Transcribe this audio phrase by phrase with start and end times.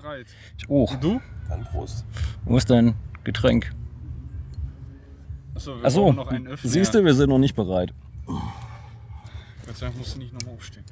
[0.00, 0.26] Bereit.
[0.58, 0.94] ich auch.
[0.96, 1.20] Du?
[1.48, 2.04] Dann Prost.
[2.44, 2.94] Wo ist dein
[3.24, 3.72] Getränk?
[5.54, 6.70] Achso, wir Achso, brauchen noch einen Öffner.
[6.70, 7.92] siehst du, wir sind noch nicht bereit.
[8.26, 10.84] Gott sei Dank musst du nicht nochmal aufstehen.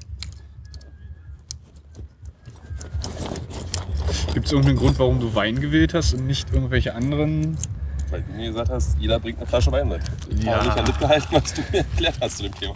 [4.35, 7.57] Gibt es irgendeinen Grund, warum du Wein gewählt hast und nicht irgendwelche anderen?
[8.11, 10.01] Weil du mir gesagt hast, jeder bringt eine Flasche Wein mit.
[10.31, 10.57] Ich Ja.
[10.57, 12.75] habe nicht an das gehalten, was du mir erklärt hast zu dem Thema.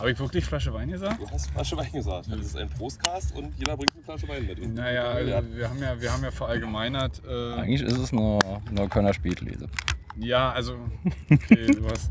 [0.00, 1.20] Habe ich wirklich Flasche Wein gesagt?
[1.20, 2.26] Du hast Flasche Wein gesagt.
[2.32, 4.58] Das ist ein Prostcast und jeder bringt eine Flasche Wein mit.
[4.58, 5.36] Und Naja, ja.
[5.36, 7.20] also wir haben ja, wir haben ja verallgemeinert.
[7.28, 8.38] Äh, Eigentlich ist es eine
[8.70, 9.68] Neuköllner Spätlese.
[10.18, 10.76] ja, also,
[11.30, 12.10] okay, du hast.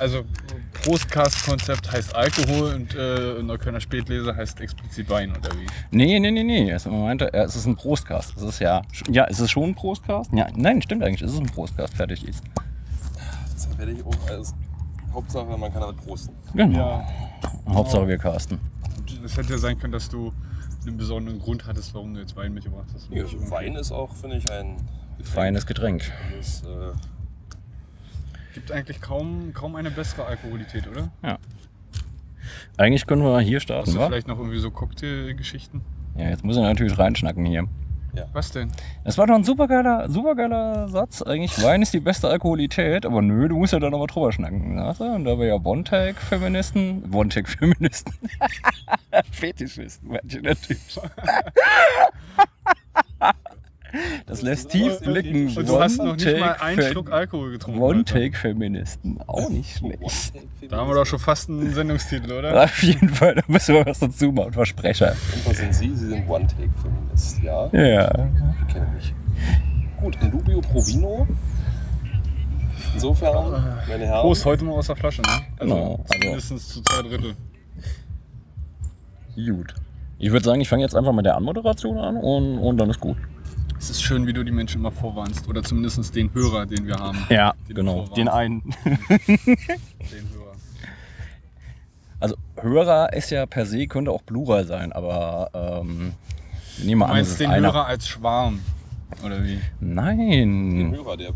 [0.00, 0.24] Also,
[0.82, 5.66] Prostcast-Konzept heißt Alkohol und äh, Neuköllner Spätlese heißt explizit Wein, oder wie?
[5.96, 6.72] Nee, nee, nee, nee.
[6.72, 8.36] Also man meinte, äh, es ist ein Prostcast.
[8.36, 8.82] Es ist ja.
[9.08, 10.32] Ja, ist es schon ein Prostcast?
[10.32, 11.22] Ja, nein, stimmt eigentlich.
[11.22, 11.94] Es ist ein Prostcast.
[11.94, 12.42] Fertig ist.
[13.54, 14.52] Das werde ich auch als
[15.12, 16.34] Hauptsache, man kann damit prosten.
[16.54, 16.78] Genau.
[16.78, 17.08] Ja.
[17.68, 18.58] Hauptsache wir casten.
[19.24, 20.32] Es hätte ja sein können, dass du
[20.86, 23.08] einen besonderen Grund hattest, warum du jetzt Wein mitgebracht hast.
[23.10, 24.76] Ja, Wein ist auch, finde ich, ein
[25.22, 26.10] Feines Getränk.
[26.36, 26.92] Das, äh,
[28.54, 31.10] Gibt eigentlich kaum, kaum eine bessere Alkoholität, oder?
[32.76, 34.06] Eigentlich können wir hier Hast starten, du wa?
[34.08, 35.80] vielleicht noch irgendwie so Cocktailgeschichten?
[36.16, 37.66] Ja, jetzt muss ich natürlich reinschnacken hier.
[38.32, 38.70] Was denn?
[39.04, 41.22] Das war doch ein supergeiler, supergeiler Satz.
[41.22, 44.76] Eigentlich Wein ist die beste Alkoholität, aber nö, du musst ja da nochmal drüber schnacken.
[44.76, 45.04] Du?
[45.04, 48.12] Und da wir ja One-Take-Feministen, One-Take-Feministen,
[49.30, 51.00] Fetischisten, manche natürlich.
[54.26, 55.54] Das lässt tief blicken.
[55.56, 57.80] Und du hast noch nicht mal einen Schluck Alkohol getrunken.
[57.80, 60.32] One-Take-Feministen, auch nicht schlecht.
[60.68, 62.62] Da haben wir doch schon fast einen Sendungstitel, oder?
[62.64, 65.12] Auf jeden Fall, da müssen wir was dazu machen, Versprecher.
[65.34, 65.90] und was sind Sie?
[65.94, 67.68] Sie sind One-Take-Feminist, ja?
[67.72, 68.28] Ja.
[68.66, 69.14] Ich kenne mich.
[70.00, 71.26] Gut, in dubio pro vino.
[72.94, 73.52] Insofern,
[73.88, 75.28] meine Herren, Prost, heute mal aus der Flasche, ne?
[75.58, 77.34] Also Genau, also- mindestens zu zwei Drittel.
[79.34, 79.74] Gut.
[80.18, 83.00] Ich würde sagen, ich fange jetzt einfach mit der Anmoderation an und, und dann ist
[83.00, 83.16] gut.
[83.82, 85.48] Es ist schön, wie du die Menschen immer vorwarnst.
[85.48, 87.18] Oder zumindest den Hörer, den wir haben.
[87.28, 88.06] Ja, Den genau.
[88.06, 88.16] vorwarnst.
[88.16, 88.62] Den einen.
[88.84, 90.52] Den Hörer.
[92.20, 95.50] Also Hörer ist ja per se, könnte auch Plural sein, aber
[95.82, 96.12] ähm,
[96.78, 97.72] nehmen wir Du an, es meinst ist den einer.
[97.72, 98.60] Hörer als Schwarm?
[99.24, 99.56] Oder wie?
[99.80, 100.92] den Nein.
[100.94, 101.30] Hörer, der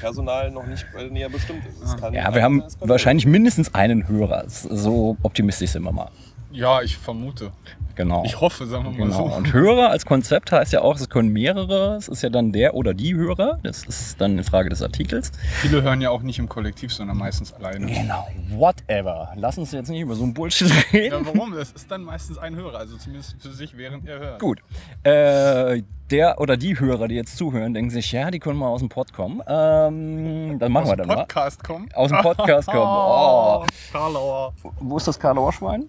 [0.00, 1.82] Personal noch nicht äh, näher bestimmt ist.
[1.84, 4.44] Es kann Ja, wir haben sein, wahrscheinlich mindestens einen Hörer.
[4.48, 6.08] So optimistisch sind wir mal.
[6.52, 7.52] Ja, ich vermute.
[7.96, 8.22] Genau.
[8.24, 9.28] Ich hoffe, sagen wir mal Genau.
[9.30, 9.34] so.
[9.34, 12.74] Und Hörer als Konzept heißt ja auch, es können mehrere, es ist ja dann der
[12.74, 13.58] oder die Hörer.
[13.62, 15.32] Das ist dann eine Frage des Artikels.
[15.60, 17.86] Viele hören ja auch nicht im Kollektiv, sondern meistens alleine.
[17.86, 19.32] Genau, whatever.
[19.36, 21.24] Lass uns jetzt nicht über so ein Bullshit reden.
[21.24, 21.54] Ja, warum?
[21.54, 24.40] Das ist dann meistens ein Hörer, also zumindest für sich, während er hört.
[24.40, 24.60] Gut.
[25.02, 28.80] Äh, der oder die Hörer, die jetzt zuhören, denken sich, ja, die können mal aus
[28.80, 29.40] dem Pod kommen.
[29.46, 31.86] Ähm, dann machen Aus wir dem dann Podcast kommen.
[31.86, 31.94] mal.
[31.96, 32.86] Aus dem Podcast kommen.
[32.86, 33.64] Oh.
[33.92, 34.52] Karlauer.
[34.80, 35.88] Wo ist das Karlauer Schwein?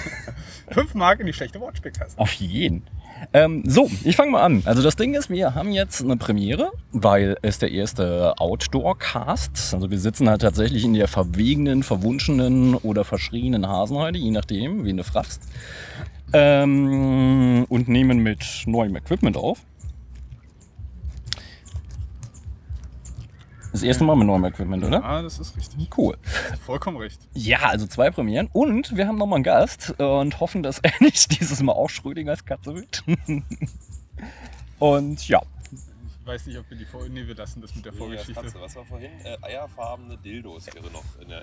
[0.70, 2.16] Fünf Mark in die schlechte Wortspielkasse.
[2.18, 2.86] Auf jeden.
[3.32, 4.62] Ähm, so, ich fange mal an.
[4.64, 9.74] Also das Ding ist, wir haben jetzt eine Premiere, weil es der erste Outdoor-Cast.
[9.74, 14.96] Also wir sitzen halt tatsächlich in der verwegenen, verwunschenen oder verschrienen Hasenheide, je nachdem, wen
[14.96, 15.42] du fragst.
[16.32, 19.62] Ähm, und nehmen mit neuem Equipment auf.
[23.72, 25.04] Das erste Mal mit neuem Equipment, oder?
[25.04, 25.96] Ah, das ist richtig.
[25.96, 26.16] Cool.
[26.66, 27.20] Vollkommen recht.
[27.34, 28.48] Ja, also zwei Premieren.
[28.52, 32.44] Und wir haben nochmal einen Gast und hoffen, dass er nicht dieses Mal auch Schrödingers
[32.44, 33.04] Katze wird.
[34.80, 35.40] und ja,
[35.70, 38.34] Ich weiß nicht, ob wir die Vor Nee, wir lassen das mit der ja, Vorgeschichte.
[38.34, 39.10] Katze, was war vorhin?
[39.24, 41.42] Äh, eierfarbene Dildos wäre noch in der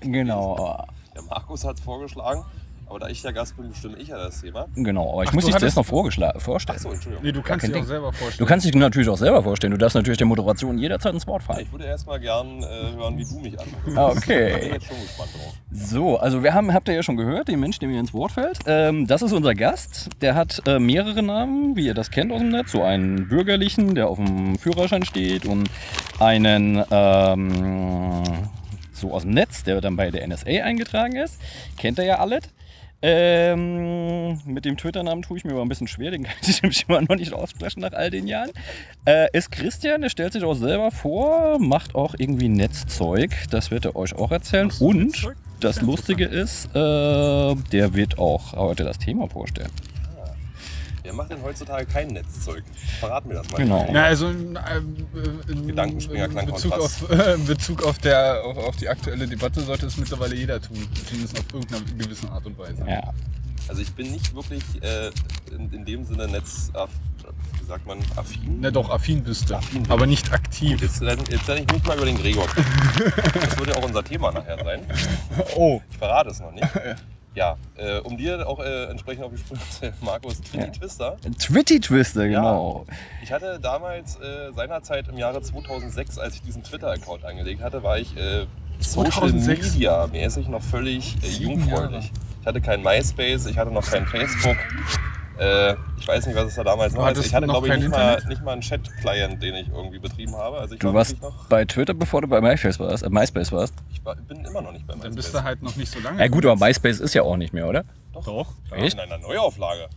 [0.00, 0.86] genau.
[1.12, 2.44] Der Markus hat es vorgeschlagen,
[2.86, 4.66] aber da ich der Gast bin, bestimme ich ja das Thema.
[4.74, 6.30] Genau, aber ich Ach, muss du dich zuerst noch vorstellen.
[6.34, 6.52] Achso,
[6.92, 7.18] Entschuldigung.
[7.22, 8.48] Nee, du kannst dir auch selber Du vorstellen.
[8.48, 9.70] kannst dich natürlich auch selber vorstellen.
[9.70, 11.60] Du darfst natürlich der Moderation jederzeit ins Wort fallen.
[11.62, 13.96] Ich würde erst mal gern äh, hören, wie du mich anguckst.
[13.96, 14.70] Ah, Da bin ich Okay.
[14.74, 15.54] jetzt schon gespannt drauf.
[15.72, 18.32] So, also wir haben, habt ihr ja schon gehört, den Mensch, der mir ins Wort
[18.32, 18.58] fällt.
[18.66, 20.10] Ähm, das ist unser Gast.
[20.20, 22.72] Der hat äh, mehrere Namen, wie ihr das kennt aus dem Netz.
[22.72, 25.70] So einen bürgerlichen, der auf dem Führerschein steht und
[26.20, 28.22] einen ähm,
[28.92, 31.38] so aus dem Netz, der dann bei der NSA eingetragen ist.
[31.78, 32.42] Kennt ihr ja alles.
[33.04, 36.84] Ähm, mit dem Twitter-Namen tue ich mir aber ein bisschen schwer, den kann ich nämlich
[36.88, 38.50] immer noch nicht aussprechen nach all den Jahren.
[39.04, 43.86] Äh, ist Christian, der stellt sich auch selber vor, macht auch irgendwie Netzzeug, das wird
[43.86, 44.70] er euch auch erzählen.
[44.78, 49.70] Und das Lustige ist, äh, der wird auch heute das Thema vorstellen.
[51.12, 52.64] Ja, Wer macht denn heutzutage kein Netzzeug?
[53.00, 53.58] Verrat mir das mal.
[53.58, 53.88] Genau.
[53.92, 54.96] Na, also in, ähm,
[55.48, 59.60] in, Gedankenspringer in Bezug, auf, äh, in Bezug auf, der, auf, auf die aktuelle Debatte
[59.60, 60.76] sollte es mittlerweile jeder tun.
[61.06, 62.84] Zumindest auf irgendeiner gewissen Art und Weise.
[62.86, 63.12] Ja.
[63.68, 65.10] Also ich bin nicht wirklich äh,
[65.54, 68.58] in, in dem Sinne Netz, wie sagt man, affin.
[68.60, 70.80] Na doch, affin bist du, aber nicht aktiv.
[70.80, 72.46] Jetzt, jetzt werde ich nicht mal über den Gregor.
[73.34, 74.80] Das wird ja auch unser Thema nachher sein.
[75.56, 76.66] Oh, Ich verrate es noch nicht.
[77.34, 81.16] Ja, äh, um dir auch äh, entsprechend auf die Sprünge zu Markus, Twitty Twister.
[81.38, 82.84] Twitty Twister, genau.
[83.22, 87.98] Ich hatte damals äh, seinerzeit im Jahre 2006, als ich diesen Twitter-Account angelegt hatte, war
[87.98, 88.46] ich äh,
[88.80, 89.72] Social 2006?
[89.74, 92.12] Media mäßig noch völlig äh, jungfräulich.
[92.40, 94.56] Ich hatte kein MySpace, ich hatte noch kein Facebook.
[95.42, 97.76] Äh, ich weiß nicht, was es da damals noch hattest Ich hatte, noch glaube ich,
[97.76, 100.58] nicht mal, nicht mal einen Chat-Client, den ich irgendwie betrieben habe.
[100.58, 101.16] Also ich Du war warst
[101.48, 103.02] bei Twitter, bevor du bei MySpace warst.
[103.02, 103.74] Äh, MySpace warst.
[103.92, 105.08] Ich war, bin immer noch nicht bei MySpace.
[105.08, 106.20] dann bist du halt noch nicht so lange.
[106.20, 107.84] Ja gut, aber MySpace ist ja auch nicht mehr, oder?
[108.12, 108.52] Doch.
[108.70, 108.94] Ja, Echt?
[108.94, 109.88] In einer Neuauflage.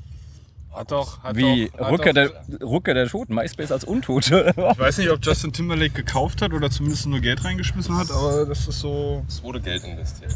[0.73, 1.21] Hat doch.
[1.21, 4.51] Hat Wie doch, hat Rückkehr doch, der, Rückkehr der Toten, MySpace als Untote.
[4.71, 8.45] Ich weiß nicht, ob Justin Timberlake gekauft hat oder zumindest nur Geld reingeschmissen hat, aber
[8.47, 9.23] das ist so.
[9.27, 10.35] Es wurde Geld investiert.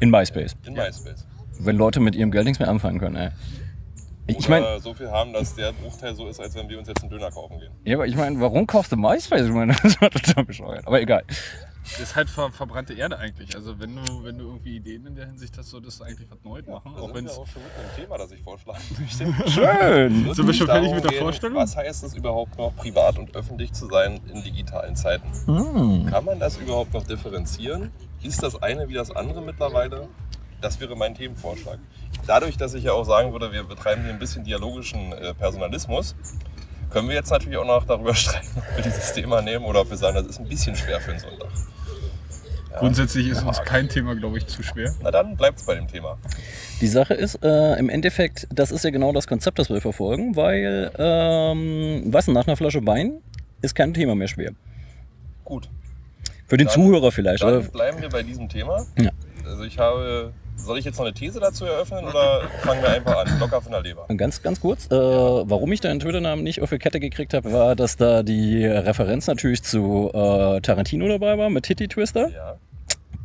[0.00, 0.54] In MySpace.
[0.66, 1.24] In MySpace.
[1.58, 3.30] Wenn Leute mit ihrem Geld nichts mehr anfangen können, ey.
[4.26, 7.02] Ich meine, so viel haben, dass der Bruchteil so ist, als wenn wir uns jetzt
[7.02, 7.72] einen Döner kaufen gehen.
[7.84, 9.42] ja, aber ich meine, warum kaufst du MySpace?
[9.46, 10.86] Ich meine, das war total bescheuert.
[10.86, 11.24] Aber egal.
[11.82, 13.54] Das ist halt ver verbrannte Erde eigentlich.
[13.54, 16.42] Also wenn du, wenn du irgendwie Ideen in der Hinsicht hast, solltest du eigentlich was
[16.42, 16.92] Neues machen.
[16.94, 17.36] Da Auch sind wenn wir es.
[17.36, 19.24] auch schon mit einem Thema, das ich vorschlagen möchte.
[19.50, 20.32] Schön.
[20.34, 21.56] Sind wir schon fertig mit der gehen, Vorstellung?
[21.58, 25.28] Was heißt es überhaupt noch, privat und öffentlich zu sein in digitalen Zeiten?
[25.44, 26.06] Hm.
[26.10, 27.90] Kann man das überhaupt noch differenzieren?
[28.22, 30.08] Ist das eine wie das andere mittlerweile?
[30.60, 31.78] Das wäre mein Themenvorschlag.
[32.26, 36.14] Dadurch, dass ich ja auch sagen würde, wir betreiben hier ein bisschen dialogischen äh, Personalismus,
[36.90, 39.90] können wir jetzt natürlich auch noch darüber streiten, ob wir dieses Thema nehmen oder ob
[39.90, 41.48] wir sagen, das ist ein bisschen schwer für einen Sonntag.
[42.78, 44.92] Grundsätzlich ist uns kein Thema, glaube ich, zu schwer.
[45.00, 46.18] Na dann bleibt es bei dem Thema.
[46.80, 50.34] Die Sache ist, äh, im Endeffekt, das ist ja genau das Konzept, das wir verfolgen,
[50.34, 53.18] weil, ähm, du, nach einer Flasche Wein
[53.62, 54.50] ist kein Thema mehr schwer.
[55.44, 55.68] Gut,
[56.46, 57.42] Für den Dann- Zuhörer vielleicht.
[57.44, 58.84] dann Aber, bleiben wir bei diesem Thema.
[58.98, 59.10] Ja.
[59.46, 60.32] Also ich habe,
[60.64, 63.38] soll ich jetzt noch eine These dazu eröffnen oder fangen wir einfach an?
[63.38, 64.06] Locker von der Leber.
[64.16, 67.76] Ganz, ganz kurz, äh, warum ich deinen Twitter-Namen nicht auf die Kette gekriegt habe, war,
[67.76, 72.30] dass da die Referenz natürlich zu äh, Tarantino dabei war mit Titty Twister.
[72.30, 72.58] Ja.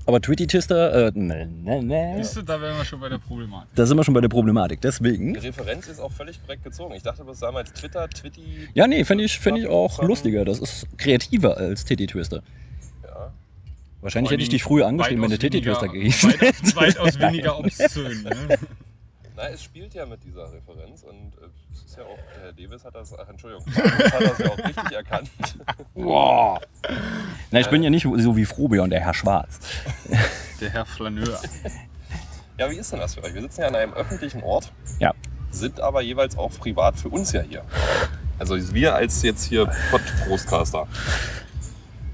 [0.10, 2.14] Aber Twitty Twister, äh, ne, ne, ne.
[2.18, 3.70] Siehst du, da wären wir schon bei der Problematik.
[3.76, 4.82] Da sind wir schon bei der Problematik.
[4.82, 5.36] Deswegen.
[5.36, 6.96] Die Referenz ist auch völlig korrekt gezogen.
[6.96, 8.70] Ich dachte bis damals Twitter, Twitty.
[8.74, 10.46] Ja, nee, finde ich, find ich auch lustiger.
[10.46, 12.42] Das ist kreativer als Titty Twister.
[14.02, 16.76] Wahrscheinlich hätte ich dich früher angeschrieben, wenn du Weitaus Titty weniger- Twister gehst.
[16.76, 18.24] Weitaus, weitaus weniger obszön.
[18.24, 18.58] Ne?
[19.36, 22.54] Na, es spielt ja mit dieser Referenz und äh, es ist ja auch, der Herr
[22.54, 25.30] Davis hat das, ach Entschuldigung, hat das ja auch richtig erkannt.
[25.94, 26.60] Boah.
[27.52, 29.60] Na, ich bin ja nicht so wie Frobion, der Herr Schwarz.
[30.62, 31.40] Der Herr Flaneur.
[32.58, 33.34] Ja, wie ist denn das für euch?
[33.34, 35.14] Wir sitzen ja an einem öffentlichen Ort, Ja.
[35.52, 37.64] sind aber jeweils auch privat für uns ja hier.
[38.40, 40.86] Also wir als jetzt hier Pod-Prostcaster.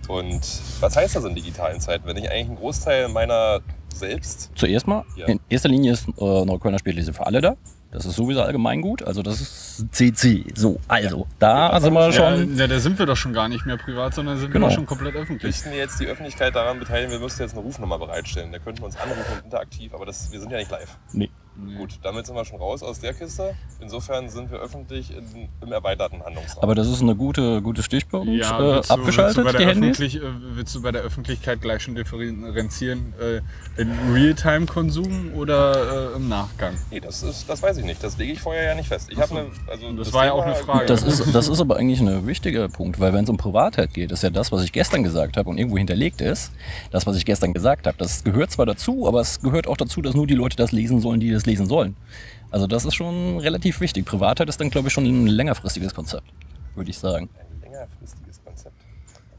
[0.08, 0.42] Und
[0.80, 3.60] was heißt das in digitalen Zeiten, wenn ich eigentlich einen Großteil meiner
[3.94, 5.26] selbst Zuerst mal, Ja.
[5.28, 7.56] in erster Linie ist äh, Neuköllner Spätlese für alle da.
[7.92, 9.04] Das ist sowieso allgemeingut.
[9.04, 10.44] Also das ist CC.
[10.54, 12.58] So, also, da Ja, sind wir schon.
[12.58, 14.68] ja, da sind wir doch schon gar nicht mehr privat, sondern sind Genau.
[14.68, 15.44] wir schon komplett öffentlich.
[15.44, 18.52] müssten wir jetzt die Öffentlichkeit daran beteiligen, wir müssten jetzt eine Rufnummer bereitstellen.
[18.52, 20.98] Da könnten wir uns anrufen und interaktiv, aber das, wir sind ja nicht live.
[21.14, 21.30] Nee.
[21.78, 23.56] Gut, damit sind wir schon raus aus der Kiste.
[23.80, 26.64] Insofern sind wir öffentlich in, im erweiterten Handlungsraum.
[26.64, 28.28] Aber das ist eine gute, gute Stichpunkt.
[28.28, 30.16] Ja, äh, willst du, abgeschaltet, willst du, bei die der Handys.
[30.16, 30.22] Äh,
[30.54, 36.74] willst du bei der Öffentlichkeit gleich schon differenzieren, äh, in Realtime-Konsum oder äh, im Nachgang?
[36.92, 38.04] nee, das, ist, das weiß ich nicht.
[38.04, 39.08] Das lege ich vorher ja nicht fest.
[39.10, 39.22] Ich so.
[39.22, 40.86] habe eine, also Das war ja auch eine Frage.
[40.88, 44.12] Das ist, das ist aber eigentlich ein wichtiger Punkt, weil wenn es um Privatheit geht,
[44.12, 46.52] ist ja das, was ich gestern gesagt habe und irgendwo hinterlegt ist,
[46.92, 50.02] das, was ich gestern gesagt habe, das gehört zwar dazu, aber es gehört auch dazu,
[50.02, 51.96] dass nur die Leute das lesen sollen, die das lesen sollen.
[52.52, 54.06] Also das ist schon relativ wichtig.
[54.06, 56.24] Privatheit ist dann, glaube ich, schon ein längerfristiges Konzept,
[56.76, 57.30] würde ich sagen.
[57.38, 58.76] Ein längerfristiges Konzept.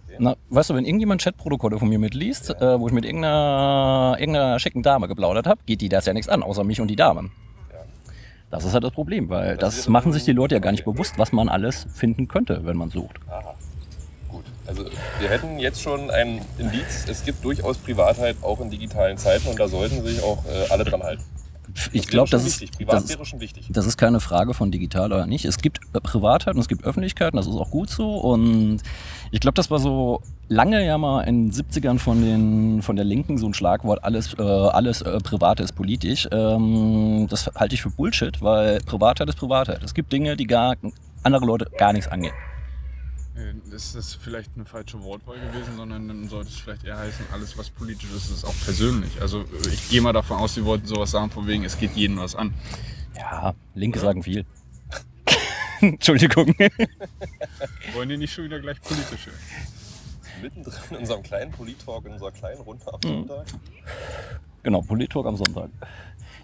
[0.06, 0.16] Okay.
[0.18, 4.58] Na, weißt du, wenn irgendjemand Chatprotokolle von mir mitliest, äh, wo ich mit irgendeiner, irgendeiner
[4.58, 7.30] schicken Dame geplaudert habe, geht die das ja nichts an, außer mich und die Damen.
[7.72, 7.78] Ja.
[8.50, 10.86] Das ist halt das Problem, weil Das das, machen sich die Leute ja gar nicht
[10.86, 10.92] okay.
[10.92, 13.16] bewusst, was man alles finden könnte, wenn man sucht.
[13.28, 13.54] Aha.
[14.28, 14.44] Gut.
[14.66, 14.84] Also
[15.20, 19.58] wir hätten jetzt schon ein Indiz, es gibt durchaus Privatheit auch in digitalen Zeiten und
[19.58, 21.22] da sollten sich auch äh, alle dran halten.
[21.92, 23.18] Ich glaube, das ist, das, ist,
[23.68, 25.44] das ist keine Frage von digital oder nicht.
[25.44, 28.16] Es gibt Privatheit und es gibt Öffentlichkeiten, das ist auch gut so.
[28.16, 28.78] Und
[29.30, 33.04] ich glaube, das war so lange ja mal in den 70ern von, den, von der
[33.04, 36.28] Linken so ein Schlagwort, alles, äh, alles äh, Private ist politisch.
[36.32, 39.82] Ähm, das halte ich für Bullshit, weil Privatheit ist Privatheit.
[39.82, 40.76] Es gibt Dinge, die gar
[41.22, 42.34] andere Leute gar nichts angehen.
[43.36, 47.26] Äh, Das ist vielleicht eine falsche Wortwahl gewesen, sondern dann sollte es vielleicht eher heißen,
[47.32, 49.20] alles was politisch ist, ist auch persönlich.
[49.20, 51.92] Also äh, ich gehe mal davon aus, sie wollten sowas sagen von wegen, es geht
[51.94, 52.54] jeden was an.
[53.16, 54.44] Ja, Linke sagen viel.
[55.80, 56.54] Entschuldigung.
[57.94, 59.30] Wollen die nicht schon wieder gleich politische?
[60.42, 63.26] Mittendrin in unserem kleinen Polit-Talk, in unserer kleinen Runde am Mhm.
[63.28, 63.46] Sonntag.
[64.62, 65.70] Genau, Polit-Talk am Sonntag.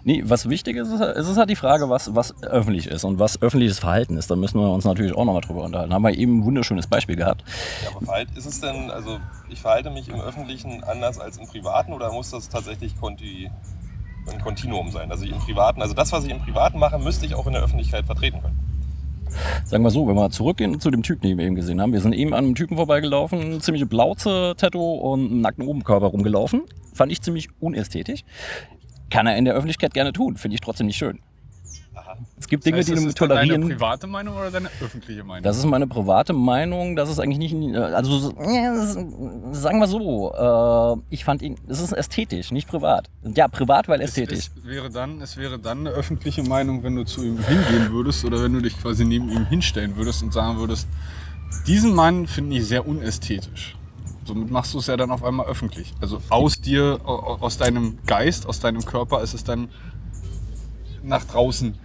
[0.05, 3.19] Nee, was wichtig ist, ist, es ist halt die Frage, was, was öffentlich ist und
[3.19, 4.29] was öffentliches Verhalten ist.
[4.29, 5.93] Da müssen wir uns natürlich auch nochmal drüber unterhalten.
[5.93, 7.43] Haben wir eben ein wunderschönes Beispiel gehabt.
[7.83, 9.19] Ja, aber verhalt, ist es denn, also
[9.49, 13.49] ich verhalte mich im Öffentlichen anders als im Privaten oder muss das tatsächlich konti,
[14.29, 15.09] ein Kontinuum sein?
[15.09, 17.53] Also ich im Privaten, also das, was ich im Privaten mache, müsste ich auch in
[17.53, 18.59] der Öffentlichkeit vertreten können.
[19.65, 21.93] Sagen wir so, wenn wir zurückgehen zu dem Typ, den wir eben gesehen haben.
[21.93, 26.63] Wir sind eben an einem Typen vorbeigelaufen, ziemliche Blauze, Tattoo und einen nackten Oberkörper rumgelaufen.
[26.93, 28.23] Fand ich ziemlich unästhetisch.
[29.13, 31.19] Kann er in der Öffentlichkeit gerne tun, finde ich trotzdem nicht schön.
[31.93, 32.17] Aha.
[32.39, 35.43] Es gibt Dinge, das heißt, die du ist deine private Meinung oder deine öffentliche Meinung?
[35.43, 36.95] Das ist meine private Meinung.
[36.95, 37.75] Das ist eigentlich nicht.
[37.75, 38.33] Also,
[39.51, 40.33] sagen wir so.
[40.33, 41.57] Äh, ich fand ihn.
[41.67, 43.07] Es ist ästhetisch, nicht privat.
[43.35, 44.39] Ja, privat, weil ästhetisch.
[44.39, 47.91] Es, es, wäre dann, es wäre dann eine öffentliche Meinung, wenn du zu ihm hingehen
[47.91, 50.87] würdest oder wenn du dich quasi neben ihm hinstellen würdest und sagen würdest,
[51.67, 53.75] diesen Mann finde ich sehr unästhetisch.
[54.25, 55.93] Somit machst du es ja dann auf einmal öffentlich.
[56.01, 59.69] Also aus dir, au- aus deinem Geist, aus deinem Körper ist es dann
[61.03, 61.77] nach draußen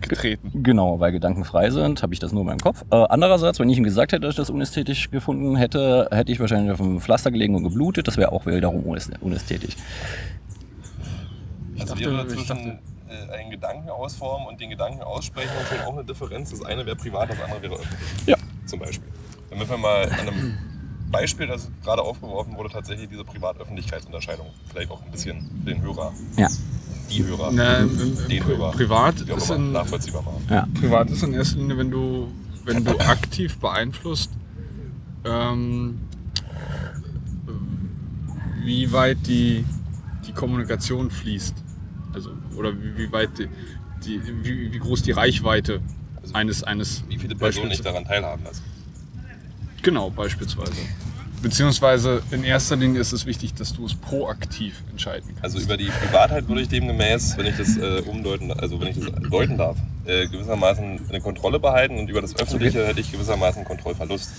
[0.00, 0.50] getreten.
[0.62, 2.84] Genau, weil Gedanken frei sind, habe ich das nur in meinem Kopf.
[2.90, 6.40] Äh, andererseits, wenn ich ihm gesagt hätte, dass ich das unästhetisch gefunden hätte, hätte ich
[6.40, 8.06] wahrscheinlich auf dem Pflaster gelegen und geblutet.
[8.08, 9.76] Das wäre auch wiederum unäst- unästhetisch.
[11.78, 12.78] Also dachte, wäre ich zwischen dachte-
[13.08, 16.50] äh, einen Gedanken ausformen und den Gedanken aussprechen schon auch eine Differenz.
[16.50, 18.26] Das eine wäre privat, das andere wäre öffentlich.
[18.26, 18.36] Ja.
[18.66, 19.08] Zum Beispiel.
[19.50, 20.58] Damit wir mal an einem
[21.10, 26.12] Beispiel, das gerade aufgeworfen wurde, tatsächlich diese Privat-Öffentlichkeitsunterscheidung vielleicht auch ein bisschen für den Hörer,
[26.36, 26.48] Ja.
[27.10, 30.44] die Hörer, Na, den Hörer, privat ist in- nachvollziehbar machen.
[30.48, 30.66] Ja.
[30.80, 32.28] Privat ist in erster Linie, wenn du,
[32.64, 34.30] wenn du aktiv beeinflusst,
[35.24, 35.98] ähm,
[38.62, 39.64] wie weit die,
[40.26, 41.54] die Kommunikation fließt.
[42.12, 43.48] Also, oder wie, wie weit die,
[44.04, 45.80] die, wie, wie groß die Reichweite
[46.20, 48.62] Also, eines, eines Wie viele Personen nicht daran teilhaben lassen.
[49.82, 50.72] Genau, beispielsweise.
[51.42, 55.44] Beziehungsweise in erster Linie ist es wichtig, dass du es proaktiv entscheiden kannst.
[55.44, 58.98] Also über die Privatheit würde ich demgemäß, wenn ich das äh, umdeuten, also wenn ich
[58.98, 63.64] das deuten darf, äh, gewissermaßen eine Kontrolle behalten und über das Öffentliche hätte ich gewissermaßen
[63.64, 64.30] Kontrollverlust.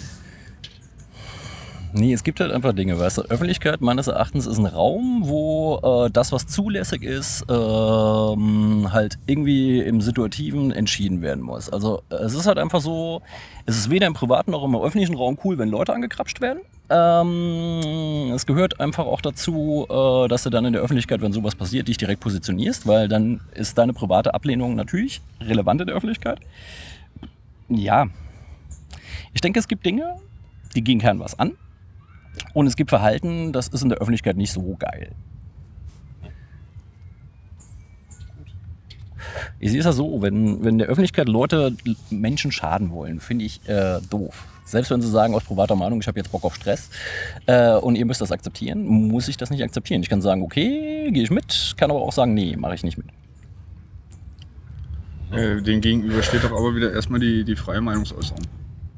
[1.93, 3.21] Nee, es gibt halt einfach Dinge, weißt du.
[3.23, 9.79] Öffentlichkeit meines Erachtens ist ein Raum, wo äh, das, was zulässig ist, ähm, halt irgendwie
[9.79, 11.69] im Situativen entschieden werden muss.
[11.69, 13.21] Also äh, es ist halt einfach so,
[13.65, 16.61] es ist weder im privaten noch im öffentlichen Raum cool, wenn Leute angekrapscht werden.
[16.89, 21.55] Ähm, es gehört einfach auch dazu, äh, dass du dann in der Öffentlichkeit, wenn sowas
[21.55, 26.39] passiert, dich direkt positionierst, weil dann ist deine private Ablehnung natürlich relevant in der Öffentlichkeit.
[27.67, 28.07] Ja,
[29.33, 30.15] ich denke, es gibt Dinge,
[30.75, 31.53] die gehen keinem was an.
[32.53, 35.11] Und es gibt Verhalten, das ist in der Öffentlichkeit nicht so geil.
[39.59, 41.75] Ich sehe es ja so, wenn, wenn der Öffentlichkeit Leute
[42.09, 44.45] Menschen schaden wollen, finde ich äh, doof.
[44.65, 46.89] Selbst wenn sie sagen aus privater Meinung, ich habe jetzt Bock auf Stress
[47.45, 50.01] äh, und ihr müsst das akzeptieren, muss ich das nicht akzeptieren.
[50.01, 52.97] Ich kann sagen, okay, gehe ich mit, kann aber auch sagen, nee, mache ich nicht
[52.97, 53.07] mit.
[55.31, 58.41] Äh, dem gegenüber steht doch aber wieder erstmal die, die freie Meinungsäußerung.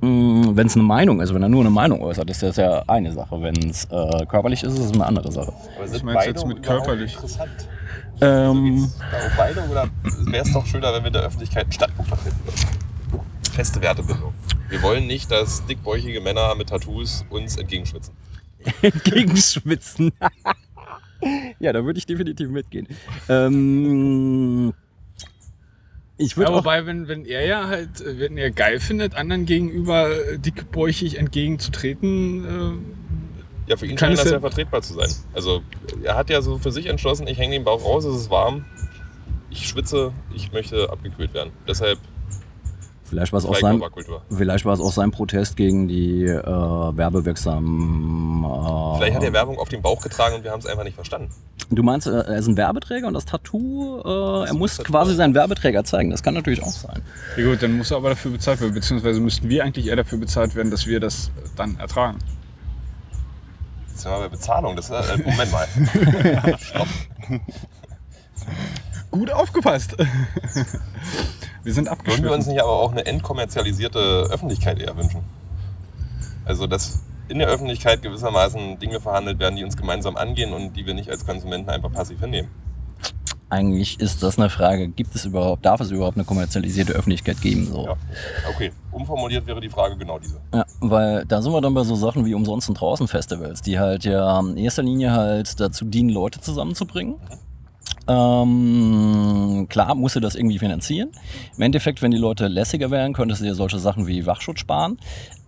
[0.03, 3.13] Wenn es eine Meinung ist, wenn er nur eine Meinung äußert, ist das ja eine
[3.13, 3.41] Sache.
[3.41, 5.53] Wenn es äh, körperlich ist, ist es eine andere Sache.
[5.77, 7.17] Aber Was meinst du jetzt mit körperlich?
[8.19, 9.87] Ähm, Da auch beide oder
[10.25, 13.23] wäre es doch schöner, wenn wir in der Öffentlichkeit einen Standpunkt vertreten würden?
[13.53, 14.33] Feste Wertebildung.
[14.67, 18.13] Wir wollen nicht, dass dickbäuchige Männer mit Tattoos uns entgegenschwitzen.
[19.05, 20.11] Gegenschwitzen.
[21.59, 22.87] ja, da würde ich definitiv mitgehen.
[23.29, 24.73] Ähm,
[26.17, 26.55] ich Ja, würde auch.
[26.57, 31.17] wobei, wenn, wenn er ja halt, äh, wenn er geil findet, anderen gegenüber äh, dickbäuchig
[31.17, 35.09] entgegenzutreten, äh, Ja, für ihn scheint das ja ja- vertretbar zu sein.
[35.33, 35.61] Also
[36.03, 38.65] er hat ja so für sich entschlossen, ich hänge den Bauch raus, es ist warm,
[39.49, 41.51] ich schwitze, ich möchte abgekühlt werden.
[41.67, 41.99] Deshalb
[43.13, 43.79] Vielleicht war es auch sein.
[44.35, 48.43] Vielleicht war es auch sein Protest gegen die äh, werbewirksamen.
[48.43, 50.95] Äh, Vielleicht hat er Werbung auf den Bauch getragen und wir haben es einfach nicht
[50.95, 51.29] verstanden.
[51.69, 54.91] Du meinst, äh, er ist ein Werbeträger und das Tattoo, äh, er Das muss Tattoo.
[54.91, 56.09] quasi seinen Werbeträger zeigen.
[56.09, 57.03] Das kann natürlich auch sein.
[57.37, 60.17] ja gut, dann muss er aber dafür bezahlt werden, beziehungsweise müssten wir eigentlich eher dafür
[60.17, 62.17] bezahlt werden, dass wir das dann ertragen.
[63.89, 64.75] Jetzt sind wir bei Bezahlung.
[64.75, 65.67] Das, äh, Moment mal.
[66.59, 66.87] Stopp.
[69.13, 69.95] Gut aufgepasst.
[71.63, 72.49] wir sind Würden wir uns abgeschlossen.
[72.49, 73.99] nicht aber auch eine entkommerzialisierte
[74.31, 75.21] Öffentlichkeit eher wünschen?
[76.45, 80.87] Also, dass in der Öffentlichkeit gewissermaßen Dinge verhandelt werden, die uns gemeinsam angehen und die
[80.87, 82.49] wir nicht als Konsumenten einfach passiv hinnehmen.
[83.49, 87.67] Eigentlich ist das eine Frage, gibt es überhaupt, darf es überhaupt eine kommerzialisierte Öffentlichkeit geben?
[87.67, 87.85] So.
[87.85, 87.95] Ja.
[88.49, 90.39] Okay, umformuliert wäre die Frage genau diese.
[90.51, 93.77] Ja, weil da sind wir dann bei so Sachen wie umsonst und draußen Festivals, die
[93.77, 97.19] halt ja in erster Linie halt dazu dienen, Leute zusammenzubringen.
[98.07, 101.09] Ähm, klar, musst du das irgendwie finanzieren.
[101.55, 104.97] Im Endeffekt, wenn die Leute lässiger wären, könntest du dir solche Sachen wie Wachschutz sparen.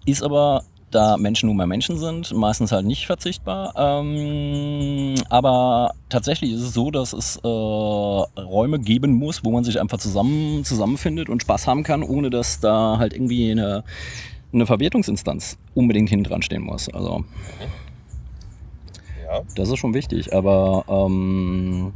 [0.06, 3.74] Ist aber, da Menschen nun mal Menschen sind, meistens halt nicht verzichtbar.
[3.76, 9.82] Ähm, aber tatsächlich ist es so, dass es äh, Räume geben muss, wo man sich
[9.82, 13.84] einfach zusammen, zusammenfindet und Spaß haben kann, ohne dass da halt irgendwie eine,
[14.54, 16.88] eine Verwertungsinstanz unbedingt hinten dran stehen muss.
[16.94, 17.26] Also
[19.26, 19.42] Ja.
[19.56, 21.92] das ist schon wichtig, aber ähm,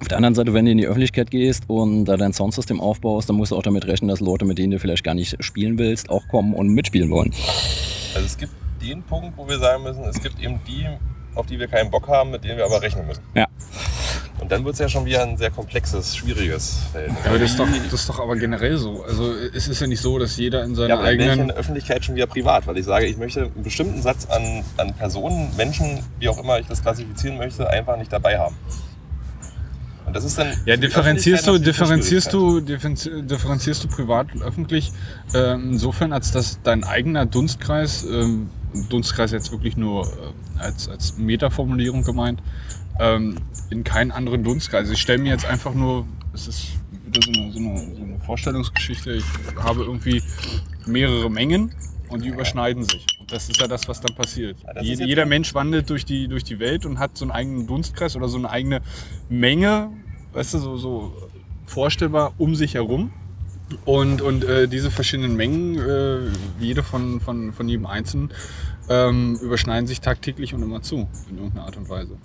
[0.00, 3.28] auf der anderen Seite, wenn du in die Öffentlichkeit gehst und da dein Soundsystem aufbaust,
[3.28, 5.78] dann musst du auch damit rechnen, dass Leute, mit denen du vielleicht gar nicht spielen
[5.78, 7.32] willst, auch kommen und mitspielen wollen.
[8.14, 10.86] Also es gibt den Punkt, wo wir sagen müssen, es gibt eben die,
[11.34, 13.22] auf die wir keinen Bock haben, mit denen wir aber rechnen müssen.
[13.34, 13.46] Ja.
[14.40, 17.18] Und dann wird es ja schon wieder ein sehr komplexes, schwieriges Verhältnis.
[17.24, 19.02] Ja, aber das ist, doch, das ist doch aber generell so.
[19.02, 21.38] Also es ist ja nicht so, dass jeder in seiner Ja, aber in eigenen...
[21.38, 24.94] welchen Öffentlichkeit schon wieder privat, weil ich sage, ich möchte einen bestimmten Satz an, an
[24.94, 28.54] Personen, Menschen, wie auch immer ich das klassifizieren möchte, einfach nicht dabei haben.
[30.08, 30.48] Und das ist dann.
[30.64, 34.90] Ja, differenzierst du, differenzierst du, differenzi- differenzierst du privat und öffentlich
[35.34, 38.48] äh, insofern, als dass dein eigener Dunstkreis, ähm,
[38.88, 42.42] Dunstkreis jetzt wirklich nur äh, als, als Metaformulierung gemeint,
[42.98, 43.36] ähm,
[43.70, 44.88] in keinen anderen Dunstkreis.
[44.90, 46.68] Ich stelle mir jetzt einfach nur, es ist
[47.06, 49.24] wieder so eine, so, eine, so eine Vorstellungsgeschichte, ich
[49.62, 50.22] habe irgendwie
[50.86, 51.72] mehrere Mengen
[52.10, 53.06] und die überschneiden sich.
[53.20, 54.56] Und das ist ja das, was dann passiert.
[54.66, 57.32] Ja, das jetzt- jeder Mensch wandelt durch die, durch die Welt und hat so einen
[57.32, 58.80] eigenen Dunstkreis oder so eine eigene
[59.28, 59.90] Menge,
[60.32, 61.12] weißt du, so, so
[61.66, 63.12] vorstellbar um sich herum.
[63.84, 66.20] Und, und äh, diese verschiedenen Mengen, äh,
[66.58, 68.30] jede von, von, von jedem Einzelnen,
[68.88, 72.16] ähm, überschneiden sich tagtäglich und immer zu, in irgendeiner Art und Weise.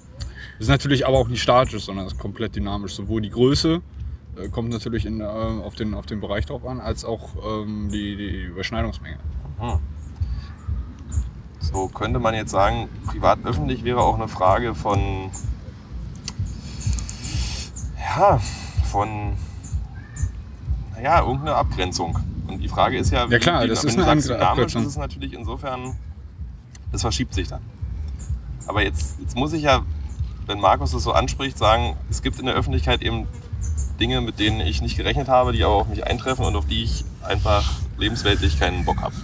[0.58, 2.94] Das ist natürlich aber auch nicht statisch, sondern es ist komplett dynamisch.
[2.94, 3.82] Sowohl die Größe
[4.38, 7.90] äh, kommt natürlich in, äh, auf, den, auf den Bereich drauf an, als auch ähm,
[7.92, 9.18] die, die Überschneidungsmenge.
[9.64, 9.80] Hm.
[11.60, 15.32] So könnte man jetzt sagen, privat-öffentlich wäre auch eine Frage von.
[17.98, 18.40] Ja,
[18.92, 19.34] von.
[20.94, 22.20] Naja, irgendeine Abgrenzung.
[22.48, 24.82] Und die Frage ist ja, Ja, klar, das wenn ist eine andere Abgrenzung.
[24.82, 25.96] ist es natürlich insofern,
[26.92, 27.62] es verschiebt sich dann.
[28.68, 29.82] Aber jetzt, jetzt muss ich ja,
[30.46, 33.28] wenn Markus das so anspricht, sagen, es gibt in der Öffentlichkeit eben
[34.00, 36.84] Dinge, mit denen ich nicht gerechnet habe, die aber auf mich eintreffen und auf die
[36.84, 39.16] ich einfach lebensweltlich keinen Bock habe.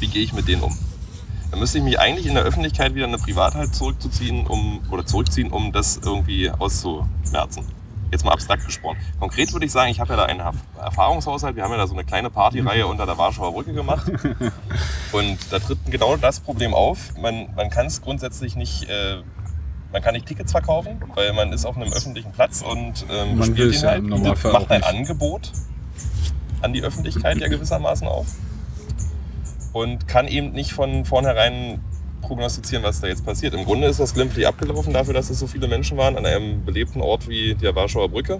[0.00, 0.76] Wie gehe ich mit denen um?
[1.50, 5.06] Dann müsste ich mich eigentlich in der Öffentlichkeit wieder in eine Privatheit zurückzuziehen, um, oder
[5.06, 7.64] zurückziehen, um das irgendwie auszumerzen.
[8.10, 8.96] Jetzt mal abstrakt gesprochen.
[9.20, 11.56] Konkret würde ich sagen, ich habe ja da einen Erf- Erfahrungshaushalt.
[11.56, 14.10] Wir haben ja da so eine kleine Partyreihe unter der Warschauer Brücke gemacht.
[15.12, 17.16] Und da tritt genau das Problem auf.
[17.18, 19.18] Man, man kann es grundsätzlich nicht, äh,
[19.92, 23.48] man kann nicht Tickets verkaufen, weil man ist auf einem öffentlichen Platz und ähm, es
[23.48, 24.82] ihn halt, macht auch ein.
[24.82, 25.52] Angebot
[26.62, 28.26] an die Öffentlichkeit ja gewissermaßen auf
[29.78, 31.80] und kann eben nicht von vornherein
[32.20, 33.54] prognostizieren, was da jetzt passiert.
[33.54, 36.64] Im Grunde ist das glimpflich abgelaufen dafür, dass es so viele Menschen waren an einem
[36.64, 38.38] belebten Ort wie der Warschauer Brücke.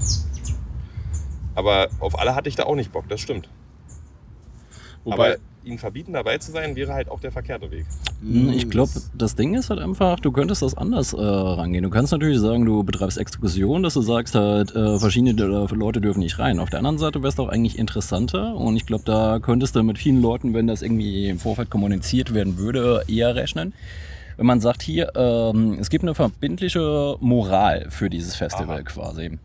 [1.55, 3.49] Aber auf alle hatte ich da auch nicht Bock, das stimmt.
[5.05, 5.37] Wobei, Aber
[5.69, 7.87] ihnen verbieten, dabei zu sein, wäre halt auch der verkehrte Weg.
[8.21, 11.85] Hm, Ich glaube, das Ding ist halt einfach, du könntest das anders äh, rangehen.
[11.85, 16.01] Du kannst natürlich sagen, du betreibst Exkursion, dass du sagst halt, äh, verschiedene äh, Leute
[16.01, 16.59] dürfen nicht rein.
[16.59, 19.83] Auf der anderen Seite wäre es doch eigentlich interessanter und ich glaube, da könntest du
[19.83, 23.73] mit vielen Leuten, wenn das irgendwie im Vorfeld kommuniziert werden würde, eher rechnen.
[24.37, 28.83] Wenn man sagt, hier, ähm, es gibt eine verbindliche Moral für dieses Festival Aha.
[28.83, 29.39] quasi.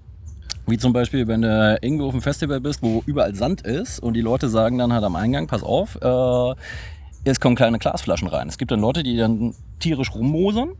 [0.66, 4.14] Wie zum Beispiel, wenn du irgendwo auf einem Festival bist, wo überall Sand ist und
[4.14, 6.56] die Leute sagen dann halt am Eingang, pass auf, äh,
[7.26, 8.48] es kommen kleine Glasflaschen rein.
[8.48, 10.72] Es gibt dann Leute, die dann tierisch rummosern.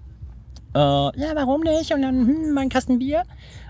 [0.74, 1.94] Äh, ja, warum nicht?
[1.94, 3.24] Und dann, hm, mein Kasten Bier.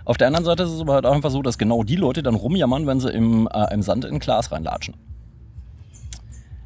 [0.05, 2.35] Auf der anderen Seite ist es aber halt einfach so, dass genau die Leute dann
[2.35, 4.95] rumjammern, wenn sie im, äh, im Sand in ein Glas reinlatschen.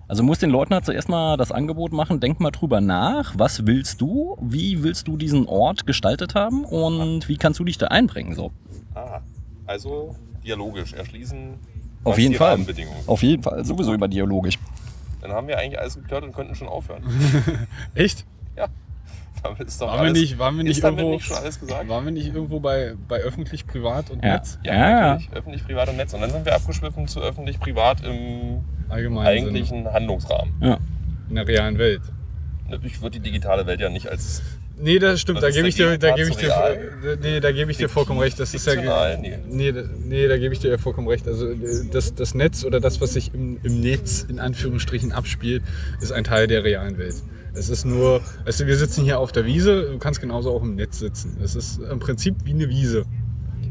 [0.08, 3.66] Also musst den Leuten halt zuerst mal das Angebot machen, denk mal drüber nach, was
[3.68, 7.88] willst du, wie willst du diesen Ort gestaltet haben und wie kannst du dich da
[7.88, 8.52] einbringen so.
[8.96, 9.20] Ah,
[9.68, 11.56] also dialogisch erschließen.
[12.04, 12.58] Auf jeden Fall.
[13.06, 14.58] Auf jeden Fall, sowieso über dialogisch.
[15.22, 17.04] Dann haben wir eigentlich alles geklärt und könnten schon aufhören.
[17.96, 18.26] echt?
[19.44, 21.88] Damit ist doch Waren wir alles, nicht, waren wir nicht irgendwo, nicht schon alles gesagt?
[21.88, 24.34] waren wir nicht irgendwo bei, bei öffentlich, privat und Ja.
[24.34, 24.58] Netz?
[24.64, 25.00] Ja, Ja, ja.
[25.12, 25.32] natürlich.
[25.34, 26.14] Öffentlich, privat und Netz.
[26.16, 30.54] Und dann sind wir abgeschwiffen zu öffentlich, privat im Allgemein eigentlichen Handlungsrahmen.
[31.30, 32.02] in der realen Welt.
[32.68, 34.42] Natürlich wird die digitale Welt ja nicht als
[34.80, 37.72] Nee, das stimmt, Was da gebe ich dir, da gebe ich dir, nee, da gebe
[37.72, 38.40] ich dir vollkommen recht.
[38.40, 39.18] Das ist ja?
[39.18, 39.38] Nee.
[39.50, 41.28] nee, da- gebe ich dir ja vollkommen recht.
[41.28, 41.56] Also äh,
[41.92, 45.64] das, das Netz oder das, was sich im, im Netz in Anführungsstrichen abspielt,
[46.02, 47.16] ist ein Teil der realen Welt.
[47.54, 50.76] Es ist nur, du, wir sitzen hier auf der Wiese, du kannst genauso auch im
[50.76, 51.38] Netz sitzen.
[51.44, 53.06] Es ist im Prinzip wie eine Wiese.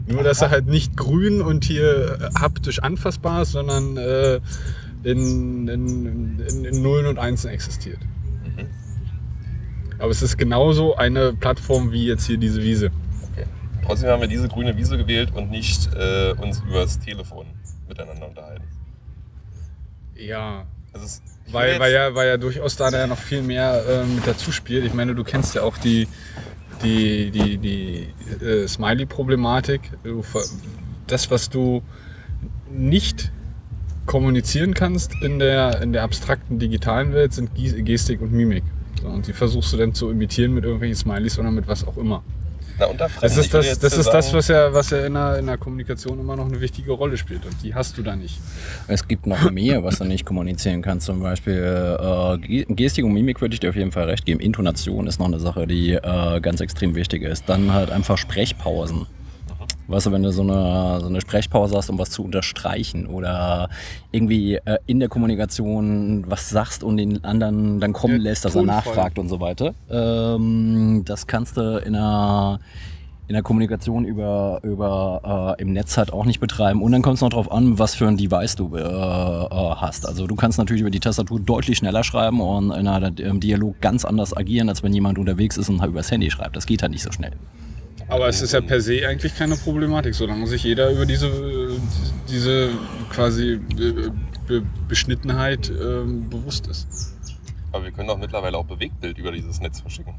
[0.09, 4.41] Nur, dass er halt nicht grün und hier äh, haptisch anfassbar ist, sondern äh,
[5.05, 7.99] in, in, in, in Nullen und Einsen existiert.
[9.99, 12.91] Aber es ist genauso eine Plattform wie jetzt hier diese Wiese.
[13.33, 13.47] Okay.
[13.85, 17.47] Trotzdem haben wir diese grüne Wiese gewählt und nicht äh, uns übers Telefon
[17.89, 18.65] miteinander unterhalten.
[20.17, 24.05] Ja, Das ist, Weil, weil, ja, weil ja durchaus da ja noch viel mehr äh,
[24.07, 24.85] mit dazu spielt.
[24.85, 26.09] Ich meine, du kennst ja auch die,
[26.83, 29.93] die, die, die äh, Smiley-Problematik.
[31.07, 31.83] Das, was du
[32.71, 33.31] nicht
[34.07, 38.65] kommunizieren kannst in der, in der abstrakten digitalen Welt, sind Gestik und Mimik.
[39.07, 41.97] So, und die versuchst du dann zu imitieren mit irgendwelchen Smileys oder mit was auch
[41.97, 42.23] immer.
[42.79, 43.23] Na, unter Fremden.
[43.35, 46.21] Das ist das, das, ist das was ja, was ja in, der, in der Kommunikation
[46.21, 47.47] immer noch eine wichtige Rolle spielt.
[47.47, 48.39] Und die hast du da nicht.
[48.87, 51.07] Es gibt noch mehr, was du nicht kommunizieren kannst.
[51.07, 51.55] Zum Beispiel
[51.99, 54.41] äh, Ge- Gestik und Mimik würde ich dir auf jeden Fall recht geben.
[54.41, 57.49] Intonation ist noch eine Sache, die äh, ganz extrem wichtig ist.
[57.49, 59.07] Dann halt einfach Sprechpausen.
[59.89, 63.69] Weißt du, wenn du so eine, so eine Sprechpause hast, um was zu unterstreichen oder
[64.11, 68.57] irgendwie äh, in der Kommunikation was sagst und den anderen dann kommen Ja, lässt, dass
[68.57, 69.75] er nachfragt und so weiter.
[69.91, 72.59] Ähm, das kannst du in einer,
[73.29, 76.83] in der Kommunikation über, über äh, im Netz halt auch nicht betreiben.
[76.83, 80.07] Und dann kommt es noch darauf an, was für ein Device du äh, äh, hast.
[80.07, 83.81] Also du kannst natürlich über die Tastatur deutlich schneller schreiben und in einer, im Dialog
[83.81, 86.57] ganz anders agieren, als wenn jemand unterwegs ist und halt übers Handy schreibt.
[86.57, 87.33] Das geht halt nicht so schnell.
[88.09, 91.31] Aber es ist ja per se eigentlich keine Problematik, solange sich jeder über diese,
[92.29, 92.71] diese
[93.11, 94.11] quasi äh,
[94.47, 96.87] Be Beschnittenheit ähm, bewusst ist.
[97.73, 100.15] Aber wir können doch mittlerweile auch Bewegtbild über dieses Netz verschicken.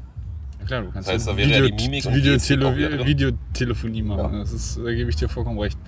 [0.60, 3.06] Ja, klar, du kannst Das heißt, da wäre ja die Mimik und Videotele drin.
[3.06, 4.34] Videotelefonie machen.
[4.34, 4.40] Ja.
[4.40, 5.78] Das ist, da gebe ich dir vollkommen recht.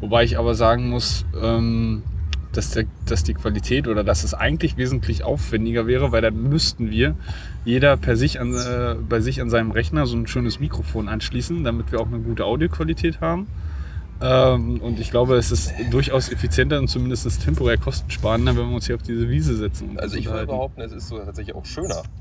[0.00, 2.02] Wobei ich aber sagen muss, ähm,
[2.52, 6.90] dass, der, dass die Qualität oder dass es eigentlich wesentlich aufwendiger wäre, weil dann müssten
[6.90, 7.14] wir
[7.64, 11.62] jeder per sich an, äh, bei sich an seinem Rechner so ein schönes Mikrofon anschließen,
[11.64, 13.46] damit wir auch eine gute Audioqualität haben.
[14.22, 18.86] Ähm, und ich glaube, es ist durchaus effizienter und zumindest temporär kostensparender, wenn wir uns
[18.86, 19.90] hier auf diese Wiese setzen.
[19.90, 22.02] und Also ich würde behaupten, es ist so tatsächlich auch schöner.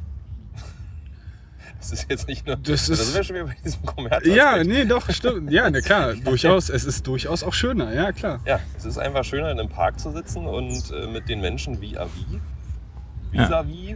[1.80, 2.58] Das ist jetzt nicht nur.
[2.58, 4.26] Das da ist- sind wir schon wieder bei diesem Kommerz.
[4.26, 5.50] Ja, nee, doch, stimmt.
[5.50, 6.70] Ja, na klar, durchaus.
[6.70, 8.42] Es ist durchaus auch schöner, ja, klar.
[8.46, 11.80] Ja, es ist einfach schöner, in einem Park zu sitzen und äh, mit den Menschen
[11.80, 12.40] wie à vis.
[13.32, 13.96] Vis-à-vis.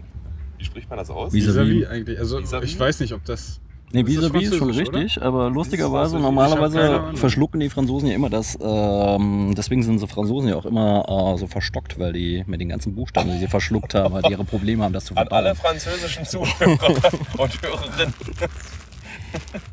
[0.64, 1.34] Wie spricht man das aus?
[1.34, 1.86] Vis- Vis-à-vis.
[1.88, 2.18] Eigentlich.
[2.18, 2.72] Also, Vis-à-vis?
[2.72, 3.60] ich weiß nicht, ob das.
[3.92, 9.54] Nee, vis-à-vis ist schon richtig, aber lustigerweise, normalerweise verschlucken die Franzosen ja immer das, ähm,
[9.58, 11.04] deswegen sind so Franzosen ja auch immer
[11.36, 14.46] äh, so verstockt, weil die mit den ganzen Buchstaben, die sie verschluckt haben, halt ihre
[14.46, 15.80] Probleme haben, das zu An alle verdauen.
[15.80, 16.72] französischen Zuhörer
[17.38, 18.14] und Hörerinnen.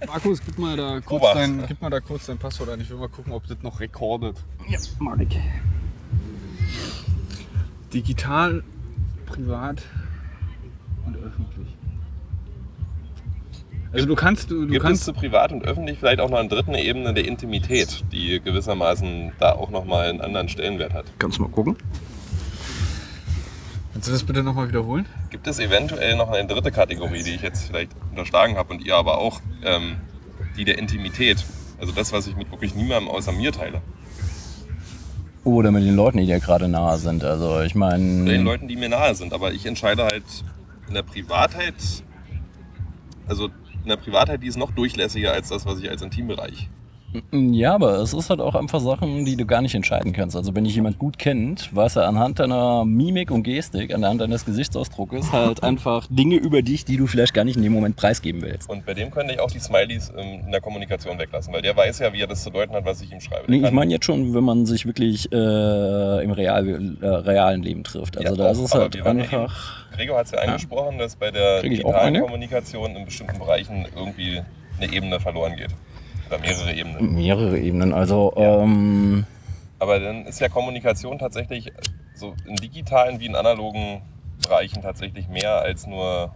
[0.06, 2.80] Markus, gib mal, da kurz dein, gib mal da kurz dein Passwort ein.
[2.80, 4.36] Ich will mal gucken, ob das noch rekordet.
[4.98, 5.38] Mag ich.
[7.94, 8.62] Digital,
[9.26, 9.82] privat
[11.06, 11.68] und öffentlich.
[13.92, 15.04] Also du kannst, du, du Gibt es kannst.
[15.04, 19.52] zu privat und öffentlich vielleicht auch noch eine dritte Ebene der Intimität, die gewissermaßen da
[19.52, 21.06] auch nochmal einen anderen Stellenwert hat?
[21.18, 21.76] Kannst du mal gucken?
[23.92, 25.06] Kannst du das bitte nochmal wiederholen?
[25.30, 28.94] Gibt es eventuell noch eine dritte Kategorie, die ich jetzt vielleicht unterschlagen habe und ihr
[28.94, 29.96] aber auch, ähm,
[30.56, 31.44] die der Intimität?
[31.80, 33.80] Also das, was ich mit wirklich niemandem außer mir teile.
[35.42, 37.24] Oder mit den Leuten, die dir gerade nahe sind.
[37.24, 39.32] Also ich Oder den meine, Leuten, die mir nahe sind.
[39.32, 40.24] Aber ich entscheide halt
[40.90, 41.76] in der Privatheit,
[43.26, 46.68] also in Privatheit, die ist noch durchlässiger als das, was ich als Intimbereich.
[47.32, 50.36] Ja, aber es ist halt auch einfach Sachen, die du gar nicht entscheiden kannst.
[50.36, 54.44] Also wenn dich jemand gut kennt, weiß er anhand deiner Mimik und Gestik, anhand deines
[54.44, 58.42] Gesichtsausdruckes halt einfach Dinge über dich, die du vielleicht gar nicht in dem Moment preisgeben
[58.42, 58.68] willst.
[58.68, 61.76] Und bei dem könnte ich auch die Smileys ähm, in der Kommunikation weglassen, weil der
[61.76, 63.50] weiß ja, wie er das zu deuten hat, was ich ihm schreibe.
[63.50, 66.68] Nee, ich meine jetzt schon, wenn man sich wirklich äh, im real,
[67.00, 68.16] äh, realen Leben trifft.
[68.18, 69.86] Also Ja, da auch, ist es halt waren ja einfach.
[69.96, 72.20] Gregor hat es ja angesprochen, dass bei der digitalen?
[72.20, 74.40] Kommunikation in bestimmten Bereichen irgendwie
[74.80, 75.70] eine Ebene verloren geht.
[76.30, 77.14] Oder mehrere Ebenen.
[77.14, 77.92] Mehrere Ebenen.
[77.92, 78.62] Also, Ja.
[78.62, 79.26] ähm,
[79.78, 81.72] Aber dann ist ja Kommunikation tatsächlich
[82.14, 84.02] so in digitalen wie in analogen
[84.42, 86.32] Bereichen tatsächlich mehr als nur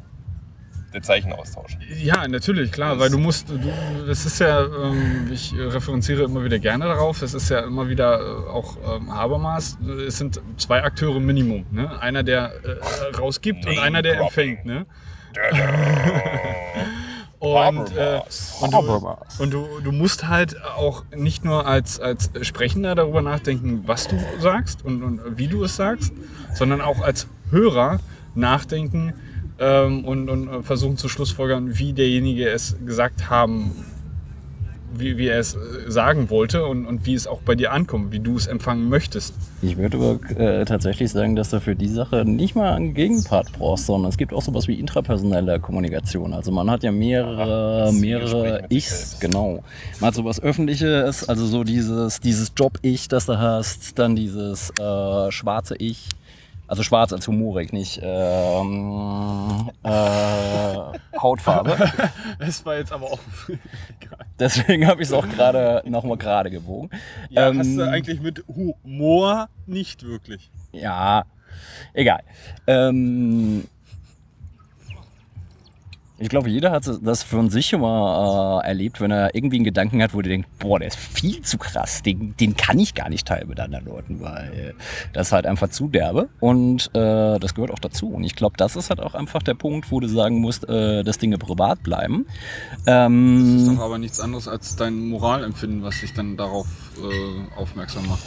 [0.92, 1.76] der Zeichenaustausch.
[2.02, 3.58] Ja, natürlich, klar, weil du musst, du,
[4.06, 8.20] das ist ja, ähm, ich referenziere immer wieder gerne darauf, es ist ja immer wieder
[8.20, 9.76] äh, auch ähm, Habermas,
[10.06, 12.00] es sind zwei Akteure Minimum, ne?
[12.00, 14.58] einer der äh, rausgibt und Name einer der dropping.
[14.58, 14.66] empfängt.
[14.66, 14.86] Ne?
[17.44, 18.20] Und, äh,
[18.60, 23.82] und, du, und du, du musst halt auch nicht nur als, als Sprechender darüber nachdenken,
[23.86, 26.12] was du sagst und, und wie du es sagst,
[26.54, 28.00] sondern auch als Hörer
[28.34, 29.14] nachdenken
[29.58, 33.72] ähm, und, und äh, versuchen zu schlussfolgern, wie derjenige es gesagt haben,
[34.98, 38.12] wie, wie er es äh, sagen wollte und, und wie es auch bei dir ankommt,
[38.12, 39.34] wie du es empfangen möchtest.
[39.62, 43.52] ich würde aber äh, tatsächlich sagen, dass du für die Sache nicht mal einen Gegenpart
[43.58, 46.32] brauchst, sondern es gibt auch sowas wie intrapersonelle Kommunikation.
[46.32, 49.62] Also man hat ja mehrere, mehrere Ichs, genau.
[50.00, 55.30] Man hat sowas Öffentliches, also so dieses, dieses Job-Ich, das du hast, dann dieses äh,
[55.30, 56.08] schwarze Ich,
[56.66, 59.88] Also schwarz als humorig, nicht ähm, äh,
[61.18, 61.76] Hautfarbe.
[62.38, 63.18] Das war jetzt aber auch.
[64.38, 66.90] Deswegen habe ich es auch gerade nochmal gerade gebogen.
[67.30, 70.50] Ja, Ähm, hast du eigentlich mit Humor nicht wirklich.
[70.72, 71.24] Ja,
[71.92, 72.22] egal.
[72.66, 73.64] Ähm,
[76.24, 79.64] ich glaube, jeder hat das von sich schon mal äh, erlebt, wenn er irgendwie einen
[79.64, 82.94] Gedanken hat, wo du denkst, boah, der ist viel zu krass, den, den kann ich
[82.94, 84.74] gar nicht teilen mit anderen Leuten, weil
[85.12, 88.08] das ist halt einfach zu derbe und äh, das gehört auch dazu.
[88.08, 91.02] Und ich glaube, das ist halt auch einfach der Punkt, wo du sagen musst, äh,
[91.02, 92.24] dass Dinge privat bleiben.
[92.26, 96.66] Das ist Ähm, doch aber nichts anderes als dein Moralempfinden, was dich dann darauf
[96.98, 98.22] äh, aufmerksam macht.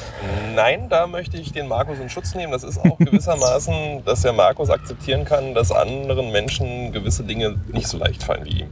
[0.55, 2.51] Nein, da möchte ich den Markus in Schutz nehmen.
[2.51, 7.87] Das ist auch gewissermaßen, dass der Markus akzeptieren kann, dass anderen Menschen gewisse Dinge nicht
[7.87, 8.67] so leicht fallen wie ihm.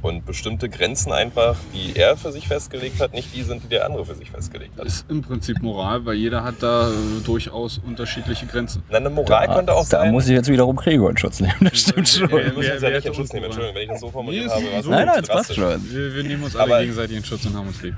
[0.00, 3.86] Und bestimmte Grenzen einfach, die er für sich festgelegt hat, nicht die sind, die der
[3.86, 4.84] andere für sich festgelegt hat.
[4.84, 6.92] Das ist im Prinzip Moral, weil jeder hat da äh,
[7.24, 8.82] durchaus unterschiedliche Grenzen.
[8.90, 10.10] Na, eine Moral könnte auch da sein.
[10.10, 11.54] muss ich jetzt wiederum Gregor in Schutz nehmen.
[11.60, 12.28] Das stimmt schon.
[12.28, 13.44] wir müssen uns ja Wer- wer nicht in Schutz uns nehmen.
[13.44, 14.64] Entschuldigung, wenn ich das so formuliert Nee, habe.
[14.64, 14.90] ist war es so.
[14.90, 15.56] Nein, nein, es passt drastisch.
[15.56, 15.92] schon.
[15.94, 17.94] Wir, wir nehmen uns alle Aber- gegenseitig in Schutz und haben uns lieb.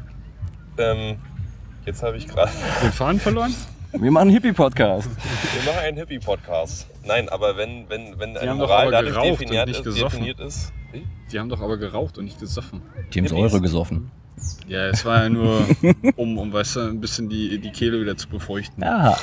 [0.78, 1.16] Ähm,
[1.86, 2.50] jetzt habe ich gerade.
[2.82, 3.54] Den Faden verloren?
[3.92, 5.08] Wir machen einen Hippie-Podcast.
[5.08, 6.88] Wir machen einen Hippie-Podcast.
[7.04, 10.18] Nein, aber wenn, wenn, wenn eine Moral dadurch geraucht und definiert nicht ist, gesoffen.
[10.18, 10.72] definiert ist.
[10.90, 11.06] Wie?
[11.30, 12.82] Die haben doch aber geraucht und nicht gesoffen.
[13.12, 13.28] Die haben.
[13.28, 14.10] Säure gesoffen.
[14.66, 15.64] Ja, es war ja nur,
[16.16, 18.82] um, um weißt du, ein bisschen die, die Kehle wieder zu befeuchten.
[18.82, 19.16] Aha.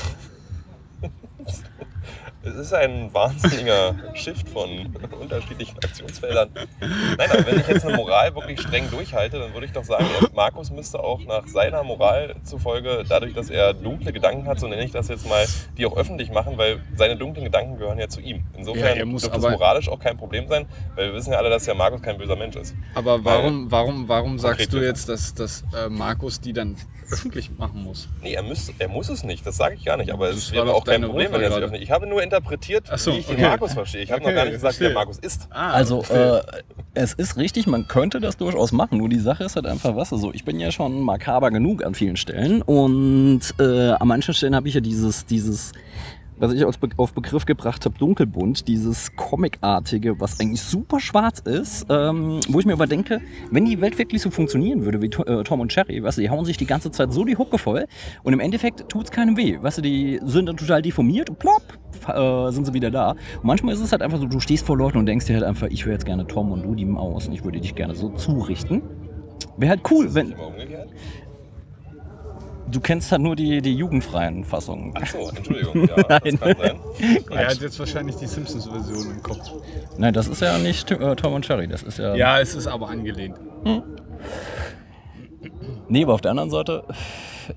[2.44, 4.70] Es ist ein wahnsinniger Shift von
[5.20, 6.50] unterschiedlichen Aktionsfeldern.
[7.16, 10.06] Nein, aber wenn ich jetzt eine Moral wirklich streng durchhalte, dann würde ich doch sagen,
[10.34, 14.84] Markus müsste auch nach seiner Moral zufolge, dadurch, dass er dunkle Gedanken hat, so nenne
[14.84, 15.46] ich das jetzt mal,
[15.78, 18.44] die auch öffentlich machen, weil seine dunklen Gedanken gehören ja zu ihm.
[18.58, 21.66] Insofern Ja, muss aber- moralisch auch kein Problem sein, weil wir wissen ja alle, dass
[21.66, 22.74] der Markus kein böser Mensch ist.
[22.96, 26.76] Aber warum, warum, warum sagst du jetzt, dass, dass äh, Markus die dann
[27.12, 28.08] öffentlich machen muss?
[28.24, 30.52] Nee, er, müsst, er muss es nicht, das sage ich gar nicht, aber Das es
[30.54, 31.82] wäre auch kein Problem, wenn er es öffnet.
[31.82, 33.46] Ich habe nur interpretiert, so, wie ich den okay.
[33.48, 34.04] Markus verstehe.
[34.04, 34.94] Ich habe noch Okay, gar nicht gesagt, wie der verstehe.
[34.94, 35.48] Markus ist.
[35.52, 36.40] Ah, Also, verstehe.
[36.40, 36.64] äh,
[36.94, 38.98] es ist richtig, man könnte das durchaus machen.
[38.98, 40.34] Nur die Sache ist halt einfach, was so.
[40.34, 44.68] Ich bin ja schon makaber genug an vielen Stellen und äh, an manchen Stellen habe
[44.68, 45.72] ich ja dieses, dieses,
[46.42, 52.40] was ich auf Begriff gebracht habe, dunkelbunt, dieses Comicartige, was eigentlich super schwarz ist, ähm,
[52.50, 55.60] wo ich mir aber denke, wenn die Welt wirklich so funktionieren würde wie äh, Tom
[55.60, 57.86] und Jerry, weißt du, die hauen sich die ganze Zeit so die Hucke voll
[58.24, 59.60] und im Endeffekt tut es keinem weh.
[59.62, 61.62] Weißt du, die sind dann total deformiert und plopp,
[62.08, 63.12] äh, sind sie wieder da.
[63.12, 65.46] Und manchmal ist es halt einfach so, du stehst vor Leuten und denkst dir halt
[65.46, 67.94] einfach, ich wäre jetzt gerne Tom und du die Maus und ich würde dich gerne
[67.94, 68.82] so zurichten.
[69.58, 70.34] Wäre halt cool, wenn?
[72.72, 74.94] Du kennst halt nur die, die jugendfreien Fassungen.
[74.96, 75.90] Ach so, Entschuldigung.
[75.98, 76.40] Ja, das Nein.
[76.40, 76.80] kann sein.
[77.32, 79.52] er hat jetzt wahrscheinlich die Simpsons-Version im Kopf.
[79.98, 82.16] Nein, das ist ja nicht äh, Tom und Jerry, das ist ja.
[82.16, 83.36] Ja, es ist aber angelehnt.
[85.88, 86.84] Nee, aber auf der anderen Seite,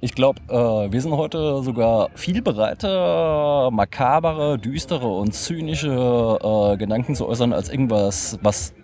[0.01, 7.15] ich glaube, äh, wir sind heute sogar viel bereiter, makabere, düstere und zynische äh, Gedanken
[7.15, 8.75] zu äußern, als irgendwas, was,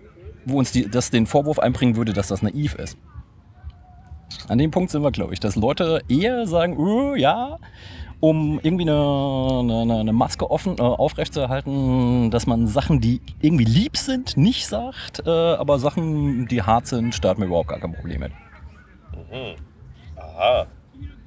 [0.45, 2.97] wo uns die, das den Vorwurf einbringen würde, dass das naiv ist.
[4.49, 7.59] An dem Punkt sind wir, glaube ich, dass Leute eher sagen, öh, ja,
[8.21, 13.97] um irgendwie eine, eine, eine Maske offen, äh, aufrechtzuerhalten, dass man Sachen, die irgendwie lieb
[13.97, 17.93] sind, nicht sagt, äh, aber Sachen, die hart sind, da hat man überhaupt gar kein
[17.95, 18.33] Problem mit.
[20.17, 20.67] Aha.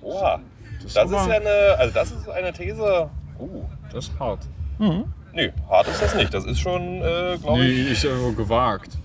[0.01, 0.39] Oha.
[0.83, 3.09] Das Das ist ja eine, also das ist eine These.
[3.39, 4.41] Uh, Das ist hart.
[4.77, 6.33] nö, hart ist das nicht.
[6.33, 8.97] Das ist schon, äh, glaube Nee, ich, ist aber gewagt.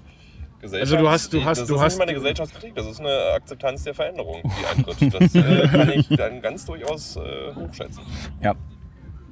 [0.61, 2.87] Gesellschafts- Also du hast- du hast- das du ist hast- nicht mal eine Gesellschaftskritik, das
[2.87, 5.15] ist eine Akzeptanz der Veränderung, die eintritt.
[5.15, 8.03] Das äh, kann ich dann ganz durchaus äh, hochschätzen.
[8.43, 8.55] Ja.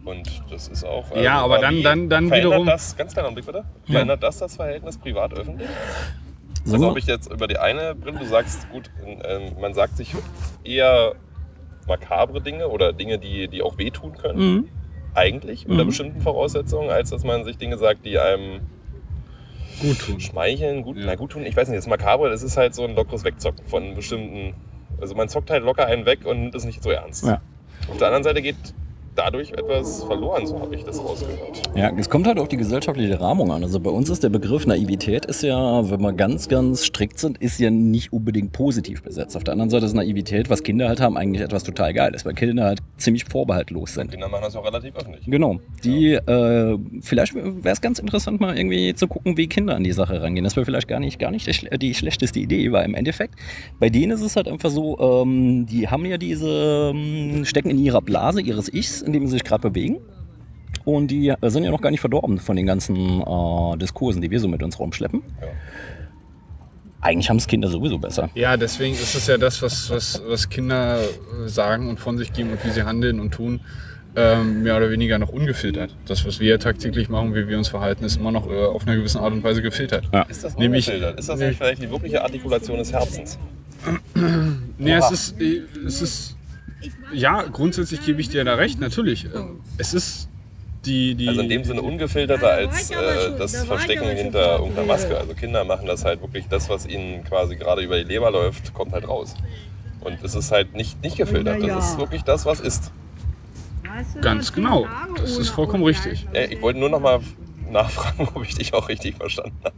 [0.04, 1.04] Und das ist auch.
[1.16, 3.64] Ja, aber dann- dann- dann verändert wiederum- Das, ganz kleiner Blick bitte.
[3.90, 5.68] Verändert das das Verhältnis privat-öffentlich?
[6.64, 9.96] So, Also ob ich jetzt über die eine Brille, du sagst, gut, ähm, man sagt
[9.96, 10.14] sich
[10.64, 11.14] eher
[11.88, 14.68] makabre Dinge oder Dinge, die, die auch wehtun können, Mhm.
[15.14, 15.88] eigentlich, unter Mhm.
[15.88, 18.60] bestimmten Voraussetzungen, als dass man sich Dinge sagt, die einem
[19.80, 20.20] Gut tun.
[20.20, 21.06] schmeicheln, gut, Ja.
[21.06, 23.66] na gut tun, ich weiß nicht, jetzt makabre, das ist halt so ein lockeres Wegzocken
[23.66, 24.54] von bestimmten,
[25.00, 27.24] also man zockt halt locker einen weg und nimmt es nicht so ernst.
[27.24, 27.40] Ja.
[27.90, 28.56] Auf der anderen Seite geht
[29.16, 31.62] dadurch etwas verloren, so habe ich das rausgehört.
[31.74, 33.62] Ja, es kommt halt auf die gesellschaftliche Rahmung an.
[33.62, 37.38] Also bei uns ist der Begriff Naivität ist ja, wenn wir ganz, ganz strikt sind,
[37.38, 39.36] ist ja nicht unbedingt positiv besetzt.
[39.36, 42.34] Auf der anderen Seite ist Naivität, was Kinder halt haben, eigentlich etwas total Geiles, weil
[42.34, 44.10] Kinder halt ziemlich vorbehaltlos sind.
[44.10, 45.24] Kinder machen das auch relativ öffentlich.
[45.26, 45.60] Genau.
[45.84, 49.92] Die, äh, vielleicht wäre es ganz interessant, mal irgendwie zu gucken, wie Kinder an die
[49.92, 50.44] Sache rangehen.
[50.44, 53.34] Das wäre vielleicht gar nicht, gar nicht die, die schlechteste Idee, weil im Endeffekt,
[53.78, 57.78] bei denen ist es halt einfach so, ähm, die haben ja diese, ähm, stecken in
[57.78, 59.98] ihrer Blase ihres Ichs, in dem sie sich gerade bewegen.
[60.84, 64.38] Und die sind ja noch gar nicht verdorben von den ganzen äh, Diskursen, die wir
[64.40, 65.22] so mit uns rumschleppen.
[65.40, 65.48] Ja.
[67.00, 68.30] Eigentlich haben es Kinder sowieso besser.
[68.34, 71.00] Ja, deswegen ist es ja das, was, was, was Kinder
[71.46, 73.60] sagen und von sich geben und wie sie handeln und tun,
[74.16, 75.94] ähm, mehr oder weniger noch ungefiltert.
[76.06, 78.96] Das, was wir tagtäglich machen, wie wir uns verhalten, ist immer noch äh, auf einer
[78.96, 80.08] gewissen Art und Weise gefiltert.
[80.28, 81.18] Ist das Nämlich- ungefiltert?
[81.20, 83.38] Ist das nicht vielleicht die wirkliche Artikulation des Herzens?
[84.78, 85.06] Nee, Oha.
[85.06, 86.35] es ist, äh, es ist,
[87.12, 89.26] ja, grundsätzlich gebe ich dir da recht, natürlich.
[89.34, 90.28] Ähm, Es ist
[90.84, 95.18] die, die, Also in dem Sinne ungefilterter als äh, das Verstecken hinter irgendeiner Maske.
[95.18, 98.72] Also Kinder machen das halt wirklich, das, was ihnen quasi gerade über die Leber läuft,
[98.72, 99.34] kommt halt raus.
[100.00, 101.62] Und es ist halt nicht, nicht gefiltert.
[101.62, 102.92] Das ist wirklich das, was ist.
[104.20, 104.86] ganz genau.
[105.16, 106.26] Das ist vollkommen richtig.
[106.50, 107.20] Ich wollte nur noch mal
[107.70, 109.74] nachfragen, ob ich dich auch richtig verstanden habe.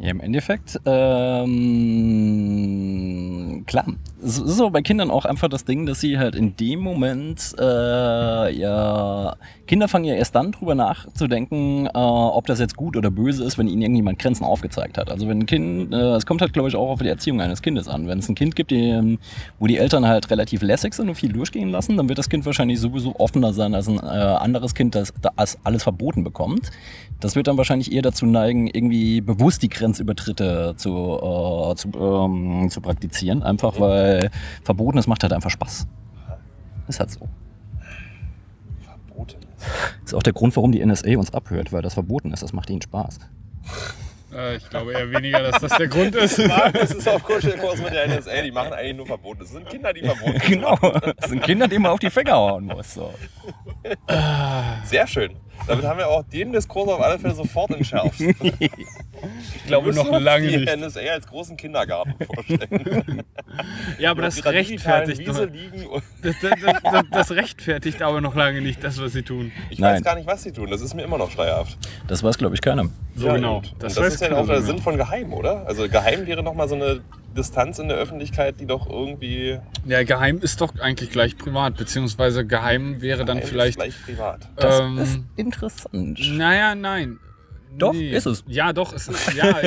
[0.00, 1.54] Ja, im Endeffekt, ähm,
[3.66, 3.86] klar.
[4.22, 7.56] Es ist aber bei Kindern auch einfach das Ding, dass sie halt in dem Moment,
[7.58, 9.36] äh, ja,
[9.68, 13.58] Kinder fangen ja erst dann drüber nachzudenken, äh, ob das jetzt gut oder böse ist,
[13.58, 15.10] wenn ihnen irgendjemand Grenzen aufgezeigt hat.
[15.10, 17.62] Also wenn ein Kind, äh, es kommt halt, glaube ich, auch auf die Erziehung eines
[17.62, 18.08] Kindes an.
[18.08, 19.18] Wenn es ein Kind gibt, die, ähm,
[19.60, 22.46] wo die Eltern halt relativ lässig sind und viel durchgehen lassen, dann wird das Kind
[22.46, 26.70] wahrscheinlich sowieso offener sein als ein äh, anderes Kind, das, das alles verboten bekommt.
[27.20, 32.68] Das wird dann wahrscheinlich eher dazu neigen, irgendwie bewusst die Grenzübertritte zu, äh, zu, ähm,
[32.70, 33.42] zu praktizieren.
[33.42, 34.30] Einfach weil
[34.64, 35.86] Verbotenes macht halt einfach Spaß.
[36.88, 37.28] Ist halt so.
[39.58, 40.04] Verboten.
[40.04, 42.42] Ist auch der Grund, warum die NSA uns abhört, weil das verboten ist.
[42.42, 43.18] Das macht ihnen Spaß.
[44.34, 46.38] Äh, ich glaube eher weniger, dass das der Grund ist.
[46.72, 49.40] Das ist auch Kuschelkurs mit der NSA, die machen eigentlich nur verboten.
[49.40, 50.50] Das sind Kinder, die verboten sind.
[50.50, 50.76] Genau.
[51.16, 52.94] Das sind Kinder, denen man auf die Finger hauen muss.
[52.94, 53.12] So.
[54.84, 55.36] Sehr schön.
[55.66, 58.20] Damit haben wir auch den Diskurs auf alle Fälle sofort entschärft.
[58.20, 60.76] Ich glaube noch lange die nicht.
[60.76, 63.22] NSA als großen Kindergarten vorstellen.
[63.98, 65.22] Ja, aber das rechtfertigt.
[66.22, 69.50] Das, das, das, das rechtfertigt aber noch lange nicht das, was sie tun.
[69.70, 69.96] ich Nein.
[69.96, 70.70] weiß gar nicht, was sie tun.
[70.70, 71.76] Das ist mir immer noch schleierhaft.
[72.06, 72.88] Das weiß, glaube ich, keiner.
[73.14, 73.58] So Ja, genau.
[73.58, 75.66] Und das, weiß ist ja auch der Sinn von geheim, oder?
[75.66, 77.00] Also geheim wäre nochmal so eine
[77.36, 82.44] Distanz in der Öffentlichkeit, die doch irgendwie Ja, geheim ist doch eigentlich gleich privat, beziehungsweise
[82.46, 83.76] geheim wäre dann geheim ist vielleicht.
[83.76, 84.48] gleich privat.
[84.56, 86.18] Das ähm, ist interessant.
[86.32, 87.18] Naja, nein.
[87.76, 88.44] Doch, ist es.
[88.48, 88.92] Ja, doch.
[88.92, 89.60] Ist, ja,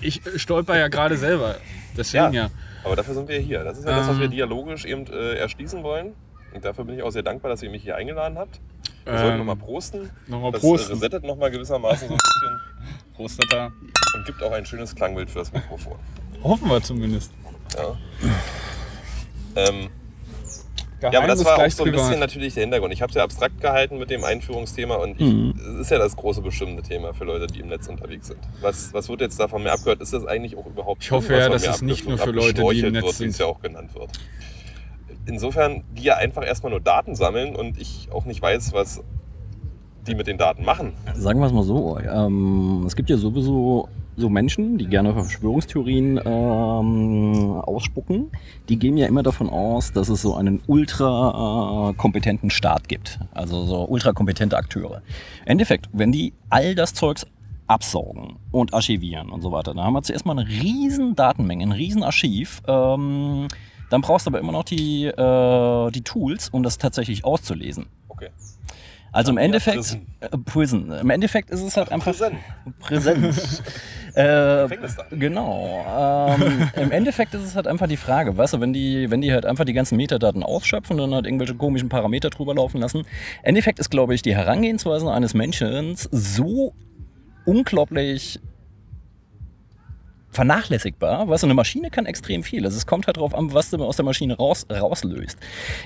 [0.00, 1.56] ich, ich stolper ja gerade selber.
[1.96, 2.48] Deswegen ja.
[2.84, 3.62] Aber dafür sind wir hier.
[3.64, 4.30] Das ist ja das, was wir Ähm.
[4.32, 6.14] dialogisch eben äh, erschließen wollen.
[6.54, 8.60] Und dafür bin ich auch sehr dankbar, dass ihr mich hier eingeladen habt.
[9.04, 10.10] Wir sollten Ähm, nochmal prosten.
[10.26, 10.90] nochmal das prosten.
[10.90, 12.60] äh, resettet nochmal gewissermaßen so ein bisschen
[13.14, 13.66] Prostata.
[14.14, 15.96] und gibt auch ein schönes Klangbild für das Mikrofon.
[16.42, 17.32] Hoffen wir zumindest.
[17.76, 17.96] Ja.
[19.56, 19.88] Ähm,
[21.00, 22.18] Geheim ja, aber das war auch so ein bisschen privat.
[22.20, 22.92] natürlich der Hintergrund.
[22.92, 25.54] Ich habe es ja abstrakt gehalten mit dem Einführungsthema und Mhm.
[25.74, 28.40] es ist ja das große bestimmende Thema für Leute, die im Netz unterwegs sind.
[28.60, 30.00] Was, was wird jetzt davon mir abgehört?
[30.00, 32.80] Ist das eigentlich auch überhaupt Ich hoffe ja, dass es nicht nur für Leute, die
[32.80, 33.38] im Netz wird, wie es sind.
[33.38, 34.10] ja auch genannt wird.
[35.26, 39.02] Insofern, die ja einfach erstmal nur Daten sammeln und ich auch nicht weiß, was
[40.08, 40.92] die mit den Daten machen.
[41.14, 41.98] Sagen wir es mal so.
[41.98, 48.30] Ähm, es gibt ja sowieso so Menschen, die gerne Verschwörungstheorien ähm, ausspucken.
[48.68, 53.20] Die gehen ja immer davon aus, dass es so einen ultra äh, kompetenten Staat gibt.
[53.32, 55.02] Also so ultra kompetente Akteure.
[55.44, 57.26] Im Endeffekt, wenn die all das Zeugs
[57.68, 61.72] absaugen und archivieren und so weiter, dann haben wir zuerst mal eine riesen Datenmenge, ein
[61.72, 62.62] riesen Archiv.
[62.66, 63.46] Ähm,
[63.90, 67.86] dann brauchst du aber immer noch die, äh, die Tools, um das tatsächlich auszulesen.
[68.08, 68.30] Okay.
[69.12, 70.06] Also im Ja, Endeffekt, Prison.
[70.20, 70.92] äh, Prison.
[70.92, 72.36] Im Endeffekt ist es halt einfach Prison.
[72.78, 73.62] präsent.
[74.14, 74.68] äh,
[75.10, 76.34] genau.
[76.38, 79.32] Ähm, Im Endeffekt ist es halt einfach die Frage, weißt du, wenn die, wenn die
[79.32, 82.98] halt einfach die ganzen Metadaten ausschöpfen und dann halt irgendwelche komischen Parameter drüber laufen lassen.
[82.98, 83.04] Im
[83.42, 86.74] Endeffekt ist, glaube ich, die Herangehensweise eines Menschen so
[87.46, 88.40] unglaublich
[90.30, 91.28] vernachlässigbar.
[91.28, 92.64] Weißt du, eine Maschine kann extrem viel.
[92.64, 95.38] Also es kommt halt drauf an, was du aus der Maschine raus, rauslöst.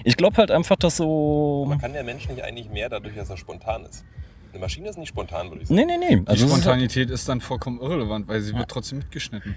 [0.04, 1.74] Ich glaube halt einfach, dass so...
[1.80, 4.04] Kann der Mensch nicht eigentlich mehr dadurch, dass er spontan ist?
[4.52, 5.76] Eine Maschine ist nicht spontan, würde ich sagen.
[5.76, 6.16] Nee, nee, nee.
[6.16, 9.56] Die Also es ist halt, Spontanität ist dann vollkommen irrelevant, weil sie wird trotzdem mitgeschnitten.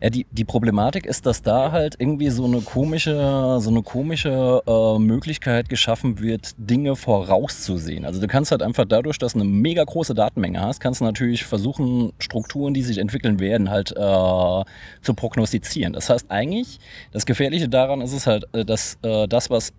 [0.00, 4.62] Ja, die, die Problematik ist, dass da halt irgendwie so eine komische, so eine komische
[4.64, 8.04] äh, Möglichkeit geschaffen wird, Dinge vorauszusehen.
[8.04, 11.04] Also du kannst halt einfach dadurch, dass du eine mega große Datenmenge hast, kannst du
[11.04, 14.64] natürlich versuchen, Strukturen, die sich entwickeln werden, halt äh,
[15.02, 15.94] zu prognostizieren.
[15.94, 16.78] Das heißt eigentlich,
[17.10, 19.72] das Gefährliche daran ist es halt, äh, dass äh, das, was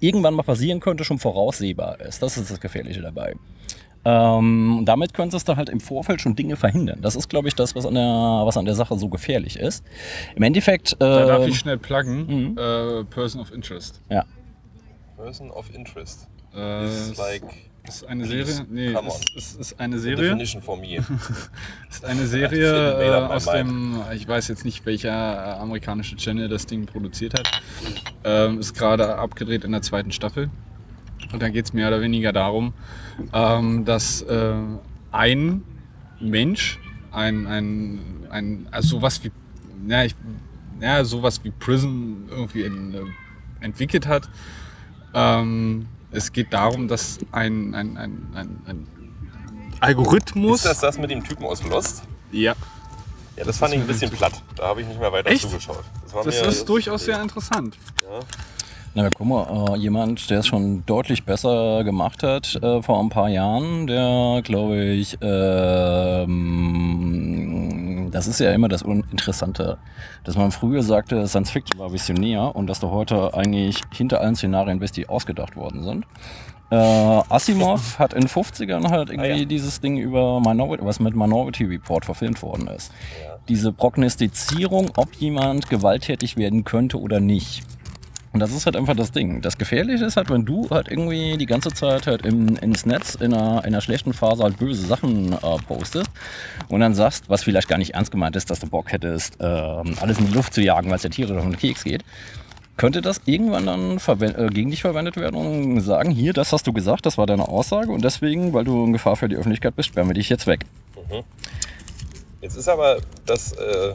[0.00, 2.22] irgendwann mal passieren könnte, schon voraussehbar ist.
[2.22, 3.34] Das ist das Gefährliche dabei.
[4.08, 7.00] Ähm, damit könntest du halt im Vorfeld schon Dinge verhindern.
[7.02, 9.84] Das ist, glaube ich, das, was an, der, was an der Sache so gefährlich ist.
[10.36, 10.92] Im Endeffekt.
[10.92, 12.26] Äh, Da darf ich schnell pluggen.
[12.52, 12.58] Mhm.
[12.58, 14.00] Äh, Person of Interest.
[14.08, 14.24] ja.
[15.16, 16.28] Person of Interest.
[16.54, 17.42] Äh, Ist like
[17.88, 18.66] ist eine Please, Serie.
[18.70, 20.24] Nee, es ist, ist eine Serie.
[20.24, 20.96] definition for me.
[21.90, 26.66] Ist eine Serie äh, aus dem, ich weiß jetzt nicht, welcher äh, amerikanische Channel das
[26.66, 27.48] Ding produziert hat.
[28.24, 30.50] Ähm, ist gerade abgedreht in der zweiten Staffel.
[31.32, 32.74] Und da geht es mehr oder weniger darum,
[33.32, 34.54] ähm, dass äh,
[35.12, 35.62] ein
[36.20, 36.78] Mensch,
[37.12, 38.00] ein, ein,
[38.30, 39.30] ein also sowas wie,
[39.88, 40.14] ja, ich,
[40.80, 43.00] ja, sowas wie Prison irgendwie in, äh,
[43.64, 44.28] entwickelt hat,
[45.14, 48.86] Ähm, es geht darum, dass ein, ein, ein, ein, ein
[49.80, 50.56] Algorithmus.
[50.60, 52.02] Ist das das mit dem Typen aus Lost?
[52.32, 52.54] ja,
[53.36, 54.42] Ja, das fand ich ein bisschen platt.
[54.56, 55.42] Da habe ich nicht mehr weiter Echt?
[55.42, 55.84] zugeschaut.
[56.04, 57.76] Das, das mir- ist durchaus sehr interessant.
[58.02, 58.20] Ja.
[58.98, 63.10] Na, guck mal, äh, jemand, der es schon deutlich besser gemacht hat äh, vor ein
[63.10, 66.38] paar Jahren, der, glaube ich, ähm,
[68.10, 69.76] das ist ja immer das Interessante,
[70.24, 74.34] dass man früher sagte, Science Fiction war visionär und dass da heute eigentlich hinter allen
[74.34, 76.06] Szenarien Besti ausgedacht worden sind.
[76.70, 79.44] Äh, Asimov hat in den 50ern halt irgendwie Ah, ja.
[79.44, 82.90] dieses Ding über Minority, was mit Minority Report verfilmt worden ist.
[83.50, 87.62] Diese Prognostizierung, ob jemand gewalttätig werden könnte oder nicht.
[88.36, 89.40] Und das ist halt einfach das Ding.
[89.40, 93.14] Das Gefährliche ist halt, wenn du halt irgendwie die ganze Zeit halt im, ins Netz
[93.14, 96.10] in einer, in einer schlechten Phase halt böse Sachen äh, postest
[96.68, 99.96] und dann sagst, was vielleicht gar nicht ernst gemeint ist, dass du Bock hättest, ähm,
[100.02, 102.04] alles in die Luft zu jagen, weil es ja tierisch um den Keks geht,
[102.76, 106.74] könnte das irgendwann dann äh, gegen dich verwendet werden und sagen, hier, das hast du
[106.74, 109.88] gesagt, das war deine Aussage und deswegen, weil du in Gefahr für die Öffentlichkeit bist,
[109.88, 110.66] sperren wir dich jetzt weg.
[112.42, 113.94] Jetzt ist aber, dass äh,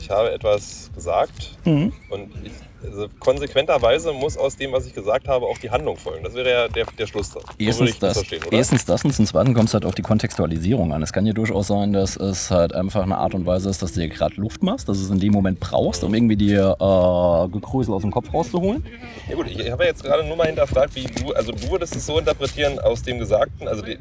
[0.00, 1.92] ich habe etwas gesagt Mhm.
[2.10, 2.50] und ich,
[2.84, 6.22] also konsequenterweise muss aus dem, was ich gesagt habe, auch die Handlung folgen.
[6.24, 7.30] Das wäre ja der, der Schluss.
[7.30, 11.02] So Erstens das erstens das und zum Zweiten kommt es halt auf die Kontextualisierung an.
[11.02, 13.92] Es kann ja durchaus sein, dass es halt einfach eine Art und Weise ist, dass
[13.92, 16.76] du dir gerade Luft machst, dass du es in dem Moment brauchst, um irgendwie dir
[16.78, 18.84] äh, Gekrösel aus dem Kopf rauszuholen.
[19.28, 21.96] Ja gut, ich habe ja jetzt gerade nur mal hinterfragt, wie du, also du würdest
[21.96, 23.98] es so interpretieren aus dem Gesagten, also die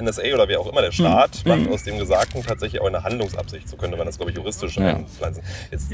[0.00, 3.68] NSA oder wer auch immer, der Staat, macht aus dem Gesagten tatsächlich auch eine Handlungsabsicht.
[3.68, 4.96] So könnte man das, glaube ich, juristisch Ja.
[4.96, 5.42] einpflanzen.
[5.70, 5.92] Jetzt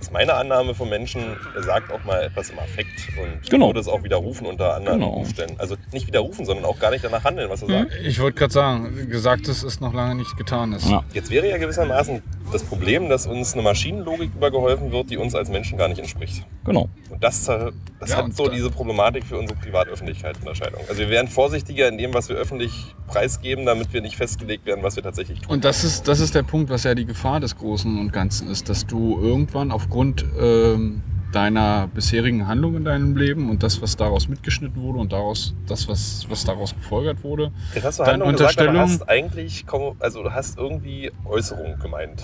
[0.00, 1.22] ist meine Annahme vom Menschen,
[1.54, 3.68] er sagt auch mal etwas im Affekt und Genau.
[3.68, 5.12] würde es auch widerrufen unter anderen Genau.
[5.12, 5.56] Umständen.
[5.58, 7.92] Also nicht widerrufen, sondern auch gar nicht danach handeln, was er sagt.
[8.04, 10.72] Ich wollte gerade sagen, Gesagtes ist noch lange nicht getan.
[10.72, 10.88] Ist.
[10.88, 11.04] Ja.
[11.12, 12.22] Jetzt wäre ja gewissermaßen
[12.52, 16.44] das Problem, dass uns eine Maschinenlogik übergeholfen wird, die uns als Menschen gar nicht entspricht.
[16.64, 16.88] Genau.
[17.10, 20.80] Und das, das Ja, hat und so da- diese Problematik für unsere Privatöffentlichkeit-Unterscheidung.
[20.88, 22.72] Also wir werden vorsichtiger in dem, was wir öffentlich
[23.06, 23.25] preisgeben,
[23.66, 25.52] damit wir nicht festgelegt werden, was wir tatsächlich tun.
[25.52, 28.48] Und das ist, das ist der Punkt, was ja die Gefahr des Großen und Ganzen
[28.50, 31.02] ist, dass du irgendwann aufgrund ähm,
[31.32, 35.88] deiner bisherigen Handlung in deinem Leben und das, was daraus mitgeschnitten wurde und daraus, das,
[35.88, 39.64] was, was daraus gefolgert wurde, Jetzt hast du Deine Handlung gesagt, Unterstellung- hast eigentlich,
[39.98, 42.22] also du hast irgendwie Äußerung gemeint,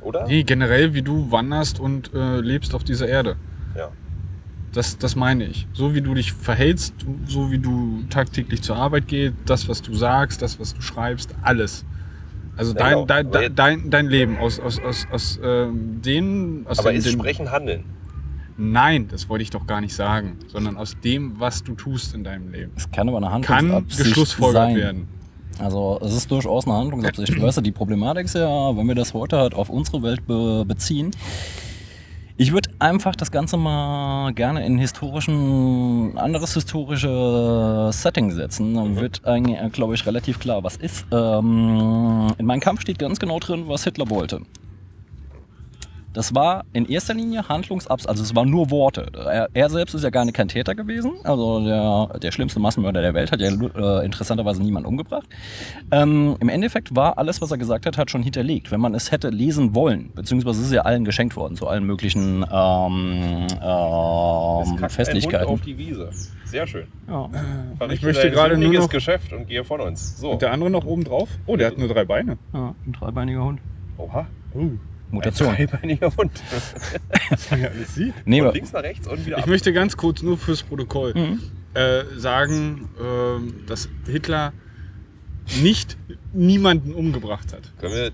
[0.00, 0.26] oder?
[0.26, 3.36] nee, generell wie du wanderst und äh, lebst auf dieser Erde.
[3.76, 3.88] Ja.
[4.74, 5.66] Das, das meine ich.
[5.72, 6.94] So wie du dich verhältst,
[7.26, 11.34] so wie du tagtäglich zur Arbeit gehst, das, was du sagst, das, was du schreibst,
[11.42, 11.84] alles.
[12.56, 13.06] Also dein, genau.
[13.06, 16.66] dein, dein, dein, dein Leben aus, aus, aus, aus ähm, den...
[16.68, 17.84] Aus Aber dem, ist Sprechen Handeln?
[18.56, 22.22] Nein, das wollte ich doch gar nicht sagen, sondern aus dem, was du tust in
[22.22, 22.72] deinem Leben.
[22.76, 24.76] Es kann aber eine Kann Handlungsabsicht geschlussfolgert sein.
[24.76, 25.08] werden.
[25.58, 27.40] Also es ist durchaus eine Handlungsabsicht.
[27.40, 30.64] weißt du, die Problematik ist ja, wenn wir das heute halt auf unsere Welt be
[30.66, 31.10] beziehen,
[32.36, 38.74] ich würde einfach das Ganze mal gerne in historischen, anderes historische Setting setzen.
[38.74, 41.06] Dann wird eigentlich, glaube ich, relativ klar, was ist.
[41.12, 44.40] Ähm, in meinem Kampf steht ganz genau drin, was Hitler wollte.
[46.14, 49.08] Das war in erster Linie Handlungsabs, also es waren nur Worte.
[49.14, 51.12] Er, er selbst ist ja gar nicht kein Täter gewesen.
[51.24, 55.26] Also der, der schlimmste Massenmörder der Welt hat ja äh, interessanterweise niemand umgebracht.
[55.90, 58.70] Ähm, Im Endeffekt war alles, was er gesagt hat, hat schon hinterlegt.
[58.70, 61.84] Wenn man es hätte lesen wollen, beziehungsweise es ist ja allen geschenkt worden, zu allen
[61.84, 65.48] möglichen ähm, Es ähm, kackt ein Hund Festlichkeiten.
[65.48, 66.10] auf die Wiese.
[66.44, 66.86] Sehr schön.
[67.08, 67.28] Ja.
[67.76, 70.18] Verrichte möchte gerade nur noch- Geschäft und gehe von uns.
[70.20, 70.30] So.
[70.30, 71.28] Und der andere noch oben drauf?
[71.46, 72.38] Oh, der hat nur drei Beine.
[72.52, 73.60] ja, ein dreibeiniger Hund.
[73.98, 74.26] Oha.
[75.14, 75.48] Mutation.
[75.54, 76.30] Ein dreibeiniger Hund.
[77.30, 78.14] Was man ja alles sieht.
[78.24, 79.48] Nee, Von aber, links nach rechts und wieder Ich ab.
[79.48, 81.40] möchte ganz kurz nur fürs Protokoll Mhm.
[81.74, 84.52] äh, sagen, ähm, dass Hitler
[85.62, 85.96] nicht
[86.32, 87.72] niemanden umgebracht hat.
[87.78, 88.10] Können wir,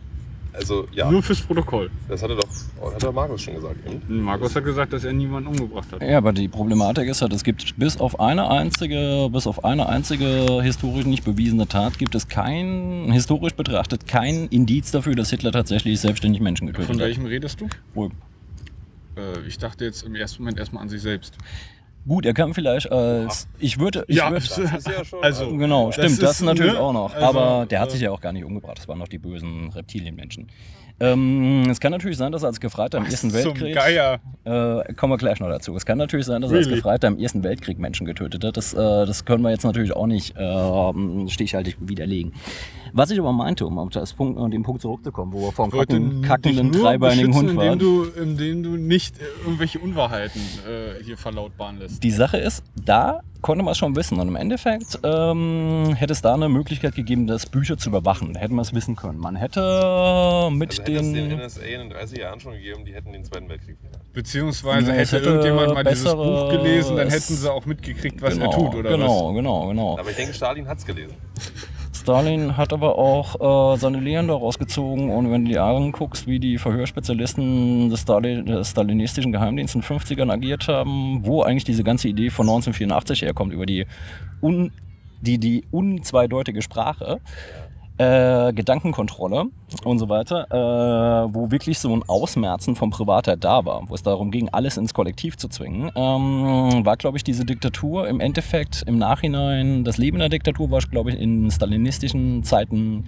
[0.61, 1.91] also ja, Nur fürs Protokoll.
[2.09, 2.47] das hatte doch,
[2.81, 3.77] oh, hat doch Markus schon gesagt.
[3.87, 4.23] eben.
[4.23, 6.03] Markus hat gesagt, dass er niemanden umgebracht hat.
[6.03, 9.89] Ja, aber die Problematik ist halt, es gibt bis auf eine einzige, bis auf eine
[9.89, 15.53] einzige historisch nicht bewiesene Tat gibt es kein, historisch betrachtet, kein Indiz dafür, dass Hitler
[15.53, 17.07] tatsächlich selbstständig Menschen getötet Von hat.
[17.07, 17.69] welchem redest du?
[17.95, 18.11] Wohl.
[19.17, 21.35] Äh, ich dachte jetzt im ersten Moment erstmal an sich selbst.
[22.07, 25.97] Gut, er kann vielleicht als, ich würde, ich Das ist ja schon, also, genau, Das
[25.97, 27.15] stimmt, das, ist, natürlich ne, auch noch.
[27.15, 29.71] also, aber der hat sich ja auch gar nicht umgebracht, das waren noch die bösen
[29.71, 30.49] Reptilienmenschen.
[31.03, 33.75] Ähm, es kann natürlich sein, dass er als Gefreiter im Ersten zum Weltkrieg.
[33.75, 34.21] Geier.
[34.45, 35.75] Äh, kommen wir gleich noch dazu.
[35.75, 36.69] Es kann natürlich sein, dass er als?
[36.69, 38.57] Gefreiter im Ersten Weltkrieg Menschen getötet hat.
[38.59, 42.35] Das, äh, das können wir jetzt natürlich auch nicht äh, stichhaltig widerlegen.
[42.93, 45.71] Was ich aber meinte, um auf das Punkt, an den Punkt zurückzukommen, wo er vom
[45.71, 47.65] kacken, kackenden, nur dreibeinigen Hund war.
[47.65, 52.03] indem du, indem du nicht äh, irgendwelche Unwahrheiten äh, hier verlautbaren lässt.
[52.03, 54.19] Die Sache ist, da konnte man es schon wissen.
[54.21, 58.35] Und im Endeffekt ähm, hätte es da eine Möglichkeit gegeben, das Bücher zu überwachen.
[58.35, 59.19] Da hätte man es wissen können.
[59.19, 59.61] Man hätte
[60.53, 61.39] mit Also hätte es den den.
[61.39, 64.13] NSA in den 30 Jahren schon gegeben, die hätten den Zweiten Weltkrieg verhindert.
[64.13, 68.51] Beziehungsweise hätte, hätte irgendjemand mal dieses Buch gelesen, dann hätten sie auch mitgekriegt, was genau,
[68.51, 69.99] er tut, oder genau, genau, genau.
[69.99, 71.15] Aber ich denke, Stalin hat es gelesen.
[72.01, 75.11] Stalin hat aber auch äh, seine Lehren daraus gezogen.
[75.11, 80.01] Und wenn du dir anguckst, wie die Verhörspezialisten des, Stali des stalinistischen Geheimdienstes in den
[80.01, 83.87] 50ern agiert haben, wo eigentlich diese ganze Idee von 1984 herkommt, über die,
[84.41, 84.73] un
[85.21, 87.21] die, die unzweideutige Sprache,
[88.01, 89.51] äh, Gedankenkontrolle
[89.85, 94.03] und so weiter, äh, wo wirklich so ein Ausmerzen von Privatheit da war, wo es
[94.03, 98.85] darum ging, alles ins Kollektiv zu zwingen, ähm, war, glaube ich, diese Diktatur im Endeffekt
[98.87, 103.05] im Nachhinein, das Leben der Diktatur war, glaube ich, in stalinistischen Zeiten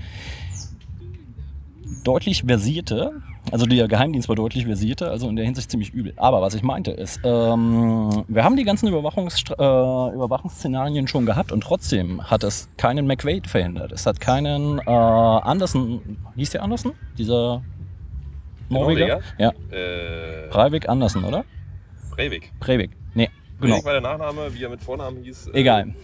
[2.04, 3.12] deutlich versierte,
[3.50, 6.12] also der Geheimdienst war deutlich versierter, also in der Hinsicht ziemlich übel.
[6.16, 11.50] Aber was ich meinte ist, ähm, wir haben die ganzen Überwachungs äh, Überwachungsszenarien schon gehabt
[11.52, 13.92] und trotzdem hat es keinen McVeigh verhindert.
[13.92, 16.92] Es hat keinen äh, Andersen, hieß der Andersen?
[17.18, 17.62] Dieser
[18.68, 19.06] Norweger?
[19.06, 19.20] Norweger?
[19.38, 21.44] Ja, Äh, Breivik Andersen, oder?
[22.14, 22.52] Breivik.
[22.60, 22.90] Breivik.
[23.14, 23.28] Nee,
[23.60, 23.74] genau.
[23.74, 25.48] Breivik war der Nachname, wie er mit Vornamen hieß.
[25.48, 25.94] äh, Egal.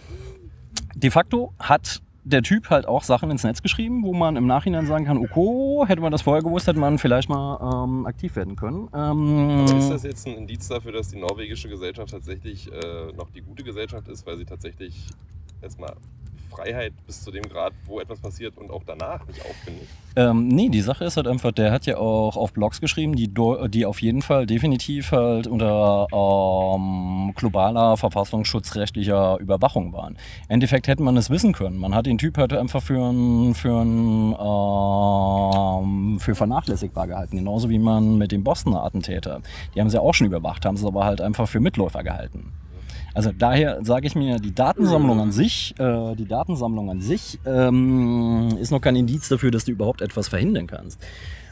[0.95, 4.87] De facto hat der Typ halt auch Sachen ins Netz geschrieben, wo man im Nachhinein
[4.87, 8.55] sagen kann, okay, hätte man das vorher gewusst, hätte man vielleicht mal ähm, aktiv werden
[8.55, 8.89] können.
[8.95, 13.31] Ähm, Aber ist das jetzt ein Indiz dafür, dass die norwegische Gesellschaft tatsächlich äh, noch
[13.31, 15.07] die gute Gesellschaft ist, weil sie tatsächlich
[15.62, 15.95] jetzt mal
[16.59, 19.87] Freiheit bis zu dem Grad, wo etwas passiert und auch danach nicht auffindet?
[20.17, 23.33] Ähm, nee, die Sache ist halt einfach, der hat ja auch auf Blogs geschrieben, die,
[23.69, 30.15] die auf jeden Fall definitiv halt unter ähm, globaler verfassungsschutzrechtlicher Überwachung waren.
[30.49, 31.79] Im Endeffekt hätte man es wissen können.
[31.79, 34.35] Man hat den Typ halt einfach für, ein, für, ein,
[35.93, 37.37] ähm, für vernachlässigbar gehalten.
[37.37, 39.43] Genauso wie man mit dem Bostoner Attentäter.
[39.75, 42.53] Die haben sie auch schon überwacht, haben sie aber halt einfach für Mitläufer gehalten.
[43.19, 48.57] Also daher sage ich mir, die Datensammlung an sich, äh, die Datensammlung an sich ähm,
[48.61, 51.01] ist noch kein Indiz dafür, dass du überhaupt etwas verhindern kannst.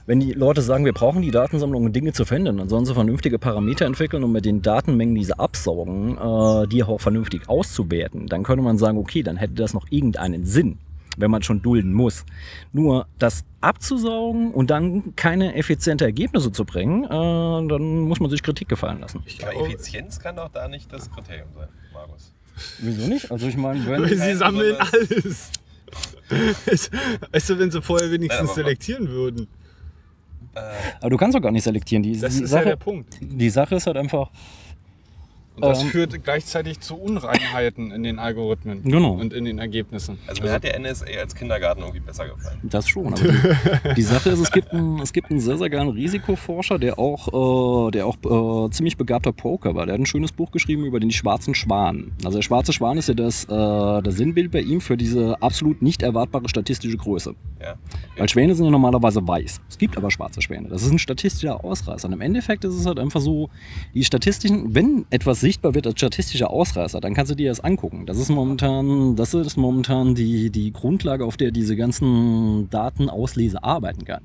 [0.06, 2.94] Wenn die Leute sagen, wir brauchen die Datensammlung, um Dinge zu verhindern, dann sollen sie
[2.94, 8.28] vernünftige Parameter entwickeln, um mit den Datenmengen, die sie absaugen, äh, die auch vernünftig auszuwerten.
[8.28, 10.78] Dann könnte man sagen, okay, dann hätte das noch irgendeinen Sinn,
[11.16, 12.24] wenn man schon dulden muss.
[12.72, 18.42] Nur das abzusaugen und dann keine effiziente Ergebnisse zu bringen, äh, dann muss man sich
[18.42, 19.22] Kritik gefallen lassen.
[19.42, 22.32] Aber Effizienz kann doch da nicht das Kriterium sein, Markus.
[22.78, 23.30] Wieso nicht?
[23.30, 24.06] Also ich meine, wenn...
[24.06, 25.50] Sie sammeln alles.
[27.32, 29.46] Weißt du, wenn sie vorher wenigstens selektieren würden.
[31.00, 32.02] Aber du kannst doch gar nicht selektieren.
[32.02, 33.18] Die, Das die, ist ja Sache, der Punkt.
[33.20, 34.30] die Sache ist halt einfach,
[35.56, 39.12] Und das Ähm, führt gleichzeitig zu Unreinheiten in den Algorithmen Genau.
[39.12, 40.18] und in den Ergebnissen.
[40.26, 42.58] Also mir hat der NSA als Kindergarten irgendwie besser gefallen.
[42.62, 43.06] das schon.
[43.06, 46.78] Aber die, die Sache ist, es gibt, einen, es gibt einen sehr, sehr geilen Risikoforscher,
[46.78, 49.86] der auch, äh, der auch äh, ziemlich begabter Poker war.
[49.86, 52.12] Der hat ein schönes Buch geschrieben über den schwarzen Schwan.
[52.24, 55.80] Also der schwarze Schwan ist ja das, äh, das Sinnbild bei ihm für diese absolut
[55.82, 57.34] nicht erwartbare statistische Größe.
[57.62, 57.74] Ja.
[58.18, 59.60] Weil Schwäne sind ja normalerweise weiß.
[59.68, 60.68] Es gibt aber schwarze Schwäne.
[60.68, 62.08] Das ist ein statistischer Ausreißer.
[62.08, 63.48] Und im Endeffekt ist es halt einfach so,
[63.94, 68.04] die statistischen, wenn etwas sichtbar wird als statistischer Ausreißer, dann kannst du dir das angucken.
[68.04, 74.04] Das ist momentan, das ist momentan die, die Grundlage, auf der diese ganzen Datenauslese arbeiten
[74.04, 74.22] kann.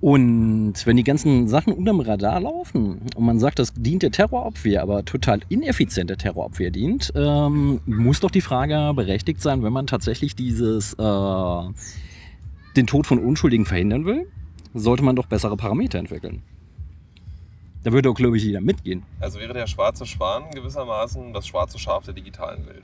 [0.00, 4.80] Und wenn die ganzen Sachen unterm Radar laufen und man sagt, das dient der Terrorabwehr,
[4.80, 9.86] aber total ineffizient der Terrorabwehr dient, ähm, muss doch die Frage berechtigt sein, wenn man
[9.86, 11.62] tatsächlich dieses äh,
[12.74, 14.28] den Tod von Unschuldigen verhindern will,
[14.72, 16.42] sollte man doch bessere Parameter entwickeln.
[17.88, 19.02] Da würde auch, glaube ich, jeder mitgehen.
[19.18, 22.82] Also wäre der schwarze Schwan gewissermaßen das schwarze Schaf der digitalen Welt.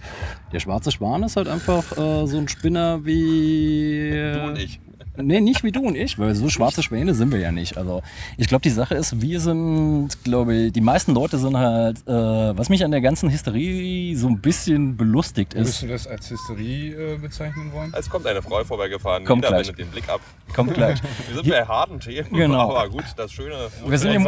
[0.50, 4.09] Der schwarze Schwan ist halt einfach äh, so ein Spinner wie.
[4.12, 4.80] Du und ich.
[5.16, 7.76] Nee, nicht wie du und ich, weil so schwarze Schwäne sind wir ja nicht.
[7.76, 8.02] Also
[8.36, 12.12] ich glaube, die Sache ist, wir sind, glaube ich, die meisten Leute sind halt, äh,
[12.12, 16.30] was mich an der ganzen Hysterie so ein bisschen belustigt Würdest ist, du das als
[16.30, 17.92] Hysterie äh, bezeichnen wollen?
[17.96, 19.68] Es kommt eine Frau vorbeigefahren, Kommt jeder gleich.
[19.68, 20.20] wendet den Blick ab.
[20.54, 21.00] kommt gleich.
[21.28, 22.74] Wir sind bei harten Themen, Genau.
[22.76, 23.54] aber gut, das Schöne...
[23.86, 24.22] Wir sind im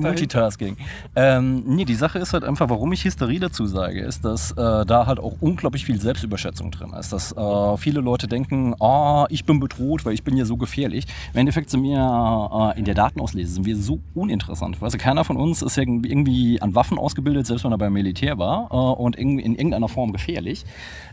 [0.00, 0.76] Multitasking.
[1.16, 4.56] Ähm, nee, die Sache ist halt einfach, warum ich Hysterie dazu sage, ist, dass äh,
[4.84, 7.12] da halt auch unglaublich viel Selbstüberschätzung drin ist.
[7.12, 11.06] Dass äh, viele Leute denken, ah, ich bin bedroht, weil ich bin ja so gefährlich.
[11.32, 14.82] Im Endeffekt sind wir äh, in der Datenauslese sind wir so uninteressant.
[14.82, 17.92] Weißt du, keiner von uns ist irgendwie, irgendwie an Waffen ausgebildet, selbst wenn er beim
[17.92, 20.64] Militär war äh, und in, in irgendeiner Form gefährlich.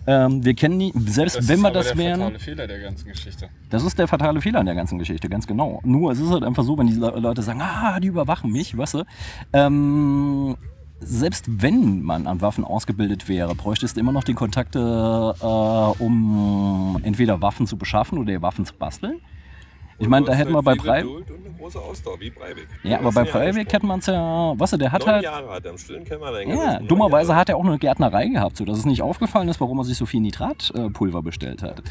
[0.08, 2.20] Ähm, wir kennen nie, selbst wenn wir aber das der wären.
[2.22, 3.50] fatale Fehler der ganzen Geschichte.
[3.70, 5.80] Das ist der fatale Fehler an der ganzen Geschichte, ganz genau.
[5.84, 8.76] Nur es ist halt einfach so, wenn die Le- Leute sagen, ah, die überwachen mich,
[8.76, 9.04] weißt du,
[9.54, 10.56] ähm,
[11.00, 14.80] selbst wenn man an Waffen ausgebildet wäre, bräuchtest du immer noch die Kontakte,
[15.40, 19.22] äh, um entweder Waffen zu beschaffen oder Waffen zu basteln.
[20.00, 20.82] Ich meine, Du da hätten wir halt bei viel
[22.32, 22.68] Breivik.
[22.84, 24.54] Ja, aber bei Breivik hätte man es ja.
[24.56, 25.24] Was der hat Neun halt.
[25.24, 27.40] Jahre hat er im stillen Kämmerlein Ja, dummerweise Jahre.
[27.42, 30.06] hat er auch eine Gärtnerei gehabt, sodass es nicht aufgefallen ist, warum er sich so
[30.06, 31.82] viel Nitratpulver bestellt hat.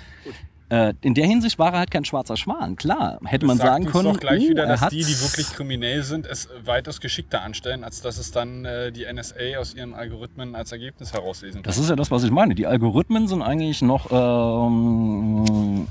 [0.69, 2.75] Äh, in der Hinsicht war er halt kein schwarzer Schwan.
[2.75, 5.05] Klar, hätte man Das sagt sagen uns können, doch gleich oh, wieder, er dass die,
[5.05, 9.59] die wirklich kriminell sind, es weitaus geschickter anstellen, als dass es dann äh, die NSA
[9.61, 11.71] aus ihren Algorithmen als Ergebnis herauslesen kann.
[11.71, 12.57] Das ist ja das, was ich meine.
[12.57, 14.11] Die Algorithmen sind eigentlich noch.
[14.11, 15.87] Ähm,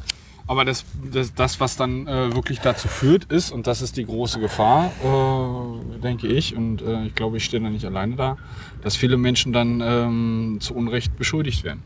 [0.48, 4.06] Aber das, das, das was dann äh, wirklich dazu führt, ist, und das ist die
[4.06, 8.38] große Gefahr, äh, denke ich, und äh, ich glaube, ich stehe da nicht alleine da,
[8.84, 11.82] dass viele Menschen dann ähm, zu Unrecht beschuldigt werden.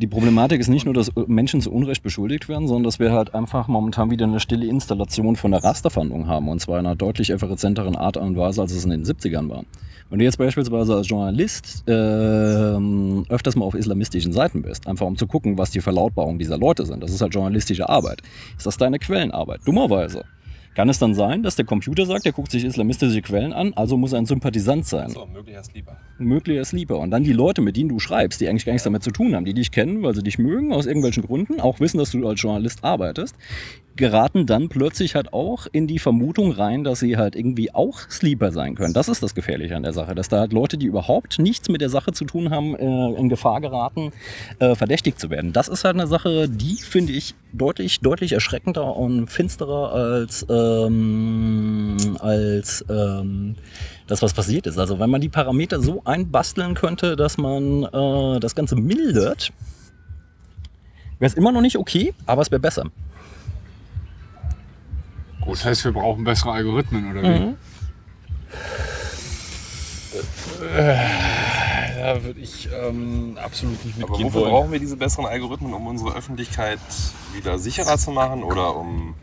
[0.00, 3.34] Die Problematik ist nicht nur, dass Menschen zu Unrecht beschuldigt werden, sondern dass wir halt
[3.34, 6.48] einfach momentan wieder eine stille Installation von der Rasterfahndung haben.
[6.48, 9.64] Und zwar in einer deutlich effizienteren Art und Weise, als es in den 70ern war.
[10.08, 15.16] Wenn du jetzt beispielsweise als Journalist ähm, öfters mal auf islamistischen Seiten bist, einfach um
[15.16, 18.22] zu gucken, was die Verlautbarungen dieser Leute sind, das ist halt journalistische Arbeit.
[18.56, 19.60] Ist das deine Quellenarbeit?
[19.66, 20.24] Dummerweise.
[20.74, 23.98] Kann es dann sein, dass der Computer sagt, er guckt sich islamistische Quellen an, also
[23.98, 25.10] muss er ein Sympathisant sein?
[25.10, 25.96] So, möglichst lieber.
[26.20, 26.98] Möglicher Sleeper.
[26.98, 29.34] Und dann die Leute, mit denen du schreibst, die eigentlich gar nichts damit zu tun
[29.34, 32.26] haben, die dich kennen, weil sie dich mögen, aus irgendwelchen Gründen, auch wissen, dass du
[32.26, 33.36] als Journalist arbeitest,
[33.96, 38.50] geraten dann plötzlich halt auch in die Vermutung rein, dass sie halt irgendwie auch Sleeper
[38.50, 38.94] sein können.
[38.94, 41.80] Das ist das Gefährliche an der Sache, dass da halt Leute, die überhaupt nichts mit
[41.80, 44.12] der Sache zu tun haben, äh, in Gefahr geraten,
[44.58, 45.52] äh, verdächtigt zu werden.
[45.52, 51.96] Das ist halt eine Sache, die finde ich deutlich, deutlich erschreckender und finsterer als, ähm,
[52.20, 53.56] als ähm,
[54.10, 54.76] das, was passiert ist.
[54.76, 59.52] Also wenn man die Parameter so einbasteln könnte, dass man äh, das Ganze mildert,
[61.20, 62.84] wäre es immer noch nicht okay, aber es wäre besser.
[65.40, 67.40] Gut, das heißt, wir brauchen bessere Algorithmen, oder wie?
[67.40, 67.56] Mhm.
[70.76, 70.96] Äh,
[72.00, 74.50] da würde ich ähm, absolut nicht Aber mitgehen wofür wollen.
[74.52, 76.80] brauchen wir diese besseren Algorithmen, um unsere Öffentlichkeit
[77.32, 79.14] wieder sicherer zu machen oder um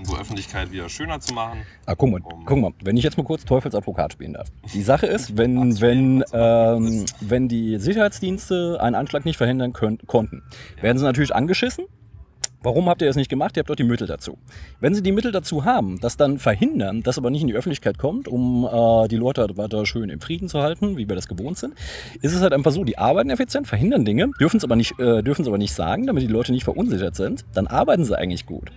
[0.00, 1.60] unsere Öffentlichkeit wieder schöner zu machen?
[1.86, 4.48] Ah, guck mal, guck mal, wenn ich jetzt mal kurz Teufelsadvokat spielen darf.
[4.72, 10.42] Die Sache ist, wenn, wenn, ähm, wenn die Sicherheitsdienste einen Anschlag nicht verhindern können, konnten,
[10.80, 11.84] werden sie natürlich angeschissen.
[12.62, 13.56] Warum habt ihr das nicht gemacht?
[13.56, 14.36] Ihr habt doch die Mittel dazu.
[14.80, 17.96] Wenn sie die Mittel dazu haben, das dann verhindern, das aber nicht in die Öffentlichkeit
[17.96, 21.26] kommt, um äh, die Leute halt weiter schön im Frieden zu halten, wie wir das
[21.26, 21.72] gewohnt sind,
[22.20, 25.22] ist es halt einfach so, die arbeiten effizient, verhindern Dinge, dürfen es aber nicht, äh,
[25.22, 28.44] dürfen es aber nicht sagen, damit die Leute nicht verunsichert sind, dann arbeiten sie eigentlich
[28.44, 28.70] gut.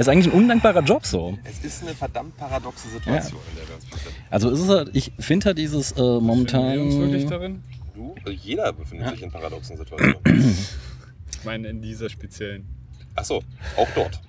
[0.00, 1.36] Es ist eigentlich ein undankbarer Job so.
[1.44, 4.16] Es ist eine verdammt paradoxe Situation, in der wir uns befinden.
[4.30, 6.90] Also ist es halt, ich finde halt dieses äh, wir uns momentan.
[7.00, 7.62] wirklich darin?
[7.94, 10.16] Du, also jeder befindet sich in paradoxen Situationen.
[10.24, 12.66] Ich meine, in dieser speziellen.
[13.14, 13.42] Achso,
[13.76, 14.22] auch dort.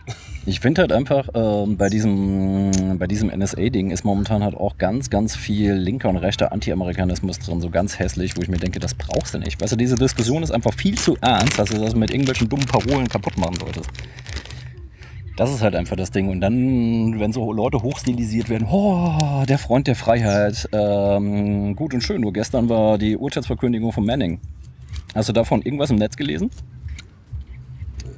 [0.46, 5.10] Ich finde halt einfach, ähm, bei diesem, bei diesem NSA-Ding ist momentan halt auch ganz,
[5.10, 8.94] ganz viel linker und rechter Anti-Amerikanismus drin, so ganz hässlich, wo ich mir denke, das
[8.94, 9.62] brauchst du nicht.
[9.62, 12.66] Weißt du, diese Diskussion ist einfach viel zu ernst, dass du das mit irgendwelchen dummen
[12.66, 13.90] Parolen kaputt machen solltest.
[15.42, 16.30] Das ist halt einfach das Ding.
[16.30, 22.02] Und dann, wenn so Leute hochstilisiert werden, oh, der Freund der Freiheit, ähm, gut und
[22.02, 24.40] schön, nur gestern war die Urteilsverkündigung von Manning.
[25.16, 26.52] Hast du davon irgendwas im Netz gelesen?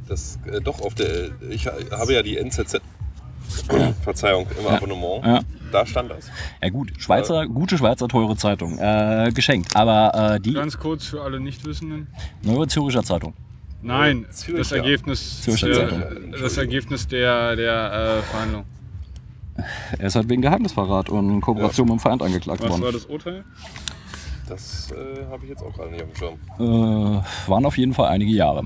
[0.09, 2.81] Das, äh, doch, auf der, ich habe ja die NZZ,
[4.01, 4.71] Verzeihung, im Ja.
[4.71, 5.25] Abonnement.
[5.25, 5.39] Ja.
[5.71, 6.29] Da stand das.
[6.61, 8.77] Ja gut, Schweizer, gute Schweizer teure Zeitung.
[8.79, 9.77] Äh, geschenkt.
[9.77, 12.07] Aber äh, die Ganz kurz für alle Nichtwissenden.
[12.41, 13.33] Neue Zürcher Zeitung.
[13.83, 14.57] Nein, Zürcher.
[14.59, 16.31] das Ergebnis, Zürcher Zeitung.
[16.31, 18.63] das Ergebnis der, der äh, Verhandlung.
[19.99, 22.93] Er ist halt wegen Geheimnisverrat und Kooperation mit dem Feind angeklagt Was war worden.
[22.93, 23.43] das Urteil?
[24.47, 26.33] Das äh, habe ich jetzt auch gerade nicht auf dem Schirm.
[26.59, 28.63] Äh, waren auf jeden Fall einige Jahre.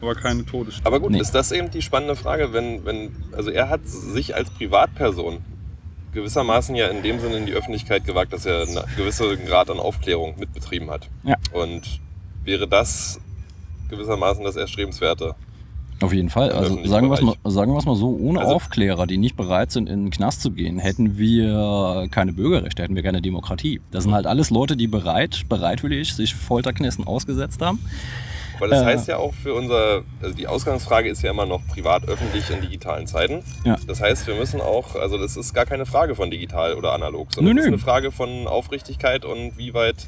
[0.00, 0.86] Aber keine Todesstrafe.
[0.86, 1.20] Aber gut, Nee.
[1.20, 5.38] ist das eben die spannende Frage, wenn, wenn, also er hat sich als Privatperson
[6.12, 9.78] gewissermaßen ja in dem Sinne in die Öffentlichkeit gewagt, dass er einen gewissen Grad an
[9.78, 11.08] Aufklärung mitbetrieben hat.
[11.24, 11.36] Ja.
[11.52, 12.00] Und
[12.44, 13.20] wäre das
[13.88, 15.34] gewissermaßen das Erstrebenswerte?
[16.00, 16.52] Auf jeden Fall.
[16.52, 19.88] Also sagen wir es mal, sagen mal so, ohne Also- Aufklärer, die nicht bereit sind,
[19.88, 23.80] in den Knast zu gehen, hätten wir keine Bürgerrechte, hätten wir keine Demokratie.
[23.90, 27.80] Das sind halt alles Leute, die bereit, bereitwillig sich Folterknästen ausgesetzt haben.
[28.60, 28.84] Weil das Äh.
[28.86, 32.60] heißt ja auch für unser, also die Ausgangsfrage ist ja immer noch privat, öffentlich in
[32.60, 33.42] digitalen Zeiten.
[33.64, 33.76] Ja.
[33.86, 37.32] Das heißt, wir müssen auch, also das ist gar keine Frage von digital oder analog,
[37.32, 40.06] sondern das ist eine Frage von Aufrichtigkeit und wie weit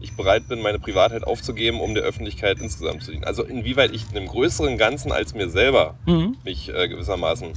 [0.00, 3.24] ich bereit bin, meine Privatheit aufzugeben, um der Öffentlichkeit insgesamt zu dienen.
[3.24, 6.36] Also inwieweit ich einem größeren Ganzen als mir selber Mhm.
[6.44, 7.48] mich äh, gewissermaßen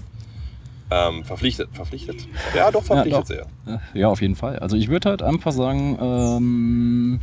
[0.94, 2.28] ähm, verpflichtet, verpflichtet?
[2.56, 3.26] Ja, doch, verpflichtet doch.
[3.28, 3.46] sehr.
[3.94, 4.60] Äh, Ja, auf jeden Fall.
[4.60, 7.20] Also ich würde halt einfach sagen, ähm,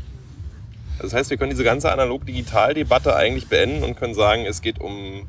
[1.01, 5.27] Das heißt, wir können diese ganze analog-digital-Debatte eigentlich beenden und können sagen, es geht um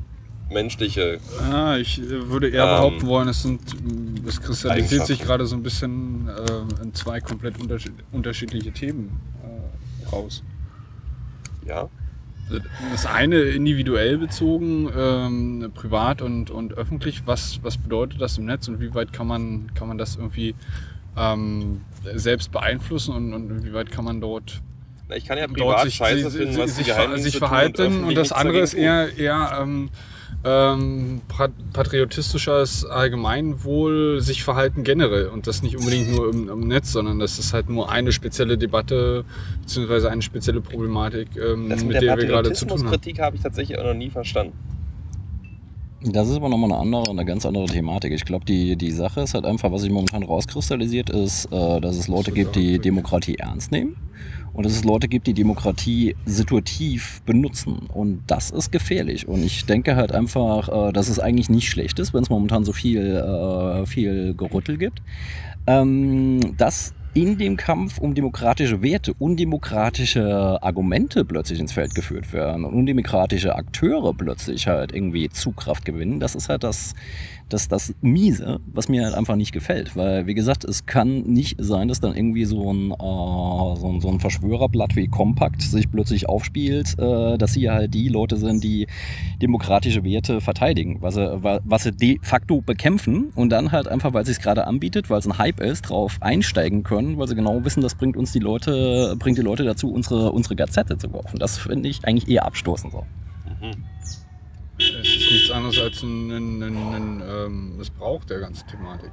[0.50, 1.20] menschliche
[1.52, 5.46] Ah, ich äh, würde eher Ähm, behaupten wollen, es sind, mh, es kristallisiert sich gerade
[5.46, 9.59] so ein bisschen äh, in zwei komplett unterschied unterschiedliche Themen äh,
[10.12, 10.42] raus.
[11.66, 11.88] Ja.
[12.90, 17.26] das eine individuell bezogen, ähm, privat und, und öffentlich.
[17.26, 20.54] Was, was bedeutet das im Netz und wie weit kann man, kann man das irgendwie
[21.16, 21.82] ähm,
[22.14, 24.62] selbst beeinflussen und, und wie weit kann man dort,
[25.14, 26.92] Ich kann ja privat sich, Scheiße finden, was sich,
[27.22, 29.90] sich verhalten und, öffentlich das andere ist eher, eher ähm,
[30.44, 36.92] ähm, pat- patriotistisches Allgemeinwohl, sich verhalten generell und das nicht unbedingt nur im, im Netz,
[36.92, 39.24] sondern das ist halt nur eine spezielle Debatte
[39.60, 42.84] beziehungsweise eine spezielle Problematik, ähm, mit mit der der wir gerade zu tun haben.
[42.84, 44.54] Patriotismuskritik habe ich tatsächlich auch noch nie verstanden.
[46.02, 48.12] Das ist aber nochmal eine andere, eine ganz andere Thematik.
[48.12, 51.96] Ich glaube, die, die Sache ist halt einfach, was sich momentan rauskristallisiert, ist, äh, dass
[51.96, 53.96] es Leute gibt, die Demokratie ernst nehmen
[54.54, 57.88] und dass es Leute gibt, die Demokratie situativ benutzen.
[57.92, 59.28] Und das ist gefährlich.
[59.28, 62.64] Und ich denke halt einfach, äh, dass es eigentlich nicht schlecht ist, wenn es momentan
[62.64, 65.02] so viel, äh, viel Gerüttel gibt.
[65.66, 72.64] Ähm, dass in dem Kampf um demokratische Werte undemokratische Argumente plötzlich ins Feld geführt werden
[72.64, 76.94] und undemokratische Akteure plötzlich halt irgendwie Zugkraft gewinnen, das ist halt das,
[77.52, 79.96] das, das Miese, was mir halt einfach nicht gefällt.
[79.96, 84.00] Weil, wie gesagt, es kann nicht sein, dass dann irgendwie so ein, äh, so ein,
[84.00, 88.64] so ein Verschwörerblatt wie Compact sich plötzlich aufspielt, äh, dass sie halt die Leute sind,
[88.64, 88.86] die
[89.42, 94.12] demokratische Werte verteidigen, was sie, wa- was sie de facto bekämpfen und dann halt einfach,
[94.14, 97.34] weil es sich gerade anbietet, weil es ein Hype ist, drauf einsteigen können, weil sie
[97.34, 101.08] genau wissen, das bringt uns die Leute, bringt die Leute dazu, unsere, unsere Gazette zu
[101.08, 101.38] kaufen.
[101.38, 103.04] Das finde ich eigentlich eher abstoßend so.
[104.78, 109.10] Es ist nichts anderes als ein, ein, ein, ein ähm, Missbrauch der ganzen Thematik.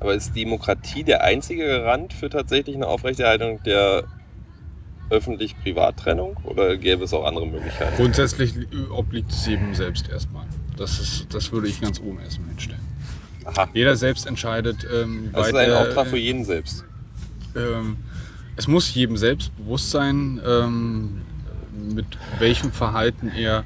[0.00, 4.04] Aber ist Demokratie der einzige Garant für tatsächlich eine Aufrechterhaltung der
[5.10, 7.96] öffentlich-privat-Trennung oder gäbe es auch andere Möglichkeiten?
[7.96, 10.44] Grundsätzlich li- obliegt es jedem selbst erstmal.
[10.76, 12.80] Das, ist, das würde ich ganz oben erstmal hinstellen.
[13.44, 13.68] Aha.
[13.74, 16.84] Jeder selbst entscheidet, ähm, Das ist ein Auftrag für jeden selbst.
[17.56, 17.96] ähm,
[18.54, 21.22] es muss jedem selbst bewusst sein, ähm,
[21.94, 22.06] mit
[22.38, 23.64] welchem Verhalten er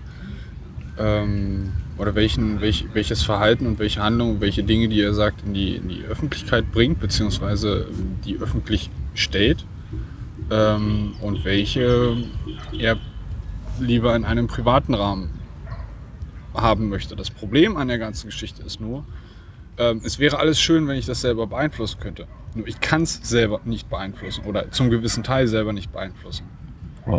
[0.98, 5.54] ähm, oder welchen, welch, welches Verhalten und welche Handlungen, welche Dinge, die er sagt, in
[5.54, 7.86] die, in die Öffentlichkeit bringt, beziehungsweise
[8.24, 9.64] die öffentlich stellt
[10.50, 12.16] ähm, und welche
[12.78, 12.96] er
[13.78, 15.30] lieber in einem privaten Rahmen
[16.54, 17.16] haben möchte.
[17.16, 19.04] Das Problem an der ganzen Geschichte ist nur,
[19.78, 22.26] ähm, es wäre alles schön, wenn ich das selber beeinflussen könnte.
[22.54, 26.44] Nur ich kann es selber nicht beeinflussen oder zum gewissen Teil selber nicht beeinflussen.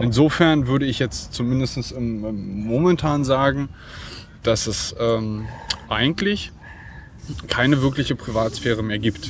[0.01, 3.69] Insofern würde ich jetzt zumindest im, im momentan sagen,
[4.41, 5.45] dass es ähm,
[5.89, 6.51] eigentlich
[7.47, 9.29] keine wirkliche Privatsphäre mehr gibt.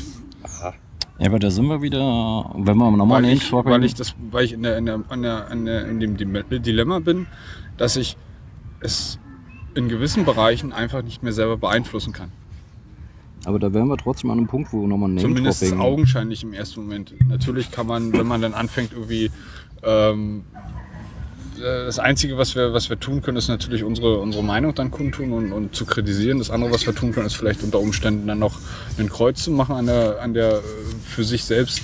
[1.19, 4.45] Ja, aber da sind wir wieder, wenn wir nochmal Weil ich, weil ich, das, weil
[4.45, 7.27] ich in, der, in, der, an der, an der, in dem Dile- Dilemma bin,
[7.77, 8.17] dass ich
[8.79, 9.19] es
[9.75, 12.31] in gewissen Bereichen einfach nicht mehr selber beeinflussen kann.
[13.45, 16.81] aber da wären wir trotzdem an einem Punkt, wo nochmal ein Zumindest augenscheinlich im ersten
[16.81, 17.13] Moment.
[17.27, 19.29] Natürlich kann man, wenn man dann anfängt, irgendwie.
[19.83, 20.43] Ähm,
[21.57, 24.91] äh, das Einzige, was wir, was wir tun können, ist natürlich unsere, unsere Meinung dann
[24.91, 26.39] kundtun und, und zu kritisieren.
[26.39, 28.59] Das andere, was wir tun können, ist vielleicht unter Umständen dann noch
[28.97, 30.61] ein Kreuz zu machen an der, an der äh,
[31.05, 31.81] für sich selbst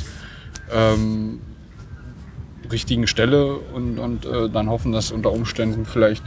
[0.72, 1.40] ähm,
[2.72, 6.24] richtigen Stelle und, und äh, dann hoffen, dass unter Umständen vielleicht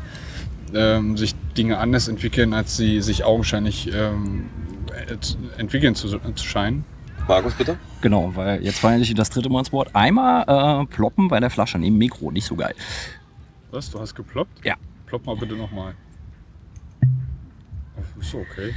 [0.74, 4.46] ähm, sich Dinge anders entwickeln, als sie sich augenscheinlich ähm,
[4.90, 6.84] äh, entwickeln zu, zu scheinen.
[7.28, 7.78] Markus, bitte?
[8.00, 9.90] Genau, weil jetzt feiere ich das dritte Mal ins Wort.
[9.94, 12.74] Einmal äh, ploppen bei der Flasche neben Mikro, nicht so geil.
[13.70, 13.90] Was?
[13.90, 14.64] Du hast geploppt?
[14.64, 14.74] Ja.
[15.06, 15.94] Plopp mal bitte nochmal.
[18.20, 18.72] Ist so, okay.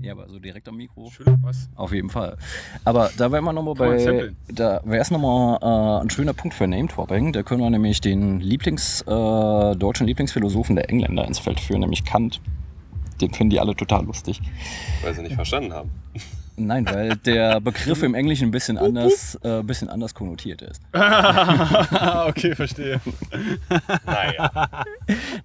[0.00, 1.10] Ja, aber so direkt am Mikro.
[1.10, 1.68] Schöner Bass.
[1.74, 2.36] Auf jeden Fall.
[2.84, 4.32] Aber da wären wir nochmal bei.
[4.48, 7.32] Da wäre es nochmal äh, ein schöner Punkt für Name-Dropping.
[7.32, 12.04] Da können wir nämlich den Lieblings, äh, deutschen Lieblingsphilosophen der Engländer ins Feld führen, nämlich
[12.04, 12.40] Kant.
[13.20, 14.40] Den finden die alle total lustig.
[15.02, 15.90] Weil sie nicht verstanden haben.
[16.56, 20.82] Nein, weil der Begriff im Englischen ein bisschen anders, äh, bisschen anders konnotiert ist.
[20.92, 23.00] okay, verstehe.
[24.06, 24.84] Naja.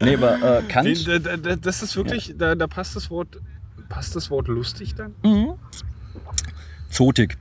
[0.01, 1.07] Nee, aber äh, Kant.
[1.07, 3.39] Den, da, da, das ist wirklich, da, da passt das Wort,
[3.89, 5.13] passt das Wort lustig dann?
[5.23, 5.53] Mhm.
[6.89, 7.37] Zotik.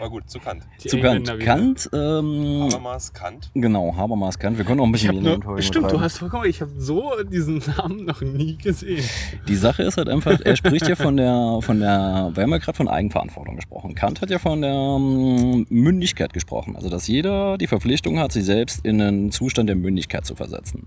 [0.00, 0.62] Aber gut, zu Kant.
[0.82, 1.30] Die Zu Kant.
[1.30, 1.36] Wieder.
[1.36, 3.50] Kant, ähm, Habermas, Kant.
[3.52, 4.56] genau, Habermas Kant.
[4.56, 7.12] Wir können auch ein Ich bisschen die nur, stimmt, du hast vollkommen, ich habe so
[7.30, 9.04] diesen Namen noch nie gesehen.
[9.46, 12.56] Die Sache ist halt einfach, er spricht ja von der, von der, wir haben ja
[12.56, 13.94] gerade von Eigenverantwortung gesprochen.
[13.94, 16.76] Kant hat ja von der ähm, Mündigkeit gesprochen.
[16.76, 20.86] Also, dass jeder die Verpflichtung hat, sich selbst in einen Zustand der Mündigkeit zu versetzen.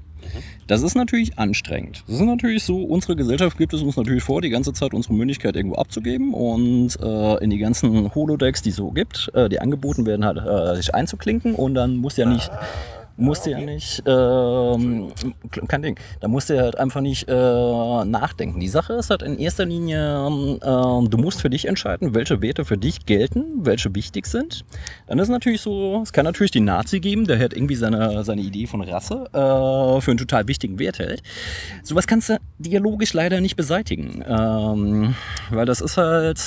[0.67, 2.03] Das ist natürlich anstrengend.
[2.07, 5.13] Das ist natürlich so, unsere Gesellschaft gibt es uns natürlich vor, die ganze Zeit unsere
[5.13, 9.02] Mündigkeit irgendwo abzugeben und äh, in die ganzen Holodecks, die es so gibt,
[9.33, 12.51] äh, die angeboten werden, halt, äh, sich einzuklinken und dann muss ja nicht
[13.15, 15.11] musst du ja nicht, ähm,
[15.67, 18.59] kein Ding, da musst du halt einfach nicht äh, nachdenken.
[18.59, 22.65] Die Sache ist halt in erster Linie, ähm, du musst für dich entscheiden, welche Werte
[22.65, 24.65] für dich gelten, welche wichtig sind.
[25.07, 28.41] Dann ist natürlich so, es kann natürlich den Nazi geben, der halt irgendwie seine, seine
[28.41, 31.21] Idee von Rasse äh, für einen total wichtigen Wert hält.
[31.83, 35.15] Sowas kannst du dialogisch leider nicht beseitigen, ähm,
[35.51, 36.39] weil das ist halt,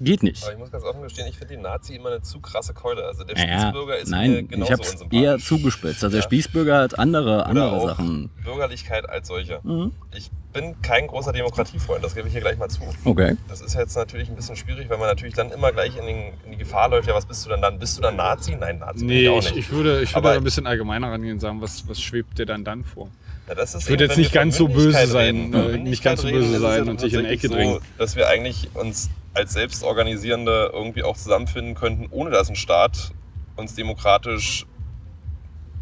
[0.00, 0.42] geht nicht.
[0.44, 3.04] Aber ich muss ganz offen gestehen, ich finde den Nazi immer eine zu krasse Keule.
[3.04, 5.20] Also der Naja, Spießbürger ist mir nein, genauso ich unsympathisch.
[5.20, 6.05] eher zugespitzt.
[6.06, 6.28] Also der Ja.
[6.28, 8.30] Spießbürger hat andere, Oder andere auch Sachen.
[8.44, 9.60] Bürgerlichkeit als solche.
[9.62, 9.92] Mhm.
[10.16, 12.80] Ich bin kein großer Demokratiefreund, das gebe ich hier gleich mal zu.
[13.04, 13.36] Okay.
[13.48, 16.32] Das ist jetzt natürlich ein bisschen schwierig, weil man natürlich dann immer gleich in, den,
[16.44, 17.78] in die Gefahr läuft, ja, was bist du denn dann?
[17.78, 18.56] Bist du dann Nazi?
[18.58, 19.58] Nein, Nazi bin Nee, ich auch ich, nicht.
[19.58, 22.46] ich würde, ich würde Aber- ein bisschen allgemeiner rangehen und sagen, was, was schwebt dir
[22.46, 23.08] dann dann vor?
[23.48, 25.54] Ja, das ist Ich würde jetzt nicht von ganz so böse sein, reden.
[25.54, 27.74] äh, nicht ganz so böse reden, sein und sich in tatsächlich Ecke drängen.
[27.74, 33.12] So, dass wir eigentlich uns als Selbstorganisierende irgendwie auch zusammenfinden könnten, ohne dass ein Staat
[33.56, 34.66] uns demokratisch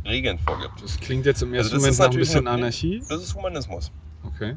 [0.05, 0.82] Regeln vorgibt.
[0.82, 3.02] Das klingt jetzt im ersten Also Moment ist nach ein bisschen Anarchie.
[3.09, 3.90] Das ist Humanismus.
[4.22, 4.57] Okay.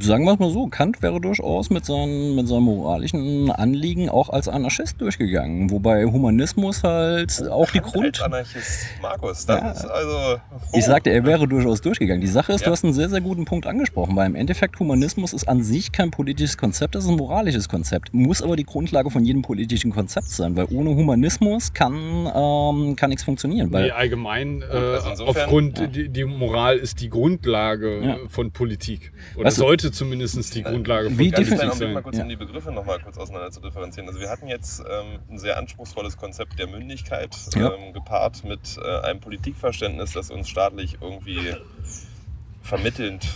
[0.00, 4.28] Sagen wir es mal so, Kant wäre durchaus mit seinen, mit seinem moralischen Anliegen auch
[4.28, 5.70] als Anarchist durchgegangen.
[5.70, 8.20] Wobei Humanismus halt auch die Grund...
[8.20, 9.70] Als Anarchist Markus, das Ja.
[9.70, 10.40] ist also.
[10.72, 12.20] Ich sagte, er wäre durchaus durchgegangen.
[12.20, 12.72] Die Sache ist, du Ja.
[12.72, 16.10] hast einen sehr, sehr guten Punkt angesprochen, weil im Endeffekt Humanismus ist an sich kein
[16.10, 18.12] politisches Konzept, das ist ein moralisches Konzept.
[18.12, 23.10] Muss aber die Grundlage von jedem politischen Konzept sein, weil ohne Humanismus kann, ähm, kann
[23.10, 23.72] nichts funktionieren.
[23.72, 25.86] Weil Nee, allgemein, äh, also insofern- aufgrund, Ja.
[25.86, 28.16] die, die Moral ist die Grundlage Ja.
[28.28, 29.12] von Politik.
[29.36, 32.02] Oder Weißt du- sollte zumindest die Grundlage von Wie Ganz Politik Augenblick mal sein.
[32.02, 32.22] kurz, Ja.
[32.24, 34.08] um die Begriffe nochmal kurz auseinander zu differenzieren.
[34.08, 37.72] Also wir hatten jetzt ähm, ein sehr anspruchsvolles Konzept der Mündigkeit Ja.
[37.74, 41.54] ähm, gepaart mit äh, einem Politikverständnis, das uns staatlich irgendwie
[42.62, 43.26] vermittelnd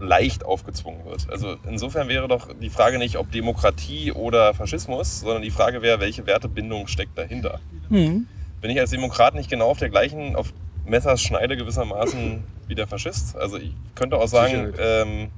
[0.00, 1.30] leicht aufgezwungen wird.
[1.30, 6.00] Also insofern wäre doch die Frage nicht, ob Demokratie oder Faschismus, sondern die Frage wäre,
[6.00, 7.60] welche Wertebindung steckt dahinter.
[7.88, 8.26] Hm.
[8.60, 10.52] Bin ich als Demokrat nicht genau auf der gleichen, auf
[10.86, 13.36] Messers Schneide gewissermaßen wie der Faschist?
[13.36, 15.28] Also ich könnte auch sagen, ähm,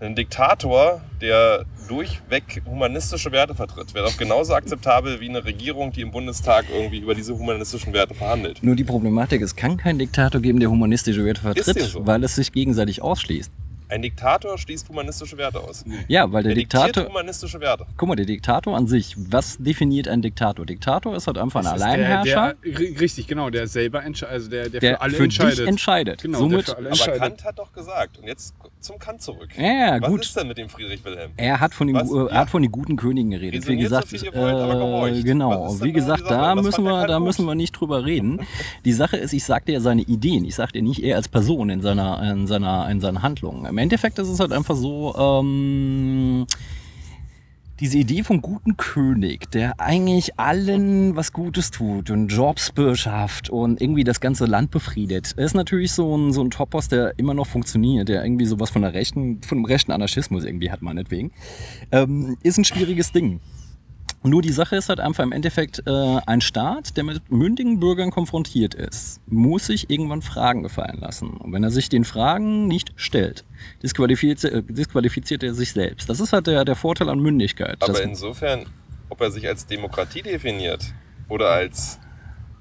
[0.00, 6.02] ein Diktator, der durchweg humanistische Werte vertritt, wäre doch genauso akzeptabel wie eine Regierung, die
[6.02, 8.62] im Bundestag irgendwie über diese humanistischen Werte verhandelt.
[8.62, 12.06] Nur die Problematik, es kann keinen Diktator geben, der humanistische Werte vertritt, so?
[12.06, 13.50] weil es sich gegenseitig ausschließt.
[13.90, 15.84] Ein Diktator schließt humanistische Werte aus.
[16.08, 17.86] Ja, weil der Er diktiert Diktator, humanistische Werte.
[17.96, 20.66] guck mal, der Diktator an sich, was definiert ein Diktator?
[20.66, 24.32] Diktator ist halt einfach ein Das Alleinherrscher, Der, der, ri- richtig, genau, der selber entscheidet,
[24.34, 25.58] also der, der, der für alle für entscheidet.
[25.60, 26.22] dich entscheidet.
[26.22, 27.20] Genau, Somit, der für alle Aber entscheidet.
[27.20, 29.48] Kant hat doch gesagt, und jetzt zum Kant zurück.
[29.56, 29.64] Ja,
[29.96, 30.20] ja, Was gut.
[30.22, 31.30] ist denn mit dem Friedrich Wilhelm?
[31.36, 32.10] Er hat von den, Was?
[32.10, 32.34] äh, er Ja.
[32.40, 33.66] hat von den guten Königen geredet.
[33.66, 35.16] Wie so gesagt, viel ihr wollt, äh.
[35.18, 35.80] Was genau.
[35.80, 38.40] Wie da gesagt, da Was müssen der wir, da müssen wir nicht drüber reden.
[38.84, 40.44] Die Sache ist, ich sagte ja seine Ideen.
[40.44, 43.64] Ich sagte nicht er als Person in seiner, in seiner, in seinen Handlungen.
[43.66, 45.14] Im Endeffekt ist es halt einfach so.
[45.16, 46.46] Ähm,
[47.80, 53.80] diese Idee vom guten König, der eigentlich allen was Gutes tut und Jobs beschafft und
[53.80, 57.46] irgendwie das ganze Land befriedet, ist natürlich so ein, so ein Topos, der immer noch
[57.46, 61.30] funktioniert, der irgendwie sowas von der rechten, von dem rechten Anarchismus irgendwie hat, meinetwegen.
[61.92, 63.40] Ähm, ist ein schwieriges Ding.
[64.22, 68.10] Nur die Sache ist halt einfach im Endeffekt, äh, ein Staat, der mit mündigen Bürgern
[68.10, 71.28] konfrontiert ist, muss sich irgendwann Fragen gefallen lassen.
[71.30, 73.44] Und wenn er sich den Fragen nicht stellt,
[73.82, 76.08] disqualifiziert, äh, disqualifiziert er sich selbst.
[76.08, 77.80] Das ist halt der, der Vorteil an Mündigkeit.
[77.80, 78.66] Aber insofern,
[79.08, 80.84] ob er sich als Demokratie definiert
[81.28, 82.00] oder als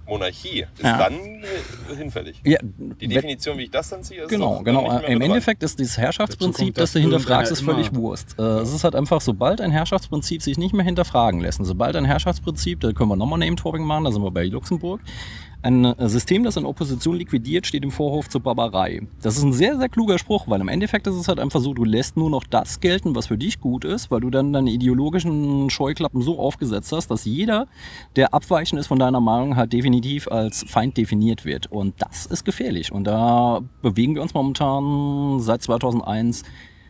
[0.07, 0.97] Monarchie, ist Ja.
[0.97, 2.41] dann äh, hinfällig.
[2.45, 4.81] ja, Die Definition, wie ich das dann ziehe, ist Genau, doch genau.
[4.83, 5.21] nicht mehr Im.
[5.21, 8.35] Endeffekt ist dieses Herrschaftsprinzip, das dass du hinterfragst, ist völlig immer- Wurst.
[8.39, 12.05] Äh, Es ist halt einfach, sobald ein Herrschaftsprinzip sich nicht mehr hinterfragen lässt, sobald ein
[12.05, 15.01] Herrschaftsprinzip, da können wir nochmal Name-Dropping machen, da sind wir bei Luxemburg,
[15.61, 19.01] ein äh, System, das in Opposition liquidiert, steht im Vorhof zur Barbarei.
[19.21, 21.73] Das ist ein sehr, sehr kluger Spruch, weil im Endeffekt ist es halt einfach so,
[21.73, 24.69] du lässt nur noch das gelten, was für dich gut ist, weil du dann deine
[24.69, 27.67] ideologischen Scheuklappen so aufgesetzt hast, dass jeder,
[28.15, 31.71] der abweichend ist von deiner Meinung, halt definitiv als Feind definiert wird.
[31.71, 32.91] Und das ist gefährlich.
[32.91, 36.43] Und da bewegen wir uns momentan seit 2001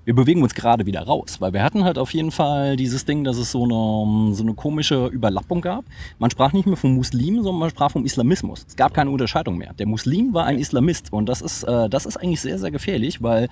[0.07, 3.25] wir bewegen uns gerade wieder raus, weil wir hatten halt auf jeden Fall dieses Ding,
[3.25, 5.83] dass es so eine, so eine komische Überlappung gab.
[6.17, 8.63] Man sprach nicht mehr vom Muslim, sondern man sprach vom Islamismus.
[8.69, 9.73] Es gab keine Unterscheidung mehr.
[9.73, 13.21] Der Muslim war ein Islamist und das ist, äh, das ist eigentlich sehr, sehr gefährlich,
[13.21, 13.49] weil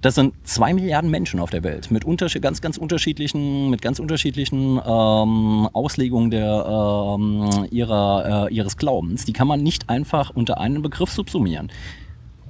[0.00, 2.06] das sind zwei Milliarden Menschen auf der Welt mit
[2.40, 9.26] ganz, ganz unterschiedlichen, mit ganz unterschiedlichen ähm, Auslegungen der, ähm, ihrer, äh, ihres Glaubens.
[9.26, 11.70] Die kann man nicht einfach unter einen Begriff subsumieren.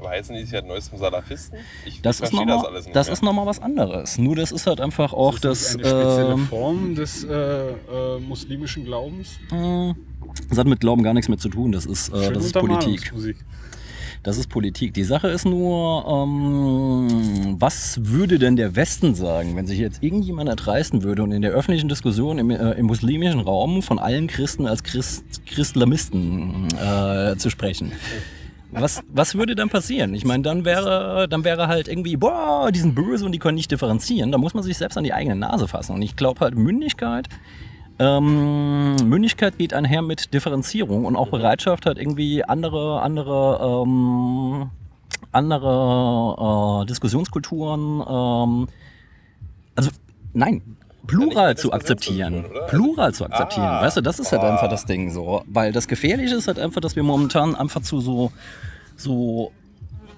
[0.03, 1.59] Aber heißen die sich ja neuestem Salafisten?
[1.86, 3.12] Ich Das ist verstehe nochmal das alles nicht das mehr.
[3.12, 4.18] ist noch mal was anderes.
[4.18, 5.61] Nur das ist halt einfach auch das.
[5.61, 9.38] ist eine spezielle ähm, Form des äh, äh, muslimischen Glaubens.
[9.53, 9.94] äh,
[10.48, 11.70] das hat mit Glauben gar nichts mehr zu tun.
[11.70, 13.12] Das ist, äh, das ist Politik.
[14.24, 14.94] Das ist Politik.
[14.94, 20.48] Die Sache ist nur, ähm, was würde denn der Westen sagen, wenn sich jetzt irgendjemand
[20.48, 24.66] erdreisten würde und in der öffentlichen Diskussion im, äh, im muslimischen Raum von allen Christen
[24.66, 27.92] als Christ, Christlamisten äh, zu sprechen?
[28.73, 30.14] Was, was würde dann passieren?
[30.14, 33.57] Ich meine, dann wäre, dann wäre halt irgendwie, boah, die sind böse und die können
[33.57, 34.33] nicht differenzieren.
[34.33, 35.95] Da muss man sich selbst an die eigene Nase fassen.
[35.95, 37.29] Und ich glaube halt, Mündigkeit,
[37.99, 44.70] ähm, Mündigkeit geht einher mit Differenzierung und auch Bereitschaft halt irgendwie andere, andere, ähm,
[45.33, 48.68] andere äh, Diskussionskulturen, ähm,
[49.77, 49.91] also
[50.33, 50.62] nein,
[51.07, 52.44] Plural zu akzeptieren.
[52.68, 53.66] Plural zu akzeptieren.
[53.66, 53.82] Ah.
[53.82, 54.53] weißt du, das ist halt Ah.
[54.53, 55.42] einfach das Ding so.
[55.46, 58.32] Weil das Gefährliche ist halt einfach, dass wir momentan einfach zu so,
[58.96, 59.53] so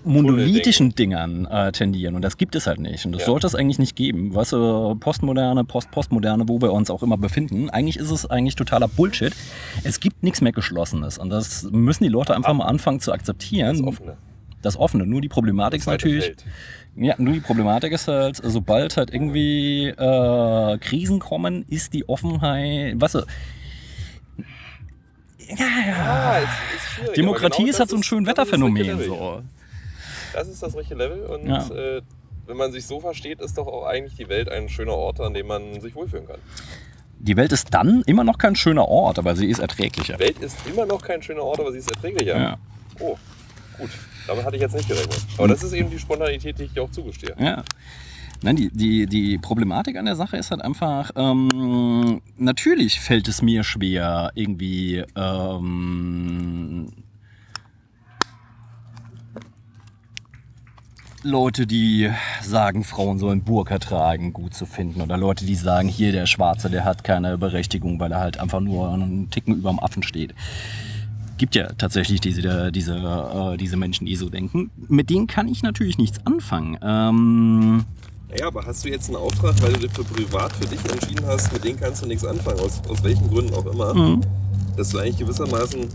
[0.04, 2.14] monolithischen Dingern äh, tendieren.
[2.14, 3.06] Und das gibt es halt nicht.
[3.06, 3.26] Und das Ja.
[3.26, 4.34] sollte es eigentlich nicht geben.
[4.34, 7.70] Weißt du, Postmoderne, Post-Postmoderne, wo wir uns auch immer befinden.
[7.70, 9.32] Eigentlich ist es eigentlich totaler Bullshit.
[9.82, 11.16] Es gibt nichts mehr Geschlossenes.
[11.16, 13.78] Und das müssen die Leute einfach mal anfangen zu akzeptieren.
[13.78, 14.16] Das Offene.
[14.64, 15.06] Das Offene.
[15.06, 16.24] Nur die Problematik ist natürlich.
[16.24, 16.44] Feld.
[16.96, 23.00] Ja, nur die Problematik ist halt, sobald halt irgendwie äh, Krisen kommen, ist die Offenheit,
[23.00, 23.18] weißt du,
[25.48, 25.56] ja,
[25.86, 25.94] ja.
[25.96, 28.82] Ah, ist, ist Demokratie genau ist halt das so ein schön das das Wetterphänomen.
[28.82, 29.06] Level.
[29.06, 29.42] So.
[30.32, 31.68] Das ist das richtige Level und Ja.
[31.68, 32.02] äh,
[32.46, 35.34] wenn man sich so versteht, ist doch auch eigentlich die Welt ein schöner Ort, an
[35.34, 36.38] dem man sich wohlfühlen kann.
[37.18, 40.14] Die Welt ist dann immer noch kein schöner Ort, aber sie ist erträglicher.
[40.14, 42.36] Die Welt ist immer noch kein schöner Ort, aber sie ist erträglicher.
[42.38, 42.58] Ja.
[43.00, 43.16] Oh,
[43.78, 43.90] gut.
[44.26, 45.18] Damit hatte ich jetzt nicht gerechnet.
[45.36, 47.34] Aber das ist eben die Spontanität, die ich dir auch zugestehe.
[47.38, 47.62] Ja.
[48.42, 53.40] Nein, die, die, die Problematik an der Sache ist halt einfach, ähm, natürlich fällt es
[53.40, 56.92] mir schwer, irgendwie ähm,
[61.22, 62.10] Leute, die
[62.42, 65.00] sagen, Frauen sollen Burka tragen, gut zu finden.
[65.00, 68.60] Oder Leute, die sagen, hier der Schwarze, der hat keine Berechtigung, weil er halt einfach
[68.60, 70.34] nur einen Ticken über dem Affen steht.
[71.36, 74.70] Gibt ja tatsächlich diese, diese, äh, diese Menschen, die so denken.
[74.88, 76.78] Mit denen kann ich natürlich nichts anfangen.
[76.82, 77.84] Ähm,
[78.30, 81.24] Naja, aber hast du jetzt einen Auftrag, weil du dich für privat für dich entschieden
[81.26, 84.20] hast, mit denen kannst du nichts anfangen, aus, aus welchen Gründen auch immer, Mhm.
[84.76, 85.88] dass du eigentlich gewissermaßen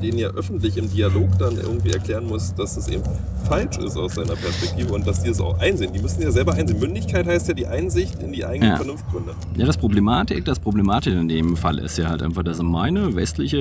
[0.00, 3.02] denen ja öffentlich im Dialog dann irgendwie erklären musst, dass es eben
[3.48, 5.92] falsch ist aus deiner Perspektive und dass die es auch einsehen.
[5.92, 6.78] Die müssen ja selber einsehen.
[6.80, 8.76] Mündigkeit heißt ja die Einsicht in die eigenen Ja.
[8.76, 9.32] Vernunftgründe.
[9.56, 13.58] Ja, das Problematik, das Problematische in dem Fall ist ja halt einfach, dass meine westliche,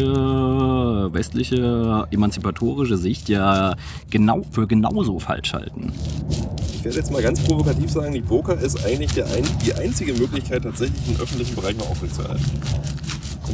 [1.12, 3.76] westliche emanzipatorische Sicht ja
[4.10, 5.92] genau für genauso falsch halten.
[6.78, 10.14] Ich werde jetzt mal ganz provokativ sagen, die Poker ist eigentlich der ein, die einzige
[10.14, 12.46] Möglichkeit, tatsächlich den öffentlichen Bereich noch aufrechtzuerhalten.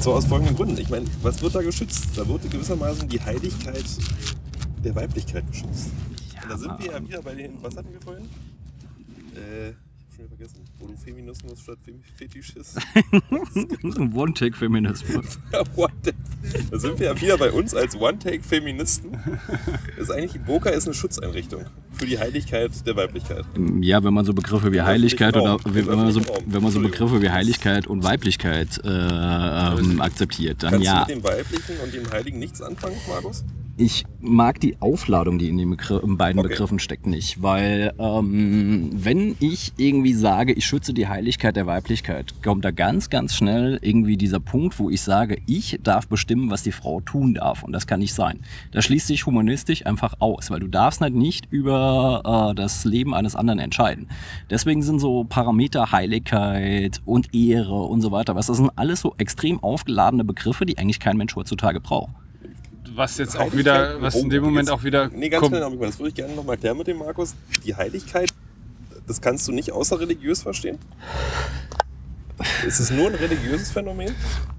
[0.02, 0.80] Und zwar aus folgenden Gründen.
[0.80, 2.08] Ich meine, was wird da geschützt?
[2.16, 3.86] Da wird gewissermaßen die Heiligkeit
[4.84, 5.92] der Weiblichkeit geschützt.
[6.42, 8.26] Und da sind wir ja wieder bei den, was hatten wir vorhin?
[9.36, 9.74] Äh,
[10.22, 10.62] wieder vergessen.
[10.80, 12.78] Wo du Feminismus statt Fem- Fetischist.
[14.14, 15.40] One-Take-Feminismus.
[15.52, 19.18] Da sind wir ja wieder bei uns als One-Take-Feministen.
[19.98, 23.46] Ist eigentlich, die Poker ist eine Schutzeinrichtung für die Heiligkeit der Weiblichkeit.
[23.82, 26.82] Ja, wenn man so Begriffe wie Heiligkeit oder wenn man so, wenn man so.
[26.82, 31.06] Begriffe wie Heiligkeit und Weiblichkeit äh, ähm, akzeptiert, dann Kannst ja.
[31.06, 33.44] du mit dem Weiblichen und dem Heiligen nichts anfangen, Markus?
[33.78, 36.50] Ich mag die Aufladung, die in den, Begr in beiden Okay.
[36.50, 37.42] Begriffen steckt, nicht.
[37.42, 43.10] Weil, ähm, wenn ich irgendwie sage, ich schütze die Heiligkeit der Weiblichkeit, kommt da ganz,
[43.10, 47.34] ganz schnell irgendwie dieser Punkt, wo ich sage, ich darf bestimmen, was die Frau tun
[47.34, 47.64] darf.
[47.64, 48.42] Und das kann nicht sein.
[48.72, 53.14] Das schließt sich humanistisch einfach aus, weil du darfst halt nicht über äh, das Leben
[53.14, 54.08] eines anderen entscheiden.
[54.50, 59.16] Deswegen sind so Parameter Heiligkeit und Ehre und so weiter, was das sind alles so
[59.18, 62.12] extrem aufgeladene Begriffe, die eigentlich kein Mensch heutzutage braucht.
[62.96, 65.56] Was jetzt auch wieder, was in dem Moment jetzt- auch wieder Nee, ganz kommt.
[65.56, 65.86] schnell mal.
[65.88, 67.36] Das würde ich gerne noch mal klären mit dem Markus.
[67.66, 68.34] Die Heiligkeit,
[69.08, 70.78] das kannst du nicht außer religiös verstehen?
[72.66, 74.16] Ist es nur ein religiöses Phänomen?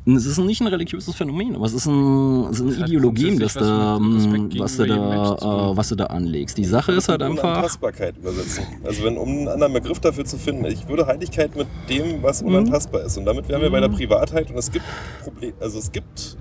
[0.07, 3.37] Es ist nicht ein religiöses Phänomen, aber es ist, ein, es ist eine hat Ideologie,
[3.39, 5.35] das da, was ähm, was, du da,
[5.73, 6.57] äh, was du da anlegst.
[6.59, 7.43] Die Sache ist halt einfach.
[7.43, 8.65] Unantastbarkeit übersetzen.
[8.85, 10.65] Also wenn, um einen anderen Begriff dafür zu finden.
[10.67, 13.17] Ich würde Heiligkeit mit dem, was unantastbar ist.
[13.19, 14.49] Und damit wären wir bei der Privatheit.
[14.51, 14.85] Und es gibt
[15.25, 16.37] Probleme, also es gibt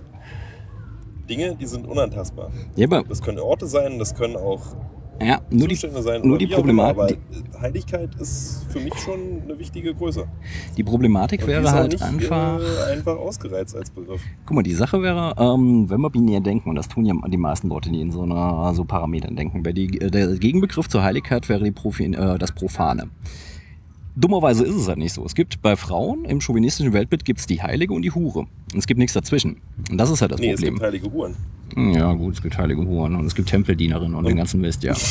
[1.32, 2.52] Dinge, die sind unantastbar.
[2.76, 4.62] Ja, aber, Das können Orte sein, das können auch
[5.22, 6.22] ja, nur die, Zustände sein.
[6.24, 7.20] nur die Problematik-
[7.54, 10.26] Aber Heiligkeit ist für mich schon eine wichtige Größe.
[10.76, 12.60] die Problematik die wäre auch halt nicht einfach.
[12.60, 14.22] Äh, einfach ausgereizt als Begriff.
[14.46, 17.38] Guck mal, die Sache wäre, ähm, wenn wir binär denken, und das tun ja die
[17.38, 21.04] meisten Leute, die in so einer so Parametern denken, wäre die, äh, der Gegenbegriff zur
[21.04, 23.10] Heiligkeit wäre die Profi, äh, das Profane.
[24.22, 25.26] Dummerweise ist es halt nicht so.
[25.26, 28.40] Es gibt bei Frauen im chauvinistischen Weltbild gibt's die Heilige und die Hure.
[28.40, 29.58] Und es gibt nichts dazwischen.
[29.90, 30.76] Und das ist halt das Nee, es Problem.
[30.76, 31.36] gibt heilige Huren.
[31.94, 34.94] Ja, gut, es gibt heilige Huren und es gibt Tempeldienerinnen und den ganzen Mist, ja.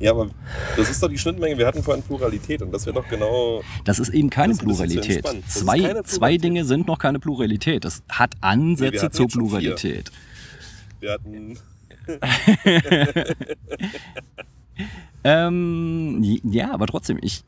[0.00, 0.28] Ja, aber
[0.76, 1.56] das ist doch die Schnittmenge.
[1.56, 3.62] Wir hatten vorhin Pluralität und das wäre doch genau.
[3.84, 5.24] Das ist eben keine Pluralität.
[5.24, 6.44] ist Zwei, keine zwei Pluralität.
[6.44, 7.84] Dinge sind noch keine Pluralität.
[7.84, 9.28] Das hat Nee, Ansätze hatten zur.
[9.28, 10.10] Pluralität.
[10.98, 11.56] Wir hatten
[15.24, 17.42] Ähm, ja, aber trotzdem, ich,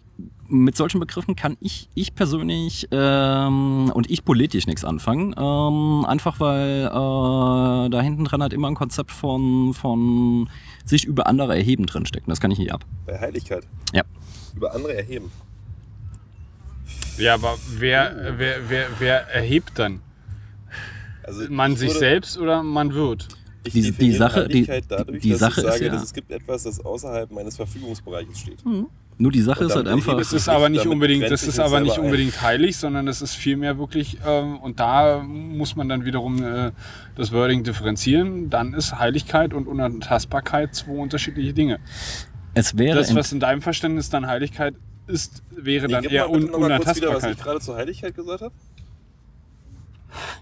[0.49, 5.35] mit solchen Begriffen kann ich, ich persönlich ähm, und ich politisch nichts anfangen.
[5.39, 10.49] Ähm, einfach weil äh, da hinten dran halt immer ein Konzept von, von
[10.85, 12.31] sich über andere erheben drinstecken.
[12.31, 12.85] Das kann ich nicht ab.
[13.07, 13.65] Bei Heiligkeit.
[13.93, 14.03] Ja.
[14.57, 15.31] Über andere erheben.
[17.19, 20.01] Ja, aber wer, wer, wer, wer erhebt dann?
[21.25, 23.29] Also Man ich sich selbst oder man wird?
[23.65, 26.13] Ich Die- die Sache- die- dadurch, die dass Sache ich ist sage, ja- dass es
[26.15, 28.59] gibt etwas, das außerhalb meines Verfügungsbereiches steht.
[29.21, 30.17] Nur die Sache ist halt einfach.
[30.17, 33.77] Das ist aber nicht unbedingt, das ist aber nicht unbedingt heilig, sondern das ist vielmehr
[33.79, 36.71] wirklich, ähm, und da muss man dann wiederum äh,
[37.17, 38.49] das Wording differenzieren.
[38.49, 41.81] Dann ist Heiligkeit und Unantastbarkeit zwei unterschiedliche Dinge.
[42.55, 44.75] Es wäre Das, was in deinem Verständnis dann Heiligkeit
[45.09, 47.33] ist, wäre dann gib eher Un kurz wieder, was Unantastbarkeit.
[47.37, 48.55] ich gerade zur Heiligkeit gesagt habe.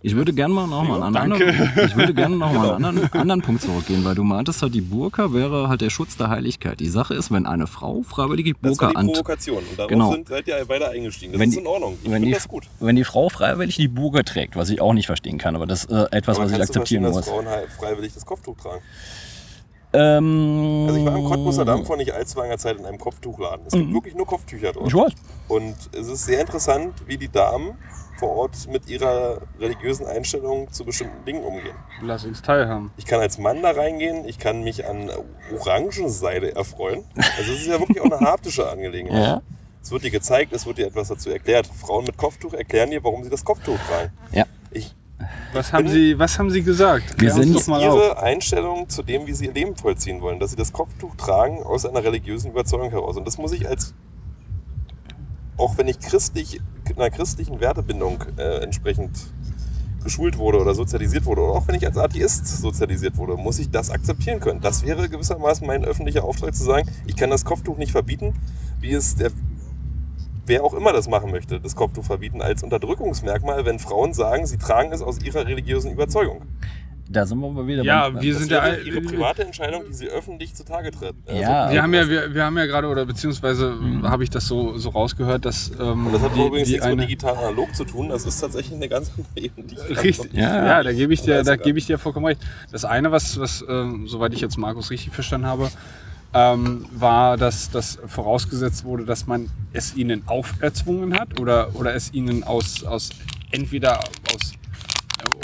[0.02, 2.88] Ich würde gerne mal noch mal einen anderen, ich würde gerne noch mal einen Genau.
[2.88, 6.28] anderen, anderen Punkt zurückgehen, weil du meintest halt, die Burka wäre halt der Schutz der
[6.30, 6.78] Heiligkeit.
[6.80, 9.58] Die Sache ist, wenn eine Frau freiwillig die Das war Burka die an, Provokation.
[9.58, 10.12] Und darauf Genau.
[10.12, 11.32] sind, seid ihr beide eingestiegen.
[11.32, 11.94] Das Wenn ist die- in Ordnung.
[12.00, 12.64] Ich wenn finde die, das gut.
[12.80, 15.84] wenn die Frau freiwillig die Burka trägt, was ich auch nicht verstehen kann, aber das
[15.84, 17.16] ist äh, etwas, Aber was ich akzeptieren muss.
[17.16, 18.82] dass Frauen halt freiwillig das Kopftuch tragen?
[19.92, 23.66] Ähm, Also ich war im Cottbuser Damm vor nicht allzu langer Zeit in einem Kopftuchladen.
[23.66, 24.84] Es gibt wirklich nur Kopftücher dort.
[24.84, 24.88] Mhm.
[24.88, 25.12] Ich weiß.
[25.48, 27.72] Und es ist sehr interessant, wie die Damen
[28.18, 31.74] vor Ort mit ihrer religiösen Einstellung zu bestimmten Dingen umgehen.
[32.02, 32.90] Lass uns teilhaben.
[32.96, 35.10] Ich kann als Mann da reingehen, ich kann mich an
[35.66, 37.04] Orangenseide erfreuen.
[37.38, 39.22] Also es ist ja wirklich auch eine haptische Angelegenheit.
[39.22, 39.42] Ja.
[39.82, 41.66] Es wird dir gezeigt, es wird dir etwas dazu erklärt.
[41.66, 44.10] Frauen mit Kopftuch erklären dir, warum sie das Kopftuch tragen.
[44.32, 44.44] Ja.
[44.72, 44.94] Ich,
[45.52, 47.20] Was haben, Sie, was haben Sie gesagt?
[47.20, 47.94] Wir sind- doch mal auf.
[47.96, 51.62] ihre Einstellung zu dem, wie sie ihr Leben vollziehen wollen, dass sie das Kopftuch tragen
[51.62, 53.16] aus einer religiösen Überzeugung heraus.
[53.16, 53.94] Und das muss ich als,
[55.56, 56.60] auch wenn ich christlich,
[56.94, 59.10] einer christlichen Wertebindung äh, entsprechend
[60.02, 63.70] geschult wurde oder sozialisiert wurde, oder auch wenn ich als Atheist sozialisiert wurde, muss ich
[63.70, 64.60] das akzeptieren können.
[64.60, 68.34] Das wäre gewissermaßen mein öffentlicher Auftrag zu sagen, ich kann das Kopftuch nicht verbieten,
[68.80, 69.32] wie es der
[70.46, 74.58] wer auch immer das machen möchte, das Kopftuch verbieten als Unterdrückungsmerkmal, wenn Frauen sagen, sie
[74.58, 76.42] tragen es aus ihrer religiösen Überzeugung.
[77.08, 78.64] Da sind wir mal wieder Ja, beim, wir Das sind ja.
[78.64, 81.14] wäre ihre private Entscheidung, die sie öffentlich zutage tritt.
[81.26, 81.70] Also, Ja.
[81.70, 84.90] Wir haben ja, wir, wir haben ja gerade, oder beziehungsweise habe ich das so, so
[84.90, 88.08] rausgehört, dass ähm, Und das hat die, übrigens die nichts mit digital analog zu tun.
[88.08, 89.66] Das ist tatsächlich eine ganz andere Ebene.
[89.68, 90.82] die ich Richtig, ja, Ja.
[90.82, 92.40] da gebe ich dir, da gebe ich dir vollkommen recht.
[92.72, 95.70] Das eine, was, was ähm, soweit ich jetzt Markus richtig verstanden habe,
[96.34, 102.12] ähm, war, dass das vorausgesetzt wurde, dass man es ihnen auferzwungen hat oder, oder es
[102.12, 103.10] ihnen aus, aus
[103.52, 104.55] entweder aus äh,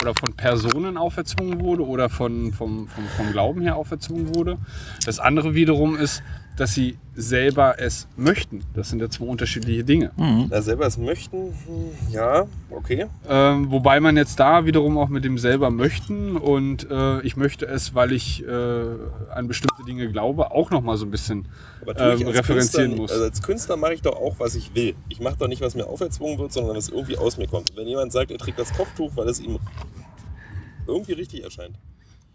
[0.01, 4.59] oder von Personen auferzwungen wurde oder von, vom, vom, vom Glauben her auferzwungen wurde.
[5.07, 6.23] Das andere wiederum ist,
[6.57, 8.65] dass sie selber es möchten.
[8.75, 10.13] Das sind ja zwei unterschiedliche Dinge.
[10.49, 13.07] Da selber es möchten, hm, ja, okay.
[13.29, 17.67] Ähm, wobei man jetzt da wiederum auch mit dem selber möchten und äh, ich möchte
[17.67, 18.85] es, weil ich äh,
[19.31, 21.49] an bestimmte Dinge glaube, auch nochmal so ein bisschen
[21.87, 23.13] ähm, referenzieren Künstler, muss.
[23.13, 24.95] Also als Künstler mache ich doch auch, was ich will.
[25.09, 27.71] Ich mache doch nicht, was mir auferzwungen wird, sondern was irgendwie aus mir kommt.
[27.71, 29.59] Und wenn jemand sagt, er trägt das Kopftuch, weil es ihm
[30.87, 31.77] irgendwie richtig erscheint.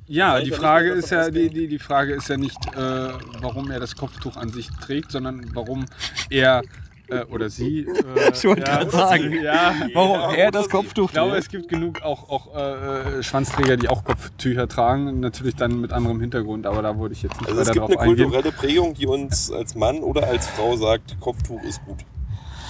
[0.08, 3.10] Ja, die ja Frage ist ja, die, die, die Frage ist ja nicht, äh,
[3.42, 5.86] warum er das Kopftuch an sich trägt, sondern warum
[6.30, 6.62] er
[7.10, 7.82] äh, oder sie.
[7.88, 9.32] Äh, Ich wollte gerade sagen.
[9.42, 10.68] Ja, Warum Ja, er das.
[10.70, 11.44] Kopftuch Ich glaube, trägt.
[11.46, 15.20] es gibt genug auch, auch äh, Schwanzträger, die auch Kopftücher tragen.
[15.22, 17.90] Natürlich dann mit anderem Hintergrund, aber da wollte ich jetzt nicht Also es weiter gibt
[17.90, 18.30] drauf eine eingehen.
[18.30, 22.00] kulturelle Prägung, die uns als Mann oder als Frau sagt, Kopftuch ist gut.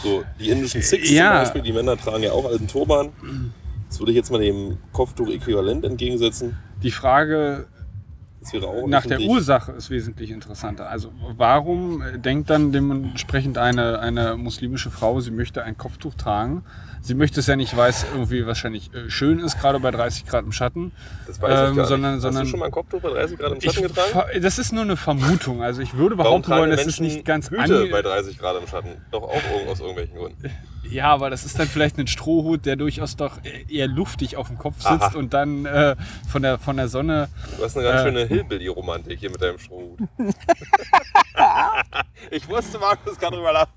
[0.03, 1.31] So, die indischen Sikhs Ja.
[1.31, 3.09] zum Beispiel, die Männer tragen ja auch einen Turban.
[3.89, 6.55] Das würde ich jetzt mal dem Kopftuch äquivalent entgegensetzen.
[6.83, 7.67] Die Frage
[8.87, 9.19] nach der.
[9.19, 10.89] Ursache ist wesentlich interessanter.
[10.89, 16.63] Also warum denkt dann dementsprechend eine, eine muslimische Frau, sie möchte ein Kopftuch tragen?
[17.07, 20.25] Sie möchte es ja nicht, weil es irgendwie wahrscheinlich äh, schön ist, gerade bei 30
[20.25, 20.91] Grad im Schatten.
[21.25, 22.21] Das weiß ich Ähm, gar sondern- nicht.
[22.21, 24.41] sondern- Hast du schon mal ein Kopftuch bei 30 Grad im Ich, Schatten getragen?
[24.41, 25.63] das ist nur eine Vermutung.
[25.63, 28.89] Also ich würde behaupten wollen, das ist nicht ganz Hüte bei 30 Grad im Schatten?
[29.11, 30.51] Doch auch aus irgendwelchen Gründen.
[30.89, 34.57] Ja, aber das ist dann vielleicht ein Strohhut, der durchaus doch eher luftig auf dem
[34.57, 35.17] Kopf sitzt Aha.
[35.17, 35.97] und dann äh,
[36.29, 37.27] von, der, von der Sonne.
[37.57, 38.03] Du hast eine ganz Äh.
[38.05, 39.99] schöne Hillbilly-Romantik hier mit deinem Strohhut.
[42.31, 43.73] ich wusste, Markus kann drüber lachen.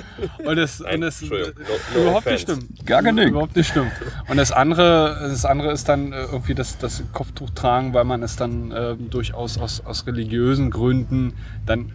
[0.44, 2.62] Und das, und das No- no überhaupt nicht offense.
[2.66, 2.86] stimmt.
[2.86, 3.28] Gar nicht.
[3.28, 3.92] Überhaupt nicht stimmt.
[4.28, 8.22] Und das andere, das andere ist dann äh, irgendwie das, das Kopftuch tragen, weil man
[8.22, 11.34] es dann äh, durchaus aus, aus religiösen Gründen
[11.66, 11.92] dann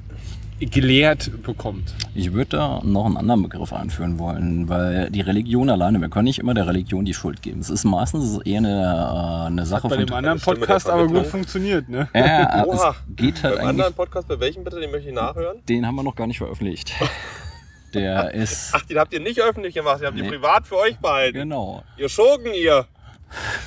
[0.60, 1.94] gelehrt bekommt.
[2.16, 6.24] Ich würde da noch einen anderen Begriff einführen wollen, weil die Religion alleine, wir können
[6.26, 7.60] nicht immer der Religion die Schuld geben.
[7.60, 10.06] Es ist meistens eher eine, äh, eine Sache Bei von.
[10.08, 12.10] dem anderen Podcast aber gut funktioniert, ne?
[12.16, 12.96] Ja, es Oha.
[13.16, 13.70] geht halt Beim eigentlich.
[13.70, 15.58] anderen Podcast, bei welchem bitte, den möchte ich nachhören?
[15.70, 16.92] Den haben wir noch gar nicht veröffentlicht.
[17.94, 18.70] Der ist.
[18.74, 20.30] Ach, den habt ihr nicht öffentlich gemacht, den habt ihr Nee.
[20.30, 21.38] privat für euch behalten.
[21.40, 21.84] Genau.
[21.98, 22.86] Ihr Schurken, ihr.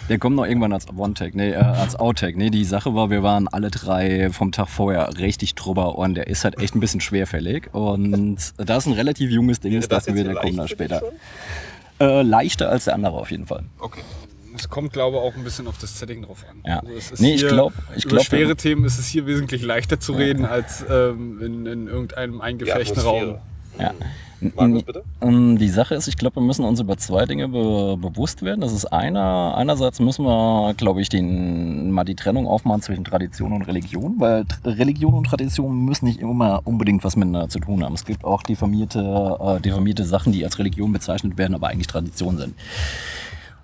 [0.09, 2.35] Der kommt noch irgendwann als One-Tag, nee, äh, als Outtag.
[2.35, 6.29] Nee, die Sache war, wir waren alle drei vom Tag vorher richtig drüber und der
[6.29, 7.69] ist halt echt ein bisschen schwerfällig.
[7.75, 11.03] Und da ist ein relativ junges Ding, ist, dachten wir, der kommt dich später.
[12.01, 13.65] Äh, leichter als der andere auf jeden Fall.
[13.79, 14.01] Okay.
[14.57, 16.63] Es kommt, glaube ich, auch ein bisschen auf das Setting drauf an.
[16.67, 16.81] Ja.
[16.81, 19.27] Also es ist Nee, ich hier- glaub- ich über glaub, schwere Themen ist es hier
[19.27, 23.39] wesentlich leichter zu reden als ähm, in, in irgendeinem eingefechten Raum.
[23.81, 23.93] Ja.
[24.41, 25.05] Markus, bitte?
[25.23, 28.63] Die Sache ist, ich glaube, wir müssen uns über zwei Dinge be bewusst werden.
[28.63, 33.53] Das ist einer, einerseits müssen wir, glaube ich, den, mal die Trennung aufmachen zwischen Tradition
[33.53, 37.95] und Religion, weil Religion und Tradition müssen nicht immer unbedingt was miteinander zu tun haben.
[37.95, 42.39] Es gibt auch diffamierte, äh, diffamierte Sachen, die als Religion bezeichnet werden, aber eigentlich Tradition
[42.39, 42.55] sind.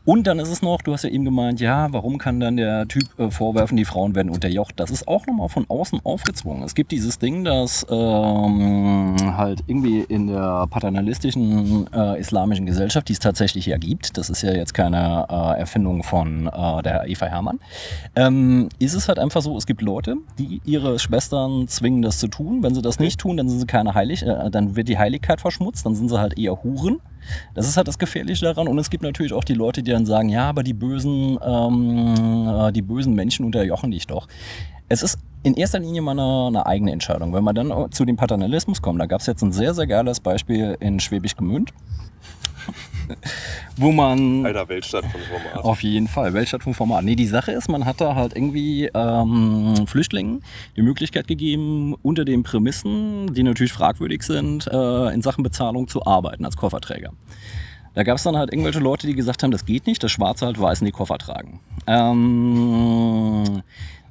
[0.06, 2.86] Und dann ist es noch, du hast ja eben gemeint, ja, warum kann dann der
[2.86, 4.78] Typ äh, vorwerfen, die Frauen werden unterjocht?
[4.78, 6.62] Das ist auch nochmal von außen aufgezwungen.
[6.62, 13.14] Es gibt dieses Ding, dass ähm, halt irgendwie in der paternalistischen äh, islamischen Gesellschaft, die
[13.14, 17.26] es tatsächlich ja gibt, das ist ja jetzt keine äh, Erfindung von äh, der Eva
[17.26, 17.58] Hermann,
[18.14, 22.28] ähm, ist es halt einfach so, es gibt Leute, die ihre Schwestern zwingen, das zu
[22.28, 22.62] tun.
[22.62, 25.40] Wenn sie das nicht tun, dann sind sie keine Heilig, äh, dann wird die Heiligkeit
[25.40, 27.00] verschmutzt, dann sind sie halt eher Huren.
[27.54, 28.68] Das ist halt das Gefährliche daran.
[28.68, 32.48] Und es gibt natürlich auch die Leute, die dann sagen, ja, aber die bösen, ähm,
[32.48, 34.28] äh, die bösen Menschen unterjochen dich doch.
[34.88, 37.32] Es ist in erster Linie mal eine, eine eigene Entscheidung.
[37.32, 40.20] Wenn wir dann zu dem Paternalismus kommen, da gab es jetzt ein sehr, sehr geiles
[40.20, 41.72] Beispiel in Schwäbisch Gmünd,
[43.76, 44.44] wo man...
[44.46, 45.64] Alter Weltstadt von Format.
[45.64, 47.04] Auf jeden Fall, Weltstadt vom Format.
[47.04, 50.42] Nee, die Sache ist, man hat da halt irgendwie ähm, Flüchtlingen
[50.76, 56.04] die Möglichkeit gegeben, unter den Prämissen, die natürlich fragwürdig sind, äh, in Sachen Bezahlung zu
[56.04, 57.12] arbeiten als Kofferträger.
[57.96, 60.44] Da gab es dann halt irgendwelche Leute, die gesagt haben, das geht nicht, das Schwarze
[60.44, 61.60] halt Weißen die Koffer tragen.
[61.86, 63.62] Ähm,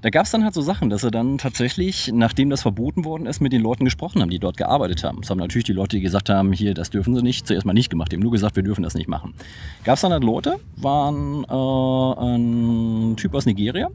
[0.05, 3.25] da gab es dann halt so Sachen, dass sie dann tatsächlich, nachdem das verboten worden
[3.25, 5.21] ist, mit den Leuten gesprochen haben, die dort gearbeitet haben.
[5.21, 7.73] Das haben natürlich die Leute, die gesagt haben, hier, das dürfen sie nicht, zuerst mal
[7.73, 8.11] nicht gemacht.
[8.11, 9.33] Die haben nur gesagt, wir dürfen das nicht machen.
[9.83, 13.89] Gab es dann halt Leute, waren äh, ein Typ aus Nigeria,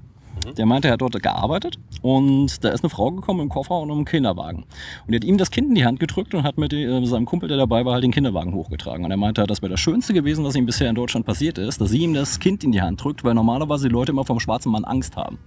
[0.56, 3.90] der meinte, er hat dort gearbeitet und da ist eine Frau gekommen im Koffer und
[3.90, 4.64] im Kinderwagen.
[5.06, 7.26] Und die hat ihm das Kind in die Hand gedrückt und hat mit äh, seinem
[7.26, 9.04] Kumpel, der dabei war, halt den Kinderwagen hochgetragen.
[9.04, 11.80] Und er meinte, das wäre das Schönste gewesen, was ihm bisher in Deutschland passiert ist,
[11.80, 14.40] dass sie ihm das Kind in die Hand drückt, weil normalerweise die Leute immer vom
[14.40, 15.38] schwarzen Mann Angst haben.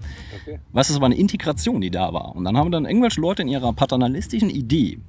[0.41, 0.59] Okay.
[0.71, 2.35] Was es war eine Integration, die da war.
[2.35, 4.99] Und dann haben dann irgendwelche Leute in ihrer paternalistischen Idee,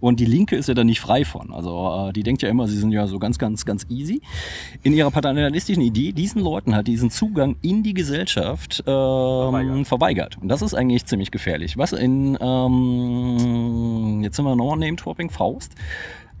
[0.00, 1.52] und die Linke ist ja da nicht frei von.
[1.52, 4.20] Also äh, die denkt ja immer, sie sind ja so ganz, ganz, ganz easy.
[4.82, 10.38] In ihrer paternalistischen Idee, diesen Leuten halt diesen Zugang in die Gesellschaft ähm, verweigert.
[10.38, 11.76] Und das ist eigentlich ziemlich gefährlich.
[11.76, 15.72] Was in, ähm, jetzt sind wir noch Name-Dropping, Faust.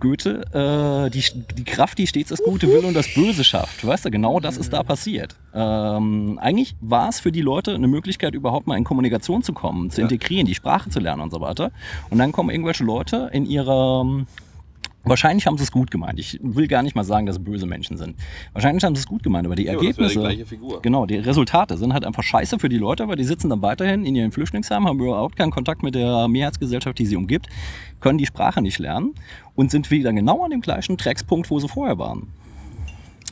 [0.00, 1.22] Goethe, äh, die,
[1.56, 3.86] die Kraft, die stets das Gute will und das Böse schafft.
[3.86, 5.36] Weißt du, genau das ist da passiert.
[5.54, 9.90] Ähm, eigentlich war es für die Leute eine Möglichkeit, überhaupt mal in Kommunikation zu kommen,
[9.90, 11.72] zu integrieren, die Sprache zu lernen und so weiter.
[12.10, 14.04] Und dann kommen irgendwelche Leute in ihrer
[15.08, 16.18] Wahrscheinlich haben sie es gut gemeint.
[16.18, 18.16] Ich will gar nicht mal sagen, dass es böse Menschen sind.
[18.52, 20.14] Wahrscheinlich haben sie es gut gemeint, aber die aber wäre Ergebnisse.
[20.14, 20.82] die gleiche Figur.
[20.82, 24.04] Genau, die Resultate sind halt einfach scheiße für die Leute, aber die sitzen dann weiterhin
[24.04, 27.46] in ihren Flüchtlingsheimen, haben überhaupt keinen Kontakt mit der Mehrheitsgesellschaft, die sie umgibt,
[28.00, 29.14] können die Sprache nicht lernen
[29.54, 32.26] und sind wieder genau an dem gleichen Dreckspunkt, wo sie vorher waren.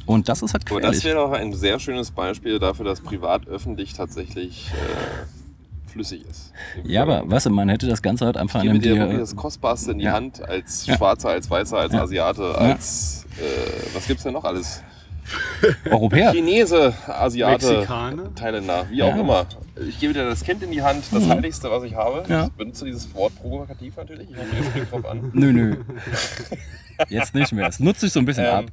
[0.06, 0.98] Und das ist halt Aber gefährlich.
[1.01, 5.44] das wäre doch ein sehr schönes Beispiel dafür, dass privat-öffentlich tatsächlich äh,
[5.95, 6.53] flüssig ist.
[6.85, 9.19] ja, aber weißt du, man hätte das Ganze halt einfach Ich an einem dir Dir-
[9.19, 10.12] das Kostbarste in die Ja.
[10.12, 10.87] Hand als.
[10.87, 12.03] Schwarzer, als Weißer, als Ja.
[12.03, 14.83] Asiate, als äh, was gibt's denn noch alles?
[15.90, 16.32] Europäer.
[16.32, 18.34] Chinese, Asiate, Mexikaner?
[18.34, 19.06] Thailänder, wie Ja.
[19.06, 19.46] auch immer.
[19.88, 21.30] Ich gebe dir das Kind in die Hand, das Mhm.
[21.30, 22.22] Heiligste, was ich habe.
[22.28, 22.44] Ja.
[22.46, 24.30] Ich benutze dieses Wort provokativ natürlich.
[24.30, 25.30] Ich hoffe, ihr springt drauf an.
[25.32, 25.76] Nö, nö.
[27.09, 27.66] Jetzt nicht mehr.
[27.66, 28.66] Es nutzt sich so ein bisschen ab.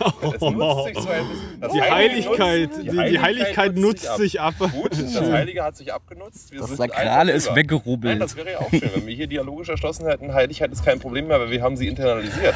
[0.00, 1.60] Ähm, es nutzt sich so ein bisschen.
[1.60, 1.92] Das Die Heilige
[2.28, 4.54] Heiligkeit, nutzt- die, die Heiligkeit nutzt sich ab.
[4.58, 6.52] Gut, das Heilige hat sich abgenutzt.
[6.52, 7.56] Wir Das sind Sakrale einfach ist drüber.
[7.56, 8.12] weggerubbelt.
[8.12, 10.32] Nein, das wäre ja auch schön, wenn wir hier dialogisch erschlossen hätten.
[10.32, 12.54] Heiligkeit ist kein Problem mehr, aber wir haben sie internalisiert.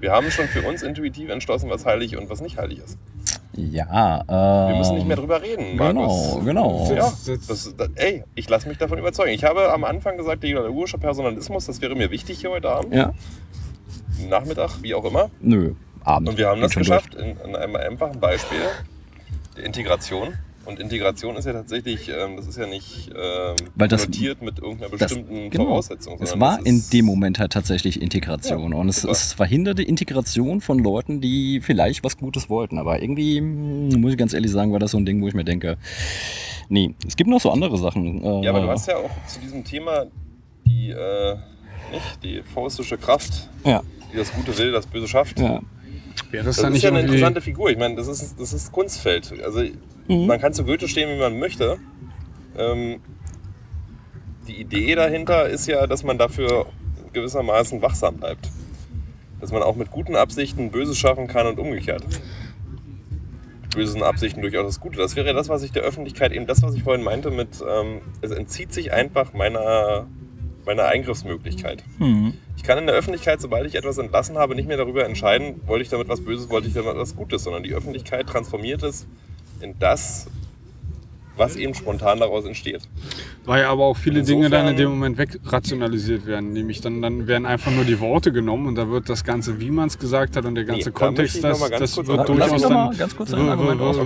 [0.00, 2.98] Wir haben schon für uns intuitiv entschlossen, was heilig und was nicht heilig ist.
[3.52, 6.36] Ja, Wir äh, müssen nicht mehr drüber reden, Markus.
[6.44, 6.92] Genau, genau.
[6.94, 9.32] Ja, das, das, ey, ich lasse mich davon überzeugen.
[9.32, 12.94] Ich habe am Anfang gesagt, der dialogische Personalismus, das wäre mir wichtig hier heute Abend,
[12.94, 13.12] Ja,
[14.28, 15.30] Nachmittag, wie auch immer.
[15.40, 15.74] nö.
[16.02, 16.30] Abend.
[16.30, 18.60] Und wir haben Geht das geschafft in, in einem einfachen Beispiel
[19.56, 20.32] der Integration.
[20.70, 24.58] Und Integration ist ja tatsächlich, ähm, das ist ja nicht ähm, Weil das- konnotiert mit
[24.58, 25.64] irgendeiner Das, bestimmten genau.
[25.64, 26.18] Voraussetzung.
[26.20, 28.72] Es war das in dem Moment halt tatsächlich Integration.
[28.72, 32.78] Ja, und es, es verhinderte Integration von Leuten, die vielleicht was Gutes wollten.
[32.78, 35.34] Aber irgendwie, mm, muss ich ganz ehrlich sagen, war das so ein Ding, wo ich
[35.34, 35.76] mir denke,
[36.68, 38.22] nee, es gibt noch so andere Sachen.
[38.22, 40.06] Äh, Ja, aber du hast ja auch zu diesem Thema
[40.66, 41.36] die, äh,
[41.92, 43.82] nicht, die faustische Kraft, ja,
[44.12, 45.38] die das Gute will, das Böse schafft.
[45.40, 45.60] ja.
[46.30, 47.70] Wäre das Das ist nicht ja eine interessante Figur.
[47.70, 49.32] Ich meine, das ist, das ist Kunstfeld.
[49.42, 49.62] Also
[50.10, 50.26] Mhm.
[50.26, 51.78] man kann zu Goethe stehen, wie man möchte.
[52.58, 53.00] Ähm,
[54.48, 56.66] die Idee dahinter ist ja, dass man dafür
[57.12, 58.50] gewissermaßen wachsam bleibt.
[59.40, 62.02] Dass man auch mit guten Absichten Böses schaffen kann und umgekehrt.
[63.74, 64.98] bösen Absichten durchaus das Gute.
[64.98, 68.00] Das wäre das, was ich der Öffentlichkeit eben, das, was ich vorhin meinte, mit, ähm,
[68.20, 70.08] es entzieht sich einfach meiner,
[70.66, 71.84] meiner Eingriffsmöglichkeit.
[71.98, 72.34] Hm.
[72.56, 75.84] Ich kann in der Öffentlichkeit, sobald ich etwas entlassen habe, nicht mehr darüber entscheiden, wollte
[75.84, 79.06] ich damit was Böses, wollte ich damit was Gutes, sondern die Öffentlichkeit transformiert es
[79.62, 80.26] in das,
[81.40, 82.82] was eben spontan daraus entsteht.
[83.46, 86.52] Weil aber auch viele Insofern- Dinge dann in dem Moment wegrationalisiert werden.
[86.52, 89.70] Nämlich dann, dann werden einfach nur die Worte genommen und da wird das Ganze, wie
[89.70, 92.90] man es gesagt hat und der ganze Nee, Kontext, das, das wird durchaus dann,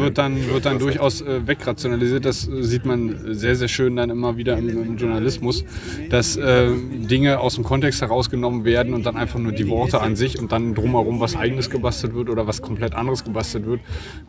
[0.00, 2.24] wird, dann, wird dann durchaus äh, wegrationalisiert.
[2.24, 5.64] Das äh, sieht man sehr, sehr schön dann immer wieder im, im Journalismus,
[6.10, 10.14] dass äh, Dinge aus dem Kontext herausgenommen werden und dann einfach nur die Worte an
[10.14, 13.80] sich und dann drumherum was Eigenes gebastelt wird oder was komplett anderes gebastelt wird,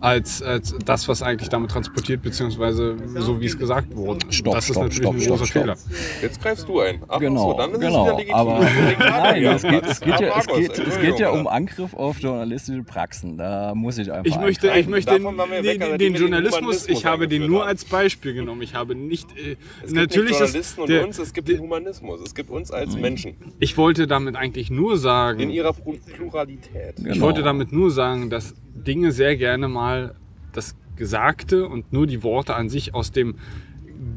[0.01, 4.25] als, als das, was eigentlich damit transportiert, beziehungsweise so wie es gesagt wurde.
[4.31, 5.61] Stopp, das ist stopp, natürlich stopp, ein stopp, großer stopp.
[5.63, 5.75] Fehler.
[6.21, 7.01] Jetzt greifst du ein.
[7.07, 8.11] Ach, Genau, so, dann ist genau.
[8.17, 8.35] es wieder.
[8.35, 8.59] Aber
[8.99, 12.83] nein, es geht, es, geht ja, es, geht, es geht ja um Angriff auf journalistische
[12.83, 13.37] Praxen.
[13.37, 14.25] Da muss ich einfach.
[14.25, 17.85] Ich möchte, ich möchte den, den, weg, den, dem Journalismus, ich habe den nur als
[17.85, 18.61] Beispiel genommen.
[18.61, 19.29] Ich habe nicht.
[19.37, 20.45] Äh, Es gibt natürlich nicht ist
[20.77, 22.21] Journalisten und der, uns, es gibt den Humanismus.
[22.21, 23.35] Es gibt uns als Menschen.
[23.59, 26.95] Ich wollte damit eigentlich nur In sagen, ihrer Plu- Pluralität.
[26.97, 27.21] ich Genau.
[27.25, 30.15] wollte damit nur sagen, dass Dinge sehr gerne mal
[30.53, 33.35] das Gesagte und nur die Worte an sich aus dem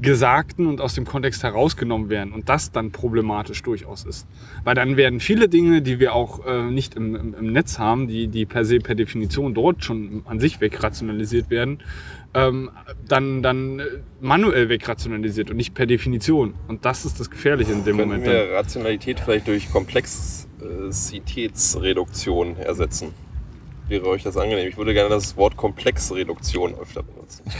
[0.01, 4.27] Gesagten und aus dem Kontext herausgenommen werden und das dann problematisch durchaus ist.
[4.65, 8.07] Weil dann werden viele Dinge, die wir auch äh, nicht im, im, im Netz haben,
[8.07, 11.81] die, die per se per Definition dort schon an sich wegrationalisiert werden,
[12.35, 12.71] ähm,
[13.09, 13.85] dann, dann äh,
[14.21, 16.55] manuell wegrationalisiert und nicht per Definition.
[16.69, 18.27] Und das ist das Gefährliche in dem Könnten Moment.
[18.27, 18.35] Dann.
[18.35, 23.13] wir Rationalität vielleicht durch Komplexitätsreduktion ersetzen?
[23.89, 24.69] Wäre euch das angenehm?
[24.69, 27.43] Ich würde gerne das Wort Komplexreduktion öfter benutzen.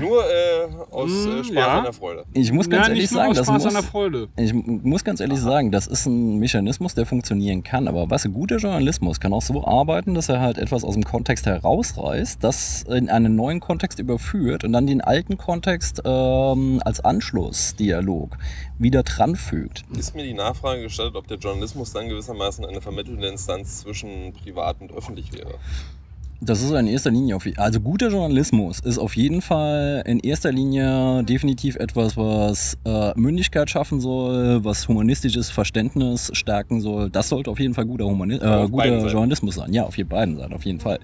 [0.00, 1.78] Nur äh, aus äh, Mm, Spaß ja.
[1.78, 2.24] an der Freude.
[2.32, 3.64] Ich muss ganz Ja, ehrlich sagen, das muss,
[4.36, 7.88] ich muss ganz ehrlich sagen, das ist ein Mechanismus, der funktionieren kann.
[7.88, 11.46] Aber was guter Journalismus kann auch so arbeiten, dass er halt etwas aus dem Kontext
[11.46, 18.36] herausreißt, das in einen neuen Kontext überführt und dann den alten Kontext ähm, als Anschlussdialog
[18.78, 19.84] wieder dranfügt.
[19.96, 24.80] Ist mir die Nachfrage gestattet, ob der Journalismus dann gewissermaßen eine vermittelnde Instanz zwischen privat
[24.80, 25.54] und öffentlich wäre?
[26.44, 30.52] Das ist in erster Linie auf, also guter Journalismus ist auf jeden Fall in erster
[30.52, 37.08] Linie definitiv etwas, was äh, Mündigkeit schaffen soll, was humanistisches Verständnis stärken soll.
[37.08, 39.06] Das sollte auf jeden Fall guter, Humani äh, guter.
[39.06, 39.72] Journalismus sein.
[39.72, 40.98] Ja, auf jeden beiden Seiten, auf jeden Fall.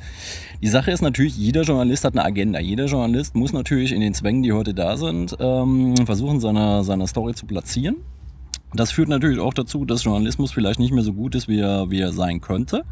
[0.60, 2.60] Die Sache ist natürlich, jeder Journalist hat eine Agenda.
[2.60, 7.06] Jeder Journalist muss natürlich in den Zwängen, die heute da sind, ähm, versuchen, seine, seine
[7.06, 7.96] Story zu platzieren.
[8.74, 11.90] Das führt natürlich auch dazu, dass Journalismus vielleicht nicht mehr so gut ist, wie er,
[11.90, 12.84] wie er sein könnte.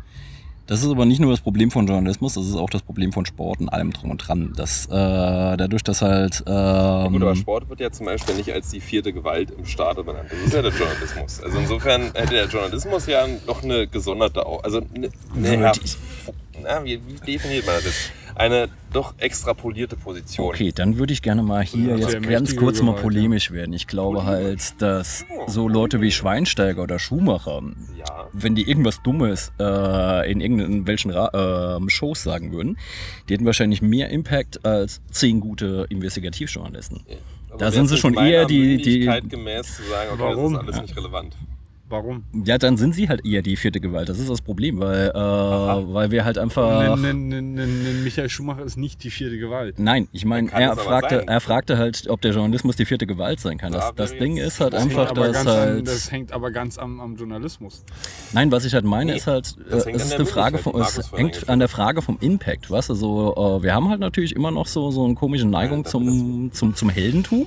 [0.68, 3.24] Das ist aber nicht nur das Problem von Journalismus, das ist auch das Problem von
[3.24, 4.52] Sport und allem drum und dran.
[4.54, 6.44] Das, äh, dadurch, dass halt.
[6.46, 10.04] Ähm, Gut, aber Sport wird ja zum Beispiel nicht als die vierte Gewalt im Staate
[10.04, 10.28] benannt.
[10.30, 11.42] Das ist ja der Journalismus.
[11.42, 15.72] Also insofern hätte der Journalismus ja noch eine gesonderte, also eine, eine
[16.62, 18.10] na, wie, wie definiert man das?
[18.38, 20.46] Eine doch extrapolierte Position.
[20.48, 23.72] Okay, dann würde ich gerne mal hier Ja, jetzt sehr ganz kurz mal polemisch werden.
[23.72, 27.60] Ich glaube halt, dass so Leute wie Schweinsteiger oder Schumacher,
[27.98, 28.28] Ja.
[28.32, 32.78] wenn die irgendwas Dummes äh, in irgendwelchen Ra äh, Shows sagen würden,
[33.28, 37.00] die hätten wahrscheinlich mehr Impact als zehn gute Investigativjournalisten.
[37.50, 40.52] Aber Da sind sie schon eher die- die- gemäß zu sagen, okay, Warum?
[40.54, 41.34] das ist alles nicht relevant.
[41.90, 42.24] Warum?
[42.44, 44.08] Ja, dann sind sie halt eher die vierte Gewalt.
[44.10, 46.96] Das ist das Problem, weil, äh, weil wir halt einfach.
[46.96, 49.78] Nen, nen, nen, Michael Schumacher ist nicht die vierte Gewalt.
[49.78, 53.56] Nein, ich meine, er fragte, er fragte halt, ob der Journalismus die vierte Gewalt sein
[53.56, 53.72] kann.
[53.72, 55.88] Das, Da das Ding ist halt das einfach, dass ganz an, halt.
[55.88, 57.84] das hängt aber ganz am, am Journalismus.
[58.32, 61.12] Nein, was ich halt meine, Nee, ist halt, äh, es ist eine Frage von, es
[61.12, 64.50] hängt an der Frage vom Impact, weißt du, so, äh, wir haben halt natürlich immer
[64.50, 67.46] noch so, so eine komische Neigung das zum, zum, zum Heldentum.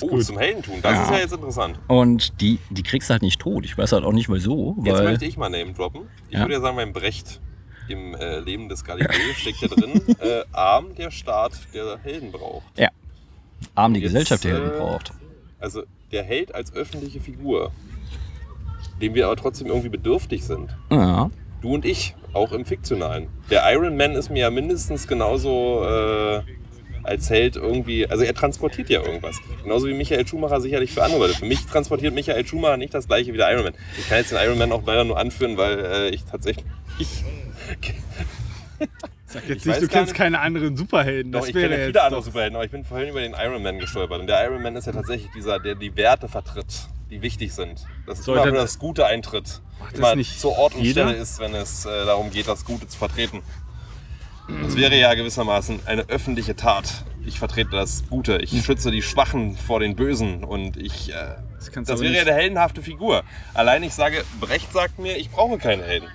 [0.00, 0.24] Oh, gut.
[0.24, 0.80] zum Heldentum.
[0.82, 1.78] Das ist ja jetzt interessant.
[1.88, 3.64] Und die, die kriegst du halt nicht tot.
[3.64, 5.04] Ich weiß halt auch nicht wieso, Jetzt weil.
[5.04, 6.02] möchte ich mal Name droppen.
[6.28, 6.40] Ich Ja.
[6.40, 7.40] würde ja sagen, beim Brecht
[7.88, 12.64] im äh, Leben des Galilei steckt ja drin, äh, arm der Staat, der Helden braucht.
[12.78, 12.88] Ja.
[13.74, 15.12] Arm die Jetzt, Gesellschaft, äh, Helden braucht.
[15.58, 15.82] Also
[16.12, 17.72] der Held als öffentliche Figur,
[19.00, 20.76] dem wir aber trotzdem irgendwie bedürftig sind.
[20.90, 21.30] Ja.
[21.60, 23.28] Du und ich, auch im Fiktionalen.
[23.50, 26.42] Der Iron Man ist mir ja mindestens genauso äh,
[27.04, 29.36] als Held irgendwie, also er transportiert ja irgendwas.
[29.62, 31.34] Genauso wie Michael Schumacher sicherlich für andere Leute.
[31.34, 33.74] Für mich transportiert Michael Schumacher nicht das gleiche wie der Iron Man.
[33.98, 36.64] Ich kann jetzt den Iron Man auch leider nur anführen, weil äh, ich tatsächlich...
[36.98, 37.08] Ich,
[39.26, 41.32] Sag jetzt Ich nicht, du kennst nicht- keine anderen Superhelden.
[41.32, 43.32] Doch, Das ich wäre kenne jetzt viele andere Superhelden, aber ich bin vorhin über den
[43.34, 44.20] Iron Man gestolpert.
[44.20, 46.66] Und der Iron Man ist ja tatsächlich dieser, der die Werte vertritt,
[47.10, 47.86] die wichtig sind.
[48.06, 49.62] Das ist Sollte- immer das Gute eintritt.
[49.80, 51.08] Macht das Immer nicht zur Ort und jeder?
[51.08, 53.40] Stelle ist, wenn es äh, darum geht, das Gute zu vertreten.
[54.62, 57.04] Das wäre ja gewissermaßen eine öffentliche Tat.
[57.24, 58.38] Ich vertrete das Gute.
[58.38, 61.10] Ich schütze die Schwachen vor den Bösen und ich.
[61.10, 63.22] Äh, Das das wäre ja eine heldenhafte Figur.
[63.54, 66.08] Allein ich sage, Brecht sagt mir, ich brauche keine Helden.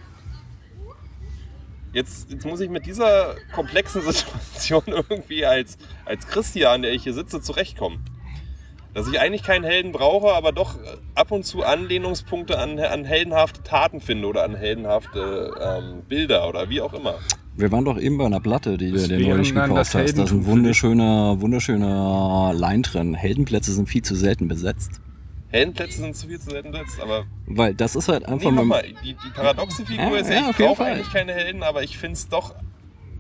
[1.94, 7.14] Jetzt, jetzt muss ich mit dieser komplexen Situation irgendwie als, als Christian, der ich hier
[7.14, 8.04] sitze, zurechtkommen.
[8.94, 10.76] Dass ich eigentlich keinen Helden brauche, aber doch
[11.16, 16.70] ab und zu Anlehnungspunkte an, an heldenhafte Taten finde oder an heldenhafte ähm, Bilder oder
[16.70, 17.16] wie auch immer.
[17.58, 19.96] Wir waren doch eben bei einer Platte, die du dir neulich gekauft hast.
[19.96, 23.16] Da ist ein wunderschöner, wunderschöner Line drin.
[23.16, 25.02] Heldenplätze sind viel zu selten besetzt.
[25.50, 28.56] Heldenplätze sind zu viel zu selten besetzt, aber Weil das ist halt nee, einfach mal.
[28.62, 30.94] nochmal, die, die paradoxe Figur Ja, ist ja, ja, ich auf jeden brauche Fall.
[30.94, 32.54] eigentlich keine Helden, aber ich finde es doch,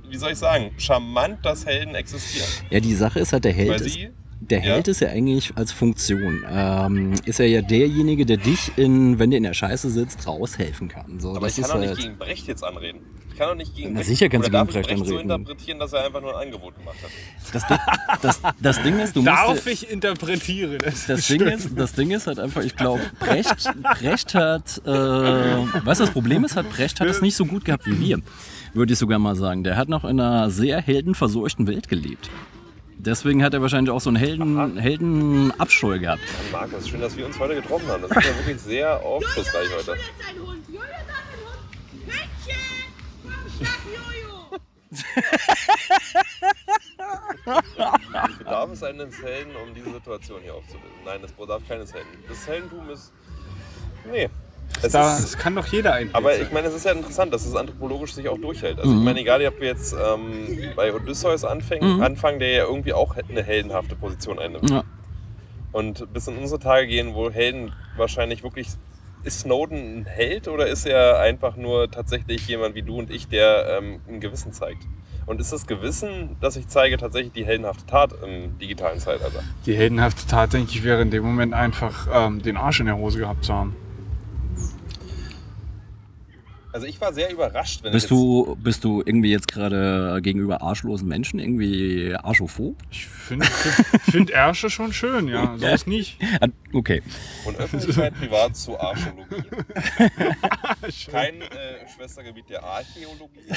[0.09, 2.47] wie soll ich sagen, charmant, dass Helden existieren.
[2.69, 4.09] Ja, die Sache ist halt, der Held Weil ist, sie,
[4.49, 4.73] der Ja.
[4.75, 6.43] Held ist ja eigentlich als Funktion.
[6.49, 10.87] Ähm, ist er ja derjenige, der dich, in, wenn du in der Scheiße sitzt, raushelfen
[10.87, 11.19] kann.
[11.19, 13.01] So, aber das ich kann ist doch halt, nicht gegen Brecht jetzt anreden.
[13.31, 15.09] Ich kann doch nicht gegen Na, Brecht- sicher kannst oder du gegen ich Brecht Brecht
[15.09, 15.31] so anreden.
[15.31, 17.09] interpretieren, dass er einfach nur ein Angebot gemacht hat.
[17.53, 17.77] das, Ding,
[18.21, 19.27] das, das Ding ist, du musst.
[19.31, 20.77] Darf ich interpretieren?
[20.83, 23.69] Das, das Ding, ist, das Ding ist halt einfach, ich glaube, Brecht,
[23.99, 27.63] Brecht hat, äh, weißt du, das Problem ist halt, Brecht hat es nicht so gut
[27.65, 28.19] gehabt wie wir,
[28.73, 29.63] würde ich sogar mal sagen.
[29.63, 32.29] Der hat noch in einer sehr heldenverseuchten Welt gelebt.
[32.99, 36.21] Deswegen hat er wahrscheinlich auch so einen Helden, Heldenabscheu gehabt.
[36.51, 38.01] Mann, Markus, schön, dass wir uns heute getroffen haben.
[38.01, 39.95] Das ist ja wirklich sehr aufschlussreich heute.
[48.39, 50.89] bedarf es eines Helden, um diese Situation hier aufzulösen.
[51.05, 52.09] Nein, es bedarf keines Helden.
[52.27, 53.13] Das Heldentum ist.
[54.09, 54.29] Nee.
[54.81, 56.09] Es Da, ist, das kann doch jeder ein.
[56.13, 58.79] aber ich meine, es ist ja interessant, dass es anthropologisch sich auch durchhält.
[58.79, 62.93] Also ich meine, egal ob wir jetzt ähm, bei Odysseus anfangen, anfangen, der ja irgendwie
[62.93, 64.69] auch eine heldenhafte Position einnimmt.
[64.69, 64.83] Ja.
[65.71, 68.67] Und bis in unsere Tage gehen, wo Helden wahrscheinlich wirklich.
[69.23, 73.27] Ist Snowden ein Held oder ist er einfach nur tatsächlich jemand wie du und ich,
[73.27, 74.83] der ähm, ein Gewissen zeigt?
[75.25, 79.43] Und ist das Gewissen, das ich zeige, tatsächlich die heldenhafte Tat im digitalen Zeitalter?
[79.65, 82.95] Die heldenhafte Tat, denke ich, wäre in dem Moment einfach ähm, den Arsch in der
[82.95, 83.75] Hose gehabt zu haben.
[86.77, 91.07] Also ich war sehr überrascht, wenn Bist du, bist du irgendwie jetzt gerade gegenüber arschlosen
[91.07, 92.75] Menschen irgendwie arschophob?
[92.91, 93.47] Ich finde
[94.11, 95.55] find Ärsche schon schön, ja.
[95.57, 96.19] So ist nicht.
[96.73, 97.01] Okay.
[97.43, 99.43] von Öffentlichkeit privat zu Archäologie.
[101.11, 101.47] Kein äh,
[101.95, 103.49] Schwestergebiet der Archäologie,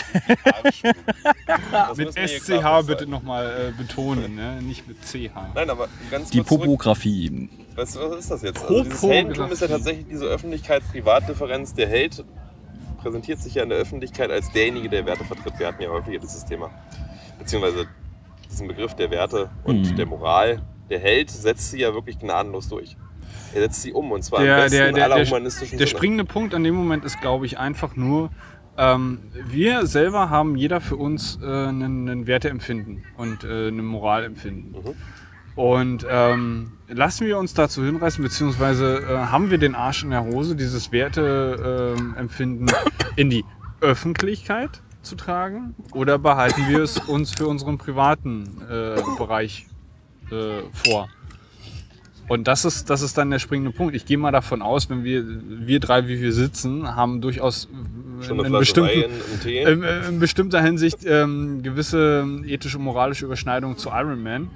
[0.64, 2.02] Archäologie.
[2.02, 4.62] Mit SCH bitte nochmal äh, betonen, ne?
[4.62, 5.52] nicht mit CH.
[5.54, 6.62] Nein, aber ganz Die zurück.
[6.62, 7.50] Popografie.
[7.76, 8.62] Weißt du, was ist das jetzt?
[8.62, 11.74] Also dieses Heldentum ist ja tatsächlich diese Öffentlichkeit-Privat-Differenz.
[11.74, 12.24] Der Held
[13.00, 15.58] präsentiert sich ja in der Öffentlichkeit als derjenige, der Werte vertritt.
[15.58, 16.70] Wir hatten ja häufiger dieses Thema.
[17.38, 17.86] Beziehungsweise
[18.50, 19.96] diesen Begriff der Werte und Mhm.
[19.96, 20.62] der Moral.
[20.90, 22.96] Der Held setzt sie ja wirklich gnadenlos durch.
[23.54, 25.86] Er setzt sie um und zwar Der, am besten der, der, aller der, humanistischen der
[25.86, 25.96] Sinne.
[25.98, 28.30] springende Punkt an dem Moment ist, glaube ich, einfach nur,
[28.76, 34.72] ähm, wir selber haben jeder für uns äh, einen, einen Werteempfinden und äh, ein Moralempfinden.
[34.72, 34.94] Mhm.
[35.56, 40.24] Und ähm, lassen wir uns dazu hinreißen, beziehungsweise äh, haben wir den Arsch in der
[40.24, 42.70] Hose, dieses Werteempfinden
[43.16, 43.44] in die
[43.80, 45.74] Öffentlichkeit zu tragen?
[45.92, 49.66] Oder behalten wir es uns für unseren privaten äh, Bereich
[50.30, 51.08] äh, vor?
[52.28, 53.96] Und das ist, das ist dann der springende Punkt.
[53.96, 57.68] Ich gehe mal davon aus, wenn wir, wir drei, wie wir sitzen, haben durchaus
[58.22, 59.62] eine in, bestimmten, Wein, ein Tee.
[59.62, 64.48] in, in bestimmter Hinsicht ähm, gewisse ethische, moralische Überschneidungen zu Iron Man.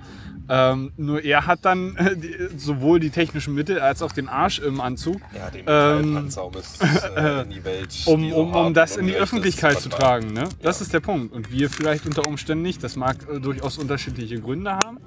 [0.49, 4.59] Ähm, nur er hat dann äh, die, sowohl die technischen Mittel als auch den Arsch
[4.59, 6.53] im Anzug, ja, den ähm, um
[7.17, 7.95] äh, in die Welt.
[8.07, 10.33] um, um, um das in die Öffentlichkeit zu tragen.
[10.33, 10.49] Ne?
[10.63, 10.85] Das Ja.
[10.85, 11.33] ist der Punkt.
[11.33, 12.83] Und wir vielleicht unter Umständen nicht.
[12.85, 14.99] Das mag äh, durchaus unterschiedliche Gründe haben.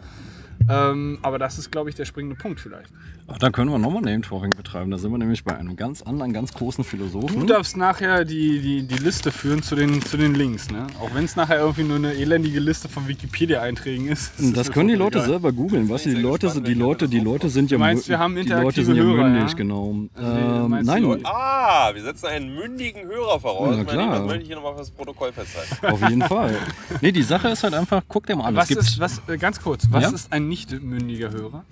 [0.69, 2.91] Ähm, aber das ist, glaube ich, der springende Punkt vielleicht.
[3.29, 4.89] Ach, da können wir nochmal Name-Talking betreiben.
[4.89, 7.45] Da sind wir nämlich bei einem ganz anderen, ganz großen Du Philosophen.
[7.45, 10.71] darfst nachher die, die, die Liste führen zu den, zu den Links.
[10.71, 10.87] Ne?
[11.01, 14.31] Auch wenn es nachher irgendwie nur eine elendige Liste von Wikipedia-Einträgen ist.
[14.55, 15.29] Das ist können die Leute egal.
[15.29, 15.89] selber googeln.
[15.89, 18.33] Weißt du, die Leute, gespannt, die Leute, die Leute sind ja, meinst, mü- wir haben
[18.35, 19.57] die Leute sind ja Hörer, mündig, ja?
[19.57, 19.95] genau.
[20.15, 23.67] Also Ähm, du, nein, Leute- Ah, wir setzen einen mündigen Hörer voraus.
[23.71, 24.19] Na Mein klar.
[24.19, 25.85] Das möchte ich hier nochmal fürs Protokoll festhalten.
[25.93, 26.55] auf jeden Fall.
[27.01, 28.55] Nee, die Sache ist halt einfach, guck dir mal an.
[28.55, 30.09] Was es gibt, ist, was, äh, ganz kurz, was Ja?
[30.11, 31.65] ist ein nicht mündiger Hörer?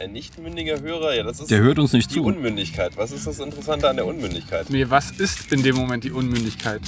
[0.00, 2.24] Ein nicht mündiger Hörer, ja, das ist der hört uns nicht die zu.
[2.24, 2.96] Unmündigkeit.
[2.96, 4.70] Was ist das Interessante an der Unmündigkeit?
[4.70, 6.80] Nee, was ist in dem Moment die Unmündigkeit?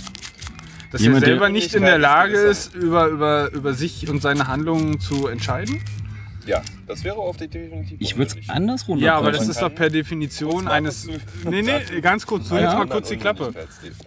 [0.90, 4.22] Dass Jemand, er der- selber nicht in der Lage ist, über, über, über sich und
[4.22, 5.80] seine Handlungen zu entscheiden?
[6.46, 8.50] Ja, das wäre auf die definitiv Ich würde es unmündig.
[8.50, 9.06] anders runterbrechen.
[9.06, 11.06] Ja, aber das ist doch per Definition eines.
[11.44, 13.52] Nee, nee, ganz kurz, du Einen jetzt mal kurz die Klappe.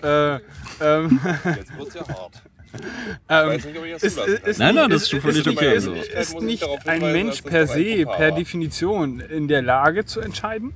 [0.03, 0.36] Äh,
[0.84, 1.19] ähm,
[1.56, 2.41] Jetzt wird's ja hart.
[2.73, 2.81] Ich
[3.29, 5.93] ähm, nicht, ich ist, Nein, nein, das ist, schon völlig okay Ist, so.
[5.93, 8.31] ist ich nicht ein Mensch per se, per?
[8.31, 10.73] Definition in der Lage zu entscheiden?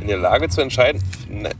[0.00, 1.00] In der Lage zu entscheiden.
[1.28, 1.50] Ne,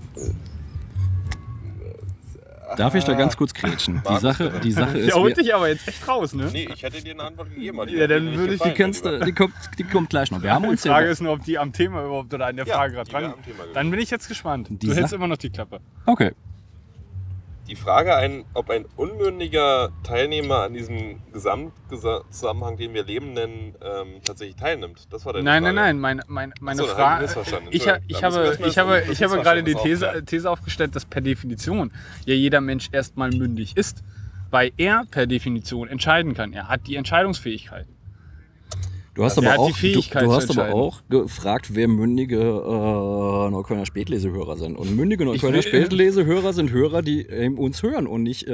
[2.76, 4.02] Darf ich da ganz kurz krätschen?
[4.10, 6.48] Die Sache, die Sache ist, Der holt wir, dich aber jetzt echt raus, ne?
[6.52, 7.78] nee, ich hätte dir eine Antwort gegeben.
[7.78, 9.20] aber die Ja, dann würde ich- die, Lieber.
[9.24, 10.42] die, kommt, die kommt gleich noch.
[10.42, 12.56] Wir haben Die uns Frage ja, ist nur, ob die am Thema überhaupt oder an
[12.56, 13.06] der Ja, Frage gerade
[13.46, 13.68] die dran.
[13.74, 14.68] Dann bin ich jetzt gespannt.
[14.70, 15.80] Die du hältst Sache- immer noch die Klappe.
[16.06, 16.32] Okay.
[17.66, 24.20] Die Frage, ein, ob ein unmündiger Teilnehmer an diesem Gesamtzusammenhang, den wir Leben nennen, ähm,
[24.24, 25.06] tatsächlich teilnimmt.
[25.12, 25.74] Das war deine Nein, Frage.
[25.74, 27.66] nein, nein, meine, meine, meine Ach so, dann hab ich Frage.
[27.70, 30.24] Ich, ha- ich, habe, ich, habe, ich habe gerade die These.
[30.26, 31.90] These aufgestellt, dass per Definition
[32.26, 34.02] ja jeder Mensch erstmal mündig ist,
[34.50, 36.52] weil er per Definition entscheiden kann.
[36.52, 37.86] Er hat die Entscheidungsfähigkeit.
[39.14, 44.56] Du hast, aber auch, du, du hast aber auch gefragt, wer mündige äh, Neuköllner Spätlesehörer
[44.56, 44.76] sind.
[44.76, 48.48] Und mündige Neuköllner will- Spätlesehörer sind Hörer, die ähm, uns hören und nicht.
[48.48, 48.50] Äh,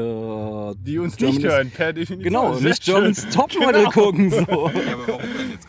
[0.84, 2.22] Die uns Germany's- nicht hören, per Definition.
[2.24, 2.94] Genau, Sehr nicht schön.
[2.94, 4.30] Germans Topmodel gucken.
[4.30, 4.70] So.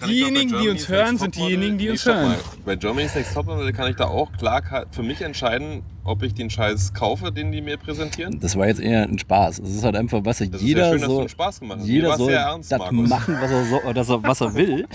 [0.02, 2.30] Ja, Diejenigen, die uns hören, sind diejenigen, die uns hören.
[2.30, 2.38] mal.
[2.66, 4.62] Bei Germany's Next Topmodel kann ich da auch klar
[4.92, 8.40] für mich entscheiden, ob ich den Scheiß kaufe, den die mir präsentieren.
[8.40, 9.60] Das war jetzt eher ein Spaß.
[9.60, 11.20] Es ist halt einfach, was Das ist jeder ja schön, dass du so.
[11.20, 11.88] einen Spaß gemacht hast.
[11.88, 13.10] Jeder soll ernst, das Markus.
[13.10, 14.88] machen, was er, so, dass er, was er will.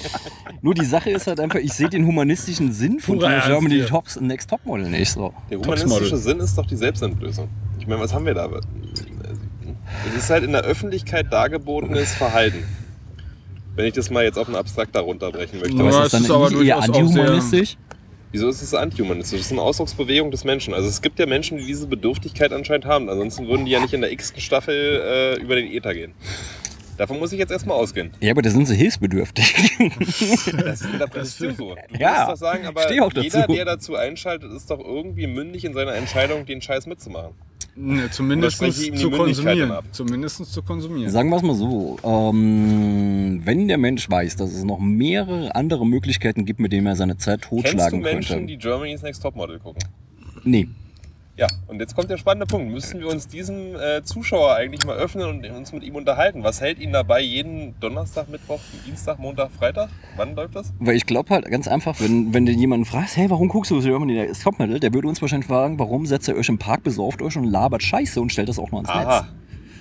[0.62, 3.84] Nur die Sache ist halt einfach, ich sehe den humanistischen Sinn von Germany.
[3.84, 5.32] Tops Next Topmodel nicht so.
[5.50, 7.48] Der humanistische Sinn ist doch die Selbstentblößung.
[7.78, 8.48] Ich meine, was haben wir da?
[10.08, 12.64] Es ist halt in der Öffentlichkeit dargebotenes Verhalten.
[13.76, 15.76] Wenn ich das mal jetzt auf ein abstrakter runterbrechen möchte.
[15.76, 17.76] Ja, Aber es ist das ist dann aber nicht eher durchaus auch sehr- antihumanistisch?
[18.36, 19.38] Wieso ist es antihumanistisch?
[19.38, 20.74] Das ist eine Ausdrucksbewegung des Menschen.
[20.74, 23.08] Also es gibt ja Menschen, die diese Bedürftigkeit anscheinend haben.
[23.08, 26.12] Ansonsten würden die ja nicht in der x-ten Staffel äh, über den Äther gehen.
[26.96, 28.10] Davon muss ich jetzt erstmal ausgehen.
[28.20, 29.54] Ja, aber da sind sie hilfsbedürftig.
[30.66, 31.74] Das interpretierst du so.
[31.74, 33.24] Du Ja, doch sagen, aber steh auch dazu.
[33.24, 37.32] jeder, der dazu einschaltet, ist doch irgendwie mündig in seiner Entscheidung, den Scheiß mitzumachen.
[37.78, 38.58] Ne, zumindest
[38.96, 39.72] zu konsumieren.
[39.92, 41.10] Zumindest zu konsumieren.
[41.10, 45.86] Sagen wir es mal so, ähm, wenn der Mensch weiß, dass es noch mehrere andere
[45.86, 48.52] Möglichkeiten gibt, mit denen er seine Zeit Kennst du totschlagen Menschen, könnte.
[48.52, 49.82] die Germany's Next Topmodel gucken?
[50.44, 50.68] Nee.
[51.38, 52.72] Ja, und jetzt kommt der spannende Punkt.
[52.72, 56.42] Müssen wir uns diesem äh, Zuschauer eigentlich mal öffnen und uns mit ihm unterhalten?
[56.42, 59.90] Was hält ihn dabei jeden Donnerstag, Mittwoch, Dienstag, Montag, Freitag?
[60.16, 60.72] Wann läuft das?
[60.78, 63.82] Weil ich glaube halt ganz einfach, wenn, wenn du jemanden fragst, hey, warum guckst du
[63.82, 67.20] Germany Next Topmodel, der würde uns wahrscheinlich fragen, warum setzt ihr euch im Park, besauft
[67.20, 69.28] euch und labert Scheiße und stellt das auch noch ins Aha.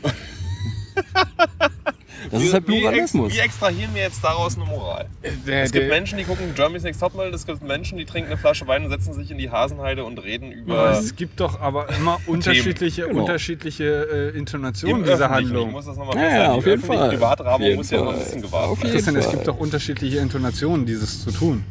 [0.04, 0.14] Netz.
[2.32, 3.34] Das ist halt Wie- Pluralismus.
[3.34, 5.08] Wie extrahieren wir jetzt daraus eine Moral?
[5.48, 8.30] Der, Es gibt der, Menschen, die gucken Germany's Next Topmodel, es gibt Menschen, die trinken
[8.32, 10.92] eine Flasche Wein und setzen sich in die Hasenheide und reden über...
[10.92, 13.22] es gibt doch aber immer unterschiedliche, Genau.
[13.22, 15.40] unterschiedliche äh, Im Intonationen dieser Öffentlichen.
[15.40, 15.72] Ich Handlung.
[15.72, 16.44] muss das nochmal Ja, festhalten.
[16.46, 17.10] ja, Die auf jeden Fall.
[17.10, 18.24] Privatrahmen Auf jeden muss ja immer ein Fall.
[18.26, 18.82] bisschen gewahrt Auf werden.
[18.82, 19.34] jeden Christian, es Fall.
[19.36, 21.64] gibt doch unterschiedliche Intonationen, dieses zu tun.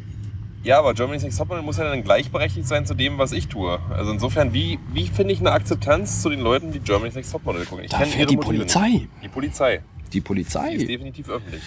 [0.63, 3.77] Ja, aber Germany's Next Topmodel muss ja dann gleichberechtigt sein zu dem, was ich tue.
[3.95, 7.65] Also insofern, wie, wie finde ich eine Akzeptanz zu den Leuten, die Germany's Next Topmodel
[7.65, 7.85] gucken?
[7.85, 8.87] Ich Da kenn fährt ihre die Motive Polizei.
[8.89, 9.07] Nicht.
[9.23, 9.81] Die Polizei.
[10.15, 10.77] Die Die ist Polizei.
[10.77, 11.61] definitiv öffentlich.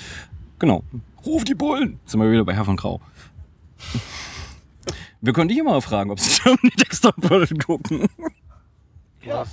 [0.59, 0.83] Genau.
[1.27, 2.01] Ruf die Bullen.
[2.07, 3.01] Sind wir wieder bei Herr von Grau.
[5.21, 6.71] Wir können dich immer mal fragen, ob sie Germany
[7.03, 8.09] Topmodel gucken.
[9.23, 9.45] Ja.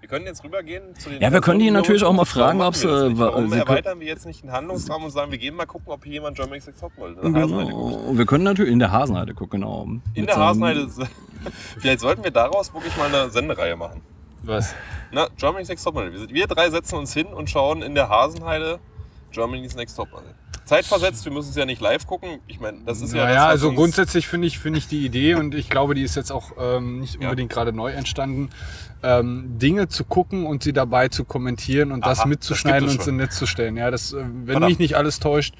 [0.00, 1.20] Wir können jetzt rübergehen zu den.
[1.20, 4.26] Ja, wir können die natürlich auch mal fragen, ob sie- wa- Warum erweitern wir jetzt
[4.26, 6.84] nicht den Handlungsrahmen und sagen, wir gehen mal gucken, ob hier jemand in der Hasenheide
[7.14, 7.22] guckt?
[7.22, 8.16] Genau.
[8.16, 9.82] Wir können natürlich in der Hasenheide gucken, genau.
[9.84, 10.88] In Mit der Hasenheide.
[11.78, 14.00] Vielleicht sollten wir daraus wirklich mal eine Sendereihe machen.
[14.44, 14.74] Was?
[15.12, 16.12] Na, Germany's Next Topmodel.
[16.12, 18.78] Wir, sind- wir drei setzen uns hin und schauen in der Hasenheide
[19.30, 20.34] Germany's Next Topmodel.
[20.64, 22.38] Zeitversetzt, wir müssen es ja nicht live gucken.
[22.46, 23.24] Ich meine, das ist ja.
[23.24, 26.02] Naja, das, was also grundsätzlich finde ich, finde ich die Idee und ich glaube, die
[26.02, 27.22] ist jetzt auch ähm, nicht Ja.
[27.28, 28.50] unbedingt gerade neu entstanden,
[29.02, 33.06] ähm, Dinge zu gucken und sie dabei zu kommentieren und das Aha, mitzuschneiden das und
[33.08, 33.76] ins Netz zu stellen.
[33.76, 34.66] Ja, das, äh, wenn Verdammt.
[34.70, 35.56] mich nicht alles täuscht,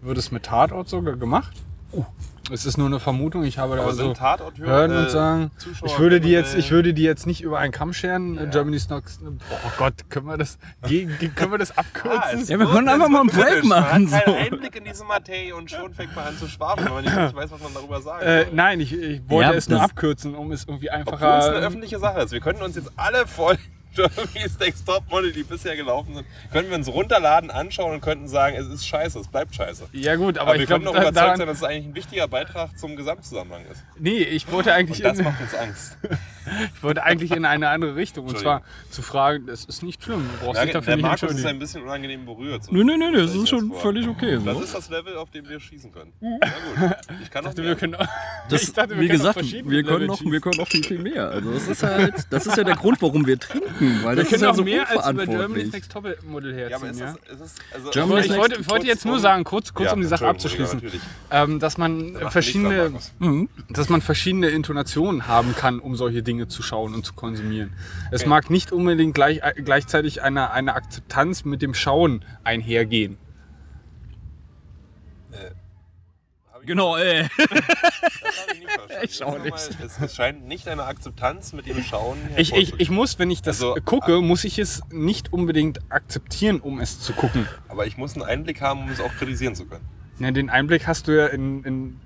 [0.00, 1.54] wird es mit Tatort sogar gemacht.
[2.52, 3.42] Es ist nur eine Vermutung.
[3.42, 6.28] Ich habe da Aber also sind Tatorthörer, hören äh, und sagen, Zuschauer ich würde die
[6.30, 8.36] jetzt, ich würde die jetzt nicht über einen Kamm scheren.
[8.36, 8.44] Ja.
[8.44, 9.20] Germany's Next.
[9.24, 12.20] Oh Gott, können wir das, können wir das abkürzen?
[12.22, 14.30] Ah, Ja, wir können einfach mal einen Break machen, Man hat so.
[14.32, 17.34] keinen Einblick in diese Materie und schon fängt man an zu schwafeln, wenn man nicht
[17.34, 18.54] weiß, was man darüber sagen äh, soll.
[18.54, 21.56] nein, ich, ich wollte Ja, es nur abkürzen, um es irgendwie Obwohl es einfacher.
[21.56, 22.30] eine öffentliche Sache ist.
[22.30, 23.58] Wir können uns jetzt alle voll
[23.96, 28.56] Germany's Next Topmodel, die bisher gelaufen sind, können wir uns runterladen, anschauen und könnten sagen,
[28.56, 29.88] es ist scheiße, es bleibt scheiße.
[29.92, 31.86] Ja gut, aber, Aber, wir ich glaube, können auch überzeugt daran, sein, dass es eigentlich
[31.86, 33.82] ein wichtiger Beitrag zum Gesamtzusammenhang ist.
[33.98, 35.96] nee, ich wollte eigentlich, Und das in, macht uns Angst.
[36.76, 40.28] ich wollte eigentlich in eine andere Richtung und zwar zu fragen, das ist nicht schlimm,
[40.40, 42.64] du brauchst dich Der, dafür der nicht Markus ist ein bisschen unangenehm berührt.
[42.64, 43.80] So Nö, nö, nö, das ist schon vor.
[43.80, 44.38] völlig okay.
[44.44, 44.62] Das So.
[44.62, 46.12] ist das Level, auf dem wir schießen können.
[46.20, 47.96] Na gut, ich kann Ich dachte, wir können,
[48.48, 50.98] Das, ich dachte, wir wie können gesagt, wir können, noch, wir können noch viel, viel
[50.98, 51.28] mehr.
[51.30, 54.24] Also das ist halt, das ist ja der Grund, warum wir trinken, weil Wir das
[54.24, 55.72] ist können ja auch so mehr als über Germany's.
[55.72, 56.90] Next Topmodel Ja, herziehen.
[56.90, 59.86] ist Ja, das, ist das, also ich wollte, ich wollte jetzt nur sagen, kurz, kurz
[59.88, 60.82] Ja, um die Sache abzuschließen,
[61.30, 62.12] ähm, dass man.
[62.12, 63.12] Mach verschiedene, Markus.
[63.70, 67.72] dass man verschiedene Intonationen haben kann, um solche Dinge zu schauen und zu konsumieren.
[68.10, 73.18] Es mag nicht unbedingt gleich, gleichzeitig eine, eine Akzeptanz mit dem Schauen einhergehen.
[76.66, 77.26] Genau, ey.
[77.38, 79.04] Das habe ich nicht verstanden.
[79.04, 79.44] Ich schau nicht.
[79.44, 83.30] nochmal, Es, es scheint nicht eine Akzeptanz mit dem Schauen Ich, ich, ich muss, wenn
[83.30, 87.46] ich das Also, gucke, muss ich es nicht unbedingt akzeptieren, um es zu gucken.
[87.68, 89.84] Aber ich muss einen Einblick haben, um es auch kritisieren zu können.
[90.18, 92.00] Ja, den Einblick hast du ja in, in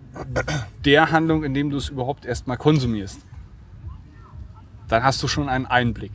[0.84, 3.20] der Handlung, in dem du es überhaupt erstmal konsumierst.
[4.88, 6.10] Dann hast du schon einen Einblick.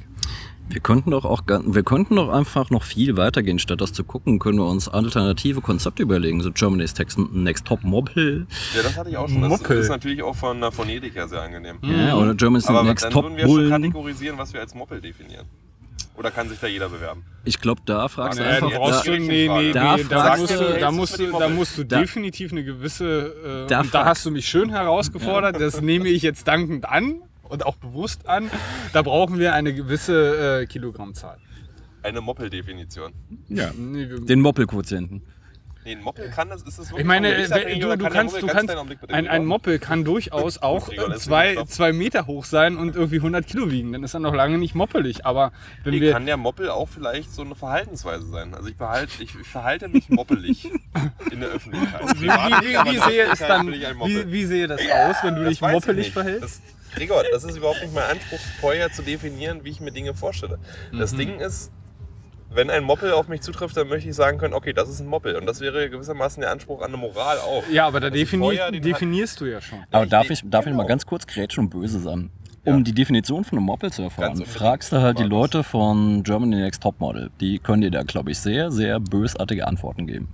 [0.67, 3.59] Wir könnten doch auch, wir könnten doch einfach noch viel weitergehen.
[3.59, 6.41] Statt das zu gucken, können wir uns alternative Konzepte überlegen.
[6.41, 8.47] So Germany's Next, Next Top Mobile.
[8.75, 9.41] Ja, das hatte ich auch schon.
[9.41, 9.77] Das Moppel.
[9.77, 11.77] ist natürlich auch von der Phonetik her sehr angenehm.
[11.83, 13.69] Ja, oder Germany's Aber Next dann Top würden wir schon Bull.
[13.69, 15.45] kategorisieren, was wir als Moppel definieren.
[16.17, 17.23] Oder kann sich da jeder bewerben?
[17.43, 18.69] Ich glaube, da fragst du einfach.
[18.69, 21.31] du brauchst Da, schon, nee, nee, Da nee, da, musst du- da, musst du da
[21.31, 21.49] Moppel?
[21.49, 23.65] musst du definitiv eine gewisse.
[23.65, 25.59] Äh, Da da hast du mich schön herausgefordert.
[25.59, 28.49] Das nehme ich jetzt dankend an und auch bewusst an.
[28.93, 31.37] Da brauchen wir eine gewisse äh, Kilogrammzahl.
[32.03, 33.13] Eine Moppel-Definition.
[33.49, 35.23] ja, den Moppel-Quotienten.
[35.85, 38.47] Nee, ein Moppel kann das, ist das wirklich ich meine, du, du der kannst, du
[38.47, 38.73] kannst,
[39.09, 39.45] ein, ein.
[39.45, 43.93] Moppel kann durchaus auch äh, zwei, zwei Meter hoch sein und irgendwie 100 Kilo wiegen.
[43.93, 45.27] Dann ist er noch lange nicht moppelig.
[45.27, 45.51] Aber
[45.83, 48.55] wenn Nee, wir, kann der Moppel auch vielleicht so eine Verhaltensweise sein.
[48.55, 50.65] Also ich, behalte, ich, ich verhalte mich moppelig
[51.31, 52.01] in der Öffentlichkeit.
[52.19, 55.61] wie, wie, wie, sehe es dann, wie, wie sehe das aus, wenn du Das dich
[55.61, 56.43] moppelig verhältst?
[56.43, 56.61] Das,
[56.95, 60.57] Gregor, das ist überhaupt nicht mein Anspruch, vorher zu definieren, wie ich mir Dinge vorstelle.
[60.97, 61.17] Das Mhm.
[61.17, 61.71] Ding ist,
[62.55, 65.07] wenn ein Moppel auf mich zutrifft, dann möchte ich sagen können, okay, das ist ein
[65.07, 65.35] Moppel.
[65.35, 67.63] Und das wäre gewissermaßen der Anspruch an eine Moral auch.
[67.71, 69.79] Ja, aber da ich defini den- definierst du ja schon.
[69.91, 70.77] Aber ich darf ich, darf ich genau.
[70.83, 72.29] mal ganz kurz grätschen und böse sein?
[72.63, 72.83] Um Ja.
[72.83, 75.23] die Definition von einem Moppel zu erfahren, fragst du halt die.
[75.23, 77.29] Leute von Germany Next Top Model.
[77.39, 80.29] Die können dir da, glaube ich, sehr, sehr bösartige Antworten geben.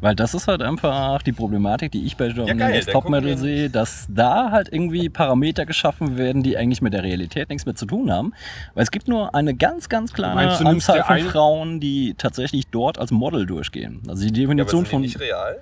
[0.00, 3.02] Weil das ist halt einfach die Problematik, die ich bei Germany geil, Next dann Top
[3.04, 7.02] gucken Model wir- sehe, dass da halt irgendwie Parameter geschaffen werden, die eigentlich mit der
[7.02, 8.32] Realität nichts mehr zu tun haben.
[8.74, 12.98] Weil es gibt nur eine ganz, ganz kleine meinst, Anzahl von Frauen, die tatsächlich dort
[12.98, 14.00] als Model durchgehen.
[14.06, 15.58] Also die Ja, aber Definition die von, nicht real?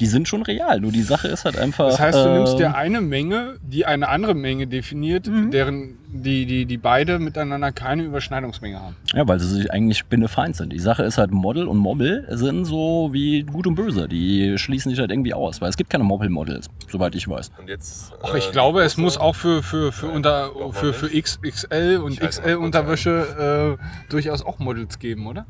[0.00, 0.80] die sind schon real.
[0.80, 1.88] Nur die Sache ist halt einfach.
[1.88, 5.50] Das heißt, du nimmst ähm, dir eine Menge, die eine andere Menge definiert, Mhm.
[5.50, 8.96] deren die, die, die beide miteinander keine Überschneidungsmenge haben.
[9.14, 10.72] Ja, weil sie sich eigentlich spinnefeind sind.
[10.72, 14.08] Die Sache ist halt, Model und Mobbel sind so wie Gut und Böse.
[14.08, 17.50] Die schließen sich halt irgendwie aus, weil es gibt keine Mobbel-Models, soweit ich weiß.
[17.58, 20.92] Und jetzt, Ach, äh, ich glaube, es muss auch für, für, für, Nein, unter, für,
[20.92, 21.08] für.
[21.08, 25.46] XXL und XL-Unterwäsche äh, durchaus auch Models geben, oder?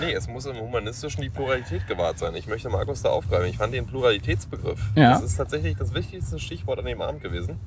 [0.00, 2.34] Nee, es muss im Humanistischen die Pluralität gewahrt sein.
[2.36, 3.48] Ich möchte Markus da aufgreifen.
[3.48, 4.80] Ich fand den Pluralitätsbegriff.
[4.94, 5.12] Ja.
[5.12, 7.58] Das ist tatsächlich das wichtigste Stichwort an dem Abend gewesen.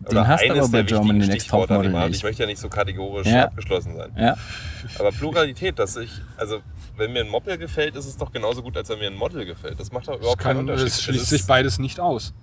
[0.00, 2.16] Den hast du eines aber bei der Germany wichtigen Next Topmodel nicht.
[2.16, 3.44] Ich möchte ja nicht so kategorisch Ja.
[3.44, 4.10] abgeschlossen sein.
[4.16, 4.36] Ja,
[4.98, 6.58] Aber Pluralität, dass ich, also
[6.96, 9.44] wenn mir ein Moppel gefällt, ist es doch genauso gut, als wenn mir ein Model
[9.46, 9.80] gefällt.
[9.80, 10.86] Das macht doch überhaupt keinen kann, Unterschied.
[10.86, 12.34] das schließt sich beides nicht aus.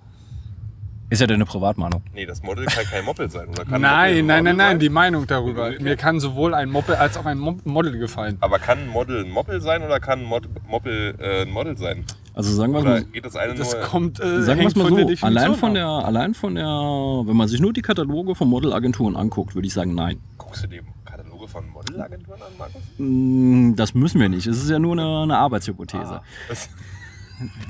[1.08, 2.02] ist ja deine Privatmeinung.
[2.14, 3.48] Nee, das Model kann kein Moppel sein.
[3.48, 5.70] Oder kann Nein, ein nein, nein, nein, die Meinung darüber.
[5.78, 8.38] Mir kann sowohl ein Moppel als auch ein Mo- Model gefallen.
[8.40, 10.24] Aber kann ein Model ein Moppel sein oder kann ein
[10.66, 12.04] Moppel äh, ein Model sein?
[12.34, 13.82] Also sagen wir Oder mal, geht das eine Das nur...
[13.82, 17.36] kommt, äh, sagen wir mal von so, Definition allein von, der, allein von der, wenn
[17.36, 20.18] man sich nur die Kataloge von Modelagenturen anguckt, würde ich sagen, nein.
[20.38, 22.82] Guckst du die Kataloge von Modelagenturen an, Markus?
[22.98, 24.46] Mm, Das müssen wir nicht.
[24.46, 26.20] Es ist ja nur eine, eine Arbeitshypothese.
[26.48, 26.68] Das-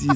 [0.02, 0.10] Die,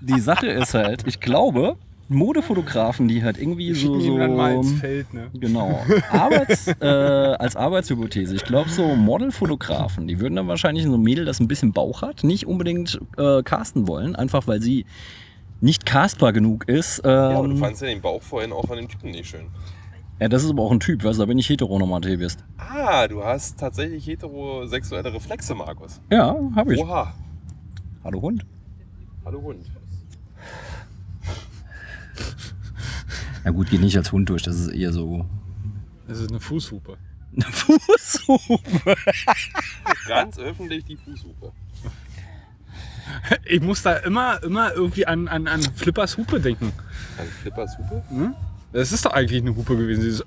[0.00, 1.76] die Sache ist halt, ich glaube,
[2.08, 5.28] Modefotografen, die halt irgendwie Wir so, dann mal ins so Feld, ne?
[5.34, 5.80] Genau.
[6.10, 8.36] Arbeits, äh, als Arbeitshypothese.
[8.36, 12.02] Ich glaube, so Modelfotografen, die würden dann wahrscheinlich so ein Mädel, das ein bisschen Bauch
[12.02, 14.86] hat, nicht unbedingt äh, casten wollen, einfach weil sie
[15.60, 17.00] nicht castbar genug ist.
[17.04, 19.28] Ähm, Ja, ja, aber du fandst ja den Bauch vorhin auch von dem Typen nicht
[19.28, 19.46] schön.
[20.18, 22.44] das ist aber auch ein Typ, weißt du, da bin ich heteronormativist.
[22.58, 26.00] Ah, du hast tatsächlich heterosexuelle Reflexe, Markus.
[26.10, 26.80] Ja, habe ich.
[26.80, 27.14] Oha.
[28.04, 28.46] Hallo Hund.
[29.24, 29.66] Hallo Hund.
[33.44, 35.26] Na gut, geht nicht als Hund durch, das ist eher so
[36.08, 36.96] Das ist eine Fußhupe.
[37.32, 38.96] eine Fußhupe.
[40.08, 41.52] Ganz öffentlich die Fußhupe.
[43.44, 46.72] Ich muss da immer, immer irgendwie an, an, an Flippers Hupe denken.
[47.18, 48.02] Ein Flippers Hupe?
[48.72, 50.02] Das ist doch eigentlich eine Hupe gewesen.
[50.02, 50.24] Dieses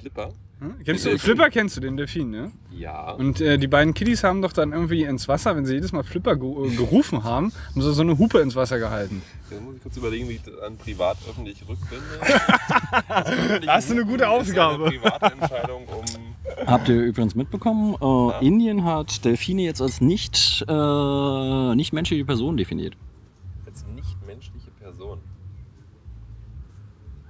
[0.00, 0.32] Flipper?
[0.60, 0.74] Hm?
[0.84, 1.18] Kennst du, Delfin.
[1.18, 2.52] Flipper kennst du, den Delfin, ne?
[2.70, 3.12] Ja.
[3.12, 6.02] Und äh, die beiden Kiddies haben doch dann irgendwie ins Wasser, wenn sie jedes Mal
[6.02, 9.22] Flipper ge äh, gerufen haben, haben sie so eine Hupe ins Wasser gehalten.
[9.50, 12.04] Jetzt muss ich kurz überlegen, wie ich das an privat-öffentlich rückbinde.
[13.64, 14.84] Da hast du eine gute Aufgabe.
[14.84, 16.66] Das ist eine private Entscheidung, um.
[16.66, 22.56] Habt ihr übrigens mitbekommen, äh, Indien hat Delfine jetzt als nicht, äh, nicht menschliche Person
[22.56, 22.96] definiert.
[23.66, 25.18] als nicht-menschliche Person.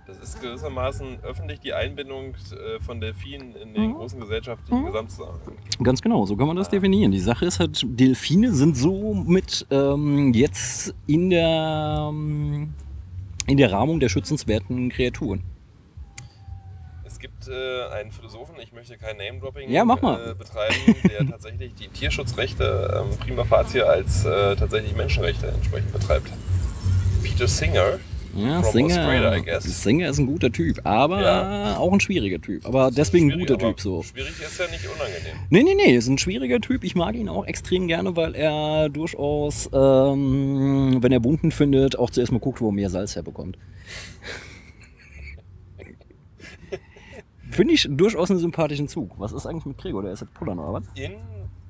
[0.06, 5.56] Das ist gewissermaßen öffentlich die Einbindung äh, von Delfinen in den großen gesellschaftlichen Gesamtzusammenhang.
[5.82, 7.12] Ganz genau, so kann man das definieren.
[7.12, 12.74] Die Sache ist halt, Delfine sind so mit ähm, jetzt in der, ähm,
[13.46, 15.42] in der Rahmung der schützenswerten Kreaturen.
[17.04, 19.82] Es gibt äh, einen Philosophen, ich möchte kein Name-Dropping Ja.
[19.82, 20.74] Äh, betreiben,
[21.08, 26.30] der tatsächlich die Tierschutzrechte ähm, prima facie als äh, tatsächlich Menschenrechte entsprechend betreibt.
[27.22, 27.98] Peter Singer.
[28.34, 29.60] Ja, Singer.
[29.60, 31.76] Singer ist ein guter Typ, aber Ja.
[31.78, 32.64] auch ein schwieriger Typ.
[32.66, 34.02] Aber deswegen ein guter Typ so.
[34.02, 35.36] Schwierig ist ja nicht unangenehm.
[35.50, 36.84] Nee, nee, nee, ist ein schwieriger Typ.
[36.84, 42.10] Ich mag ihn auch extrem gerne, weil er durchaus, ähm, wenn er bunten findet, auch
[42.10, 43.58] zuerst mal guckt, wo er mehr Salz herbekommt.
[47.50, 49.18] Finde ich durchaus einen sympathischen Zug.
[49.18, 50.02] Was ist eigentlich mit Gregor?
[50.02, 50.84] Der ist jetzt Pullern oder was?
[50.94, 51.12] In,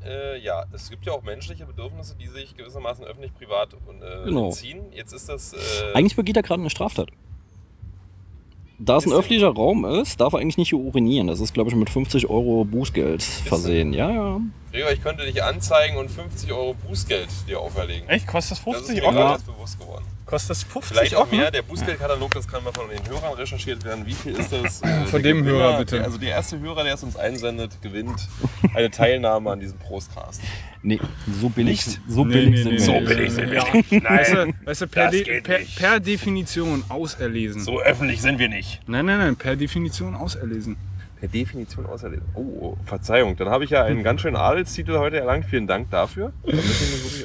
[0.04, 4.50] äh, ja, es gibt ja auch menschliche Bedürfnisse, die sich gewissermaßen öffentlich-privat äh, Genau.
[4.50, 4.80] ziehen.
[4.92, 5.52] Jetzt ist das.
[5.52, 5.56] Äh,
[5.94, 7.10] Eigentlich begeht er gerade eine Straftat.
[8.82, 11.26] Da es ein Ist er- öffentlicher Raum ist, darf er eigentlich nicht hier urinieren.
[11.26, 13.92] Das ist, glaube ich, mit 50 Euro Bußgeld versehen.
[13.92, 14.40] Ja, ja.
[14.72, 18.08] Gregor, ich könnte dich anzeigen und 50 Euro Bußgeld dir auferlegen.
[18.08, 18.26] Echt?
[18.26, 19.36] Kostet das Das ist 50 mir Euro?
[19.44, 20.04] bewusst geworden.
[20.30, 21.50] Kostet das 50 Vielleicht auch mehr.
[21.50, 24.06] Der Bußgeldkatalog, das kann mal von den Hörern recherchiert werden.
[24.06, 24.80] Wie viel ist das?
[24.82, 26.04] Äh, Von dem Gewinner- Hörer, bitte.
[26.04, 28.28] Also der erste Hörer, der es uns einsendet, gewinnt
[28.74, 30.40] eine Teilnahme an diesem Prostcast.
[30.82, 31.00] Nee,
[31.40, 32.00] so billig, Nicht?
[32.08, 33.08] so Nee, billig nee, sind nee, wir nicht.
[33.08, 33.64] billig sind wir
[33.98, 34.04] nicht.
[34.08, 37.60] Weißt du, weißt du per, De per, per Definition auserlesen.
[37.62, 38.80] So öffentlich sind wir nicht.
[38.86, 40.76] Nein, nein, nein, per Definition auserlesen.
[41.18, 42.24] Per Definition auserlesen.
[42.34, 43.36] Oh, oh, Verzeihung.
[43.36, 45.44] Dann habe ich ja einen ganz schönen Adelstitel heute erlangt.
[45.46, 46.32] Vielen Dank dafür.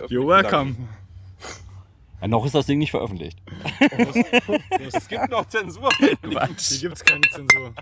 [0.10, 0.74] You're welcome.
[0.74, 0.90] bedanken.
[2.22, 3.38] Ja, noch ist das Ding nicht veröffentlicht.
[4.94, 5.90] Es gibt noch Zensur.
[6.00, 7.74] Hier gibt es keine Zensur.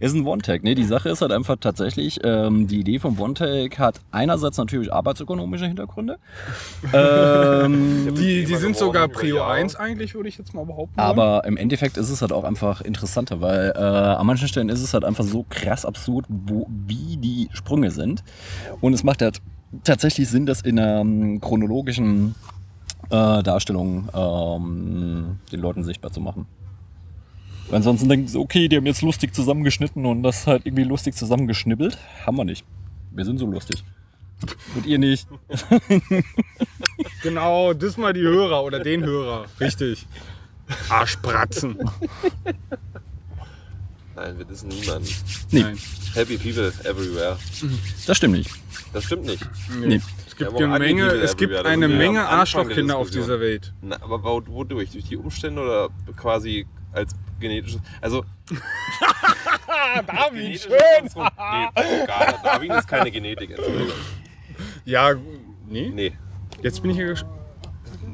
[0.00, 0.62] Ist ein One-Tag.
[0.62, 0.74] Ne?
[0.74, 5.66] Die Sache ist halt einfach tatsächlich, ähm, die Idee vom One-Tag hat einerseits natürlich arbeitsökonomische
[5.66, 6.18] Hintergründe.
[6.92, 9.52] ähm, Die, die sind sogar Prio Jahre.
[9.52, 10.96] 1 eigentlich, würde ich jetzt mal behaupten.
[10.96, 11.06] wollen.
[11.06, 14.82] aber im Endeffekt ist es halt auch einfach interessanter, weil äh, an manchen Stellen ist
[14.82, 18.22] es halt einfach so krass absurd, wo, wie die Sprünge sind.
[18.80, 19.40] Und es macht halt
[19.82, 22.34] tatsächlich Sinn, das in einer chronologischen
[23.10, 26.46] äh, Darstellung ähm, den Leuten sichtbar zu machen.
[27.68, 31.14] Weil ansonsten denken sie, okay, die haben jetzt lustig zusammengeschnitten und das halt irgendwie lustig
[31.14, 31.98] zusammengeschnibbelt.
[32.26, 32.64] Haben wir nicht.
[33.10, 33.82] Wir sind so lustig.
[34.74, 35.26] Und ihr nicht.
[37.22, 39.46] Genau, das mal die Hörer oder den Hörer.
[39.58, 40.06] Richtig.
[40.90, 41.78] Arschpratzen.
[44.14, 45.08] Nein, wir wissen niemanden.
[45.50, 45.78] Nee, Nein.
[46.12, 47.38] Happy people everywhere.
[48.06, 48.50] das stimmt nicht.
[48.92, 49.44] Das stimmt nicht.
[49.80, 50.00] Nee.
[50.34, 53.72] Es gibt, Ja, eine Menge, es gibt eine Menge Arschlochkinder auf dieser Welt.
[53.82, 54.90] Na, aber wo- wodurch?
[54.90, 57.80] Durch die Umstände oder quasi als genetisches.
[58.00, 58.24] Also.
[60.06, 60.58] Darwin,
[61.00, 61.32] Konstrukt.
[61.38, 62.06] Nee.
[62.42, 63.92] Darwin ist keine Genetik, Entschuldigung.
[64.84, 65.14] Ja,
[65.68, 65.90] nee.
[65.94, 66.12] Nee.
[66.62, 67.14] Jetzt bin ich hier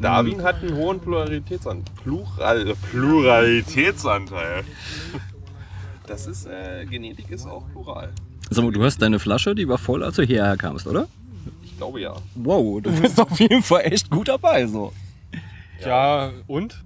[0.01, 1.95] Darwin hat einen hohen Pluralitätsanteil.
[2.03, 4.65] Plural, Pluralitätsanteil.
[6.07, 8.11] Das ist, äh, Genetik ist auch plural.
[8.51, 11.07] Sag mal, du hast deine Flasche, die war voll, als du hierher kamst, oder?
[11.81, 12.15] Ich glaube ja.
[12.35, 14.93] Wow, du bist auf jeden Fall echt gut dabei, so.
[15.83, 16.85] Ja, und?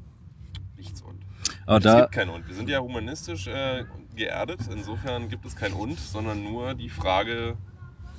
[0.77, 1.19] Nichts und.
[1.67, 2.47] Aber es da, gibt kein und.
[2.47, 4.61] Wir sind ja humanistisch äh, geerdet.
[4.73, 7.57] Insofern gibt es kein und, sondern nur die Frage,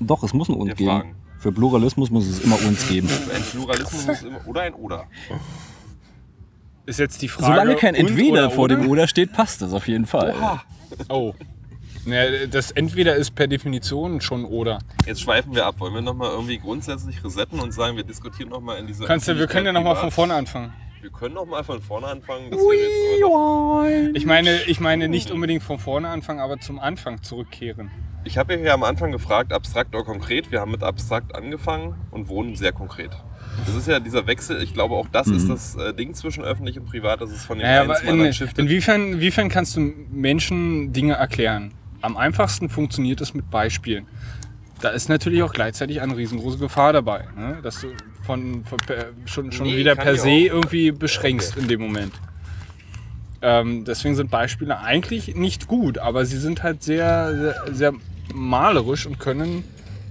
[0.01, 0.89] doch, es muss ein Und geben.
[0.89, 1.15] Fragen.
[1.39, 3.07] Für Pluralismus muss es immer Uns geben.
[3.33, 5.05] ein Pluralismus muss immer, oder ein oder.
[6.85, 7.53] Ist jetzt die Frage.
[7.53, 8.75] Solange kein Entweder oder vor oder?
[8.75, 10.35] dem Oder steht, passt das auf jeden Fall.
[11.07, 11.33] Oh.
[12.05, 14.79] Naja, das Entweder ist per Definition schon oder.
[15.05, 15.79] Jetzt schweifen wir ab.
[15.79, 19.05] Wollen wir nochmal irgendwie grundsätzlich resetten und sagen, wir diskutieren nochmal in dieser.
[19.05, 20.73] Kannst du, wir können ja nochmal von vorne anfangen.
[21.01, 22.51] Wir können nochmal von vorne anfangen.
[24.15, 27.91] Ich meine, ich meine nicht unbedingt von vorne anfangen, aber zum Anfang zurückkehren.
[28.23, 30.51] Ich habe ja am Anfang gefragt, abstrakt oder konkret.
[30.51, 33.11] Wir haben mit abstrakt angefangen und wohnen sehr konkret.
[33.67, 36.77] Das ist ja dieser Wechsel, ich glaube auch das ist das äh, Ding zwischen öffentlich
[36.77, 39.79] und privat, das ist von dem Naja, einen zum anderen in, inwiefern, inwiefern kannst du
[40.11, 41.73] Menschen Dinge erklären?
[42.05, 44.05] Am einfachsten funktioniert es mit Beispielen.
[44.81, 47.59] Da ist natürlich auch gleichzeitig eine riesengroße Gefahr dabei, ne?
[47.63, 47.87] dass du
[48.23, 52.13] von, von per, schon, schon Nee, wieder per se irgendwie beschränkst in dem Moment.
[53.41, 57.93] Ähm, deswegen sind Beispiele eigentlich nicht gut, aber sie sind halt sehr, sehr, sehr
[58.33, 59.63] malerisch und können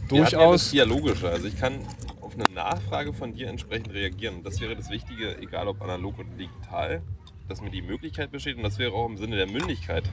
[0.05, 0.71] hatten ja das durchaus.
[0.71, 1.29] Dialogische.
[1.29, 1.81] Also ich kann
[2.21, 4.37] auf eine Nachfrage von dir entsprechend reagieren.
[4.37, 7.03] Und das wäre das Wichtige, egal ob analog oder digital,
[7.49, 10.05] dass mir die Möglichkeit besteht und das wäre auch im Sinne der Mündigkeit.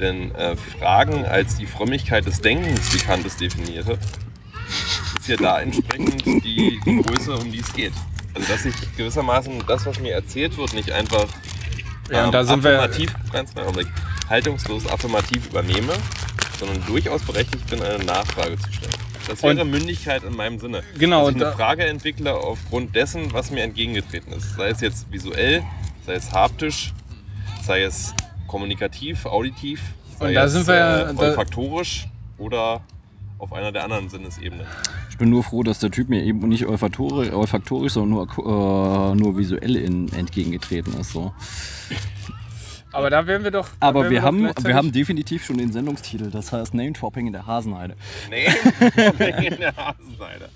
[0.00, 3.98] Denn äh, Fragen als die Frömmigkeit des Denkens, wie Kant es definiert hat,
[5.18, 7.92] ist ja da entsprechend die, die Größe, um die es geht.
[8.34, 11.26] Also dass ich gewissermaßen das, was mir erzählt wird, nicht einfach
[12.10, 13.92] Ja, und ähm, da sind wir- affirmativ, ganz kleinen Augenblick,
[14.28, 15.92] haltungslos affirmativ übernehme,
[16.58, 18.92] sondern durchaus berechtigt bin, eine Nachfrage zu stellen.
[19.28, 20.82] Das wäre Und- Mündigkeit in meinem Sinne.
[20.98, 24.54] Genau, Dass ich eine da- Frage entwickle aufgrund dessen, was mir entgegengetreten ist.
[24.56, 25.62] Sei es jetzt visuell,
[26.06, 26.92] sei es haptisch,
[27.62, 28.14] sei es
[28.50, 29.80] kommunikativ, auditiv,
[30.18, 32.80] Und da es sind wir ja- äh, da- olfaktorisch oder
[33.38, 34.66] auf einer der anderen Sinnesebenen.
[35.08, 39.14] Ich bin nur froh, dass der Typ mir eben nicht olfaktorisch, olfaktorisch sondern nur, äh,
[39.14, 41.12] nur visuell in, entgegengetreten ist.
[41.12, 41.32] So.
[42.92, 43.68] Aber da wären wir doch.
[43.78, 47.32] Aber wir doch haben, wir haben definitiv schon den Sendungstitel, das heißt Name Dropping in
[47.32, 47.94] der Hasenheide.
[48.30, 48.46] Nee,
[49.46, 50.48] in der Hasenseite.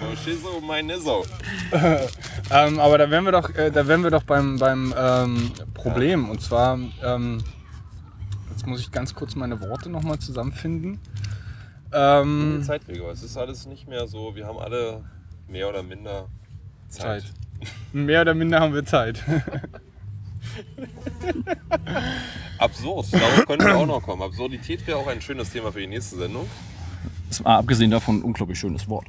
[0.00, 1.24] Oh, Schizo, mein Nisso.
[2.50, 6.28] Ähm, aber da wären wir doch, äh, da wären wir doch beim, beim ähm, Problem.
[6.28, 7.42] Und zwar, ähm,
[8.50, 11.00] jetzt muss ich ganz kurz meine Worte nochmal zusammenfinden.
[11.90, 13.12] Ähm, Zeit, Gregor.
[13.12, 15.02] Es ist alles nicht mehr so, wir haben alle
[15.48, 16.28] mehr oder minder
[16.88, 17.22] Zeit.
[17.22, 17.32] Zeit.
[17.92, 19.24] Mehr oder minder haben wir Zeit.
[22.58, 24.22] Absurd, darauf könnten wir auch noch kommen.
[24.22, 26.46] Absurdität wäre auch ein schönes Thema für die nächste Sendung.
[27.30, 29.06] Ist mal abgesehen davon ein unglaublich schönes Wort.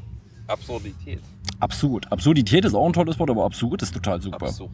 [0.48, 1.20] Absurdität.
[1.60, 2.12] Absurd.
[2.12, 4.48] Absurdität ist auch ein tolles Wort, aber absurd ist total super.
[4.48, 4.72] Absurd.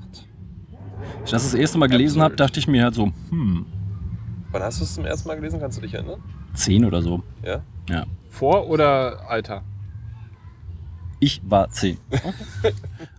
[1.21, 3.65] Als ich das das erste Mal gelesen habe, dachte ich mir halt so, hm,
[4.51, 5.59] Wann hast du es zum ersten Mal gelesen?
[5.59, 6.21] Kannst du dich erinnern?
[6.53, 7.23] 10 oder so.
[7.41, 7.61] Ja?
[7.89, 8.05] Ja.
[8.29, 9.63] Vor oder Alter?
[11.23, 11.97] Ich war 10.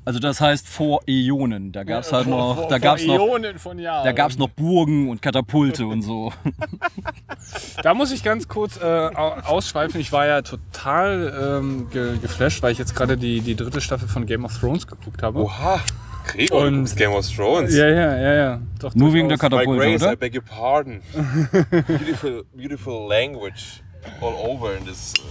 [0.04, 1.70] Also das heißt vor Äonen.
[1.70, 4.04] Da gab es halt noch, da gab's noch, Ionen von Jahren.
[4.04, 6.32] da gab's noch Burgen und Katapulte und so.
[7.84, 10.00] Da muss ich ganz kurz äh, au- ausschweifen.
[10.00, 14.08] Ich war ja total ähm, ge geflasht, weil ich jetzt gerade die, die dritte Staffel
[14.08, 15.38] von Game of Thrones geguckt habe.
[15.40, 15.80] Oha!
[16.26, 17.74] Gregor, Und- Game of Thrones.
[17.74, 18.60] Ja, ja, ja, ja.
[18.80, 20.16] Doch, Nur wegen der Katapulte, Grace, I oder?
[20.16, 21.00] beg your pardon.
[21.86, 23.82] beautiful, beautiful language
[24.20, 25.14] all over in this.
[25.18, 25.22] Uh,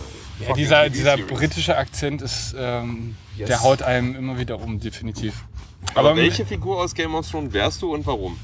[0.47, 3.47] Ja, dieser, dieser britische Akzent ist, ähm, Yes.
[3.47, 5.45] der haut einem immer wieder um, definitiv.
[5.95, 8.37] Aber, Aber welche Figur aus Game of Thrones wärst du und warum?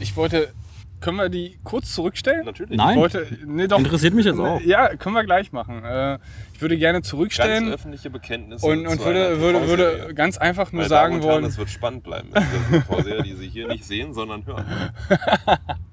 [0.00, 0.52] ich wollte,
[1.00, 2.44] können wir die kurz zurückstellen?
[2.44, 2.76] Natürlich.
[2.76, 2.90] Nein.
[2.90, 3.78] Ich wollte, nee, doch.
[3.78, 4.60] Interessiert mich jetzt auch.
[4.60, 5.84] Ja, können wir gleich machen.
[5.84, 6.18] Äh,
[6.54, 8.66] ich würde gerne Ganz zurückstellen öffentliche Bekenntnisse.
[8.66, 11.58] und, und würde, würde, würde ganz einfach nur Meine sagen Damen und Herren, wollen, es
[11.58, 14.66] wird spannend bleiben mit dieser TV-Serie, die Sie hier nicht sehen, sondern hören.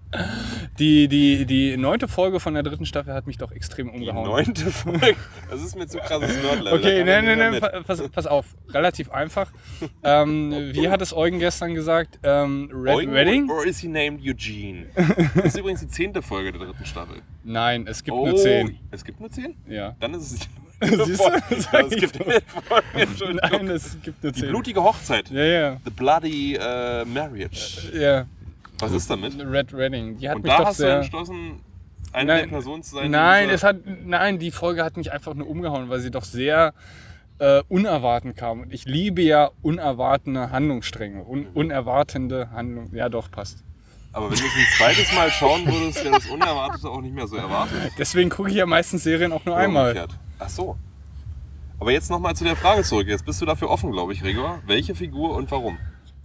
[0.80, 4.26] die, die, die neunte Folge von der dritten Staffel hat mich doch extrem Die umgehauen.
[4.28, 5.16] neunte Folge.
[5.50, 6.80] Das ist mir zu krasses Nerd-Level.
[6.80, 7.62] Okay, mehr mit.
[7.62, 8.46] pa- pass, pass auf.
[8.70, 9.52] Relativ einfach.
[10.04, 12.20] ähm, wie hat es Eugen gestern gesagt?
[12.24, 13.50] Ähm, Red Eugen Wedding?
[13.52, 14.88] Or is he named Eugene?
[15.36, 17.22] Das ist übrigens die zehnte Folge der dritten Staffel.
[17.44, 18.80] Nein, es gibt oh, nur zehn.
[18.92, 19.56] Es gibt nur zehn?
[19.68, 19.96] Ja.
[20.00, 20.40] Dann ist es.
[21.06, 21.78] Siehst du?
[21.78, 22.20] Es gibt.
[22.26, 24.50] Nein, es gibt nur Die zehn.
[24.50, 25.30] blutige Hochzeit.
[25.30, 25.78] Ja, ja.
[25.84, 27.92] The Bloody äh, Marriage.
[27.94, 28.26] ja.
[28.80, 29.34] Was ist damit?
[29.40, 30.18] Red Wedding.
[30.18, 30.98] Die hat Und mich da doch hast du sehr.
[30.98, 31.62] entschlossen,
[32.14, 33.04] eine der Nein, Personen zu sein.
[33.04, 36.24] die nein, es hat, nein, die Folge hat mich einfach nur umgehauen, weil sie doch
[36.24, 36.74] sehr
[37.40, 38.62] äh, unerwartend kam.
[38.62, 41.24] Und ich liebe ja unerwartende Handlungsstränge.
[41.24, 42.90] Un unerwartende Handlung.
[42.94, 43.64] Ja, doch, passt.
[44.12, 47.28] Aber wenn du es ein zweites Mal schauen würdest, wäre das Unerwartete auch nicht mehr
[47.28, 47.92] so erwartet.
[48.00, 49.88] Deswegen gucke ich ja meistens Serien auch nur Oder einmal.
[49.90, 50.18] umgekehrt.
[50.40, 50.78] Ach so.
[51.80, 53.08] Aber jetzt nochmal zu der Frage zurück.
[53.08, 54.60] Jetzt bist du dafür offen, glaube ich, Gregor.
[54.66, 55.78] Welche Figur und warum?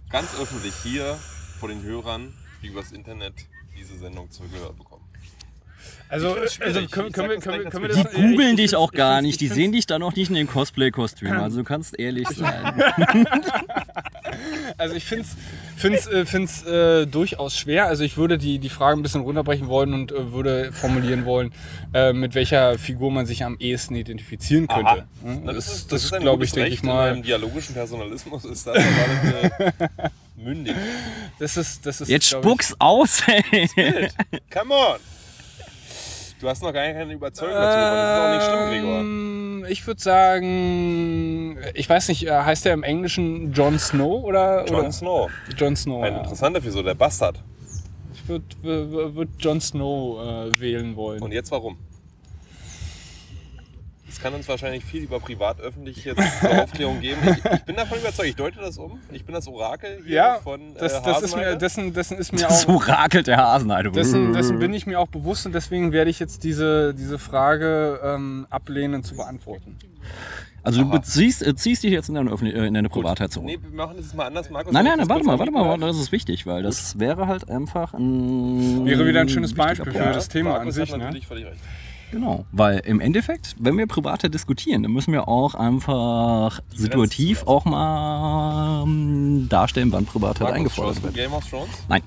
[0.09, 1.15] Ganz öffentlich hier
[1.59, 2.33] vor den Hörern,
[2.67, 3.33] übers Internet
[3.77, 5.03] diese Sendung zu Gehör bekommen.
[6.07, 7.97] Also, also können, können, wir, das können, wir, können wir das.
[7.97, 9.41] Die googeln ich- dich ich- auch gar nicht.
[9.41, 11.31] Die sehen dich dann auch nicht in dem Cosplay-Kostüm.
[11.31, 12.83] Also du kannst ehrlich sein.
[14.77, 15.35] Also ich finde es
[15.77, 17.85] find's, äh, find's, äh, durchaus schwer.
[17.87, 21.53] Also ich würde die, die Frage ein bisschen runterbrechen wollen und äh, würde formulieren wollen,
[21.93, 24.85] äh, mit welcher Figur man sich am ehesten identifizieren könnte.
[24.85, 25.07] Aha.
[25.23, 27.11] Das, das, das, ist, das ist glaube ich, denke ich In mal.
[27.11, 28.77] einem dialogischen Personalismus ist das
[30.37, 30.75] mündig.
[31.39, 34.09] Das ist, das ist, Jetzt spuck's aus, ey.
[34.53, 34.97] Come on!
[36.39, 38.99] Du hast noch gar keine Überzeugung dazu, aber das ist auch nicht schlimm, Gregor.
[38.99, 44.65] Ähm, Ich würde sagen, ich weiß nicht, äh, heißt der im Englischen Jon Snow oder?
[44.67, 44.91] Jon oder?
[44.91, 45.29] Snow.
[45.57, 46.03] Jon Snow.
[46.03, 46.19] Ein Ja.
[46.19, 47.41] interessanter Wieso, der Bastard.
[48.13, 48.45] Ich würde
[49.15, 51.21] würd Jon Snow äh, wählen wollen.
[51.23, 51.77] Und jetzt warum?
[54.15, 57.19] Das kann uns wahrscheinlich viel über privat-öffentlich jetzt zur Aufklärung geben.
[57.25, 58.97] Ich, ich bin davon überzeugt, ich deute das um.
[59.11, 62.31] Ich bin das Orakel hier ja, von äh, das, das ist mir, dessen, dessen ist
[62.31, 62.75] mir Das auch.
[62.75, 63.91] orakelt der Hasenheide.
[63.91, 67.99] Dessen, dessen bin ich mir auch bewusst und deswegen werde ich jetzt diese, diese Frage
[68.03, 69.75] ähm, ablehnen zu beantworten.
[70.63, 73.47] Also du beziehst, äh, ziehst dich jetzt in deine, Öffentlich äh, in deine Privatheit zurück.
[73.47, 74.71] Nee, wir machen das jetzt mal anders, Markus.
[74.71, 77.49] Nein, nein, nein, das warte mal, warte mal, das ist wichtig, weil das wäre halt
[77.49, 78.85] einfach ein.
[78.85, 80.89] Wäre wieder ein schönes Beispiel für das Thema an Markus sich.
[80.89, 81.03] hat Ne?
[81.03, 81.59] natürlich völlig recht.
[82.15, 87.47] Genau, weil im Endeffekt, wenn wir privater diskutieren, dann müssen wir auch einfach situativ zulassen.
[87.49, 91.15] auch mal ähm, darstellen, wann Privatheit Markus, eingefordert schaust du wird.
[91.15, 91.69] Game of Thrones?
[91.89, 92.03] Nein,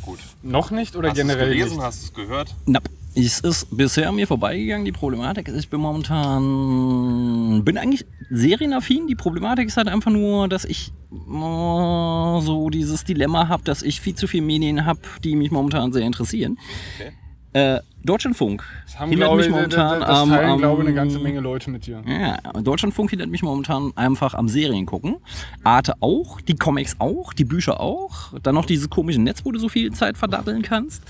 [0.00, 0.20] Gut.
[0.42, 1.76] Noch nicht oder Hast du es generell gelesen?
[1.76, 1.82] nicht?
[1.84, 2.54] Hast du es gehört?
[2.64, 2.80] na,
[3.14, 4.86] es ist bisher an mir vorbeigegangen.
[4.86, 9.06] Die Problematik ist, ich bin momentan, bin eigentlich serienaffin.
[9.08, 14.00] Die Problematik ist halt einfach nur, dass ich äh, so dieses Dilemma habe, dass ich
[14.00, 16.56] viel zu viele Medien habe, die mich momentan sehr interessieren.
[16.98, 17.12] Okay.
[17.54, 20.88] Äh, Deutschlandfunk Das haben, hindert glaube mich ich, momentan das am- teilen, am- glaube ich,
[20.88, 22.02] eine ganze Menge Leute mit dir.
[22.06, 25.16] Ja, Deutschlandfunk hindert mich momentan einfach am Serien gucken.
[25.64, 28.32] Arte auch, die Comics auch, die Bücher auch.
[28.42, 31.02] Dann noch dieses komische Netz, wo du so viel Zeit verdatteln kannst.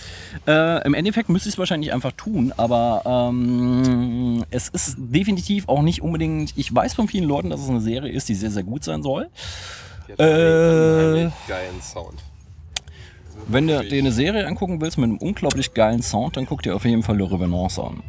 [0.46, 5.82] Äh, Im Endeffekt müsste ich es wahrscheinlich einfach tun, aber ähm, es ist definitiv auch
[5.82, 6.52] nicht unbedingt.
[6.56, 9.02] Ich weiß von vielen Leuten, dass es eine Serie ist, die sehr, sehr gut sein
[9.02, 9.28] soll.
[10.08, 10.24] Die hat Äh.
[10.24, 12.14] einen geilen Sound.
[13.46, 16.74] Wenn du dir eine Serie angucken willst mit einem unglaublich geilen Sound, dann guck dir
[16.74, 18.02] auf jeden Fall Le Revenance an.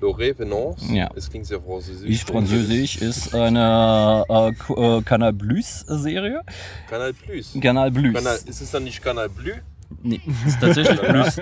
[0.00, 0.92] Loré Venance?
[0.92, 1.08] Ja.
[1.16, 2.06] Es klingt sehr französisch.
[2.08, 6.42] Wie Französisch ist eine äh, äh, Canal Plus Serie.
[6.88, 7.56] Kanal Plus.
[7.60, 8.12] Canal Plus.
[8.14, 9.52] Kanal, ist es dann nicht Kanal Bleu?
[10.02, 11.36] Nee, ist tatsächlich Plus.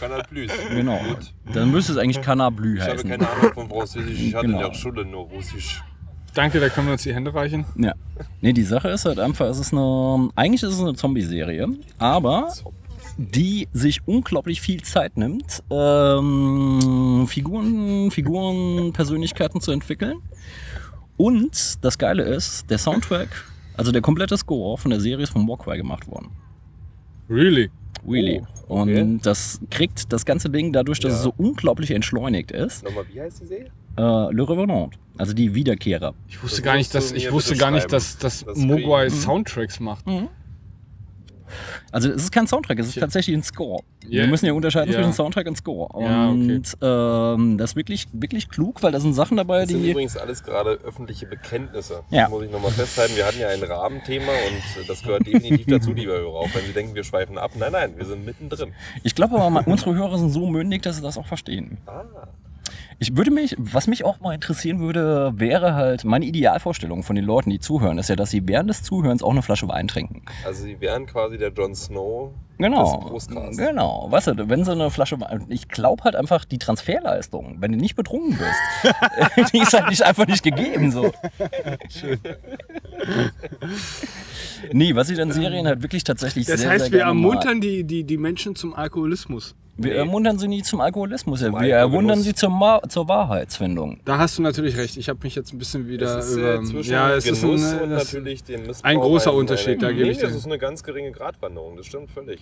[0.00, 0.50] Kanal Plus.
[0.70, 0.98] Genau.
[1.06, 1.34] Gut.
[1.52, 3.10] Dann müsste es eigentlich Canal Bleu Ich habe heißen.
[3.10, 4.18] keine Ahnung von Französisch.
[4.20, 4.68] Ich hatte in Genau.
[4.68, 5.82] der Schule nur Russisch.
[6.38, 7.64] Danke, da können wir uns die Hände reichen.
[7.76, 7.94] Ja.
[8.40, 10.30] Nee, die Sache ist halt einfach, es ist eine.
[10.36, 11.66] Eigentlich ist es eine Zombie-Serie,
[11.98, 12.52] aber
[13.16, 20.18] die sich unglaublich viel Zeit nimmt, ähm, Figuren, Figuren, Persönlichkeiten zu entwickeln.
[21.16, 23.30] Und das Geile ist, der Soundtrack,
[23.76, 26.28] also der komplette Score von der Serie ist von Mogwai gemacht worden.
[27.28, 27.68] Really?
[28.06, 28.44] Really.
[28.68, 29.00] Oh, okay.
[29.00, 31.16] Und das kriegt das ganze Ding dadurch, dass Ja.
[31.18, 33.70] es so unglaublich entschleunigt ist, Nochmal, wie heißt die Serie?
[33.96, 36.14] Äh, Le Revenant, also die Wiederkehrer.
[36.28, 39.20] Ich wusste Das gar nicht, dass, ich wusste gar nicht, dass, dass Das Mogwai kriegen-
[39.20, 40.04] Soundtracks macht.
[41.92, 43.82] Also es ist kein Soundtrack, es ist tatsächlich ein Score.
[44.06, 44.22] Ja.
[44.24, 44.98] Wir müssen ja unterscheiden Ja.
[44.98, 45.88] zwischen Soundtrack und Score.
[46.04, 46.34] Ja, okay.
[46.56, 49.90] Und ähm, das ist wirklich, wirklich klug, weil da sind Sachen dabei, Das sind die.
[49.92, 52.02] übrigens alles gerade öffentliche Bekenntnisse.
[52.10, 52.22] Ja.
[52.24, 53.16] Das muss ich nochmal festhalten.
[53.16, 56.34] Wir hatten ja ein Rahmenthema und das gehört definitiv dazu, lieber Hörer.
[56.34, 57.52] Auch wenn Sie denken, wir schweifen ab.
[57.58, 58.72] Nein, nein, wir sind mittendrin.
[59.02, 61.78] Ich glaube aber, unsere Hörer sind so mündig, dass sie das auch verstehen.
[61.86, 62.04] Ah,
[63.00, 67.24] Ich würde mich, was mich auch mal interessieren würde, wäre halt, meine Idealvorstellung von den
[67.24, 70.22] Leuten, die zuhören, ist ja, dass sie während des Zuhörens auch eine Flasche Wein trinken.
[70.44, 73.16] also Sie wären quasi der Jon Snow Genau.
[73.56, 74.08] Genau.
[74.10, 77.78] Weißt du, wenn so eine Flasche Wein, ich glaube halt einfach die Transferleistung, wenn du
[77.78, 81.12] nicht betrunken bist, die ist halt nicht einfach nicht gegeben, so.
[84.72, 87.60] Nee, was ich in Serien halt wirklich tatsächlich Das sehr, heißt, sehr wir gerne ermuntern
[87.60, 89.54] die, die, die Menschen zum Alkoholismus.
[89.80, 91.78] Wir ermuntern sie nie zum Alkoholismus, wir Alkoholgenuss.
[91.80, 94.00] ermuntern sie zur, Ma zur Wahrheitsfindung.
[94.04, 94.96] Da hast du natürlich recht.
[94.96, 96.54] Ich habe mich jetzt ein bisschen wieder Es ist über.
[96.56, 98.90] äh, zwischen ja, es ist Genuss ein, und das, natürlich dem Missbrauch.
[98.90, 100.24] ein großer Unterschied, da gebe nee, ich dir.
[100.26, 102.40] Das ist eine ganz geringe Gratwanderung, das stimmt völlig.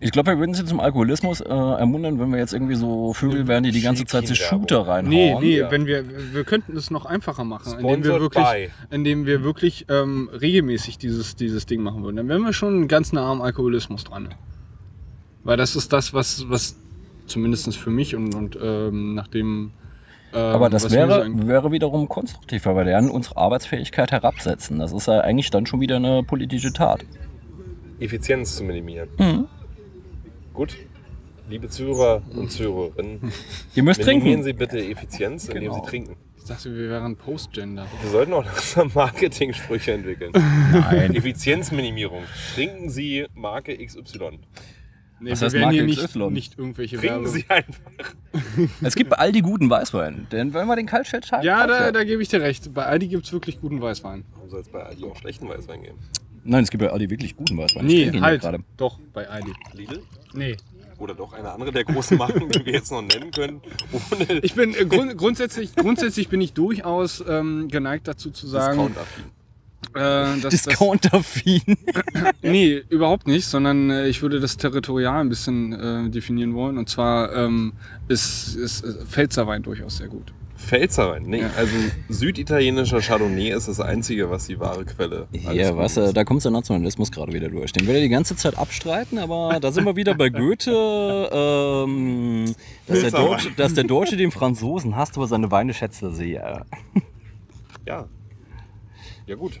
[0.00, 3.48] Ich glaube, wir würden sie zum Alkoholismus äh, ermuntern, wenn wir jetzt irgendwie so Vögel
[3.48, 4.38] wären, die die ganze Zeit sich.
[4.38, 5.08] Shooter reinhauen.
[5.08, 5.70] Nee, nee, Ja.
[5.70, 6.04] wenn wir,
[6.34, 8.94] wir könnten es noch einfacher machen, indem wir Sponsored wirklich, by.
[8.94, 12.16] indem wir wirklich ähm, regelmäßig dieses, dieses Ding machen würden.
[12.16, 14.28] Dann wären wir schon ganz nah am Alkoholismus dran.
[15.44, 16.76] Weil das ist das, was, was
[17.26, 19.72] zumindest für mich und, und ähm, nachdem.
[20.32, 24.78] Ähm, Aber das wäre, wäre wiederum konstruktiv, weil wir dann unsere Arbeitsfähigkeit herabsetzen.
[24.78, 27.04] Das ist ja eigentlich dann schon wieder eine politische Tat.
[27.98, 29.08] Effizienz zu minimieren.
[29.18, 29.46] Mhm.
[30.54, 30.76] Gut.
[31.48, 33.32] Liebe Zuhörer und Zuhörerinnen,
[33.74, 34.42] Ihr müsst minimieren trinken.
[34.44, 35.74] Sie bitte Effizienz, indem Genau.
[35.74, 36.16] Sie trinken.
[36.38, 37.86] ich dachte, wir wären Postgender.
[38.02, 40.30] Wir sollten auch langsam Marketing-Sprüche entwickeln.
[40.72, 41.12] Nein.
[41.14, 42.22] Effizienzminimierung.
[42.54, 44.38] Trinken Sie Marke XY.
[45.20, 46.30] Nee, Was wir heißt werden Marke nicht, XY?
[46.30, 47.32] nicht irgendwelche Trinken Werbung.
[47.32, 47.80] Sie einfach.
[48.82, 50.26] Es gibt bei Aldi guten Weißwein.
[50.32, 52.72] Denn wenn wir den Kaltstell Ja, da, da gebe ich dir recht.
[52.72, 54.24] Bei Aldi gibt es wirklich guten Weißwein.
[54.34, 55.98] Warum soll es bei Aldi auch schlechten Weißwein geben?
[56.42, 57.86] Nein, es gibt bei Aldi wirklich guten Weißwein.
[57.88, 58.40] Ich Nee, halt.
[58.40, 58.60] gerade.
[58.78, 59.52] Doch, bei Aldi.
[59.74, 60.02] Lidl?
[60.32, 60.56] Nee.
[60.98, 63.60] Oder doch eine andere der großen Marken, die wir jetzt noch nennen können,
[63.92, 68.76] ohne Ich bin äh, grund, grundsätzlich, grundsätzlich bin ich durchaus ähm, geneigt dazu zu sagen,
[68.78, 69.24] Discount-affin.
[69.94, 70.40] Äh.
[70.40, 70.66] Das,
[72.42, 76.78] nee, überhaupt nicht, sondern äh, ich würde das territorial ein bisschen äh, definieren wollen.
[76.78, 77.72] Und zwar ähm,
[78.08, 80.32] ist, ist Pfälzerwein durchaus sehr gut.
[80.56, 81.50] Pfälzerwein, nee, Ja.
[81.56, 81.72] also
[82.10, 86.50] süditalienischer Chardonnay ist das einzige, was die wahre Quelle Ja, was, äh, da kommt der
[86.50, 87.72] Nationalismus gerade wieder durch.
[87.72, 90.70] Den will er die ganze Zeit abstreiten, aber da sind wir wieder bei Goethe,
[91.86, 92.54] ähm,
[92.86, 93.10] dass, der.
[93.10, 96.66] Deutsche, dass der Deutsche den Franzosen hasst, aber seine Weine schätzt er sehr.
[97.86, 98.06] Ja.
[99.26, 99.60] Ja gut.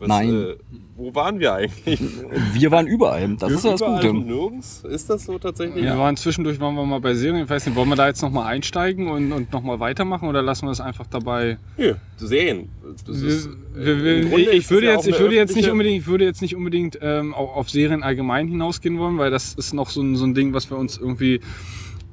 [0.00, 0.28] Was, Nein.
[0.34, 0.54] Äh,
[0.96, 2.00] wo waren wir eigentlich?
[2.54, 4.12] Wir waren überall, das ist ja das Gute.
[4.14, 4.82] nirgends?
[4.88, 5.82] Ist das so tatsächlich?
[5.84, 7.44] Wir waren zwischendurch, waren wir mal bei Serien.
[7.44, 10.66] Ich weiß nicht, wollen wir da jetzt nochmal einsteigen und, und nochmal weitermachen oder lassen
[10.66, 11.58] wir es einfach dabei?
[11.78, 12.68] Nö, Serien.
[13.06, 16.06] Wir, ist, wir, wir, ich, würde ja jetzt, ich eine würde jetzt nicht unbedingt, ich
[16.06, 19.90] würde jetzt nicht unbedingt ähm, au- auf Serien allgemein hinausgehen wollen, weil das ist noch
[19.90, 21.40] so ein, so ein Ding, was wir uns irgendwie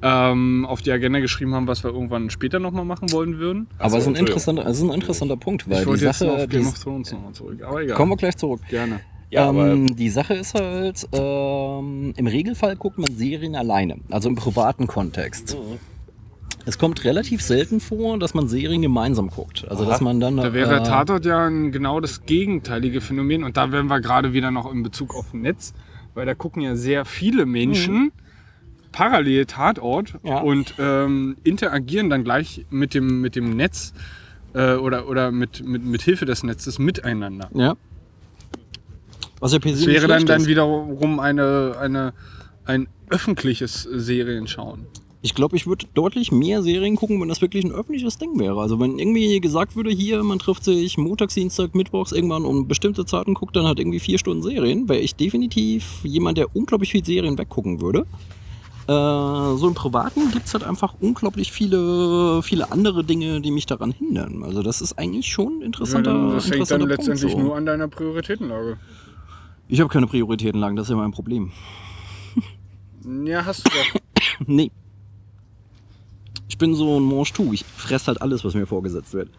[0.02, 3.66] ähm, auf die Agenda geschrieben haben, was wir irgendwann später nochmal machen wollen würden.
[3.78, 4.26] Aber es ist, ein Entschuldigung.
[4.26, 7.32] interessanter, ein interessanter Punkt, weil ich die wollte jetzt Sache, auf Game of Thrones nochmal
[7.32, 7.62] zurück.
[7.62, 7.96] Aber egal.
[7.96, 8.60] kommen wir gleich zurück.
[8.68, 9.00] Gerne.
[9.30, 14.36] Ja, ähm, die Sache ist halt, ähm, im Regelfall guckt man Serien alleine, also im
[14.36, 15.54] privaten Kontext.
[15.54, 15.78] Mhm.
[16.64, 19.66] Es kommt relativ selten vor, dass man Serien gemeinsam guckt.
[19.68, 20.36] Also dass man dann.
[20.36, 24.32] Da wäre äh, Tatort ja ein, genau das gegenteilige Phänomen und da wären wir gerade
[24.34, 25.72] wieder noch in Bezug auf Netz,
[26.14, 28.12] weil da gucken ja sehr viele Menschen
[28.98, 30.40] parallel Tatort Ja.
[30.40, 33.94] und ähm, interagieren dann gleich mit dem, mit dem Netz
[34.54, 37.48] äh, oder, oder mit, mit, mit Hilfe des Netzes miteinander.
[37.54, 37.76] Ja.
[39.38, 42.12] Was ja nicht wäre dann, dann wiederum eine, eine,
[42.64, 44.86] ein öffentliches Serienschauen.
[45.22, 48.60] Ich glaube, ich würde deutlich mehr Serien gucken, wenn das wirklich ein öffentliches Ding wäre.
[48.60, 53.04] Also wenn irgendwie gesagt würde, hier, man trifft sich montags, Dienstag, Mittwochs irgendwann um bestimmte
[53.04, 57.04] Zeiten, guckt dann halt irgendwie vier Stunden Serien, wäre ich definitiv jemand, der unglaublich viel
[57.04, 58.04] Serien weggucken würde.
[58.88, 63.66] Äh, so im Privaten gibt es halt einfach unglaublich viele, viele andere Dinge, die mich
[63.66, 64.42] daran hindern.
[64.42, 66.96] Also das ist eigentlich schon interessanter, das hängt dann Punkt.
[66.96, 67.38] letztendlich So.
[67.38, 68.78] nur an deiner Prioritätenlage.
[69.68, 71.52] Ich habe keine Prioritätenlagen, das ist ja mein Problem.
[73.24, 74.00] Ja, hast du doch.
[74.46, 74.70] Nee.
[76.48, 77.54] Ich bin so ein Mange-tout.
[77.54, 79.30] Ich fress halt alles, was mir vorgesetzt wird.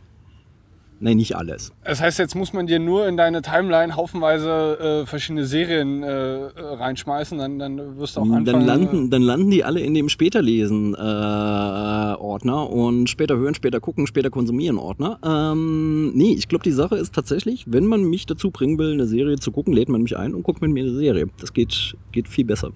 [1.01, 1.71] Nein, nicht alles.
[1.85, 6.49] Das heißt, jetzt muss man dir nur in deine Timeline haufenweise äh, verschiedene Serien äh,
[6.55, 8.45] reinschmeißen, dann, dann wirst du auch anfangen.
[8.45, 13.55] Dann landen, dann landen die alle in dem später lesen äh, Ordner und später hören,
[13.55, 15.19] später gucken, später konsumieren Ordner.
[15.23, 19.05] Ähm, nee, ich glaube, die Sache ist tatsächlich, wenn man mich dazu bringen will, eine
[19.05, 21.27] Serie zu gucken, lädt man mich ein und guckt mit mir eine Serie.
[21.39, 22.71] Das geht, geht viel besser.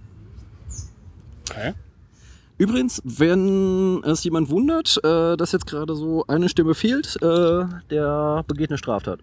[1.50, 1.74] Okay.
[2.64, 8.45] Übrigens, wenn es jemand wundert, äh, dass jetzt gerade so eine Stimme fehlt, äh, der
[8.48, 9.19] begeht eine Straftat.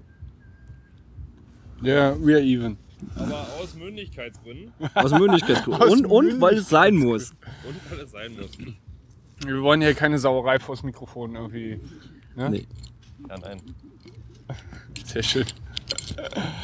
[1.80, 2.76] Ja, we are even.
[3.16, 5.82] Aber aus Mündigkeitsgründen Aus Mündigkeitsgründen.
[5.82, 7.30] Aus und, und weil es sein muss.
[7.66, 8.50] und weil es sein muss.
[9.46, 11.80] Wir wollen hier keine Sauerei vors Mikrofon irgendwie.
[12.36, 12.50] Ne?
[12.50, 12.66] Nee.
[13.26, 13.62] Ja, nein.
[15.06, 15.46] Sehr schön.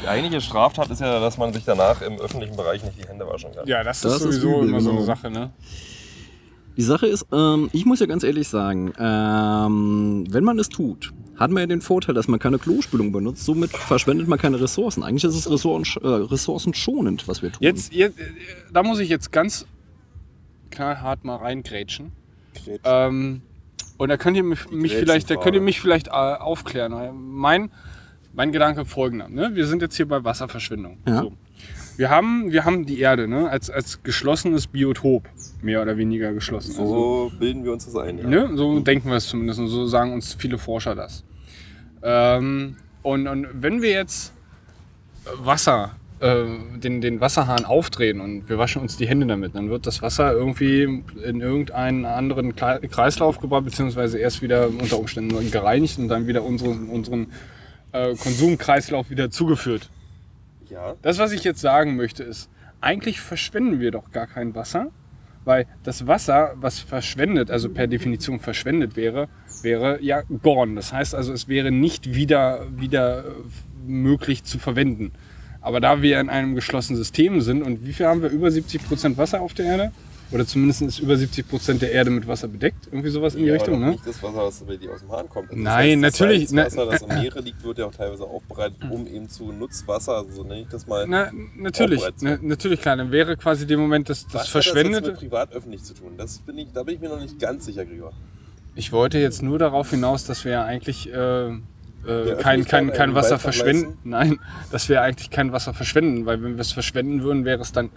[0.02, 3.26] Die eigentliche Straftat ist ja, dass man sich danach im öffentlichen Bereich nicht die Hände
[3.26, 3.66] waschen kann.
[3.66, 5.06] Ja, das, Das ist ist sowieso übel, immer so eine genau.
[5.06, 5.52] Sache, ne?
[6.76, 11.12] Die Sache ist, ähm, ich muss ja ganz ehrlich sagen, ähm, wenn man es tut,
[11.36, 13.44] hat man ja den Vorteil, dass man keine Klospülung benutzt.
[13.44, 15.02] Somit verschwendet man keine Ressourcen.
[15.02, 17.62] Eigentlich ist es ressourcen, äh, ressourcenschonend, was wir tun.
[17.62, 18.24] Jetzt, jetzt, äh,
[18.72, 19.66] da muss ich jetzt ganz
[20.70, 22.12] knallhart mal reingrätschen.
[22.84, 23.42] Ähm,
[23.98, 27.14] und da könnt ihr mich, mich vielleicht, da könnt ihr mich vielleicht äh, aufklären.
[27.14, 27.70] Mein,
[28.32, 29.28] mein Gedanke folgender.
[29.28, 29.50] Ne?
[29.54, 30.98] Wir sind jetzt hier bei Wasserverschwendung.
[31.06, 31.22] Ja.
[31.22, 31.32] So.
[31.96, 33.48] Wir, haben, wir haben die Erde ne?
[33.48, 35.28] als, als geschlossenes Biotop,
[35.62, 36.72] mehr oder weniger geschlossen.
[36.78, 38.18] Also, So bilden wir uns das ein.
[38.18, 38.26] Ja.
[38.26, 38.50] Ne?
[38.54, 41.24] So denken wir es zumindest und so sagen uns viele Forscher das.
[42.02, 44.32] Ähm, und, und wenn wir jetzt
[45.38, 46.44] Wasser, äh,
[46.76, 50.32] den, den Wasserhahn aufdrehen und wir waschen uns die Hände damit, dann wird das Wasser
[50.32, 50.82] irgendwie
[51.24, 56.88] in irgendeinen anderen Kreislauf gebracht, beziehungsweise erst wieder unter Umständen gereinigt und dann wieder unseren,
[56.88, 57.28] unseren
[57.92, 59.88] äh, Konsumkreislauf wieder zugeführt.
[60.70, 60.94] Ja.
[61.02, 64.90] Das, was ich jetzt sagen möchte, ist, eigentlich verschwenden wir doch gar kein Wasser,
[65.44, 69.28] weil das Wasser, was verschwendet, also per Definition verschwendet wäre,
[69.62, 70.74] wäre ja gone.
[70.74, 73.30] Das heißt also, es wäre nicht wieder, wieder äh,
[73.86, 75.12] möglich zu verwenden.
[75.60, 78.30] Aber da wir in einem geschlossenen System sind und wie viel haben wir?
[78.30, 79.92] Über 70 Prozent Wasser auf der Erde?
[80.32, 82.88] Oder zumindest ist über 70 Prozent der Erde mit Wasser bedeckt?
[82.90, 83.90] Irgendwie sowas in die Ja, Richtung, ne?
[83.90, 85.50] Nicht das Wasser, was dir aus dem Hahn kommt.
[85.50, 88.24] Also Nein, das natürlich, ne- Das Wasser, das im Meere liegt, wird ja auch teilweise
[88.24, 91.06] aufbereitet, um eben zu Nutzwasser, also so nenne ich das mal.
[91.06, 92.96] Na, natürlich, na, natürlich klar.
[92.96, 96.14] Dann wäre quasi der Moment, dass das hat das jetzt mit privat-öffentlich zu tun?
[96.16, 98.12] Das bin ich, da bin ich mir noch nicht ganz sicher, Gregor.
[98.74, 101.50] Ich wollte jetzt nur darauf hinaus, dass wir ja eigentlich äh,
[102.06, 103.98] äh, kein, kein, kein Wasser verschwenden.
[104.04, 104.38] Nein,
[104.70, 107.90] dass wir eigentlich kein Wasser verschwenden, weil wenn wir es verschwenden würden, wäre es dann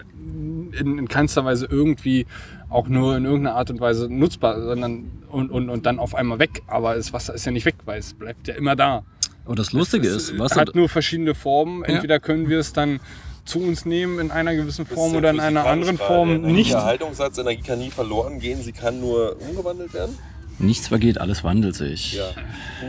[0.77, 2.25] in, in keinster Weise irgendwie
[2.69, 6.39] auch nur in irgendeiner Art und Weise nutzbar, sondern und, und, und dann auf einmal
[6.39, 6.61] weg.
[6.67, 9.03] Aber das Wasser ist ja nicht weg, weil es bleibt ja immer da.
[9.45, 11.83] Aber das Lustige es ist, Wasser, hat nur verschiedene Formen.
[11.83, 12.99] Entweder können wir es dann
[13.45, 16.71] zu uns nehmen in einer gewissen Form oder in einer anderen Form nicht.
[16.71, 20.17] Der Haltungssatz, Energie kann nie verloren gehen, sie kann nur umgewandelt werden.
[20.59, 22.13] Nichts vergeht, alles wandelt sich.
[22.13, 22.29] Ja.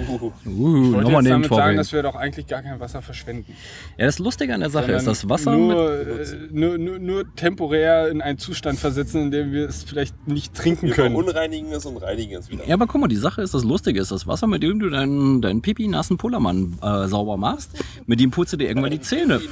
[0.09, 3.52] Uh, Uh, Ich wollte damit sagen, dass wir doch eigentlich gar kein Wasser verschwenden.
[3.97, 7.34] Ja, das Lustige an der Sache ist, sondern das Wasser nur, äh, nur, nur, nur
[7.34, 11.14] temporär in einen Zustand versetzen, in dem wir es vielleicht nicht trinken wir können.
[11.14, 12.66] verunreinigen es und reinigen es wieder.
[12.66, 14.90] Ja, aber guck mal, die Sache ist, das Lustige ist, das Wasser, mit dem du
[14.90, 17.70] deinen, deinen pipi nassen Pullermann äh, sauber machst,
[18.06, 19.40] mit dem putzt du dir irgendwann die Zähne.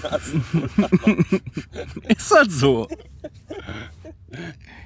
[2.08, 2.88] Ist halt so.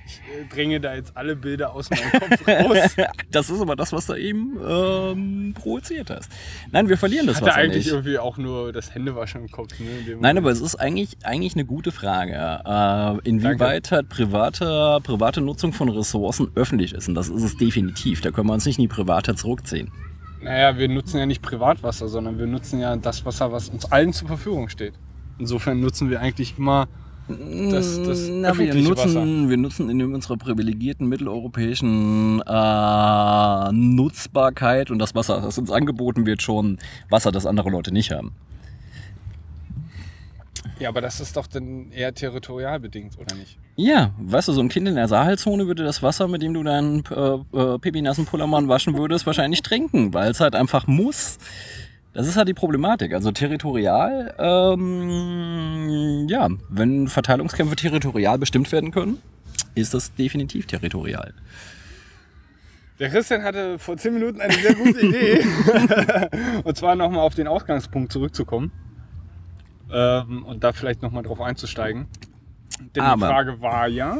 [0.06, 0.20] Ich
[0.50, 2.96] dränge da jetzt alle Bilder aus meinem Kopf raus.
[3.30, 6.30] Das ist aber das, was du eben ähm, provoziert hast.
[6.70, 7.92] Nein, wir verlieren das Hatte Wasser eigentlich nicht.
[7.92, 9.78] irgendwie auch nur das Händewaschen im Kopf.
[9.80, 12.32] Ne, Nein, aber es ist eigentlich, eigentlich eine gute Frage.
[12.34, 17.08] Äh, inwieweit halt private, private Nutzung von Ressourcen öffentlich ist.
[17.08, 18.20] Und das ist es definitiv.
[18.20, 19.90] Da können wir uns nicht in die private zurückziehen.
[20.42, 24.12] Naja, wir nutzen ja nicht Privatwasser, sondern wir nutzen ja das Wasser, was uns allen
[24.12, 24.94] zur Verfügung steht.
[25.38, 26.88] Insofern nutzen wir eigentlich immer
[27.28, 29.08] das, das Na, wir, Wasser.
[29.08, 36.26] nutzen, wir nutzen in unserer privilegierten mitteleuropäischen äh, Nutzbarkeit und das Wasser, das uns angeboten
[36.26, 36.78] wird, schon
[37.08, 38.34] Wasser, das andere Leute nicht haben.
[40.78, 43.56] Ja, aber das ist doch dann eher territorial bedingt, oder nicht?
[43.76, 46.62] Ja, weißt du, so ein Kind in der Sahelzone würde das Wasser, mit dem du
[46.62, 51.38] deinen äh, äh, pipi-nassen Pullermann waschen würdest, wahrscheinlich trinken, weil es halt einfach muss.
[52.14, 53.14] Das ist halt die Problematik.
[53.14, 59.18] Also territorial, ähm, ja, wenn Verteilungskämpfe territorial bestimmt werden können,
[59.74, 61.32] ist das definitiv territorial.
[62.98, 65.42] Der Christian hatte vor 10 Minuten eine sehr gute Idee.
[66.64, 68.70] und zwar nochmal auf den Ausgangspunkt zurückzukommen.
[69.90, 72.06] Ähm, und da vielleicht nochmal drauf einzusteigen.
[72.94, 74.18] Denn Aber- die Frage war ja,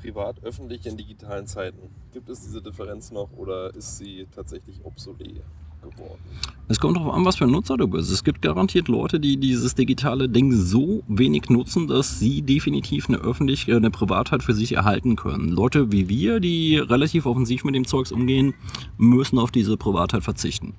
[0.00, 1.78] Privat, öffentlich in digitalen Zeiten.
[2.12, 5.42] Gibt es diese Differenz noch oder ist sie tatsächlich obsolet?
[5.84, 6.20] Geworden.
[6.66, 8.10] Es kommt darauf an, was für ein Nutzer du bist.
[8.10, 13.18] Es gibt garantiert Leute, die dieses digitale Ding so wenig nutzen, dass sie definitiv eine
[13.18, 15.50] öffentliche, eine Privatheit für sich erhalten können.
[15.50, 18.54] Leute wie wir, die relativ offensiv mit dem Zeugs umgehen,
[18.96, 20.72] müssen auf diese Privatheit verzichten.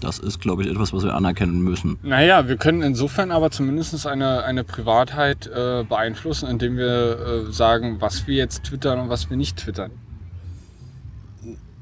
[0.00, 1.98] Das ist, glaube ich, etwas, was wir anerkennen müssen.
[2.02, 7.96] Naja, wir können insofern aber zumindest eine, eine Privatheit äh, beeinflussen, indem wir äh, sagen,
[8.00, 9.90] was wir jetzt twittern und was wir nicht twittern.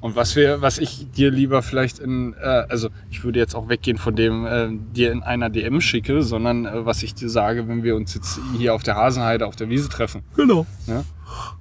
[0.05, 3.70] Und was wir, was ich dir lieber vielleicht in, äh, also ich würde jetzt auch
[3.70, 7.68] weggehen von dem äh, dir in einer DM schicke, sondern äh, was ich dir sage,
[7.68, 10.22] wenn wir uns jetzt hier auf der Hasenheide auf der Wiese treffen.
[10.36, 10.66] Genau.
[10.86, 11.06] Ne?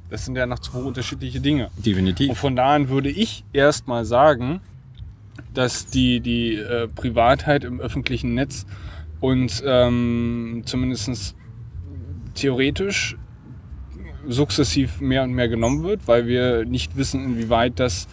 [0.10, 1.70] Das sind ja noch zwei unterschiedliche Dinge.
[1.78, 2.38] Und Definitiv.
[2.38, 4.60] von da an würde ich erstmal sagen,
[5.54, 8.66] dass die, die äh, Privatheit im öffentlichen Netz
[9.22, 11.34] uns ähm, zumindest
[12.34, 13.16] theoretisch
[14.28, 18.10] sukzessiv mehr und mehr genommen wird, weil wir nicht wissen, inwieweit das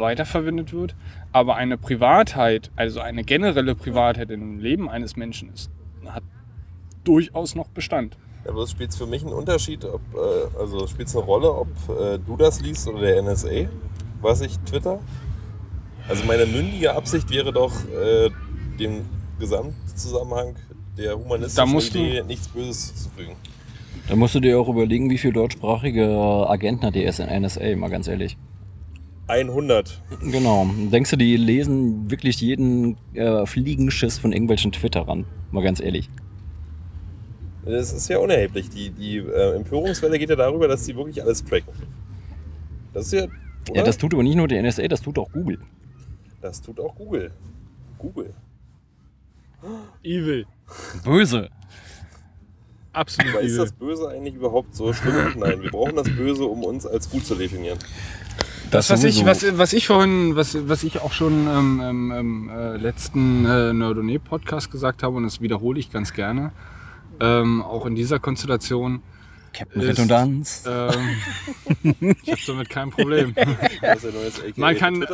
[0.00, 0.94] weiterverwendet wird.
[1.32, 5.70] Aber eine Privatheit, also eine generelle Privatheit im Leben eines Menschen ist,
[6.06, 6.22] hat
[7.04, 8.16] durchaus noch Bestand.
[8.44, 11.68] Ja, spielt es für mich einen Unterschied, ob, äh, also spielt es eine Rolle, ob
[11.88, 13.68] äh, du das liest oder der NSA,
[14.22, 14.98] was ich twitter?
[16.08, 18.30] Also meine mündige Absicht wäre doch, äh,
[18.78, 19.04] dem
[19.38, 20.56] Gesamtzusammenhang
[20.96, 23.36] der humanistischen Idee nichts Böses zu fügen.
[24.08, 26.08] Da musst du dir auch überlegen, wie viele deutschsprachige
[26.48, 28.36] Agenten hat die NSA, mal ganz ehrlich.
[29.30, 30.02] 100.
[30.22, 30.68] Genau.
[30.92, 35.24] Denkst du, die lesen wirklich jeden äh, Fliegenschiss von irgendwelchen Twitterern?
[35.50, 36.10] Mal ganz ehrlich.
[37.64, 38.68] Das ist ja unerheblich.
[38.70, 41.72] Die, die äh, Empörungswelle geht ja darüber, dass sie wirklich alles tracken.
[42.92, 43.24] Das ist ja.
[43.68, 43.78] Oder?
[43.78, 45.58] Ja, das tut aber nicht nur die NSA, das tut auch Google.
[46.40, 47.30] das tut auch Google.
[47.98, 48.34] Google.
[50.02, 50.46] Evil.
[51.04, 51.50] Böse.
[52.92, 55.34] Absolut Aber ist das Böse eigentlich überhaupt so schlimm?
[55.36, 57.78] Nein, wir brauchen das Böse, um uns als gut zu definieren.
[58.70, 62.50] Das, was ich, was, was ich vorhin, was, was ich auch schon ähm, ähm, im
[62.50, 66.52] äh, letzten äh, Nerdone Podcast gesagt habe, und das wiederhole ich ganz gerne,
[67.18, 69.02] ähm, auch in dieser Konstellation,
[69.52, 70.64] Captain ist- Redundanz.
[70.68, 71.16] ähm,
[72.22, 73.34] ich habe damit kein Problem.
[74.56, 75.04] Man kann-.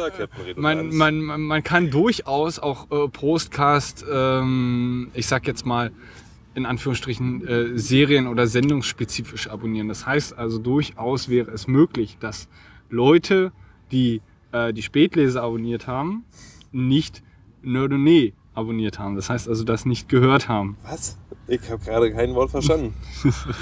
[0.56, 5.92] Man, man, man, kann durchaus auch äh, Prostcast, ähm, ich sag jetzt mal,
[6.54, 9.88] in Anführungsstrichen äh, serien- oder sendungsspezifisch abonnieren.
[9.88, 12.48] Das heißt also durchaus wäre es möglich, dass
[12.90, 13.52] Leute,
[13.92, 14.20] die
[14.52, 16.24] äh, die Spätlese abonniert haben,
[16.72, 17.22] nicht
[17.62, 19.16] Nerdone abonniert haben.
[19.16, 20.76] Das heißt also, das nicht gehört haben.
[20.84, 21.18] Was?
[21.48, 22.94] Ich habe gerade kein Wort verstanden.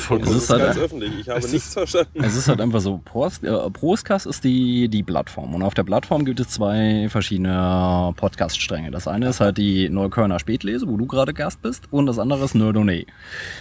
[0.09, 1.18] Und Es das ist ist halt- ganz öffentlich.
[1.20, 2.22] Ich habe es nichts ist- verstanden.
[2.24, 5.55] Es ist halt einfach so, Prost, äh, Prostcast ist die, die Plattform.
[5.55, 8.90] Und auf der Plattform gibt es zwei verschiedene Podcast-Stränge.
[8.90, 12.44] Das eine ist halt die Neuköllner Spätlese, wo du gerade Gast bist, und das andere
[12.44, 13.05] ist Nerdone.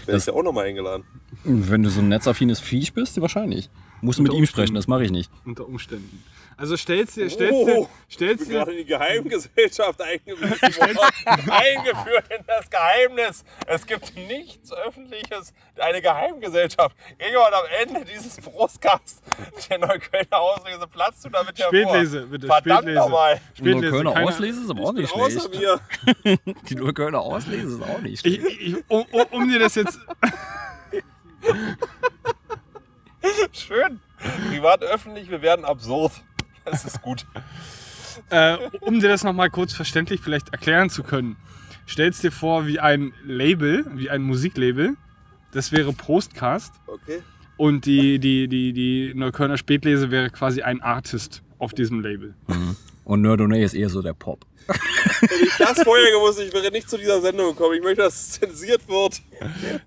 [0.05, 1.03] Werde ich da auch nochmal eingeladen.
[1.43, 3.69] Wenn du so ein netzaffines Viech bist, wahrscheinlich.
[4.03, 5.31] Musst du mit ihm sprechen, das mache ich nicht.
[5.45, 6.23] Unter Umständen.
[6.55, 10.97] Also stellst dir, stellst Oh, dir, ich stellst bin dir, gerade in die Geheimgesellschaft worden.
[11.49, 13.43] Eingeführt in das Geheimnis.
[13.65, 16.95] Es gibt nichts Öffentliches, eine Geheimgesellschaft.
[17.17, 19.21] Irgendwann am Ende dieses Brustcasts
[19.69, 21.73] der Neuköllner Auslese platzt du damit hervor.
[21.79, 22.99] Spätlese, bitte, Verdammt Spätlese.
[22.99, 23.41] nochmal.
[23.55, 25.53] Spätlese, Neuköllner keine- Auslese ist aber auch nicht Außer schlecht.
[26.25, 26.37] mir.
[26.69, 28.61] Die Neuköllner Auslese ist auch nicht Ich, schlecht.
[28.61, 29.97] ich, um, um, um dir das jetzt
[33.51, 33.99] Schön.
[34.49, 36.11] Privat, öffentlich, wir werden absurd.
[36.65, 37.25] Das ist gut.
[38.29, 41.35] äh, um dir das nochmal kurz verständlich vielleicht erklären zu können,
[41.87, 44.95] stellst dir vor wie ein Label, wie ein Musiklabel.
[45.51, 46.73] Das wäre Prostcast.
[46.87, 47.21] Okay.
[47.57, 52.33] Und die, die, die, die Neuköllner Spätlese wäre quasi ein Artist auf diesem Label.
[53.05, 54.45] Und Nerdone ist eher so der Pop.
[54.67, 57.75] Hätte ich das vorher gewusst, ich wäre nicht zu dieser Sendung gekommen.
[57.75, 59.21] Ich möchte, dass es zensiert wird.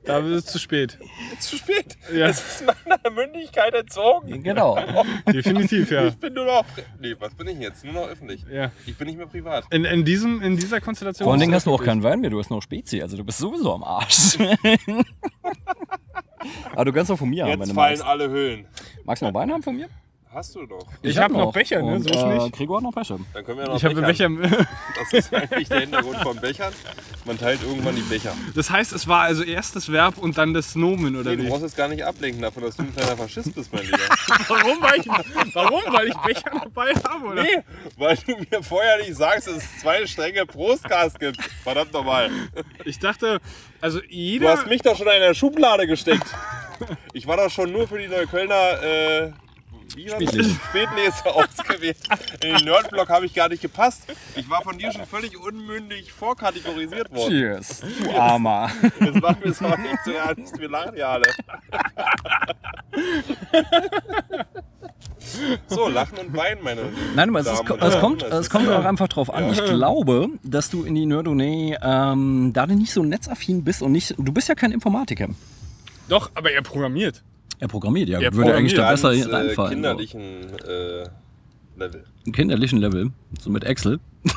[0.05, 0.98] Da wird es zu spät.
[1.40, 1.97] Zu spät.
[2.12, 2.26] Ja.
[2.26, 4.43] Es ist meiner Mündigkeit entzogen.
[4.43, 4.78] Genau.
[5.32, 6.09] Definitiv, ja.
[6.09, 6.66] Ich bin nur noch.
[7.01, 7.84] Nee, was bin ich jetzt?
[7.84, 8.44] Nur noch öffentlich.
[8.52, 8.70] ja.
[8.86, 9.64] Ich bin nicht mehr privat.
[9.70, 11.24] In, in, diesem, in dieser Konstellation.
[11.24, 13.16] Vor allen ist Dingen hast du auch keinen Wein mehr, du hast noch Spezi, also
[13.16, 14.36] du bist sowieso am Arsch.
[16.72, 18.66] Aber du kannst auch von mir haben, wenn Jetzt fallen alle Höhlen.
[19.05, 19.88] Magst du noch Wein haben von mir?
[20.32, 20.86] Hast du doch.
[21.03, 21.94] Ich hab noch Becher, ne?
[21.94, 22.53] Und, So ist äh, nicht.
[22.57, 23.19] Gregor hat noch Becher.
[23.32, 24.03] Dann können wir ja noch Ich habe.
[24.03, 24.28] Becher.
[24.98, 26.73] Das ist eigentlich der Hintergrund von Bechern.
[27.24, 28.35] Man teilt irgendwann die Becher.
[28.55, 31.43] Das heißt, es war also erst das Verb und dann das Nomen, oder Nee, du
[31.44, 31.48] wie?
[31.48, 33.98] brauchst jetzt gar nicht ablenken davon, dass du ein kleiner Faschist bist, mein Lieber.
[34.48, 34.82] Warum?
[34.82, 35.07] Weil ich,
[35.55, 35.82] warum?
[35.93, 37.43] Weil ich Becher dabei habe, oder?
[37.43, 37.62] Nee,
[37.97, 41.43] weil du mir vorher nicht sagst, dass es zwei Stränge Prostgas gibt.
[41.62, 42.31] Verdammt nochmal.
[42.85, 43.40] Ich dachte,
[43.81, 44.51] also Du jeder.
[44.51, 46.27] hast mich doch schon in eine Schublade gesteckt.
[47.15, 49.32] Ich war doch schon nur für die Neuköllner äh,
[49.95, 50.47] das?
[50.69, 51.25] Spätlese.
[51.27, 51.97] Ausgewählt.
[52.43, 54.03] In den Nerdblock habe ich gar nicht gepasst.
[54.35, 57.31] Ich war von dir schon völlig unmündig vorkategorisiert worden.
[57.31, 58.71] Cheers, du Armer.
[58.99, 60.59] Das war mir aber nicht so ernst.
[60.59, 61.27] Wir lachen ja alle.
[65.69, 66.83] So, lachen und weinen, meine.
[67.15, 69.51] Nein, aber es, ist, es kommt, es kommt ja- auch einfach drauf an.
[69.51, 73.93] Ich glaube, dass du in die Nerdonee, ähm, da du nicht so netzaffin bist und
[73.93, 75.29] nicht, du bist ja kein Informatiker.
[76.09, 77.23] Doch, aber er programmiert.
[77.59, 79.73] Er programmiert, ja, Er würde eigentlich da besser äh, reinfallen.
[79.74, 80.23] kinderlichen
[80.69, 81.09] äh,
[81.77, 82.05] Level.
[82.24, 82.33] So.
[82.33, 84.01] Kinderlichen Level, so mit Excel.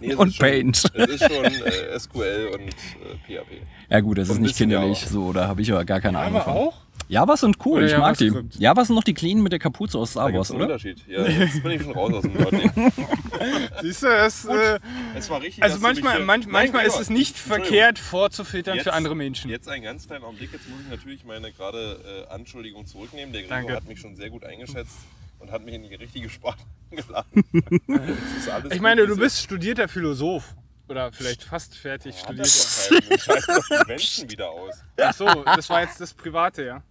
[0.00, 0.82] Nee, Und schon, Paint.
[0.94, 3.50] Es ist schon äh, SQL und äh, PHP.
[3.90, 6.18] Ja gut, das So ist nicht kinderlich, ja so, da habe ich aber gar keine
[6.18, 6.52] Ahnung Aber von.
[6.54, 6.78] auch?
[7.10, 8.32] Javas sind cool, Oder ich mag die.
[8.58, 10.74] Javas sind noch die Clean mit der Kapuze aus Star Wars, es einen oder?
[10.74, 11.04] Unterschied.
[11.08, 12.70] Ja, jetzt bin ich schon raus aus dem Nerding.
[13.82, 14.78] Siehst du, das, äh,
[15.16, 18.84] Es war richtig, also manchmal, mich, manch, Nein, manchmal ist es nicht verkehrt, vorzufiltern Jetzt-
[18.84, 19.50] für andere Menschen.
[19.50, 20.52] Jetzt einen ganz kleinen Augenblick.
[20.52, 23.32] Jetzt muss ich natürlich meine gerade äh, Anschuldigung zurücknehmen.
[23.32, 23.74] Der Gregor Danke.
[23.76, 24.98] hat mich schon sehr gut eingeschätzt
[25.40, 26.58] und hat mich in die richtige Sprache
[26.90, 27.44] geladen.
[27.88, 30.54] Es ist Ich meine, du bist studierter Philosoph.
[30.88, 32.46] Oder vielleicht fast fertig es studiert.
[32.46, 32.90] ist.
[33.10, 34.74] Das schaltet doch die Menschen wieder aus.
[35.00, 36.82] Ach so, das war jetzt das Private, ja?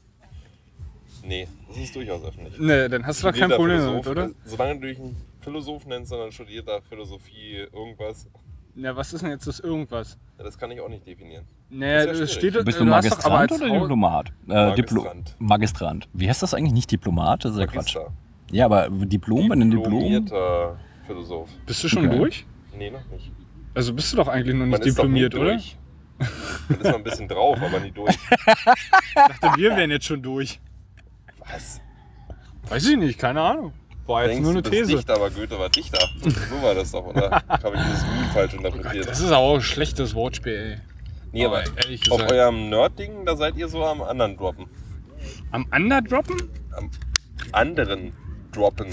[1.23, 2.57] Nee, das ist durchaus öffentlich.
[2.59, 4.29] Ne, dann hast du doch kein Problem Philosoph, damit, oder?
[4.45, 8.27] Solange du dich einen Philosoph nennst, sondern studierter Philosophie, irgendwas,
[8.75, 10.17] Ja, was ist denn jetzt das irgendwas?
[10.37, 11.45] ja, das kann ich auch nicht definieren.
[11.69, 14.31] Naja, Das ja steht Bist du hast doch aber Magistrant oder Diplomat?
[14.47, 15.05] Äh, Diplo
[15.39, 16.09] Magistrant.
[16.13, 16.73] Wie heißt das eigentlich?
[16.73, 17.45] Nicht Diplomat?
[17.45, 17.95] Das ist ja Quatsch.
[18.51, 20.27] Ja, aber Diplom bei einem Diplom.
[21.05, 21.49] Philosoph.
[21.65, 22.17] Bist du schon Okay.
[22.17, 22.45] durch?
[22.77, 23.31] Nee, noch nicht.
[23.75, 25.51] Also bist du doch eigentlich noch nicht Man ist doch nie diplomiert, oder?
[25.51, 25.77] durch.
[26.69, 28.15] Man ist mal ein bisschen drauf, aber nie durch.
[29.07, 30.59] Ich dachte, wir wären jetzt schon durch.
[31.51, 31.81] Was?
[32.69, 33.73] Weiß ich nicht, keine Ahnung.
[34.05, 34.95] War jetzt Denkst, nur eine du bist These.
[34.97, 35.99] Dichter, aber Goethe war Dichter.
[36.49, 37.29] So war das doch, oder?
[37.47, 39.07] Habe ich dieses Meme falsch interpretiert?
[39.07, 40.77] Das ist auch ein schlechtes Wortspiel, ey.
[41.31, 42.31] nee, aber aber ehrlich auf gesagt.
[42.31, 44.65] eurem Nerd-Ding, da seid ihr so am anderen Droppen.
[45.51, 46.37] Am Underdroppen?
[46.75, 46.89] Am
[47.51, 48.13] anderen
[48.51, 48.89] Droppen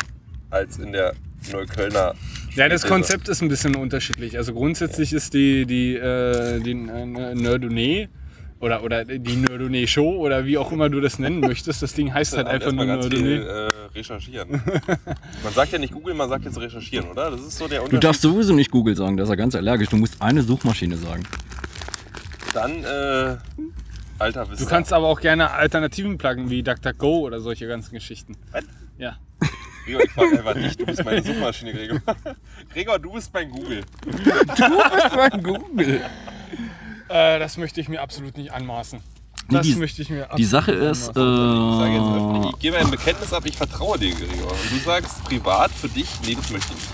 [0.51, 1.15] als in der
[1.51, 2.15] Neuköllner.
[2.55, 2.87] Ja, das.
[2.87, 4.37] Konzept ist ein bisschen unterschiedlich.
[4.37, 8.09] Also grundsätzlich ist die, die, äh, die äh, Nerdonee
[8.61, 12.13] oder, oder die Nerdonee Show oder wie auch immer du das nennen möchtest, das Ding
[12.13, 13.51] heißt halt Dann einfach nur ganz viel Nerdonee.
[13.51, 14.51] äh, recherchieren.
[15.45, 17.31] man sagt ja nicht googeln, man sagt jetzt recherchieren, oder?
[17.31, 19.89] Das ist so der Du darfst sowieso nicht Google sagen, das ist ja ganz allergisch.
[19.89, 21.25] Du musst eine Suchmaschine sagen.
[22.55, 23.37] Dann, äh,
[24.19, 24.65] alter Wissen.
[24.65, 28.37] Du kannst aber auch gerne Alternativen pluggen wie DuckDuckGo oder solche ganzen Geschichten.
[28.53, 28.65] Was?
[28.97, 29.19] Ja.
[29.85, 32.01] Gregor, ich frage einfach nicht, du bist meine Suchmaschine, Gregor.
[32.73, 33.83] Gregor, du bist mein Google.
[35.43, 36.01] Google.
[37.09, 39.01] Äh, das möchte ich mir absolut nicht anmaßen.
[39.49, 41.71] Nee, Das die- möchte ich mir absolut Die Sache nicht ist, äh, anmaßen.
[41.71, 44.51] Ich sage jetzt öffentlich, ich gebe ein Bekenntnis ab, ich vertraue dir, Gregor.
[44.51, 46.89] Und du sagst privat für dich, nee, das möchte ich nicht.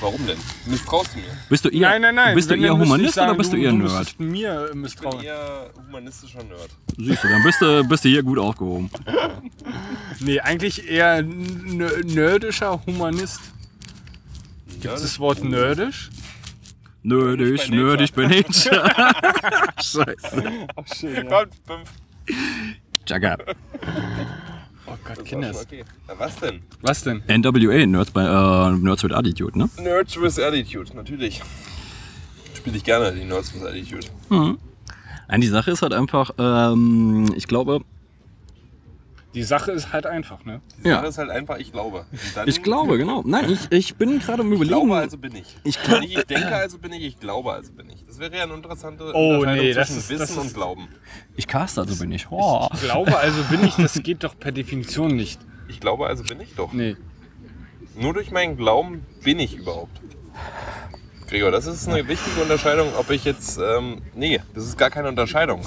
[0.00, 0.36] Warum denn?
[0.66, 1.24] Misstraust du mir?
[1.48, 2.34] bist du eher, Nein, nein, nein.
[2.34, 4.20] Bist du eher Humanist sagen, oder bist du, eher du Nerd?
[4.20, 5.22] mir äh, Ich bin misstrauen.
[5.24, 6.68] eher humanistischer Nerd.
[6.98, 8.90] Siehst du, dann bist du, bist du hier gut aufgehoben.
[10.20, 13.40] Nee, eigentlich eher nerdischer Humanist.
[14.80, 16.10] Gibt es das Wort nerdisch?
[17.06, 17.70] Nature.
[17.70, 18.46] nerdig bin ich.
[19.82, 20.42] Scheiße.
[21.28, 21.90] Kommt, fünf.
[23.04, 23.36] Chaka.
[24.86, 25.62] Oh Gott, Kinders.
[25.62, 25.84] okay.
[26.08, 26.62] Na, was denn?
[26.82, 27.22] Was denn?
[27.28, 29.68] NWA, Nerds, bei, äh, Nerds with Attitude, ne?
[29.80, 31.42] Nerds with Attitude, natürlich.
[32.56, 34.06] Spiele ich gerne, die Nerds with Attitude.
[35.28, 37.80] Nein, die Sache ist halt einfach, ähm, ich glaube,
[39.36, 40.60] Die Sache ist halt einfach, ne?
[40.82, 40.96] Die Ja.
[40.96, 42.06] Sache ist halt einfach, ich glaube.
[42.46, 43.22] Ich glaube, genau.
[43.24, 44.86] Nein, ich, ich bin gerade am Ich überlegen.
[44.86, 45.56] glaube, also bin ich.
[45.62, 48.04] Ich Ich, ich denke, also bin ich, ich glaube, also bin ich.
[48.06, 50.54] Das wäre ja eine interessante Oh, Unterscheidung nee, das zwischen ist- Wissen das ist- und
[50.54, 50.88] Glauben.
[51.36, 52.26] Ich cast, also bin ich.
[52.30, 52.66] Oh.
[52.72, 55.38] Ich glaube, also bin ich, das geht doch per Definition nicht.
[55.68, 56.72] Ich glaube, also bin ich doch.
[56.72, 56.96] Nee.
[57.94, 60.00] Nur durch meinen Glauben bin ich überhaupt.
[61.28, 63.58] Gregor, das ist eine wichtige Unterscheidung, ob ich jetzt.
[63.58, 65.60] Ähm, nee, das ist gar keine Unterscheidung.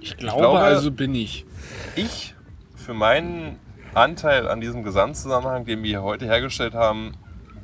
[0.00, 1.44] Ich glaube, glaube- also bin ich.
[1.96, 2.34] Ich,
[2.88, 3.58] für meinen
[3.92, 7.12] Anteil an diesem Gesamtzusammenhang, den wir hier heute hergestellt haben,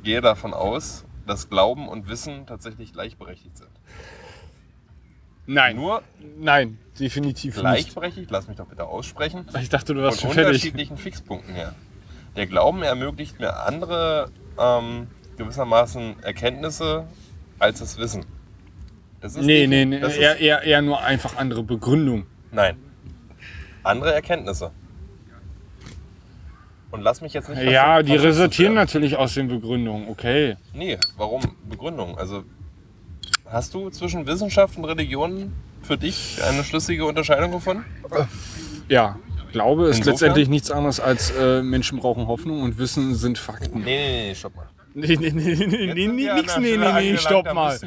[0.03, 3.71] gehe davon aus, dass Glauben und Wissen tatsächlich gleichberechtigt sind.
[5.47, 5.77] Nein.
[5.77, 6.03] Nur
[6.37, 7.61] Nein, definitiv nicht.
[7.61, 10.49] gleichberechtigt, lass mich doch bitte aussprechen, Ich dachte, du warst von schon fertig.
[10.53, 11.73] unterschiedlichen Fixpunkten her.
[12.35, 14.29] Der Glauben ermöglicht mir andere
[14.59, 15.07] ähm,
[15.37, 17.07] gewissermaßen Erkenntnisse
[17.57, 18.27] als das Wissen.
[19.21, 19.99] Das ist Nee, nee, nee.
[19.99, 22.27] das ist- Eher, eher, eher nur einfach andere Begründung.
[22.51, 22.77] Nein.
[23.81, 24.69] Andere Erkenntnisse.
[26.95, 30.07] Und lass mich jetzt nicht Ja, die resultieren natürlich aus den Begründungen.
[30.07, 30.55] Okay.
[30.73, 32.17] Nee, warum Begründung?
[32.17, 32.45] Also
[33.45, 35.51] hast du zwischen Wissenschaft und Religion
[35.83, 37.83] für dich eine schlüssige Unterscheidung gefunden?
[38.87, 39.19] Ja.
[39.51, 40.13] Glaube ist Insofern?
[40.13, 43.79] letztendlich nichts anderes als äh, Menschen brauchen Hoffnung und Wissen sind Fakten.
[43.79, 44.67] Nee, nee, nee, stopp mal.
[44.93, 47.77] Nee, nee, nee, nee, nee, nee, nix, nee, nee, nee, stopp mal.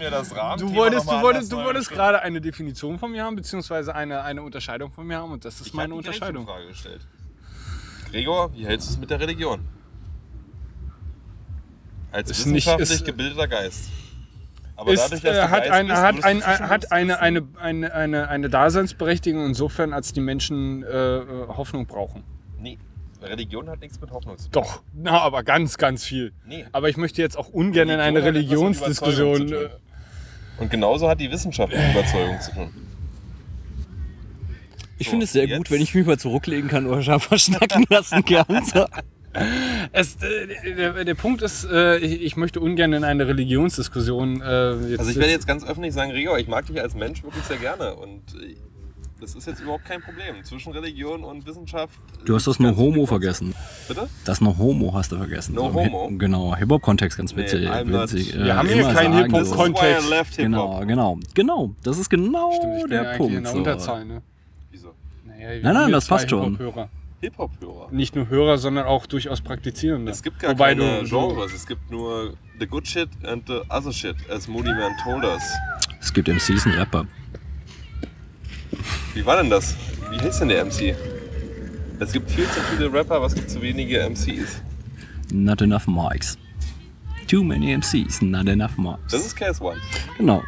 [0.59, 4.43] Du wolltest, du wolltest, du wolltest gerade eine Definition von mir haben, beziehungsweise eine, eine
[4.43, 6.47] Unterscheidung von mir haben und das ist Ich meine Unterscheidung.
[6.47, 7.01] Frage gestellt.
[8.11, 9.61] Gregor, wie hältst du es mit der Religion?
[12.11, 13.91] Als Ist nicht- wissenschaftlich ist- gebildeter Geist.
[14.77, 17.43] Aber Ist, dadurch, dass äh, du hat Geist ein, bist, hat, ein, hat eine, eine,
[17.61, 20.87] eine, eine, eine Daseinsberechtigung insofern, als die Menschen äh,
[21.19, 22.23] äh, Hoffnung brauchen.
[22.61, 22.79] Nee.
[23.21, 24.53] Religion hat nichts mit Hoffnung zu tun.
[24.63, 26.33] Doch, na, aber ganz, ganz viel.
[26.47, 26.65] Nee.
[26.71, 29.53] Aber ich möchte jetzt auch ungern in eine Religion etwas mit Religionsdiskussion.
[29.53, 30.63] Äh.
[30.63, 32.71] Und genauso hat die Wissenschaft mit Überzeugung zu tun.
[34.99, 37.39] Ich So, finde es sehr jetzt- gut, wenn ich mich mal zurücklegen kann oder einfach
[37.39, 38.65] schnacken lassen kann.
[38.65, 38.87] So.
[39.93, 44.41] Es, äh, der, der Punkt ist, äh, ich, ich möchte ungern in eine Religionsdiskussion.
[44.41, 47.23] Äh, jetzt, Also ich werde jetzt ganz öffentlich sagen, Gregor, ich mag dich als Mensch
[47.23, 48.57] wirklich sehr gerne und äh,
[49.21, 50.43] das ist jetzt überhaupt kein Problem.
[50.45, 51.99] Zwischen Religion und Wissenschaft.
[52.25, 53.53] Du hast das No Homo vergessen.
[53.89, 54.09] Bitte?
[54.25, 55.55] Das No Homo hast du vergessen.
[55.57, 56.09] No So Homo?
[56.09, 57.69] Hip- Genau, Hip-Hop-Kontext ganz Nee, witzig.
[57.69, 59.15] Witzig Wir haben hier keinen.
[59.25, 60.09] Hip-Hop-Kontext.
[60.09, 61.75] left Genau, genau, genau.
[61.83, 63.35] Das ist genau Stimmt, ich bin der ja eigentlich Punkt.
[63.37, 63.59] in der so.
[63.59, 64.05] Unterzahl.
[64.05, 64.23] Ne?
[65.39, 66.57] Wir Nein, nein, das passt schon.
[66.57, 66.89] Hip-Hop-Hörer.
[67.21, 67.89] Hip-Hop-Hörer.
[67.93, 70.11] Nicht nur Hörer, sondern auch durchaus Praktizierende.
[70.11, 73.61] Es gibt gar Wobei keine du, Genres, es gibt nur the good shit and the
[73.71, 75.43] other shit, as Moody Man told us.
[76.01, 77.07] Es gibt MCs und Rapper.
[79.15, 79.77] Wie war denn das?
[80.11, 80.97] Wie hieß denn der MC?
[82.01, 84.61] Es gibt viel zu viele Rapper, aber es gibt zu wenige MCs.
[85.33, 86.37] Not enough mics.
[87.29, 88.99] Too many MCs, not enough mics.
[89.11, 89.79] Das ist KS One.
[90.17, 90.43] Genau.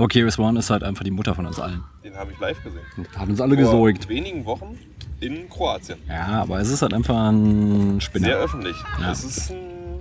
[0.00, 1.84] Aber KRS One ist halt einfach die Mutter von uns allen.
[2.02, 2.80] Den habe ich live gesehen.
[3.14, 4.08] Hat uns alle Vor gesäugt.
[4.08, 4.78] wenigen Wochen
[5.20, 5.98] in Kroatien.
[6.08, 8.28] Ja, aber es ist halt einfach ein Spinner.
[8.28, 8.76] Sehr öffentlich.
[8.98, 9.12] Ja.
[9.12, 10.00] Es ist ein.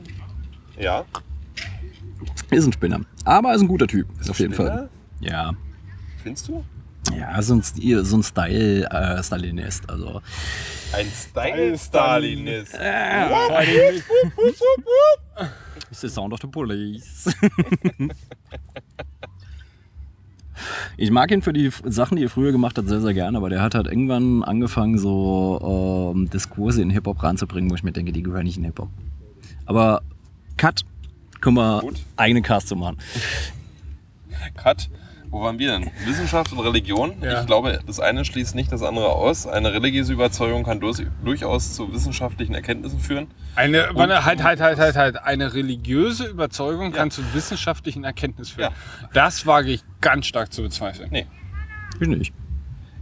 [0.80, 1.04] Ja.
[2.50, 3.02] Ist ein Spinner.
[3.26, 4.70] Aber ist ein guter Typ, auf jeden Spinner?
[4.72, 4.90] Fall.
[5.20, 5.52] Ja.
[6.24, 6.64] Findest du?
[7.14, 9.90] Ja, so ein, so ein Style, äh, Stalinist.
[9.90, 10.22] Also,
[10.94, 12.74] Ein Style-Stalinist.
[15.92, 17.28] it's the sound of the police.
[20.98, 23.50] ich mag ihn für die Sachen, die er früher gemacht hat, sehr, sehr gerne, aber
[23.50, 28.12] der hat halt irgendwann angefangen, so ähm, Diskurse in Hip-Hop ranzubringen, wo ich mir denke,
[28.12, 28.90] die gehören nicht in Hip-Hop.
[29.66, 30.02] Aber
[30.58, 30.84] Cut,
[31.42, 32.00] können wir Gut.
[32.18, 32.98] eigene Cast zu machen.
[34.56, 34.90] Cut.
[35.32, 35.92] Wo waren wir denn?
[36.06, 37.14] Wissenschaft und Religion.
[37.22, 37.42] Ja.
[37.42, 39.46] Ich glaube, das eine schließt nicht das andere aus.
[39.46, 43.28] Eine religiöse Überzeugung kann durch, durchaus zu wissenschaftlichen Erkenntnissen führen.
[43.56, 45.24] Eine, warte, halt, halt, halt, halt, halt.
[45.24, 46.98] Eine religiöse Überzeugung Ja.
[46.98, 48.72] kann zu wissenschaftlichen Erkenntnis führen.
[48.72, 49.10] Ja.
[49.14, 51.10] Das wage ich ganz stark zu bezweifeln.
[51.12, 51.28] Nee.
[52.00, 52.34] Ich nicht.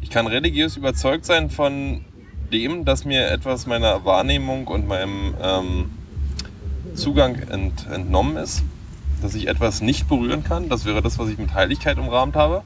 [0.01, 2.03] Ich kann religiös überzeugt sein von
[2.51, 5.91] dem, dass mir etwas meiner Wahrnehmung und meinem ähm,
[6.93, 8.63] Zugang ent, entnommen ist.
[9.21, 10.69] Dass ich etwas nicht berühren kann.
[10.69, 12.63] Das wäre das, was ich mit Heiligkeit umrahmt habe.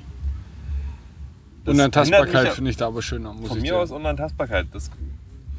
[1.64, 3.34] Das Unantastbarkeit finde ich da aber schöner.
[3.34, 4.66] Muss Von ich mir aus Unantastbarkeit.
[4.74, 4.90] Das,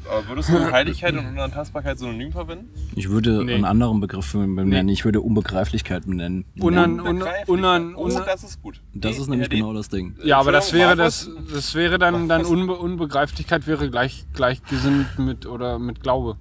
[0.05, 2.67] aber würdest du Heiligkeit und Unantastbarkeit synonym verwenden?
[2.95, 3.53] Ich würde Nee.
[3.55, 4.89] einen anderen Begriff benennen.
[4.89, 6.43] Ich würde Unbegreiflichkeit benennen.
[6.59, 7.47] Unan, un, Begreiflich.
[7.47, 8.81] unan, oh, das ist gut.
[8.93, 10.15] Das ist nämlich Herr genau das Ding.
[10.25, 15.45] ja, aber das wäre das, das wäre dann, dann Unbe Unbegreiflichkeit wäre gleich, gleichgesinnt mit
[15.45, 16.35] oder mit Glaube.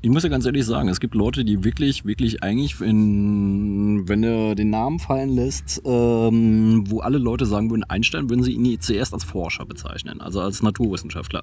[0.00, 4.22] Ich muss ja ganz ehrlich sagen, es gibt Leute, die wirklich, wirklich eigentlich, in, wenn
[4.22, 8.80] er den Namen fallen lässt, ähm, wo alle Leute sagen würden, Einstein, würden sie ihn
[8.80, 11.42] zuerst als Forscher bezeichnen, also als Naturwissenschaftler.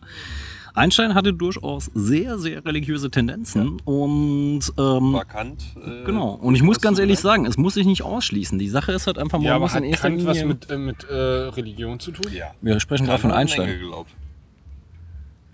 [0.74, 5.64] Einstein hatte durchaus sehr, sehr religiöse Tendenzen und ähm, Markant.
[5.76, 6.32] Äh, genau.
[6.34, 8.60] Und ich muss ganz du ehrlich sagen, es muss sich nicht ausschließen.
[8.60, 11.04] Die Sache ist halt einfach, man Ja, aber muss hat Kant was mit, äh, mit
[11.06, 12.32] äh, Religion zu tun?
[12.34, 12.52] Ja.
[12.62, 13.68] wir sprechen gerade Kant von Einstein.
[13.68, 14.12] Engel geglaubt.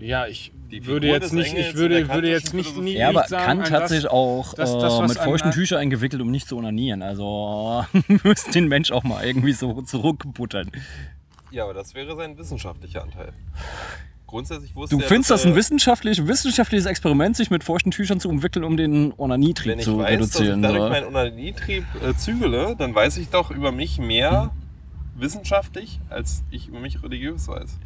[0.01, 3.67] Ja, ich würde jetzt nicht, ich würde, würde jetzt nicht, nie, Ja, aber sagen, Kant
[3.67, 6.57] an hat das- sich auch das- das, äh, mit feuchten Tüchern eingewickelt, um nicht zu
[6.57, 7.01] onanieren.
[7.03, 7.85] Also
[8.23, 10.71] müsst den Mensch auch mal irgendwie so zurückbuttern.
[11.51, 13.31] Ja, aber das wäre sein wissenschaftlicher Anteil.
[14.25, 18.21] Grundsätzlich wusste Du er, findest dass das ein wissenschaftlich, wissenschaftliches Experiment, sich mit feuchten Tüchern
[18.21, 20.61] zu umwickeln, um den Wenn Onanietrieb ich zu weiß, dass ich reduzieren?
[20.61, 24.51] dadurch meinen Onanietrieb äh, zügele, dann weiß ich doch über mich mehr
[25.17, 27.77] wissenschaftlich, als ich über mich religiös weiß.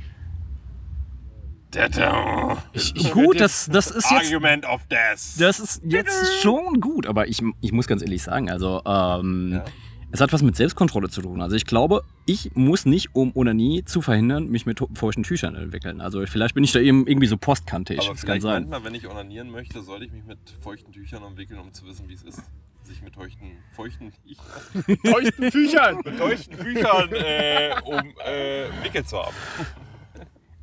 [1.75, 2.63] Da-da.
[3.11, 4.31] Gut, das, das ist jetzt.
[4.33, 5.39] Argument of Death.
[5.39, 9.65] Das ist jetzt schon gut, aber ich, ich muss ganz ehrlich sagen, also ähm, Ja.
[10.11, 11.41] es hat was mit Selbstkontrolle zu tun.
[11.41, 15.99] Also ich glaube, ich muss nicht, um Onanie zu verhindern, mich mit feuchten Tüchern entwickeln.
[16.01, 17.99] Also vielleicht bin ich da eben irgendwie so postkantig.
[17.99, 18.69] Aber das kann vielleicht sein.
[18.69, 22.07] manchmal, wenn ich onanieren möchte, soll ich mich mit feuchten Tüchern umwickeln, um zu wissen,
[22.07, 22.41] wie es ist,
[22.83, 24.37] sich mit feuchten, feuchten, ich,
[25.11, 25.97] Feuchten Tüchern.
[26.05, 29.35] mit feuchten Tüchern äh, um äh, Wickel zu haben.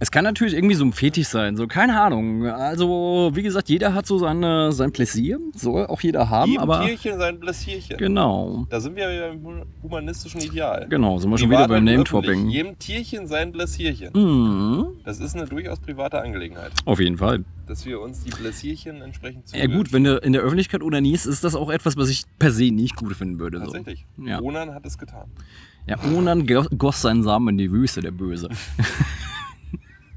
[0.03, 2.45] Es kann natürlich irgendwie so ein Fetisch sein, so keine Ahnung.
[2.45, 6.85] Also, wie gesagt, jeder hat so seine, sein Pläsier, soll auch jeder haben, Jedem aber
[6.85, 7.99] Tierchen sein Bläsierchen.
[7.99, 10.89] genau, Da sind wir wieder beim humanistischen Ideal.
[10.91, 12.37] genau, sind wir schon wieder beim öffentlich.
[12.53, 14.11] Jedem Tierchen sein Bläsierchen.
[14.12, 17.45] Mhm, Das ist eine durchaus private Angelegenheit, auf jeden Fall.
[17.69, 19.73] dass wir uns die Bläsierchen entsprechend Ja zugehören.
[19.79, 22.73] gut, wenn du in der Öffentlichkeit onanierst, ist das auch etwas, was ich per se
[22.73, 23.59] nicht gut finden würde.
[23.61, 23.66] So.
[23.66, 24.05] Tatsächlich.
[24.19, 24.41] Ja.
[24.41, 25.27] Onan hat es getan.
[25.87, 28.49] Ja, Onan go- goss seinen Samen in die Wüste, der Böse.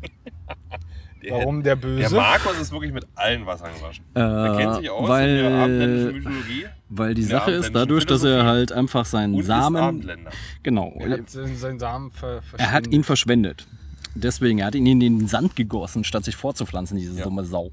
[1.24, 2.16] Der Warum der Der Böse?
[2.16, 4.06] Markus ist wirklich mit allen Wassern gewaschen.
[4.14, 7.72] Äh, Er kennt sich aus in der abendländischen weil, Mythologie weil die der Sache ist,
[7.74, 10.08] dadurch, dass er halt einfach seinen Samen.
[10.62, 10.94] Genau.
[11.00, 13.66] Er hat seinen Samen ver Er hat ihn verschwendet.
[14.14, 17.24] Deswegen, er hat ihn in den Sand gegossen, statt sich fortzupflanzen, diese Ja.
[17.24, 17.72] dumme Sau.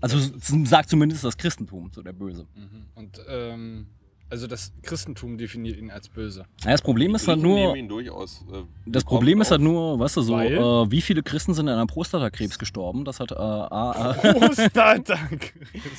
[0.00, 0.18] Also
[0.64, 2.46] sagt zumindest das Christentum, so der Böse.
[2.94, 3.86] Und ähm,
[4.28, 6.46] also das Christentum definiert ihn als böse.
[6.64, 8.44] Ja, das Problem ist halt nur, durchaus.
[8.52, 11.78] Äh, das Problem ist halt nur, weißt du, so, äh, wie viele Christen sind an
[11.78, 13.04] einem Prostatakrebs gestorben?
[13.04, 15.54] Das hat, äh, A, äh, Prostatak.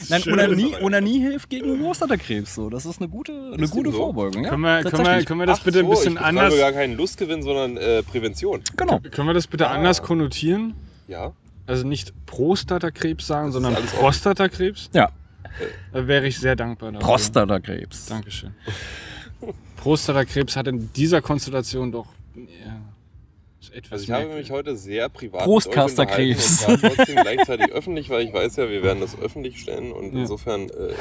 [0.09, 0.23] Nein.
[0.27, 2.55] Onanie, Onanie hilft gegen Prostatakrebs.
[2.55, 2.69] So.
[2.69, 3.97] Das ist eine gute, eine Ist gute so?
[3.97, 4.43] Vorbeugung.
[4.43, 4.49] Ja?
[4.49, 6.57] Können wir, können, wir, können wir das Ach bitte ein so, bisschen ich anders?
[6.57, 8.61] gar keinen Lustgewinn, sondern äh, Prävention.
[8.75, 8.99] Genau.
[8.99, 10.73] Können wir das bitte anders konnotieren?
[11.07, 11.31] Ja.
[11.65, 13.99] Also nicht Prostatakrebs sagen, sondern alles offen.
[13.99, 14.89] Prostatakrebs?
[14.93, 15.11] Ja,
[15.91, 17.07] wäre ich sehr dankbar dafür.
[17.07, 18.05] Prostatakrebs.
[18.07, 18.53] Dankeschön.
[19.77, 22.81] Prostatakrebs hat in dieser Konstellation doch ja,
[23.61, 26.65] ist etwas Also ich habe mich heute sehr privat Prostkasterkrebs.
[26.65, 30.21] trotzdem gleichzeitig öffentlich, weil ich weiß ja, wir werden das öffentlich stellen und Ja.
[30.21, 30.93] insofern, äh,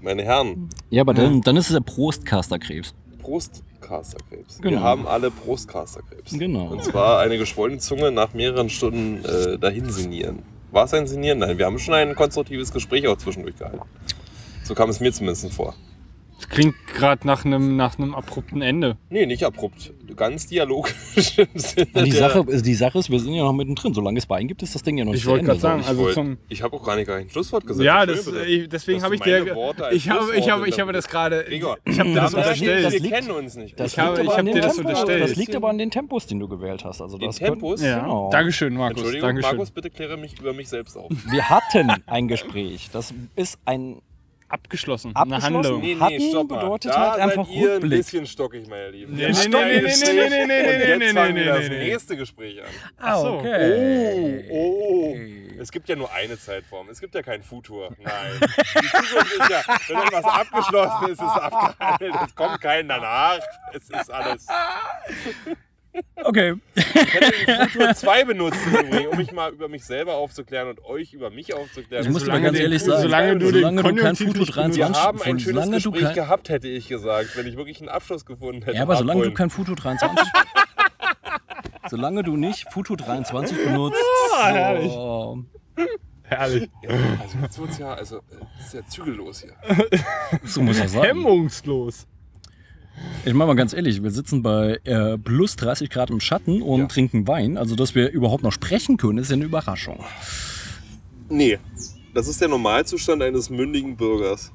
[0.00, 2.94] meine Herren, Ja, aber dann, dann ist es der Prostkasterkrebs.
[3.20, 4.58] Prostkasterkrebs.
[4.58, 4.70] Genau.
[4.78, 6.32] Wir haben alle Prostkasterkrebs.
[6.38, 6.68] Genau.
[6.68, 10.42] Und zwar eine geschwollene Zunge nach mehreren Stunden äh, dahin sinieren.
[10.72, 11.38] War es ein Sinieren?
[11.38, 13.80] Nein, wir haben schon ein konstruktives Gespräch auch zwischendurch gehalten.
[14.62, 15.74] So kam es mir zumindest vor.
[16.40, 18.96] Das klingt gerade nach einem nach einem abrupten Ende.
[19.10, 19.92] Nee, nicht abrupt.
[20.16, 23.52] Ganz dialogisch im Sinne Die der- Sache, ist- die Sache ist, wir sind ja noch
[23.52, 23.92] mittendrin.
[23.94, 25.88] Solange es Bein gibt, ist das Ding ja noch nicht Ich wollte gerade sagen, So.
[25.90, 27.84] also zum ich habe auch gar nicht gar ein Schlusswort gesagt.
[27.84, 29.44] ja, das, ich, deswegen habe ich dir
[29.92, 32.58] ich habe ich habe ich habe das gerade ich habe dir das das unterstellt.
[32.60, 33.78] liegt- das wir liegt- kennen uns nicht.
[33.78, 35.22] Das Ich habe- liegt aber ich an habe den dir das Tempos- unterstellt.
[35.22, 37.00] Das liegt aber an den Tempos, den du gewählt hast.
[37.02, 37.82] Also Den das Tempos?
[37.82, 38.30] ja, Genau.
[38.30, 38.96] Dankeschön, Markus.
[38.98, 39.50] Entschuldigung, Dankeschön.
[39.56, 41.10] Markus, bitte kläre mich über mich selbst auf.
[41.30, 42.88] Wir hatten ein Gespräch.
[42.92, 44.00] Das ist ein
[44.50, 45.14] Abgeschlossen.
[45.14, 45.54] Eine Abgeschlossen?
[45.54, 45.80] Handlung.
[45.80, 46.58] Nee, Hatten nee, stopp mal.
[46.58, 47.98] bedeutet da halt einfach seid ihr ein Rückblick.
[47.98, 49.14] bisschen stockig, meine Lieben.
[49.14, 51.44] Nee, nee, haben nee, ein nee, nee, nee, nee, nee, nee, jetzt nee, fangen nee,
[51.44, 51.84] wir das nee, nee.
[51.90, 52.68] nächste Gespräch an.
[52.98, 53.38] Ach so.
[53.38, 54.44] Okay.
[54.50, 55.16] Oh, oh.
[55.60, 56.88] Es gibt ja nur eine Zeitform.
[56.88, 57.94] Es gibt ja kein Futur.
[57.98, 58.40] Nein.
[58.40, 62.14] Die Zukunft ist ja, wenn etwas abgeschlossen ist, ist es abgehandelt.
[62.26, 63.40] Es kommt kein danach.
[63.72, 64.46] Es ist alles.
[66.22, 66.54] Okay.
[66.74, 68.58] Ich hätte Futur 2 benutzt,
[69.10, 72.04] um mich mal über mich selber aufzuklären und euch über mich aufzuklären.
[72.04, 74.54] Ich muss dir mal Solange ganz ehrlich sagen, solange du solange du kein Futur nicht
[74.54, 74.56] benutzt.
[74.56, 77.56] 23 wir haben ein schönes solange du Gespräch kein, gehabt, hätte ich gesagt, wenn ich
[77.56, 78.76] wirklich einen Abschluss gefunden hätte.
[78.76, 80.18] Ja, aber solange du kein Futur 23
[81.88, 83.98] Solange du nicht Futur 23 benutzt.
[84.36, 84.92] herrlich.
[84.92, 85.44] so,
[86.22, 86.70] Herrlich.
[86.82, 86.90] Ja,
[87.20, 88.20] also jetzt wird's ja, also
[88.60, 89.54] es ist ja zügellos hier.
[90.44, 91.02] so muss das sein.
[91.02, 92.06] Hemmungslos.
[93.24, 96.80] Ich meine mal ganz ehrlich, wir sitzen bei äh, plus 30 Grad im Schatten und
[96.80, 96.86] Ja.
[96.86, 97.56] trinken Wein.
[97.58, 100.04] Also, dass wir überhaupt noch sprechen können, ist ja eine Überraschung.
[101.28, 101.58] Nee,
[102.14, 104.52] das ist der Normalzustand eines mündigen Bürgers.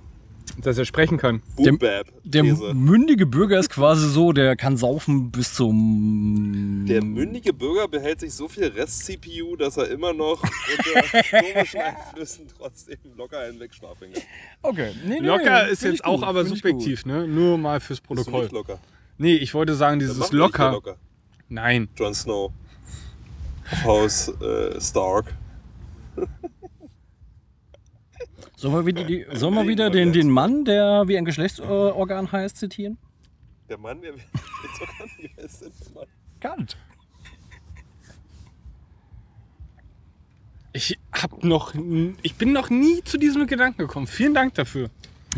[0.62, 1.42] Dass er sprechen kann.
[1.58, 2.74] Der These.
[2.74, 6.86] mündige Bürger ist quasi so, der kann saufen bis zum.
[6.88, 12.46] Der mündige Bürger behält sich so viel Rest-CPU, dass er immer noch unter komischen Einflüssen
[12.58, 14.24] trotzdem locker einen wegschwafeln kann.
[14.62, 14.92] Okay.
[15.06, 17.28] Nee, nee, Locker ist find jetzt auch gut, aber subjektiv, ne?
[17.28, 18.44] Nur mal fürs Bist Protokoll.
[18.44, 18.80] nicht locker?
[19.18, 20.72] Nee, ich wollte sagen, dieses locker.
[20.72, 20.98] locker.
[21.50, 21.90] Nein.
[21.96, 22.52] Jon Snow.
[23.72, 25.34] Auf Haus äh, Stark.
[28.56, 32.58] Sollen wir wieder, die, sollen wir wieder den, den Mann, der wie ein Geschlechtsorgan heißt,
[32.58, 32.98] zitieren?
[33.70, 34.26] Der Mann, der jetzt
[34.80, 36.08] sogar wie heißt denn der Mann?
[36.40, 36.78] Kant.
[40.74, 41.74] Ich hab noch.
[42.22, 44.08] Ich bin noch nie zu diesem Gedanken gekommen.
[44.08, 44.90] Vielen Dank dafür.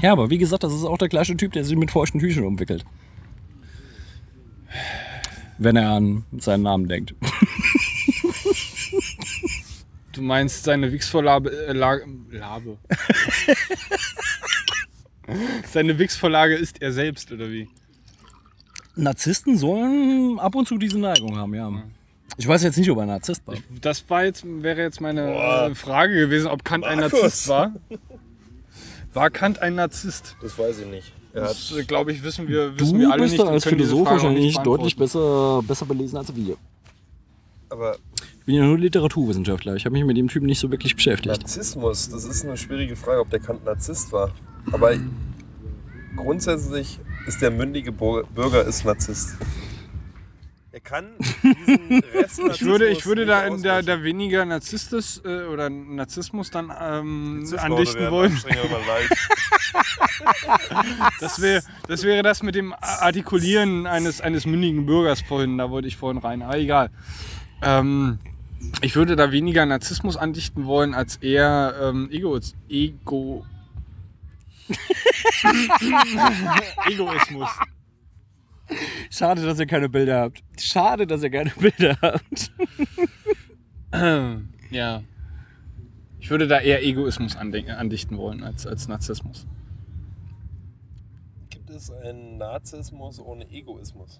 [0.02, 2.44] Ja, aber wie gesagt, das ist auch der gleiche Typ, der sich mit feuchten Tüchern
[2.44, 2.86] umwickelt.
[5.60, 7.16] Wenn er an seinen Namen denkt.
[10.18, 11.50] Du meinst seine Wix-Vorlage.
[11.68, 12.78] Äh, Lage- Labe.
[15.72, 17.70] seine Wix-Vorlage ist er selbst, oder wie?
[18.96, 21.72] Narzissten sollen ab und zu diese Neigung haben, ja.
[22.38, 23.56] Ich weiß jetzt nicht, ob er Narzisst war.
[23.82, 25.68] Das war jetzt, wäre jetzt meine Boah.
[25.72, 27.22] äh, Frage gewesen, ob Kant ein Markus.
[27.22, 27.74] Narzisst war.
[29.14, 30.36] War Kant ein Narzisst?
[30.42, 31.14] Das weiß ich nicht.
[31.34, 33.44] Das, glaube ich, wissen wir, wissen Du wir alle bist nicht.
[33.44, 36.58] da und als können diese Philosoph wahrscheinlich nicht deutlich besser, besser belesen als wir.
[37.70, 37.98] Aber
[38.40, 39.76] Ich bin ja nur Literaturwissenschaftler.
[39.76, 41.28] Ich habe mich mit dem Typen nicht so wirklich beschäftigt.
[41.28, 44.32] Narzissmus, das ist eine schwierige Frage, ob der Kant Narzisst war.
[44.72, 44.94] Aber
[46.16, 49.38] grundsätzlich ist der mündige Bürger ist Narzisst.
[50.78, 55.46] Er kann diesen Rest Ich würde, ich würde da, in da, da weniger Narzissmus äh,
[55.46, 58.38] oder Narzissmus dann ähm, andichten wollen.
[61.20, 65.58] Das, wär, das wäre das mit dem Artikulieren eines, eines mündigen Bürgers vorhin.
[65.58, 66.42] Da wollte ich vorhin rein.
[66.42, 66.90] Aber egal.
[67.62, 68.20] Ähm,
[68.82, 72.40] ich würde da weniger Narzissmus andichten wollen, als eher ähm, Ego,
[72.70, 73.46] Ego,
[76.90, 77.50] Egoismus.
[79.10, 80.44] Schade, dass ihr keine Bilder habt.
[80.60, 82.52] Schade, dass ihr keine Bilder habt.
[84.70, 85.02] Ja.
[86.20, 89.48] Ich würde da eher Egoismus andichten wollen als, als Narzissmus.
[91.50, 94.20] Gibt es einen Narzissmus ohne Egoismus?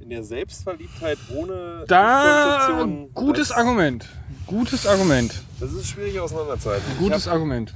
[0.00, 4.08] In der Selbstverliebtheit ohne Da, Konstruktion, gutes das, Argument.
[4.46, 5.42] Gutes Argument.
[5.60, 6.84] Das ist schwierig auseinanderzuhalten.
[6.98, 7.72] Gutes hab, Argument.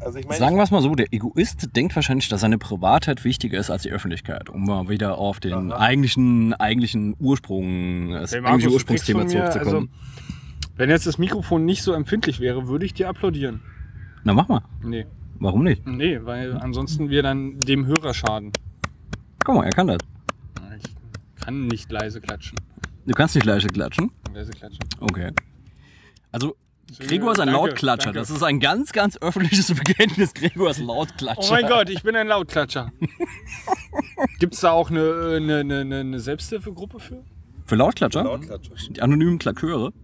[0.00, 3.24] also ich meine, Sagen wir es mal so, der Egoist denkt wahrscheinlich, dass seine Privatheit
[3.24, 8.44] wichtiger ist als die Öffentlichkeit, um mal wieder auf den eigentlichen, eigentlichen Ursprung, das Hey,
[8.44, 9.74] eigentliche Ursprungsthema zurückzukommen.
[9.74, 9.88] Also,
[10.76, 13.62] wenn jetzt das Mikrofon nicht so empfindlich wäre, würde ich dir applaudieren.
[14.24, 14.60] Na mach mal.
[14.82, 15.06] Nee.
[15.38, 15.86] Warum nicht?
[15.86, 18.52] Nee, weil ansonsten wir dann dem Hörer schaden.
[19.44, 19.98] Guck mal, er kann das.
[21.46, 22.58] Kann nicht leise klatschen.
[23.06, 24.10] Du kannst nicht leise klatschen.
[24.34, 24.80] Leise klatschen.
[25.00, 25.30] Okay.
[26.32, 26.56] Also,
[26.98, 28.04] Gregor ist ein Danke, Lautklatscher.
[28.12, 28.18] danke.
[28.18, 30.34] Das ist ein ganz, ganz öffentliches Bekenntnis.
[30.34, 31.48] Gregor ist Lautklatscher.
[31.48, 32.92] Oh mein Gott, ich bin ein Lautklatscher.
[34.40, 37.24] Gibt es da auch eine, eine, eine, eine- Selbsthilfegruppe für?
[37.64, 38.24] Für Lautklatscher?
[38.24, 38.74] Lautklatscher.
[38.90, 39.92] Die anonymen Klaköre.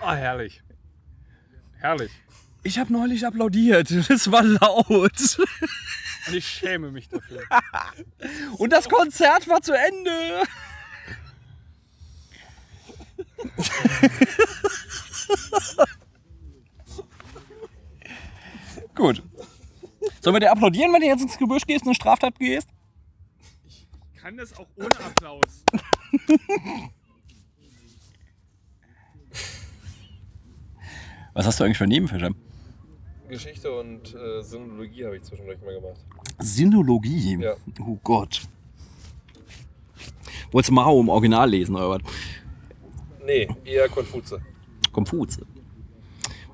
[0.00, 0.62] Ah, herrlich.
[1.78, 2.10] Herrlich.
[2.64, 3.90] Ich habe neulich applaudiert.
[4.08, 5.38] Das war laut.
[6.28, 7.42] Und ich schäme mich dafür.
[8.58, 10.42] Und das Konzert war zu Ende.
[18.94, 19.22] Gut.
[20.20, 22.68] Sollen wir dir applaudieren, wenn du jetzt ins Gebüsch gehst und eine Straftat gehst?
[24.16, 25.64] Kann das auch ohne Applaus?
[31.34, 32.34] Was hast du eigentlich für Nebenfische?
[33.32, 35.98] Geschichte und äh, Sinologie habe ich zwischendurch mal gemacht.
[36.38, 37.38] Sinologie.
[37.40, 37.54] Ja.
[37.80, 38.42] Oh Gott.
[40.50, 42.02] Wolltest du Mao im Original lesen oder was?
[43.24, 44.40] Nee, eher Konfutze.
[44.92, 45.46] Konfutse.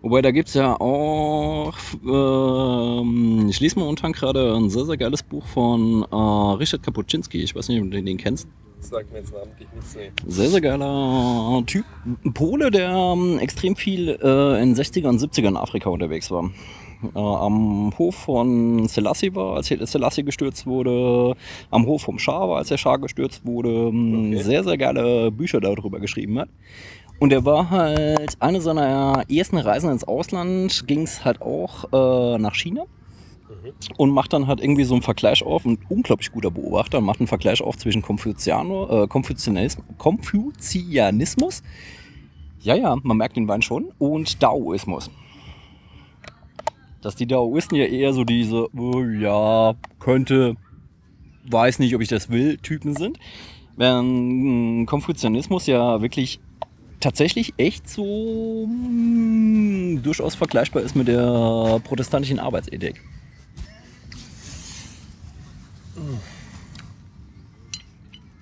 [0.01, 1.75] Wobei, da gibt es ja auch,
[2.07, 7.43] ähm, ich lese momentan gerade ein sehr, sehr geiles Buch von äh, Richard Kapuscinski.
[7.43, 8.47] Ich weiß nicht, ob du den kennst.
[8.91, 9.97] Sagt mir jetzt namentlich nichts.
[9.97, 10.11] Nee.
[10.27, 11.85] Sehr, sehr geiler Typ.
[12.33, 16.51] Pole, der ähm, extrem viel äh, in 60er und 70er in Afrika unterwegs war.
[17.15, 21.37] Äh, am Hof von Selassie war, als Selassie gestürzt wurde.
[21.71, 23.69] Am Hof vom Schah war, als der Schah gestürzt wurde.
[23.69, 24.43] Ähm, Okay.
[24.43, 26.49] Sehr, sehr geile Bücher darüber geschrieben hat.
[27.21, 32.39] Und er war halt, eine seiner ersten Reisen ins Ausland ging es halt auch äh,
[32.39, 32.85] nach China
[33.97, 37.27] und macht dann halt irgendwie so einen Vergleich auf, ein unglaublich guter Beobachter, macht einen
[37.27, 41.63] Vergleich auf zwischen Konfuziano, äh, Konfuzianismus,
[42.61, 45.11] ja, ja, man merkt den Wein schon, und Daoismus.
[47.01, 50.57] Dass die Daoisten ja eher so diese, oh, ja, könnte,
[51.49, 53.19] weiß nicht, ob ich das will, Typen sind.
[53.77, 56.41] Während Konfuzianismus ja wirklich
[56.99, 63.01] tatsächlich echt so mm, durchaus vergleichbar ist mit der protestantischen Arbeitsethik.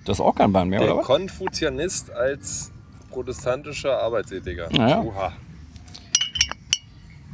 [0.07, 1.05] Das ist auch kein Wein mehr, Der oder was?
[1.05, 2.71] Konfuzianist als
[3.09, 4.71] protestantischer Arbeitsethiker.
[4.71, 5.01] Ja.
[5.01, 5.33] Oha.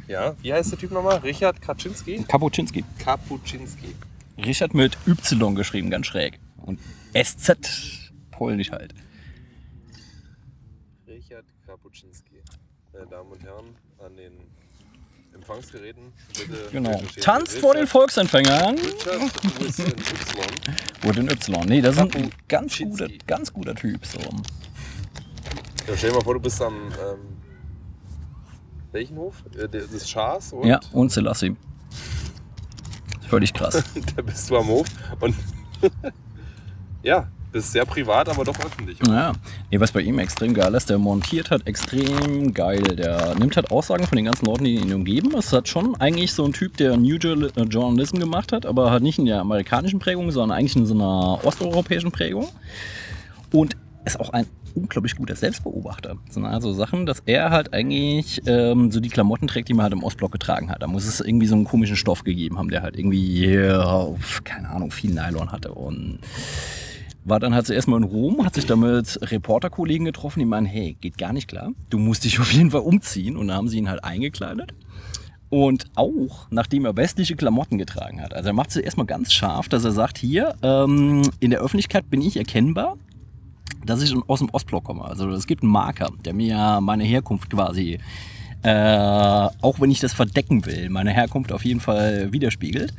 [0.08, 1.18] Ja, wie heißt der Typ nochmal?
[1.18, 2.24] Richard Kaczynski?
[2.24, 2.84] Kapuscinski.
[2.98, 3.94] Kapuczynski.
[4.38, 6.40] Richard mit Y geschrieben, ganz schräg.
[6.56, 6.80] Und
[7.14, 8.92] SZ, polnisch halt.
[11.06, 12.42] Richard Kapuczynski.
[12.92, 14.32] Meine Damen und Herren, an den
[15.34, 16.68] Empfangsgeräten, bitte.
[16.70, 17.02] Genau.
[17.20, 18.76] Tanzt vor den Volksempfängern.
[21.02, 21.66] With an Y.
[21.66, 24.06] Nee, das ist ein ganz guter, ganz guter Typ.
[24.06, 24.18] So.
[24.20, 26.74] Ja, stell dir mal vor, du bist am.
[26.74, 27.18] Ähm,
[28.92, 29.42] welchen Hof?
[29.58, 31.56] Äh, des Schahs und Ja, und Selassie.
[33.28, 33.82] Völlig krass.
[34.16, 34.86] da bist du am Hof
[35.20, 35.34] und.
[37.02, 38.98] ja, bist sehr privat, aber doch öffentlich.
[39.06, 39.32] Ja,
[39.70, 42.82] nee, was bei ihm extrem geil ist, der montiert hat extrem geil.
[42.82, 45.32] Der nimmt halt Aussagen von den ganzen Leuten, die ihn umgeben.
[45.38, 49.04] Es hat schon eigentlich so ein Typ, der New äh, Journalism gemacht hat, aber halt
[49.04, 52.48] nicht in der amerikanischen Prägung, sondern eigentlich in so einer osteuropäischen Prägung.
[53.52, 56.16] Und ist auch ein unglaublich guter Selbstbeobachter.
[56.26, 59.84] Das sind also Sachen, dass er halt eigentlich ähm, so die Klamotten trägt, die man
[59.84, 60.82] halt im Ostblock getragen hat.
[60.82, 64.70] Da muss es irgendwie so einen komischen Stoff gegeben haben, der halt irgendwie, äh, keine
[64.70, 66.18] Ahnung, viel Nylon hatte und
[67.24, 70.66] war dann halt zuerst mal in Rom, hat sich da mit Reporterkollegen getroffen, die meinen,
[70.66, 73.36] hey, geht gar nicht klar, du musst dich auf jeden Fall umziehen.
[73.36, 74.74] Und dann haben sie ihn halt eingekleidet.
[75.48, 78.34] Und auch, nachdem er westliche Klamotten getragen hat.
[78.34, 82.10] Also er macht es erstmal ganz scharf, dass er sagt, hier, ähm, in der Öffentlichkeit
[82.10, 82.96] bin ich erkennbar,
[83.86, 85.04] dass ich aus dem Ostblock komme.
[85.04, 87.98] Also es gibt einen Marker, der mir meine Herkunft quasi,
[88.64, 92.94] äh, auch wenn ich das verdecken will, meine Herkunft auf jeden Fall widerspiegelt.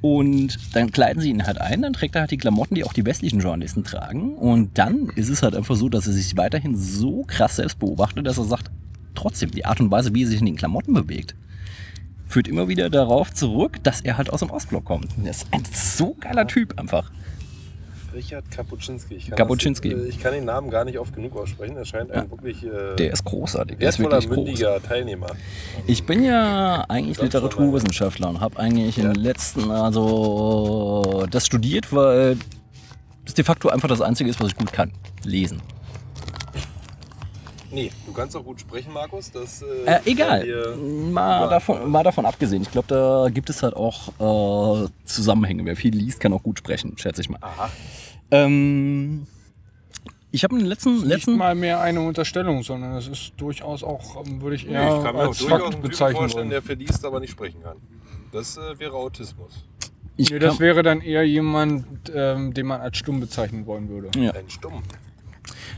[0.00, 2.92] Und dann kleiden sie ihn halt ein, dann trägt er halt die Klamotten, die auch
[2.92, 4.36] die westlichen Journalisten tragen.
[4.36, 8.26] Und dann ist es halt einfach so, dass er sich weiterhin so krass selbst beobachtet,
[8.28, 8.70] dass er sagt,
[9.16, 11.34] trotzdem, die Art und Weise, wie er sich in den Klamotten bewegt,
[12.28, 15.08] führt immer wieder darauf zurück, dass er halt aus dem Ostblock kommt.
[15.24, 17.10] Das ist ein so geiler Typ einfach.
[18.18, 19.14] Richard Kapuczynski.
[19.14, 19.90] Ich kann Kapuczynski.
[19.90, 21.76] Das, äh, ich kann den Namen gar nicht oft genug aussprechen.
[21.76, 23.78] Er scheint ein wirklich äh, Der ist großartig.
[23.78, 24.36] Der ist wirklich groß.
[24.36, 25.28] mündiger Teilnehmer.
[25.86, 29.12] Ich bin ja eigentlich Literaturwissenschaftler und habe eigentlich in Ja.
[29.12, 32.36] den letzten, also das studiert, weil
[33.24, 34.90] das de facto einfach das Einzige ist, was ich gut kann.
[35.22, 35.62] Lesen.
[37.70, 39.30] Nee, du kannst auch gut sprechen, Markus.
[39.30, 40.42] Das, Äh, egal.
[40.42, 41.48] hier- Mal, Ja.
[41.48, 42.62] davon, mal davon abgesehen.
[42.62, 44.08] Ich glaube, da gibt es halt auch
[44.84, 45.66] äh, Zusammenhänge.
[45.66, 47.38] Wer viel liest, kann auch gut sprechen, schätze ich mal.
[47.42, 47.68] Aha.
[48.30, 49.26] Ähm,
[50.30, 53.82] ich habe in den letzten, Nicht letzten mal mehr eine Unterstellung, sondern es ist durchaus
[53.82, 55.88] auch, ähm, würde ich Nee, eher ich kann mir auch als durchaus Fakt einen Typen
[55.88, 56.50] bezeichnen vorstellen, wollen.
[56.50, 57.76] der verliest, aber nicht sprechen kann.
[58.32, 59.64] Das äh, wäre Autismus.
[60.16, 64.10] ich Nee, das wäre dann eher jemand, ähm, den man als stumm bezeichnen wollen würde.
[64.20, 64.32] ja.
[64.32, 64.82] Ein Stumm.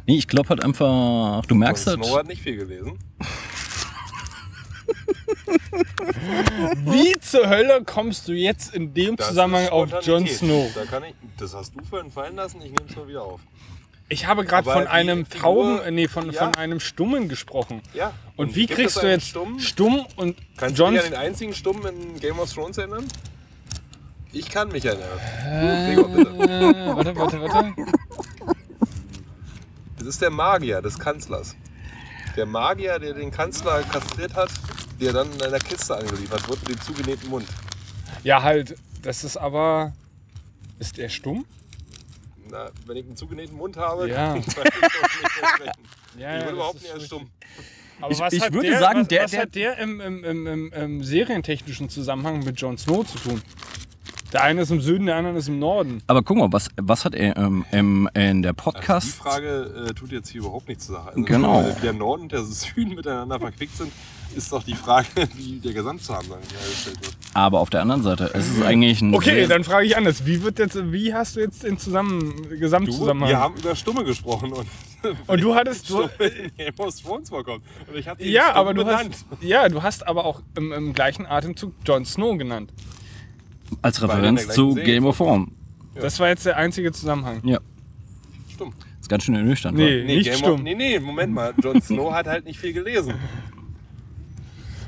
[0.06, 2.06] Nee, ich glaube halt einfach, du merkst Jon halt.
[2.06, 2.98] Snow hat nicht viel gelesen.
[6.84, 10.26] Wie zur Hölle kommst du jetzt in dem Das Zusammenhang auf Jon.
[10.26, 10.70] Snow?
[10.74, 13.40] Da kann ich, das hast du vorhin fallen lassen, ich nehme es mal wieder auf.
[14.08, 16.44] Ich habe gerade von einem Tauben, äh, nee, von, Ja.
[16.46, 17.80] von einem Stummen gesprochen.
[17.94, 18.12] Ja.
[18.36, 19.60] Und, wie gibt kriegst du jetzt Stumm?
[19.60, 23.06] stumm und Kannst Jon du dich an den einzigen Stumm in Game of Thrones erinnern?
[24.32, 25.08] Ich kann mich erinnern.
[25.86, 26.30] Gregor, bitte.
[26.30, 27.72] Äh, warte, warte, warte.
[29.98, 31.54] Das ist der Magier des Kanzlers.
[32.36, 34.50] Der Magier, der den Kanzler kastriert hat,
[35.00, 37.46] der dann in einer Kiste angeliefert wird mit dem zugenähten Mund.
[38.24, 39.92] Ja, halt, das ist aber.
[40.78, 41.44] Ist der stumm?
[42.50, 44.28] Na, wenn ich einen zugenähten Mund habe, Ja.
[44.28, 45.72] kann ich nicht mehr sprechen.
[46.18, 47.18] Ja, ich ja, würde das überhaupt ist nicht als richtig.
[47.18, 47.30] stumm.
[48.00, 50.00] Aber Ich- was ich hat würde der, sagen, was, der- was der- hat der im,
[50.00, 53.40] im, im, im, im serientechnischen Zusammenhang mit Jon Snow zu tun?
[54.32, 56.02] Der eine ist im Süden, der andere ist im Norden.
[56.08, 59.06] Aber guck mal, was, was hat er ähm, im, in der Also Podcast.
[59.06, 61.08] die Frage äh, tut jetzt hier überhaupt nichts zur Sache.
[61.10, 61.64] Also, Genau.
[61.76, 63.92] Wie der Norden und der Süden miteinander verquickt sind,
[64.36, 67.16] ist doch die Frage, wie der Gesamtzusammenhang hergestellt wird.
[67.34, 69.14] Aber auf der anderen Seite, es ist eigentlich ein.
[69.14, 70.26] Okay, dann frage ich anders.
[70.26, 73.28] Wie wird jetzt, wie hast du jetzt den Zusammen, Du, Gesamtzusammenhang?
[73.28, 74.66] wir haben über Stumme gesprochen und
[75.26, 76.10] Und du hattest so,
[76.58, 77.64] Game of Thrones vorkommt.
[77.90, 79.14] Und ich den ja, aber du benannt.
[79.30, 82.70] hast, ja, du hast aber auch im, im gleichen Atemzug Jon Snow genannt.
[83.80, 85.48] als Referenz zu Serie Game of Thrones.
[85.94, 87.40] Das war jetzt der einzige Zusammenhang.
[87.44, 87.60] Ja,
[88.52, 88.74] Stumm.
[89.00, 89.76] ist ganz schön ernüchternd.
[89.78, 90.02] Nee.
[90.02, 90.04] wa?
[90.06, 90.52] Nicht Game stumm.
[90.52, 91.54] Of, nee, nee, Moment mal.
[91.62, 93.14] Jon Snow hat halt nicht viel gelesen.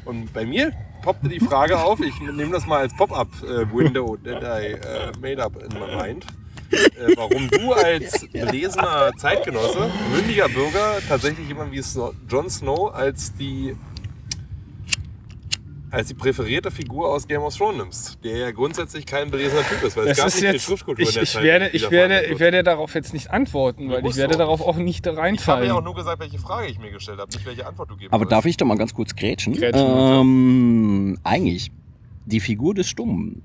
[0.04, 0.72] Und bei mir
[1.02, 5.52] poppte die Frage auf, ich nehme das mal als Pop-up-Window that I äh, made up
[5.62, 6.26] in my mind,
[6.70, 11.82] äh, warum du als belesener Zeitgenosse, mündiger Bürger, tatsächlich jemand wie
[12.28, 13.76] Jon Snow als die
[15.92, 19.82] als die präferierte Figur aus Game of Thrones nimmst, der ja grundsätzlich kein belesener Typ
[19.84, 21.42] ist, weil es Das gab ist nicht viel jetzt, Schriftkultur in ich, der ich, Zeit.
[21.44, 24.38] werde, die ich, werde, ich werde darauf jetzt nicht antworten, weil ich werde du.
[24.38, 25.68] darauf auch nicht Ich habe reinfallen.
[25.68, 28.12] ja auch nur gesagt, welche Frage ich mir gestellt habe, nicht welche Antwort du geben
[28.12, 29.52] Aber darf ich doch mal ganz kurz grätschen?
[29.54, 31.70] Grätschen, ähm, eigentlich,
[32.26, 33.42] die Figur des Stummen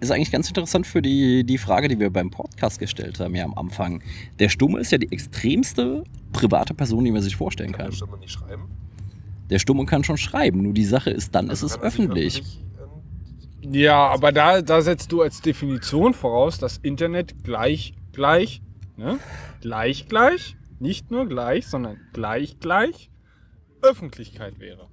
[0.00, 3.44] ist eigentlich ganz interessant für die, die Frage, die wir beim Podcast gestellt haben, ja
[3.44, 4.02] am Anfang.
[4.38, 7.90] Der Stumme ist ja die extremste private Person, die man sich vorstellen Kann kann.
[7.90, 8.62] der Stimme nicht schreiben?
[9.50, 12.00] Der Stumme kann schon schreiben, nur die Sache ist, dann Also ist es er sich
[12.00, 12.38] öffentlich.
[12.38, 12.64] öffentlich,
[13.64, 18.62] ähm, Ja, aber da, da setzt du als Definition voraus, dass Internet gleich, gleich,
[18.96, 19.18] ne?
[19.60, 23.10] Gleich, gleich, nicht nur gleich, sondern gleich, gleich
[23.82, 24.88] Öffentlichkeit wäre.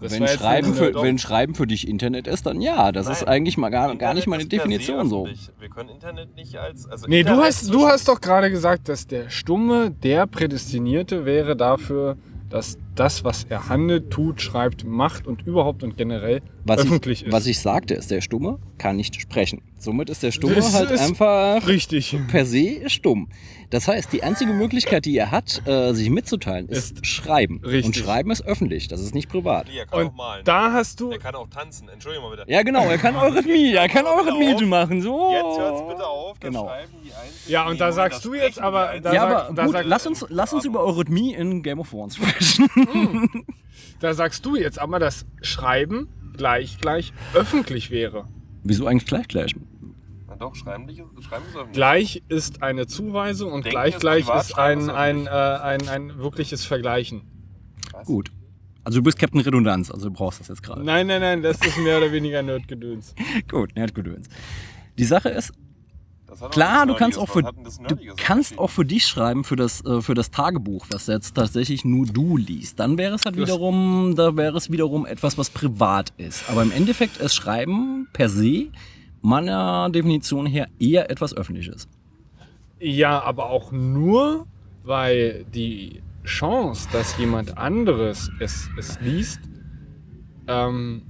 [0.00, 3.28] Das Wenn Schreiben, für, wenn Schreiben für dich Internet ist, dann ja, das ist Nein.
[3.28, 5.28] eigentlich mal gar, gar nicht meine ist Definition so.
[5.60, 6.88] Wir können Internet nicht als.
[6.88, 11.54] Also Nee, du hast, du hast doch gerade gesagt, dass der Stumme der Prädestinierte wäre
[11.56, 12.16] dafür,
[12.50, 17.26] dass das, was er handelt, tut, schreibt, macht und überhaupt und generell Was öffentlich ich,
[17.28, 17.32] ist.
[17.32, 19.62] was ich sagte, ist, der Stumme kann nicht sprechen.
[19.78, 22.16] Somit ist der Stumme Das halt einfach Richtig.
[22.30, 23.28] per se stumm.
[23.70, 27.60] Das heißt, die einzige Möglichkeit, die er hat, äh, sich mitzuteilen, ist, Ist Schreiben.
[27.64, 27.86] richtig.
[27.86, 29.66] Und Schreiben ist öffentlich, das ist nicht privat.
[29.68, 30.44] Nee, er kann auch Und malen.
[30.44, 31.10] da hast du.
[31.10, 31.88] er kann auch tanzen.
[31.88, 32.50] Entschuldigung mal bitte.
[32.52, 35.00] Ja, genau, er kann Eurythmie, er kann Eurythmie machen.
[35.02, 35.32] So.
[35.32, 36.38] Jetzt hört's bitte auf.
[36.38, 36.66] Das Genau.
[36.68, 38.94] Schreiben die Ja, und da sagst du jetzt aber-.
[38.96, 41.88] Ja, sag- aber da gut, sag- lass uns, lass uns über Eurythmie in Game of
[41.90, 42.68] Thrones sprechen.
[44.00, 48.26] Da sagst du jetzt aber, dass Schreiben gleich gleich öffentlich wäre.
[48.64, 49.54] Wieso eigentlich gleich gleich?
[50.28, 51.72] Na doch, schreiben, die, schreiben sie öffentlich.
[51.72, 55.30] Gleich ist eine Zuweisung und Denken gleich ist gleich privat, ist ein, ist ein, äh,
[55.30, 57.22] ein, ein wirkliches Vergleichen.
[57.92, 58.06] Was?
[58.06, 58.30] Gut.
[58.84, 60.82] Also du bist Captain Redundanz, also du brauchst das jetzt gerade.
[60.82, 63.14] Nein, nein, nein, das ist mehr oder weniger Nerdgedöns.
[63.48, 64.28] Gut, Nerdgedöns.
[64.98, 65.52] Die Sache ist,
[66.50, 70.14] Klar, du kannst auch für du kannst auch für dich schreiben für das äh, für
[70.14, 72.80] das Tagebuch, was jetzt tatsächlich nur du liest.
[72.80, 76.48] Dann wäre es halt wiederum, da wäre es wiederum etwas, was privat ist.
[76.48, 78.66] Aber im Endeffekt ist Schreiben per se
[79.20, 81.88] meiner Definition her eher etwas Öffentliches.
[82.80, 84.46] Ja, aber auch nur,
[84.82, 89.40] weil die Chance, dass jemand anderes es, es liest,
[90.48, 91.02] ähm,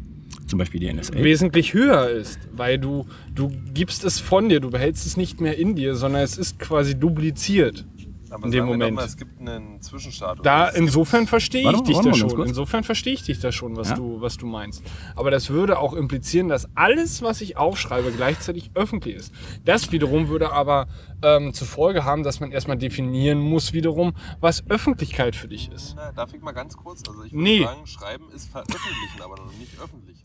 [0.46, 1.14] Zum Beispiel die NSA.
[1.14, 5.56] wesentlich höher ist, weil du, du gibst es von dir, du behältst es nicht mehr
[5.58, 7.86] in dir, sondern es ist quasi dupliziert.
[8.30, 8.94] Aber in dem Moment.
[8.96, 10.42] Mal, es gibt einen Zwischenstatus.
[10.42, 12.30] Da insofern verstehe ich dich da schon.
[12.30, 12.48] kurz.
[12.48, 13.96] Insofern verstehe ich dich da schon, was Ja.
[13.96, 14.82] du was du meinst.
[15.16, 19.34] Aber das würde auch implizieren, dass alles, was ich aufschreibe, gleichzeitig öffentlich ist.
[19.66, 20.86] Das wiederum würde aber
[21.22, 25.92] ähm, zur Folge haben, dass man erstmal definieren muss wiederum, was Öffentlichkeit für dich ist.
[25.98, 27.02] Na, darf ich mal ganz kurz?
[27.06, 27.62] Also ich würde Nee.
[27.64, 30.21] sagen, Schreiben ist veröffentlichen, aber noch nicht öffentlich.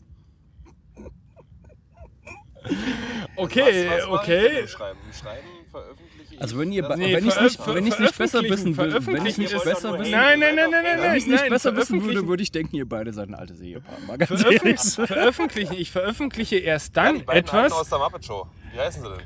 [3.36, 4.66] Okay, Was- was okay.
[4.66, 4.98] Schreiben?
[5.12, 8.76] Schreiben veröffentliche ich Also wenn ihr, Nee, wenn ich nicht, wenn ich nicht besser wissen
[8.76, 11.40] würde, wenn ich nicht besser Nein, wissen, Nein, nein, nein, nein, nein, wenn ich nicht
[11.40, 13.94] nein, besser wissen würde, würde ich denken, ihr beide seid ein altes Ehepaar.
[14.06, 14.80] Mal ganz ehrlich.
[14.80, 15.74] Veröffentlichen.
[15.74, 17.88] Ich veröffentliche erst Ja, dann die beiden Alten aus etwas.
[17.90, 18.46] der Muppet Show.
[18.72, 19.20] Wie heißen sie denn?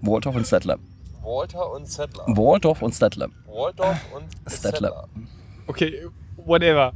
[0.00, 0.78] Waldorf und Stettler.
[1.22, 2.24] Walter und Settler.
[2.26, 3.28] Waldorf und Stettler.
[3.46, 5.08] Waldorf und Stettler.
[5.66, 6.06] Okay,
[6.36, 6.92] whatever.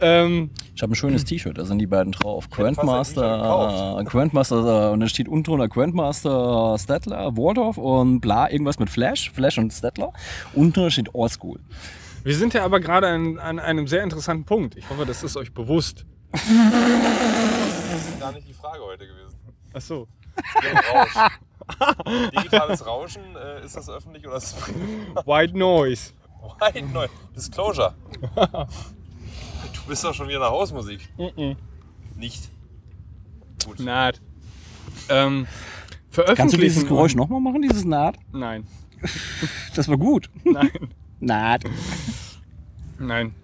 [0.00, 2.48] Ähm, Ich habe ein schönes T-Shirt, da sind die beiden drauf.
[2.50, 9.30] Grandmaster, Grandmaster, und dann steht unten drunter Grandmaster Stettler, Waldorf und bla, irgendwas mit Flash,
[9.32, 10.12] Flash und Stettler.
[10.54, 11.60] Unten steht Oldschool.
[12.24, 14.76] wir sind ja aber gerade an, an einem sehr interessanten Punkt.
[14.76, 16.06] Ich hoffe, das ist euch bewusst.
[16.32, 16.42] Das
[18.08, 19.36] ist gar nicht die Frage heute gewesen.
[19.74, 20.06] Ach so.
[20.94, 21.30] Rausch.
[22.36, 26.12] Digitales Rauschen, äh, ist das öffentlich oder ist es White Noise.
[26.58, 27.12] White Noise?
[27.36, 27.94] Disclosure.
[29.90, 31.00] Du bist doch schon wieder der Hausmusik.
[32.16, 32.48] Nicht.
[33.66, 33.80] Gut.
[33.80, 34.20] Naht.
[35.08, 35.48] Ähm,
[36.10, 36.36] veröffentlichen.
[36.36, 38.16] Kannst du dieses Geräusch nochmal machen, dieses Naht?
[38.32, 38.68] Nein.
[39.74, 40.30] Das war gut.
[40.44, 40.70] Nein.
[41.18, 41.64] Naht.
[43.00, 43.34] Nein.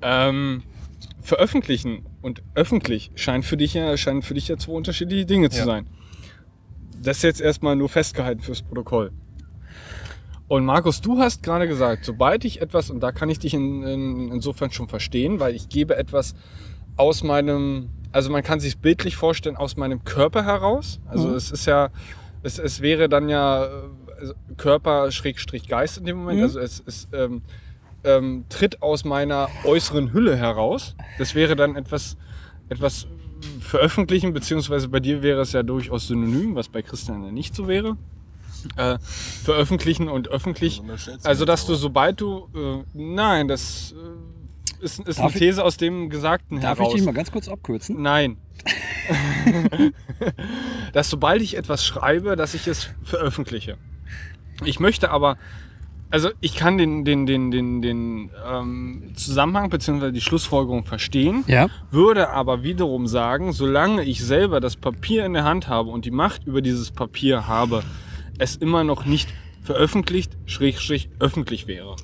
[0.00, 0.64] Ähm,
[1.20, 5.58] veröffentlichen und öffentlich scheint für dich ja, scheinen für dich ja zwei unterschiedliche Dinge zu
[5.60, 5.66] Ja.
[5.66, 5.86] sein.
[7.00, 9.12] Das ist jetzt erstmal nur festgehalten fürs Protokoll.
[10.52, 13.82] Und Markus, du hast gerade gesagt, sobald ich etwas, und da kann ich dich in,
[13.84, 16.34] in, insofern schon verstehen, weil ich gebe etwas
[16.98, 21.00] aus meinem, also man kann sich bildlich vorstellen, aus meinem Körper heraus.
[21.06, 21.34] Also Mhm.
[21.36, 21.88] es ist ja,
[22.42, 23.66] es, es wäre dann ja
[24.20, 26.40] also Körper Schrägstrich Geist in dem Moment.
[26.40, 26.44] Mhm.
[26.44, 27.40] Also es, es ähm,
[28.04, 30.96] ähm, tritt aus meiner äußeren Hülle heraus.
[31.16, 32.18] Das wäre dann etwas,
[32.68, 33.06] etwas
[33.60, 37.68] veröffentlichen, beziehungsweise bei dir wäre es ja durchaus synonym, was bei Christian ja nicht so
[37.68, 37.96] wäre.
[38.76, 38.98] Äh,
[39.44, 40.82] veröffentlichen und öffentlich.
[41.24, 42.48] Also, dass du, sobald du.
[42.54, 43.94] Äh, nein, das
[44.80, 46.92] äh, ist, ist eine Darf ich- These aus dem Gesagten Darf heraus.
[46.94, 48.00] ich dich mal ganz kurz abkürzen?
[48.02, 48.36] Nein.
[50.92, 53.76] dass sobald ich etwas schreibe, dass ich es veröffentliche.
[54.64, 55.36] Ich möchte aber,
[56.10, 60.12] also ich kann den, den, den, den, den ähm, Zusammenhang bzw.
[60.12, 61.68] die Schlussfolgerung verstehen, Ja.
[61.90, 66.10] würde aber wiederum sagen, solange ich selber das Papier in der Hand habe und die
[66.10, 67.82] Macht über dieses Papier habe,
[68.42, 69.28] es immer noch nicht
[69.62, 71.96] veröffentlicht, schrägstrich öffentlich wäre.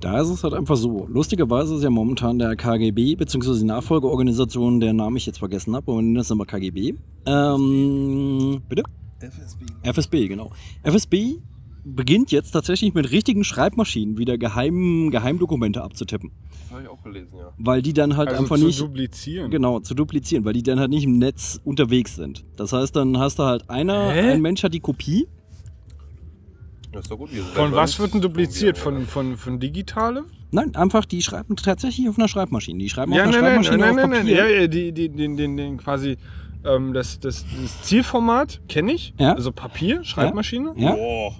[0.00, 1.08] Da ist es halt einfach so.
[1.10, 5.90] Lustigerweise ist ja momentan der KGB, beziehungsweise die Nachfolgeorganisation, der Name ich jetzt vergessen habe,
[5.90, 6.94] aber wir nennen das immer KGB.
[7.26, 8.82] Ähm, bitte?
[9.20, 9.64] FSB.
[9.82, 10.52] FSB, genau.
[10.84, 11.38] FSB
[11.84, 16.30] beginnt jetzt tatsächlich mit richtigen Schreibmaschinen wieder geheim, Geheimdokumente abzutippen.
[16.70, 17.52] Habe ich auch gelesen, ja.
[17.56, 18.80] Weil die dann halt Also einfach zu nicht.
[18.80, 19.50] duplizieren.
[19.50, 22.44] Genau, zu duplizieren, weil die dann halt nicht im Netz unterwegs sind.
[22.56, 24.32] Das heißt, dann hast du halt einer, Hä?
[24.32, 25.26] ein Mensch hat die Kopie.
[26.92, 27.30] Das ist doch gut.
[27.30, 28.78] Von was wird denn dupliziert?
[28.78, 30.24] Von, von, von digitale?
[30.50, 32.78] Nein, einfach, die schreiben tatsächlich auf einer Schreibmaschine.
[32.78, 34.36] Die schreiben Ja, auf einer nein, nein, Schreibmaschine nein, nein, auf nein, Papier.
[34.36, 36.16] ja, ja, die, die, den, den, den quasi
[36.64, 39.12] ähm, das, das, das Zielformat kenne ich.
[39.18, 39.34] Ja.
[39.34, 40.72] Also Papier, Schreibmaschine.
[40.76, 40.92] Ja?
[40.94, 41.34] Boah,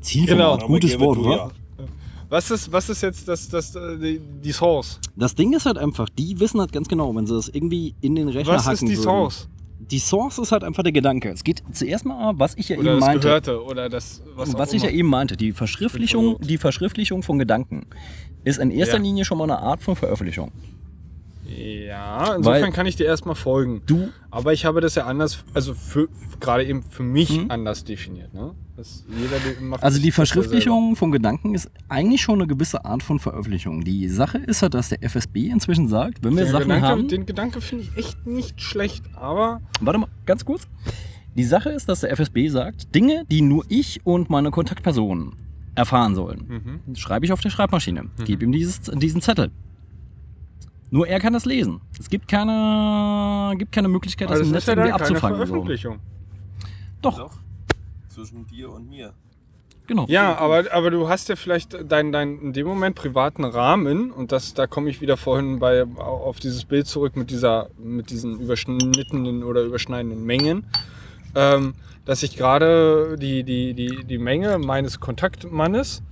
[0.00, 0.66] Zielformat, Genau.
[0.66, 1.84] gutes Wort, du
[2.30, 4.98] Was ist, was ist jetzt das, das, die, die Source?
[5.16, 8.14] Das Ding ist halt einfach, die wissen halt ganz genau, wenn sie das irgendwie in
[8.14, 9.02] den Rechner Was hacken ist die würden.
[9.02, 9.48] Source?
[9.90, 11.30] Die Source ist halt einfach der Gedanke.
[11.30, 13.26] Es geht zuerst mal, was ich ja Oder eben meinte.
[13.26, 17.86] Gehörte oder das, was, was ich ja eben meinte, die Verschriftlichung, die Verschriftlichung von Gedanken
[18.44, 19.02] ist in erster Ja.
[19.02, 20.52] Linie schon mal eine Art von Veröffentlichung.
[21.56, 23.82] Ja, insofern Weil- kann ich dir erstmal folgen.
[23.86, 27.50] Du, Aber ich habe das ja anders, also für, gerade eben für mich Mhm.
[27.50, 28.32] anders definiert.
[28.32, 28.54] Ne?
[29.80, 33.82] Also die Verschriftlichung von Gedanken ist eigentlich schon eine gewisse Art von Veröffentlichung.
[33.84, 36.60] Die Sache ist halt, dass der FSB inzwischen sagt, wenn wir selber.
[36.60, 37.08] Sachen Den Gedanke, haben.
[37.08, 40.62] den Gedanke finde ich echt nicht schlecht, aber Warte mal, ganz kurz.
[41.36, 45.34] Die Sache ist, dass der FSB sagt, Dinge, die nur ich und meine Kontaktpersonen
[45.74, 46.94] erfahren sollen, Mhm.
[46.96, 48.06] schreibe ich auf der Schreibmaschine.
[48.24, 49.50] Gib ihm dieses, diesen Zettel.
[50.90, 51.80] Nur er kann das lesen.
[51.98, 55.38] Es gibt keine, gibt keine Möglichkeit, das also im das Netz ist ja irgendwie abzufangen.
[55.38, 55.46] So.
[55.46, 56.00] Veröffentlichung.
[57.00, 57.32] Doch, Doch.
[58.08, 59.14] Zwischen dir und mir.
[59.86, 60.04] genau.
[60.08, 64.32] Ja, aber, aber du hast ja vielleicht deinen dein, in dem Moment privaten Rahmen und
[64.32, 68.40] das, da komme ich wieder vorhin bei, auf dieses Bild zurück mit, dieser, mit diesen
[68.40, 70.64] überschnittenen oder überschneidenden Mengen,
[71.34, 76.02] ähm, dass ich gerade die, die, die, die Menge meines Kontaktmannes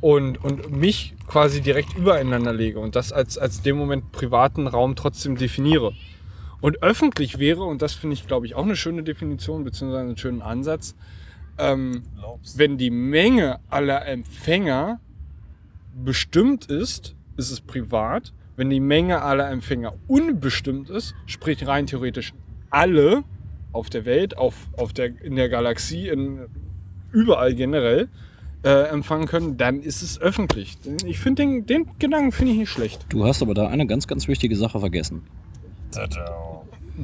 [0.00, 4.96] und, und mich quasi direkt übereinander lege und das als, als dem Moment privaten Raum
[4.96, 5.92] trotzdem definiere.
[6.60, 10.16] Und öffentlich wäre, und das finde ich, glaube ich, auch eine schöne Definition, beziehungsweise einen
[10.16, 10.96] schönen Ansatz,
[11.56, 12.02] ähm,
[12.56, 14.98] wenn die Menge aller Empfänger
[16.04, 18.32] bestimmt ist, ist es privat.
[18.56, 22.34] Wenn die Menge aller Empfänger unbestimmt ist, sprich rein theoretisch
[22.70, 23.22] alle
[23.72, 26.46] auf der Welt, auf, auf der, in der Galaxie, in,
[27.12, 28.08] überall generell
[28.62, 30.76] äh, empfangen können, dann ist es öffentlich.
[31.06, 33.06] Ich finde den, den Gedanken finde ich nicht schlecht.
[33.08, 35.22] Du hast aber da eine ganz, ganz wichtige Sache vergessen.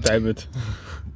[0.03, 0.49] David.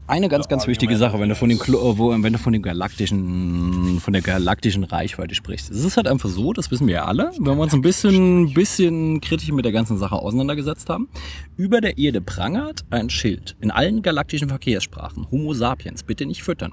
[0.07, 0.97] Eine ganz, ganz wichtige.
[0.97, 4.83] Sache, wenn du von dem, Klo- wo, wenn du von dem galaktischen, von der galaktischen
[4.83, 5.71] Reichweite sprichst.
[5.71, 8.53] Es ist halt einfach so, das wissen wir ja alle, wenn wir uns ein bisschen,
[8.53, 11.09] bisschen kritisch mit der ganzen Sache auseinandergesetzt haben.
[11.57, 15.31] Über der Erde prangert ein Schild in allen galaktischen Verkehrssprachen.
[15.31, 16.73] Homo sapiens, bitte nicht füttern.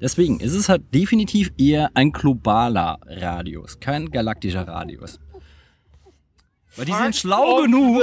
[0.00, 5.18] Deswegen ist es halt definitiv eher ein globaler Radius, kein galaktischer Radius.
[6.76, 8.02] Weil die sind schlau genug.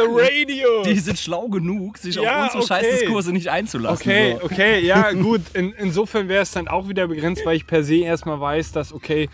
[0.86, 2.86] Die sind schlau genug, sich Ja, auf unsere okay.
[2.86, 4.02] Scheißdiskurse nicht einzulassen.
[4.02, 4.46] Okay, so.
[4.46, 5.42] okay, ja, gut.
[5.54, 8.92] In, insofern wäre es dann auch wieder begrenzt, weil ich per se erstmal weiß, dass,
[8.92, 9.30] okay,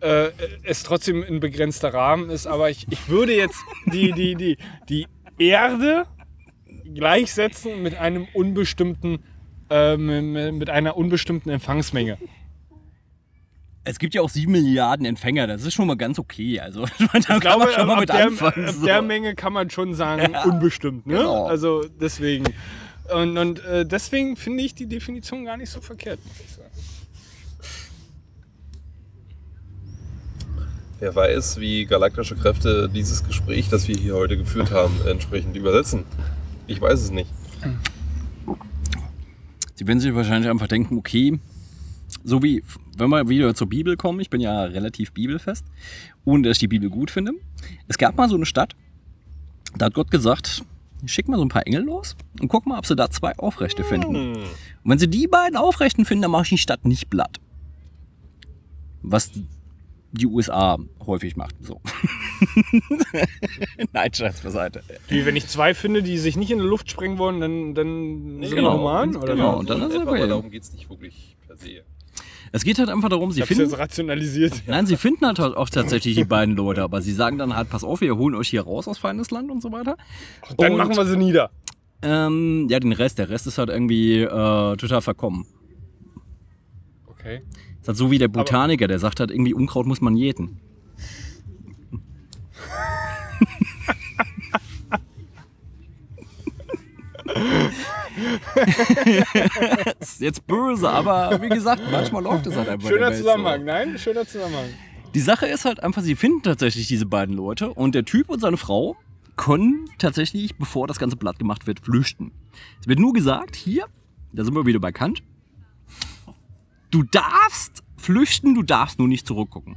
[0.00, 0.30] äh,
[0.64, 2.46] es trotzdem ein begrenzter Rahmen ist.
[2.46, 5.06] Aber ich, ich würde jetzt die, die, die, die
[5.38, 6.04] Erde
[6.94, 9.20] gleichsetzen mit einem unbestimmten,
[9.70, 12.18] äh, mit einer unbestimmten Empfangsmenge.
[13.86, 16.58] Es gibt ja auch sieben Milliarden Empfänger, das ist schon mal ganz okay.
[16.60, 18.64] Also da Ich kann glaube, man schon mal ab mit der, anfangen.
[18.68, 18.86] ab so.
[18.86, 20.44] der Menge kann man schon sagen, Ja.
[20.44, 21.06] unbestimmt.
[21.06, 21.18] Ne?
[21.18, 21.44] Genau.
[21.46, 22.44] Also deswegen.
[23.14, 26.70] Und, und äh, deswegen finde ich die Definition gar nicht so verkehrt, muss ich sagen.
[31.00, 36.04] Wer weiß, wie galaktische Kräfte dieses Gespräch, das wir hier heute geführt haben, entsprechend übersetzen.
[36.66, 37.28] Ich weiß es nicht.
[39.74, 41.38] Sie werden sich wahrscheinlich einfach denken, okay,
[42.22, 42.62] so wie,
[42.96, 45.64] wenn wir wieder zur Bibel kommen, ich bin ja relativ bibelfest
[46.24, 47.32] und dass ich die Bibel gut finde.
[47.88, 48.76] Es gab mal so eine Stadt,
[49.76, 50.64] da hat Gott gesagt,
[51.06, 53.84] schick mal so ein paar Engel los und guck mal, ob sie da zwei Aufrechte
[53.84, 54.14] finden.
[54.36, 54.44] Und
[54.84, 57.40] wenn sie die beiden Aufrechten finden, dann mache ich die Stadt nicht platt.
[59.02, 59.32] Was
[60.14, 61.54] die USA häufig macht.
[61.60, 61.80] So.
[63.92, 64.82] Nein, Scheiß beiseite.
[65.10, 68.42] Die, wenn ich zwei finde, die sich nicht in die Luft sprengen wollen, dann, dann
[68.42, 68.74] sind genau.
[68.74, 69.16] wir human?
[69.16, 69.54] Oder Genau.
[69.54, 69.58] wie?
[69.60, 70.18] und dann ist es etwa, okay.
[70.20, 71.82] aber darum geht es nicht wirklich per se.
[72.52, 73.64] Es geht halt einfach darum, sie Ich finden.
[73.64, 74.62] jetzt rationalisiert.
[74.68, 77.82] Nein, sie finden halt auch tatsächlich die beiden Leute, aber sie sagen dann halt, pass
[77.82, 79.96] auf, wir holen euch hier raus aus Feindesland und so weiter.
[80.56, 81.50] Dann Und, machen wir sie nieder.
[82.02, 85.46] Ähm, ja, den Rest, der Rest ist halt irgendwie äh, total verkommen.
[87.06, 87.42] Okay.
[87.84, 90.58] Ist halt so wie der Botaniker, der sagt halt irgendwie, Unkraut muss man jäten.
[100.00, 102.88] ist jetzt böse, aber wie gesagt, manchmal läuft es halt einfach.
[102.88, 103.66] Schöner Zusammenhang, So.
[103.66, 103.98] nein?
[103.98, 104.66] Schöner Zusammenhang.
[105.14, 108.40] Die Sache ist halt einfach, sie finden tatsächlich diese beiden Leute und der Typ und
[108.40, 108.96] seine Frau
[109.36, 112.32] können tatsächlich, bevor das ganze Blatt gemacht wird, flüchten.
[112.80, 113.86] Es wird nur gesagt, hier,
[114.32, 115.22] da sind wir wieder bei Kant,
[116.94, 119.76] du darfst flüchten, du darfst nur nicht zurückgucken.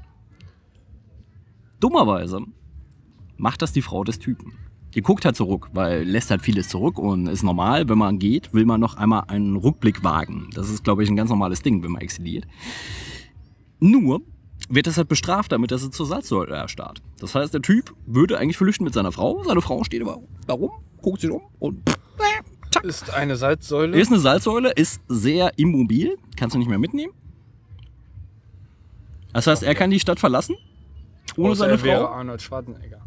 [1.79, 2.41] Dummerweise
[3.37, 4.53] macht das die Frau des Typen.
[4.93, 8.53] Die guckt halt zurück, weil lässt halt vieles zurück und ist normal, wenn man geht,
[8.53, 10.49] will man noch einmal einen Rückblick wagen.
[10.53, 12.45] Das ist, glaube ich, ein ganz normales Ding, wenn man exiliert.
[13.79, 14.21] Nur
[14.69, 17.01] wird das halt bestraft damit, dass er zur Salzsäule erstarrt.
[17.19, 19.43] Das heißt, der Typ würde eigentlich flüchten mit seiner Frau.
[19.43, 20.71] Seine Frau steht aber da rum,
[21.01, 21.81] guckt sich um und
[22.81, 22.83] zack.
[22.85, 23.97] Ist eine Salzsäule.
[23.99, 27.14] Ist eine Salzsäule, ist sehr immobil, kannst du nicht mehr mitnehmen.
[29.33, 30.56] Das heißt, er kann die Stadt verlassen,
[31.35, 32.14] ohne Außer seine er wäre Frau.
[32.14, 33.01] Arnold Schwarzenegger.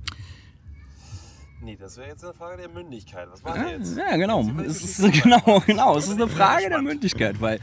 [1.62, 3.28] Nee, das wäre jetzt eine Frage der Mündigkeit.
[3.30, 3.96] Was war jetzt?
[3.96, 4.48] Ja, genau.
[4.64, 5.96] Es ist, genau, genau.
[5.96, 7.60] Es ist eine Frage der Mündlichkeit, weil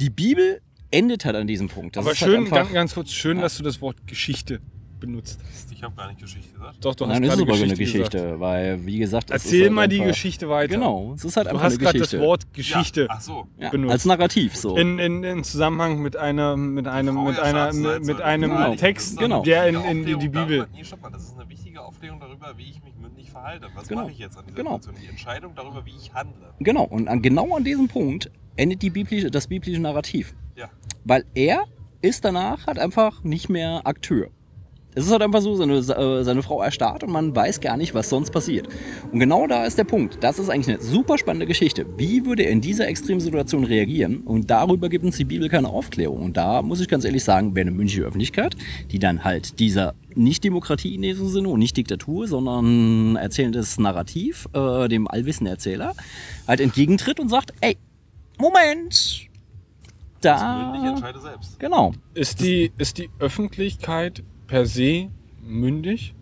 [0.00, 1.96] die Bibel endet halt an diesem Punkt.
[1.96, 4.60] Das Aber ist schön, halt einfach, ganz, ganz kurz, schön, dass du das Wort Geschichte
[5.00, 5.72] benutzt hast.
[5.72, 6.84] Ich habe gar nicht Geschichte gesagt.
[6.84, 8.40] Doch, du Nein, hast ist gerade aber so eine Geschichte, Geschichte, gesagt.
[8.40, 10.74] weil, wie gesagt, es ist Erzähl halt mal die Geschichte weiter.
[10.74, 12.26] Genau, es ist halt Du einfach hast eine gerade das Geschichte.
[12.26, 13.46] Wort Geschichte Ja, ach so.
[13.58, 13.92] ja, benutzt.
[13.92, 14.76] als Narrativ so.
[14.76, 18.22] in, in, in Zusammenhang mit einer, mit einem, Frau mit einer, mit soll.
[18.22, 18.74] einem Genau.
[18.76, 19.42] Text, Genau.
[19.42, 20.58] der in, in die, die Bibel.
[20.58, 23.66] Darüber, nee, stopp mal, das ist eine wichtige Aufklärung darüber, wie ich mich mündlich verhalte.
[23.74, 24.02] Was Genau.
[24.02, 24.74] mache ich jetzt an dieser Genau.
[24.76, 25.02] Situation?
[25.02, 26.52] Die Entscheidung darüber, wie ich handle.
[26.60, 30.34] Genau, und an, genau an diesem Punkt endet die biblische, das biblische Narrativ.
[30.56, 30.68] Ja.
[31.04, 31.64] Weil er
[32.02, 34.28] ist danach halt einfach nicht mehr Akteur.
[34.94, 37.94] Es ist halt einfach so, seine, äh, seine Frau erstarrt und man weiß gar nicht,
[37.94, 38.68] was sonst passiert.
[39.12, 40.18] Und genau da ist der Punkt.
[40.22, 41.86] Das ist eigentlich eine super spannende Geschichte.
[41.96, 44.22] Wie würde er in dieser Extremsituation reagieren?
[44.22, 46.22] Und darüber gibt uns die Bibel keine Aufklärung.
[46.22, 48.56] Und da muss ich ganz ehrlich sagen, wäre eine münchige Öffentlichkeit,
[48.90, 54.48] die dann halt dieser nicht Demokratie in diesem Sinne und nicht Diktatur, sondern erzählendes Narrativ,
[54.54, 55.94] äh, dem allwissenden Erzähler,
[56.48, 57.76] halt entgegentritt und sagt, ey,
[58.38, 59.28] Moment, Ich
[60.20, 60.74] da...
[60.84, 61.60] entscheide selbst.
[61.60, 61.92] Genau.
[62.14, 66.12] Ist die, ist die Öffentlichkeit per se mündig?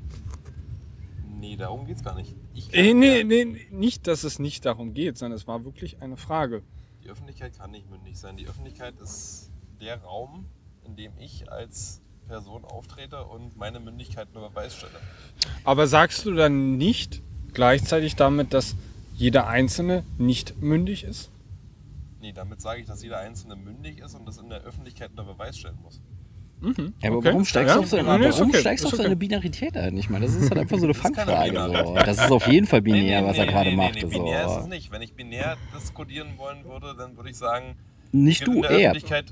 [1.40, 2.34] Nee, darum geht's gar nicht.
[2.54, 6.02] Ich kann, Äh, nee, nee, nicht, dass es nicht darum geht, sondern es war wirklich
[6.02, 6.62] eine Frage.
[7.02, 8.36] Die Öffentlichkeit kann nicht mündig sein.
[8.36, 9.50] Die Öffentlichkeit ist
[9.80, 10.44] der Raum,
[10.84, 15.00] in dem ich als Person auftrete und meine Mündigkeit unter Beweis stelle.
[15.64, 17.22] Aber sagst du dann nicht
[17.54, 18.76] gleichzeitig damit, dass
[19.16, 21.30] jeder Einzelne nicht mündig ist?
[22.20, 25.24] Nee, damit sage ich, dass jeder Einzelne mündig ist und das in der Öffentlichkeit unter
[25.24, 26.02] Beweis stellen muss.
[26.60, 27.28] Ja, aber Okay.
[27.28, 29.14] warum steigst du Ja, auf, seine, ja, nee, warum okay, steigst auf seine okay.
[29.16, 29.96] Binarität ein?
[29.96, 31.84] Ich meine, das ist halt einfach so eine Fangfrage.
[31.86, 31.94] So.
[31.94, 33.94] Das ist auf jeden Fall Nee, binär, nee, was er nee, gerade nee, macht.
[33.94, 34.68] Nee, binär ist es so.
[34.68, 34.90] nicht.
[34.90, 37.76] Wenn ich binär diskutieren wollen würde, dann würde ich sagen,
[38.12, 38.90] Nicht du, in der er.
[38.90, 39.26] Öffentlichkeit.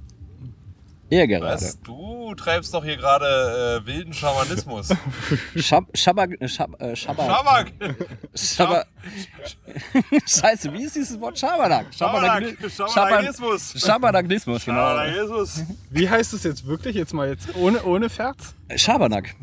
[1.09, 1.55] Er gerade.
[1.55, 1.81] Was?
[1.83, 4.89] Du treibst doch hier gerade äh, wilden Schamanismus.
[5.57, 7.27] Schab, Schabak, äh, Schab, äh, Schabak.
[7.27, 7.73] Schabak!
[8.35, 8.87] Schabak.
[10.27, 11.39] Scheiße, wie ist dieses Wort?
[11.39, 11.87] Schabernack.
[11.95, 12.43] Schabernack.
[12.69, 13.75] Schabanagismus.
[13.79, 14.79] Schabernaknismus, genau.
[14.79, 15.63] Schabanagismus.
[15.91, 16.97] Wie heißt es jetzt wirklich?
[16.97, 18.56] Jetzt mal jetzt ohne, ohne Ferz?
[18.75, 19.35] Schabernack.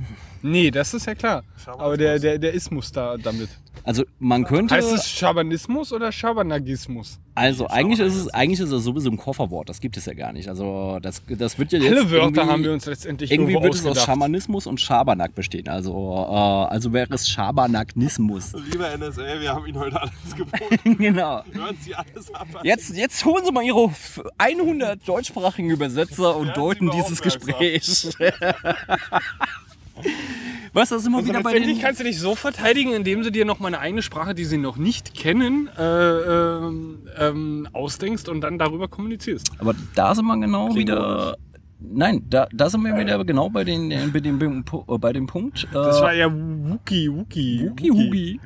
[0.42, 1.44] Nee, das ist ja klar.
[1.66, 3.50] Aber der, der, der Ismus da damit.
[3.86, 4.76] Also man könnte.
[4.76, 7.20] Heißt es Schabanismus oder Schabanagismus?
[7.36, 9.68] also eigentlich ist es eigentlich ist es sowieso ein Kofferwort.
[9.68, 10.48] Das gibt es ja gar nicht.
[10.48, 13.74] Also das, das wird ja jetzt Alle Wörter irgendwie- haben wir uns letztendlich Irgendwie wird
[13.74, 14.06] es aus ausgedacht.
[14.06, 15.68] Schamanismus und Schabernack bestehen.
[15.68, 18.54] Also, äh, also wäre es Schabernaknismus.
[18.72, 20.98] Lieber NSA, wir haben ihn heute alles gefunden.
[20.98, 21.44] genau.
[21.52, 22.48] Hören Sie alles ab.
[22.64, 23.90] Jetzt, jetzt holen Sie mal Ihre
[24.38, 27.22] 100 deutschsprachigen Übersetzer und deuten dieses.
[27.22, 27.84] Gespräch.
[30.74, 31.80] Was, da sind wir Also wieder bei den...
[31.80, 34.58] kannst du dich so verteidigen, indem du dir noch mal eine eigene Sprache, die sie
[34.58, 39.52] noch nicht kennen, äh, ähm, ähm, ausdenkst und dann darüber kommunizierst.
[39.60, 41.38] Aber da sind wir genau wieder...
[41.86, 45.28] Nein, da, da sind wir wieder genau bei, den, äh, bei, dem, äh, bei dem
[45.28, 45.66] Punkt...
[45.66, 47.70] Äh, Das war ja Wookie, Wookie.
[47.70, 48.40] Hugi, Hugi.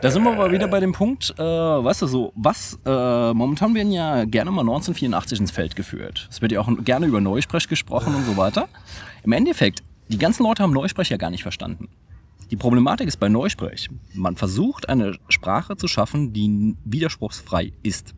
[0.00, 3.74] Da sind wir aber wieder bei dem Punkt, äh, weißt du so, was, äh, momentan
[3.74, 6.26] werden ja gerne mal 1984 ins Feld geführt.
[6.30, 8.68] Es wird ja auch gerne über Neusprech gesprochen und so weiter.
[9.22, 9.82] Im Endeffekt,
[10.12, 11.88] die ganzen Leute haben Neusprech ja gar nicht verstanden.
[12.50, 18.14] Die Problematik ist bei Neusprech, man versucht eine Sprache zu schaffen, die widerspruchsfrei ist.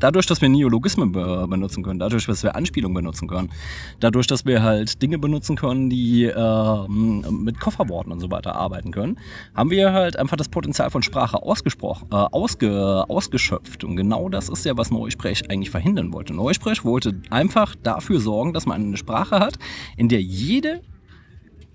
[0.00, 3.50] Dadurch, dass wir Neologismen be benutzen können, dadurch, dass wir Anspielungen benutzen können,
[4.00, 8.92] dadurch, dass wir halt Dinge benutzen können, die äh, mit Kofferworten und so weiter arbeiten
[8.92, 9.18] können,
[9.54, 13.82] haben wir halt einfach das Potenzial von Sprache ausgesprochen, äh, ausge ausgeschöpft.
[13.82, 16.34] Und genau das ist ja, was Neusprech eigentlich verhindern wollte.
[16.34, 19.58] Neusprech wollte einfach dafür sorgen, dass man eine Sprache hat,
[19.96, 20.82] in der jede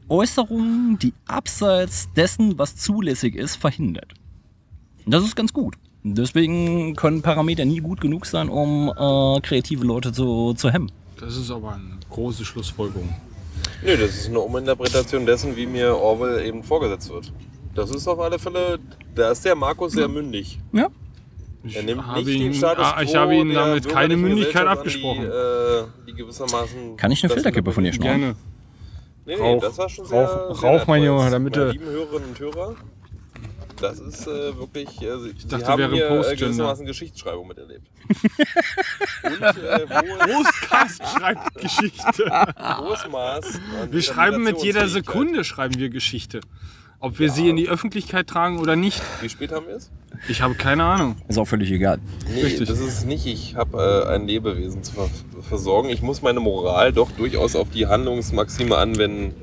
[0.10, 4.14] Äußerung, die abseits dessen, was zulässig ist, verhindert.
[5.06, 5.76] Und das ist ganz gut.
[6.04, 10.92] Deswegen können Parameter nie gut genug sein, um äh, kreative Leute zu, zu hemmen.
[11.20, 13.10] Das ist aber eine große Schlussfolgerung.
[13.84, 17.32] Nö, das ist eine Uminterpretation dessen, wie mir Orwell eben vorgesetzt wird.
[17.74, 18.80] Das ist auf alle Fälle,
[19.16, 20.60] da ist der Markus sehr mündig.
[20.74, 20.88] Ja.
[21.74, 25.22] Er nimmt habe nicht den ihn- Status ah, ich habe ihm damit keine Mündigkeit abgesprochen.
[25.22, 28.20] Die, äh, die gewissermaßen Kann ich eine Filterkippe von dir schnorren?
[28.20, 28.36] Gerne.
[29.26, 29.62] Nee, nee, Rauch.
[29.62, 32.76] das war schon Rauch- sehr, Rauch, sehr mein Junge, damit Meine lieben Hörerinnen und Hörer,
[33.80, 37.88] das ist äh, wirklich, Sie, Sie dachte, haben wäre hier äh, gewissermaßen Geschichtsschreibung miterlebt.
[39.24, 42.26] und äh, Großkast schreibt Geschichte.
[42.80, 43.46] hohes Maß
[43.82, 44.88] an Wir schreiben mit jeder.
[44.88, 46.42] Sekunde schreiben wir Geschichte.
[47.04, 49.92] Ob wir sie in die Öffentlichkeit tragen oder nicht, Wie spät haben wir es?
[50.30, 51.18] ich habe keine Ahnung.
[51.28, 52.00] Ist auch völlig egal.
[52.34, 52.70] Nee, Richtig.
[52.70, 53.26] das ist es nicht.
[53.26, 55.10] Ich habe äh, ein Lebewesen zu ver
[55.42, 55.90] versorgen.
[55.90, 59.36] Ich muss meine Moral doch durchaus auf die Handlungsmaxime anwenden,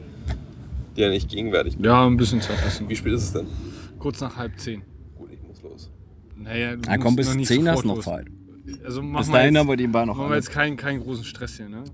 [0.96, 1.84] die ja nicht gegenwärtig bin.
[1.84, 2.88] Ja, ein bisschen Zeit lassen.
[2.88, 3.46] Wie spät ist es denn?
[3.98, 4.80] Kurz nach halb zehn.
[5.18, 5.90] Gut, ich muss los.
[6.36, 7.98] Naja, du Na musst komm, bis noch nicht 10 hast du noch.
[8.00, 8.24] Zeit.
[8.86, 11.02] Also machen Bis wir dahin jetzt, haben wir den noch machen wir jetzt keinen, keinen
[11.02, 11.84] großen Stress hier, ne?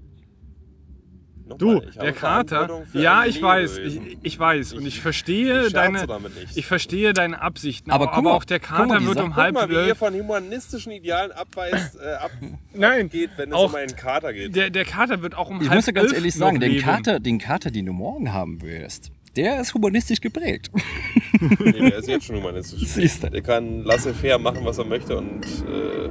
[1.49, 2.83] Nochmal, Du, ich der Kater.
[2.92, 4.73] Ja, ich weiß, ich, ich weiß.
[4.73, 6.07] Und ich Ich- verstehe ich deine.
[6.07, 6.57] damit nicht.
[6.57, 7.91] Ich verstehe deine Absichten.
[7.91, 9.94] Aber Aber, guck mal, aber auch der mal, Kater wird um halb mal, wie ihr
[9.94, 12.16] von humanistischen Idealen abweist, äh,
[12.75, 14.57] Nein, abgeht, wenn es auch um einen Kater geht.
[14.57, 16.81] der, der Kater wird auch um Ich halb muss dir ganz ehrlich sagen, den.
[16.81, 20.70] Kater, den Kater, den du morgen haben wirst, der ist humanistisch geprägt.
[21.39, 22.81] Nee, der ist jetzt schon humanistisch.
[22.89, 23.28] Siehst du.
[23.31, 26.08] Der kann laissez-faire machen, was er möchte und äh,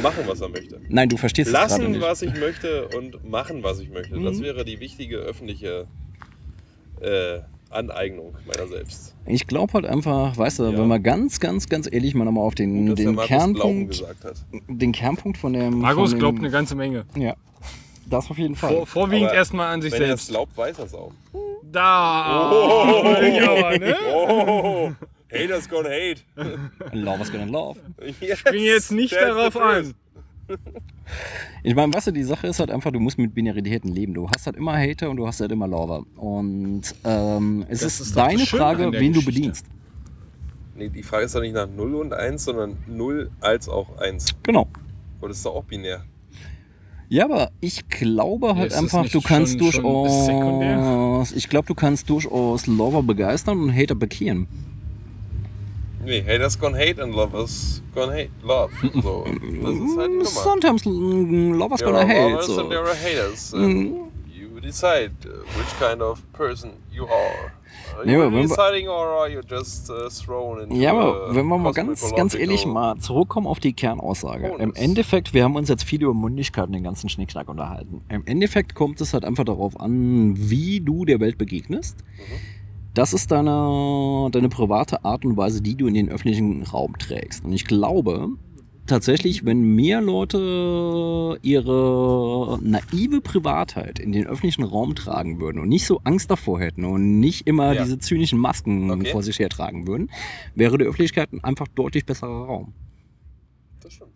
[0.00, 0.80] machen, was er möchte.
[0.88, 2.00] Nein, du verstehst es gerade Lassen, nicht.
[2.00, 4.16] was ich möchte und machen, was ich möchte.
[4.16, 4.24] Mhm.
[4.24, 5.88] Das wäre die wichtige öffentliche
[7.00, 7.40] äh,
[7.70, 9.16] Aneignung meiner selbst.
[9.26, 10.78] Ich glaube halt einfach, weißt du, Ja.
[10.78, 14.36] wenn man ganz, ganz, ganz ehrlich mal nochmal auf den, Gut, den, Kernpunkt, gesagt hat.
[14.68, 15.80] den Kernpunkt von dem.
[15.80, 17.04] Markus von dem, glaubt eine ganze Menge.
[17.16, 17.34] Ja,
[18.08, 18.74] das auf jeden Fall.
[18.74, 20.28] Vor, vorwiegend Aber erstmal an sich Wenn er es selbst.
[20.30, 21.12] glaubt, weiß er es auch.
[21.70, 22.50] Da!
[23.22, 23.96] Ja, ne?
[24.14, 24.90] Oh,
[25.32, 26.20] haters gonna hate.
[26.92, 27.78] Love is gonna love.
[28.20, 29.94] Yes, Bin jetzt nicht darauf an.
[31.62, 34.14] Ich meine, weißt du, die Sache ist halt einfach, du musst mit Binaritäten leben.
[34.14, 36.04] Du hast halt immer Hater und du hast halt immer Lover.
[36.16, 39.24] Und ähm, es ist, ist deine Frage, wen du Geschichte.
[39.32, 39.66] bedienst.
[40.76, 44.26] Nee, die Frage ist doch nicht nach 0 und 1, sondern 0 als auch 1.
[44.44, 44.68] Genau.
[45.20, 46.04] Und das ist doch auch binär.
[47.10, 50.26] Ja, aber ich glaube halt das einfach, du kannst schon- schon durchaus.
[50.26, 51.24] sekundär?
[51.34, 54.46] Ich glaube, du kannst durchaus Lover begeistern und Hater bekehren.
[56.04, 58.70] Nee, haters gonna hate and lovers gonna hate love.
[59.02, 60.26] So, das ist halt.
[60.26, 62.30] Sometimes mm, lovers There gonna hate.
[62.30, 62.60] lovers So.
[62.60, 63.52] and there are haters.
[63.52, 64.07] And
[64.58, 67.52] you decide uh, which kind of person you are.
[67.96, 71.34] Are Nee, you really wir- deciding or are you just uh, thrown into Ja, aber
[71.34, 74.46] wenn wir mal ganz, ganz ehrlich mal zurückkommen auf die Kernaussage.
[74.48, 74.76] Im Bonus.
[74.78, 78.02] Endeffekt, wir haben uns jetzt viel über Mündigkeiten, den ganzen Schnickschnack unterhalten.
[78.08, 81.98] Im Endeffekt kommt es halt einfach darauf an, wie du der Welt begegnest.
[82.94, 87.44] Das ist deine, deine private Art und Weise, die du in den öffentlichen Raum trägst.
[87.44, 88.30] Und ich glaube,
[88.88, 95.86] tatsächlich, wenn mehr Leute ihre naive Privatheit in den öffentlichen Raum tragen würden und nicht
[95.86, 97.84] so Angst davor hätten und nicht immer Ja.
[97.84, 99.10] diese zynischen Masken Okay.
[99.12, 100.10] vor sich hertragen würden,
[100.54, 102.72] wäre die Öffentlichkeit ein einfach deutlich besserer Raum.
[103.80, 104.10] Das stimmt.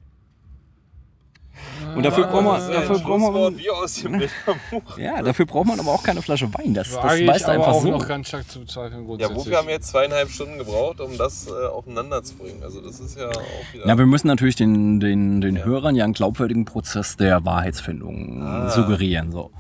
[1.95, 4.99] Und dafür brauchen wir, Das ist ein dafür Schlusswort wir, wie aus dem Bilderbuch.
[4.99, 6.75] ja, dafür braucht man aber auch keine Flasche Wein.
[6.75, 7.89] Das, das ich weißt du aber einfach auch so.
[7.91, 9.37] noch ganz stark zu bezweifeln Ja, grundsätzlich.
[9.39, 12.63] wofür haben wir jetzt zweieinhalb Stunden gebraucht, um das äh, aufeinander zu bringen?
[12.63, 13.87] Also das ist ja auch wieder...
[13.87, 15.65] Ja, wir müssen natürlich den, den, den Ja.
[15.65, 18.69] Hörern ja einen glaubwürdigen Prozess der Wahrheitsfindung Ah.
[18.71, 19.33] suggerieren.
[19.33, 19.51] So.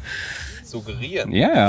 [0.65, 1.33] suggerieren.
[1.33, 1.67] Ja, ja.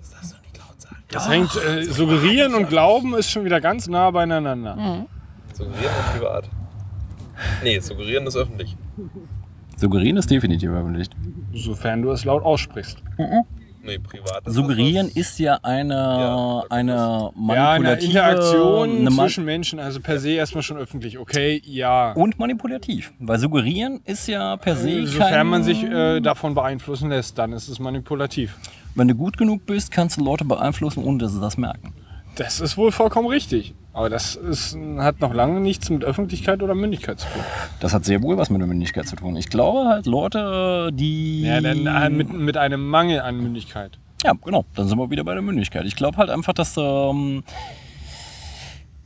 [0.00, 0.96] Das darfst du nicht laut sagen.
[1.10, 5.06] Das hängt, äh, suggerieren und glauben ist schon wieder ganz nah beieinander.
[5.52, 6.50] Suggerieren und privat.
[7.62, 8.76] Nee, suggerieren ist öffentlich.
[9.76, 11.08] Suggerieren ist definitiv öffentlich.
[11.54, 12.98] Sofern du es laut aussprichst.
[13.86, 19.22] Nee, privat ist Suggerieren ist ja eine, Ja, eine Ja, eine manipulative Interaktion eine Ma-
[19.24, 21.18] zwischen Menschen, also per se erstmal schon öffentlich.
[21.18, 22.12] Okay, ja.
[22.12, 23.12] und manipulativ.
[23.18, 27.52] Weil suggerieren ist ja per se Sofern kein, man sich äh, davon beeinflussen lässt, dann
[27.52, 28.56] ist es manipulativ.
[28.94, 31.92] Wenn du gut genug bist, kannst du Leute beeinflussen, ohne dass sie das merken.
[32.36, 33.74] Das ist wohl vollkommen richtig.
[33.92, 37.42] Aber das ist, hat noch lange nichts mit Öffentlichkeit oder Mündigkeit zu tun.
[37.78, 39.36] Das hat sehr wohl was mit der Mündigkeit zu tun.
[39.36, 41.42] Ich glaube halt Leute, die...
[41.42, 43.98] Ja, dann äh, mit, mit einem Mangel an Mündigkeit.
[44.24, 44.64] Ja, genau.
[44.74, 45.84] Dann sind wir wieder bei der Mündigkeit.
[45.86, 47.44] Ich glaube halt einfach, dass ähm,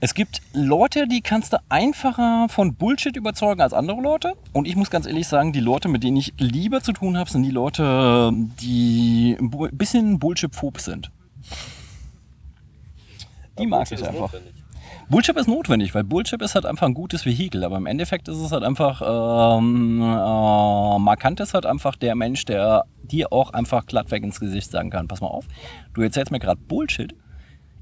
[0.01, 4.35] es gibt Leute, die kannst du einfacher von Bullshit überzeugen als andere Leute.
[4.55, 7.29] Und ich muss ganz ehrlich sagen, die Leute, mit denen ich lieber zu tun habe,
[7.29, 11.11] sind die Leute, die ein bisschen Bullshit-phob sind.
[13.59, 14.33] Die Aber mag Bullshit ich einfach.
[14.33, 14.55] notwendig.
[15.11, 18.37] Bullshit ist notwendig, weil Bullshit ist halt einfach ein gutes Vehikel, aber im Endeffekt ist
[18.39, 19.01] es halt einfach,
[19.59, 24.71] ähm, äh, markant ist halt einfach der Mensch, der dir auch einfach glattweg ins Gesicht
[24.71, 25.47] sagen kann, pass mal auf,
[25.95, 27.15] du erzählst mir gerade Bullshit,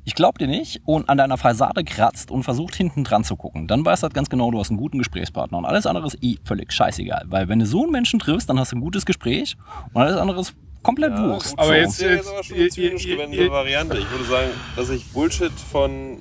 [0.05, 3.66] ich glaub dir nicht und an deiner Fassade kratzt und versucht hinten dran zu gucken,
[3.66, 6.22] dann weißt du halt ganz genau, du hast einen guten Gesprächspartner und alles andere ist
[6.22, 9.05] eh völlig scheißegal, weil wenn du so einen Menschen triffst, dann hast du ein gutes
[9.05, 9.56] Gespräch
[9.92, 10.55] und alles andere ist
[10.86, 11.58] komplett Ja, Wurst.
[11.58, 11.74] Aber so.
[11.74, 13.98] jetzt- Das wäre jetzt aber schon eine ihr- zynisch gewendete Variante.
[13.98, 16.18] Ich würde sagen, dass ich Bullshit von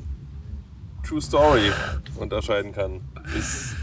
[1.08, 1.72] True Story
[2.18, 3.02] unterscheiden kann,
[3.38, 3.76] ist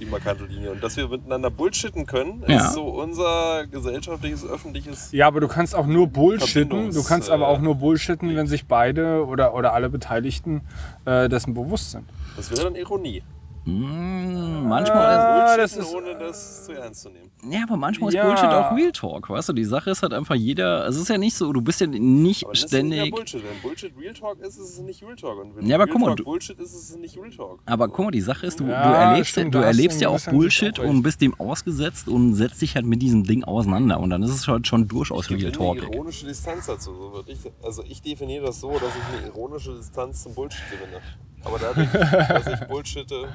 [0.00, 0.72] die markante Linie.
[0.72, 2.56] Und dass wir miteinander bullshitten können, Ja.
[2.66, 5.12] ist so unser gesellschaftliches, öffentliches.
[5.12, 6.90] Ja, aber du kannst auch nur bullshitten.
[6.90, 10.62] Du kannst äh, aber auch nur bullshitten, wenn sich beide oder, oder alle Beteiligten
[11.04, 12.04] äh, dessen bewusst sind.
[12.36, 13.22] Das wäre dann Ironie.
[13.64, 17.30] Mm, manchmal Ah, Bullshitten, das ist- ohne das zu ernst zu nehmen.
[17.48, 18.26] Ja, aber manchmal ist Ja.
[18.26, 19.52] Bullshit auch Real Talk, weißt du?
[19.52, 22.44] Die Sache ist halt einfach jeder, es ist ja nicht so, du bist ja nicht
[22.44, 23.10] Aber das ist ja ständig.
[23.12, 23.42] Bullshit.
[23.44, 25.38] Wenn Bullshit Real Talk ist, ist es nicht Real Talk.
[25.44, 27.30] Und wenn Ja, aber Real guck mal, Talk du- Bullshit ist, ist es nicht Real
[27.30, 27.60] Talk.
[27.66, 30.20] Aber guck mal, die Sache ist, du, Ja, du erlebst, stimmt, du erlebst ja auch
[30.20, 34.00] Bullshit auch und bist dem ausgesetzt und setzt dich halt mit diesem Ding auseinander.
[34.00, 35.78] Und dann ist es halt schon durchaus Ich Real Talk.
[35.82, 36.92] eine ironische Distanz dazu.
[36.94, 40.62] So würde ich, also ich definiere das so, dass ich eine ironische Distanz zum Bullshit
[40.70, 41.00] gewinne.
[41.44, 43.28] Aber dadurch, dass ich bullshitte,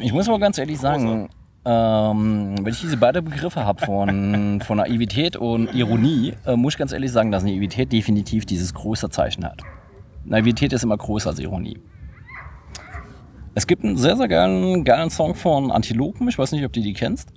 [0.00, 1.28] Ich muss aber ganz ehrlich sagen,
[1.64, 6.78] ähm, wenn ich diese beiden Begriffe habe von, von Naivität und Ironie, äh, muss ich
[6.78, 9.62] ganz ehrlich sagen, dass Naivität definitiv dieses größere Zeichen hat.
[10.24, 11.78] Naivität ist immer größer als Ironie.
[13.54, 16.28] Es gibt einen sehr, sehr geilen, geilen Song von Antilopen.
[16.28, 17.32] Ich weiß nicht, ob du die kennst.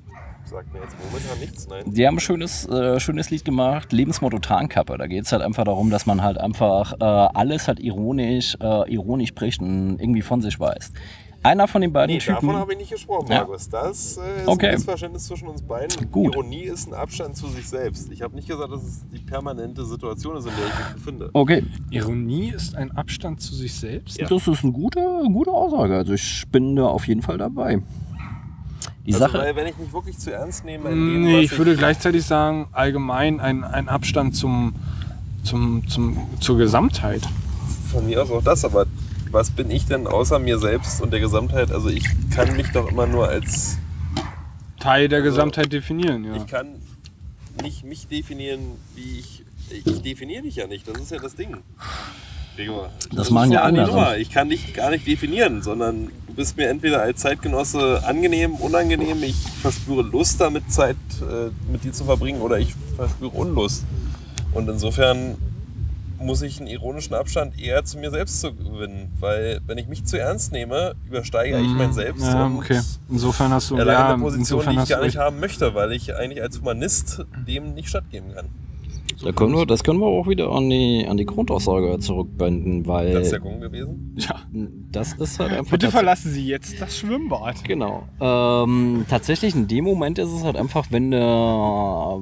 [0.53, 1.67] Sagt mir jetzt momentan nichts.
[1.67, 1.83] Nein.
[1.87, 4.97] Die haben ein schönes, äh, schönes Lied gemacht, Lebensmotto Tarnkappe.
[4.97, 8.91] Da geht es halt einfach darum, dass man halt einfach äh, alles halt ironisch, äh,
[8.93, 10.93] ironisch bricht und irgendwie von sich weiß.
[11.45, 12.35] Einer von den beiden Nee, Typen.
[12.35, 13.39] davon habe ich nicht gesprochen, Ja.
[13.39, 13.67] Markus.
[13.67, 14.67] Das äh, ist Okay.
[14.67, 16.09] ein Missverständnis zwischen uns beiden.
[16.09, 16.33] Gut.
[16.35, 18.09] Ironie ist ein Abstand zu sich selbst.
[18.13, 21.29] Ich habe nicht gesagt, dass es die permanente Situation ist, in der ich mich befinde.
[21.33, 24.17] Okay, Ironie ist ein Abstand zu sich selbst.
[24.21, 24.27] Ja.
[24.27, 25.01] das ist eine gute,
[25.33, 25.97] gute Aussage.
[25.97, 27.81] Also ich bin da auf jeden Fall dabei.
[29.05, 29.37] Die Also, Sache.
[29.39, 32.67] weil, wenn ich mich wirklich zu ernst nehme, in dem, Nee, ich würde gleichzeitig sagen,
[32.71, 34.75] allgemein ein, ein Abstand zum,
[35.43, 37.21] zum, zum, zur Gesamtheit.
[37.91, 38.85] Von mir aus auch das, aber
[39.29, 41.71] was bin ich denn außer mir selbst und der Gesamtheit?
[41.71, 43.77] Also ich kann mich doch immer nur als,
[44.79, 46.35] Teil der Also, Gesamtheit definieren, ja.
[46.35, 46.67] ich kann
[47.61, 48.59] nicht mich definieren,
[48.95, 49.43] wie ich,
[49.85, 51.57] ich definiere dich ja nicht, das ist ja das Ding.
[53.11, 53.87] Das machen ist ja die andere.
[53.87, 54.17] Nummer.
[54.17, 59.21] Ich kann dich gar nicht definieren, sondern du bist mir entweder als Zeitgenosse angenehm, unangenehm,
[59.23, 63.85] ich verspüre Lust damit Zeit äh, mit dir zu verbringen oder ich verspüre Unlust.
[64.53, 65.37] Und insofern
[66.19, 69.11] muss ich einen ironischen Abstand eher zu mir selbst zu gewinnen.
[69.19, 72.27] Weil wenn ich mich zu ernst nehme, übersteige ich mein Selbst Mhm.
[72.27, 72.81] Ja, und okay.
[73.09, 76.41] Insofern hast du ja, eine Position, die ich gar nicht haben möchte, weil ich eigentlich
[76.41, 78.45] als Humanist dem nicht stattgeben kann.
[79.23, 83.13] Da können wir, das können wir auch wieder an die, an die Grundaussage zurückbinden, weil
[83.13, 84.15] Das ist der Grund gewesen.
[84.17, 84.41] Ja.
[84.91, 85.71] das ist halt einfach.
[85.71, 87.63] Bitte verlassen Sie jetzt das Schwimmbad.
[87.63, 88.03] Genau.
[88.19, 91.17] Ähm, tatsächlich in dem Moment ist es halt einfach, wenn du,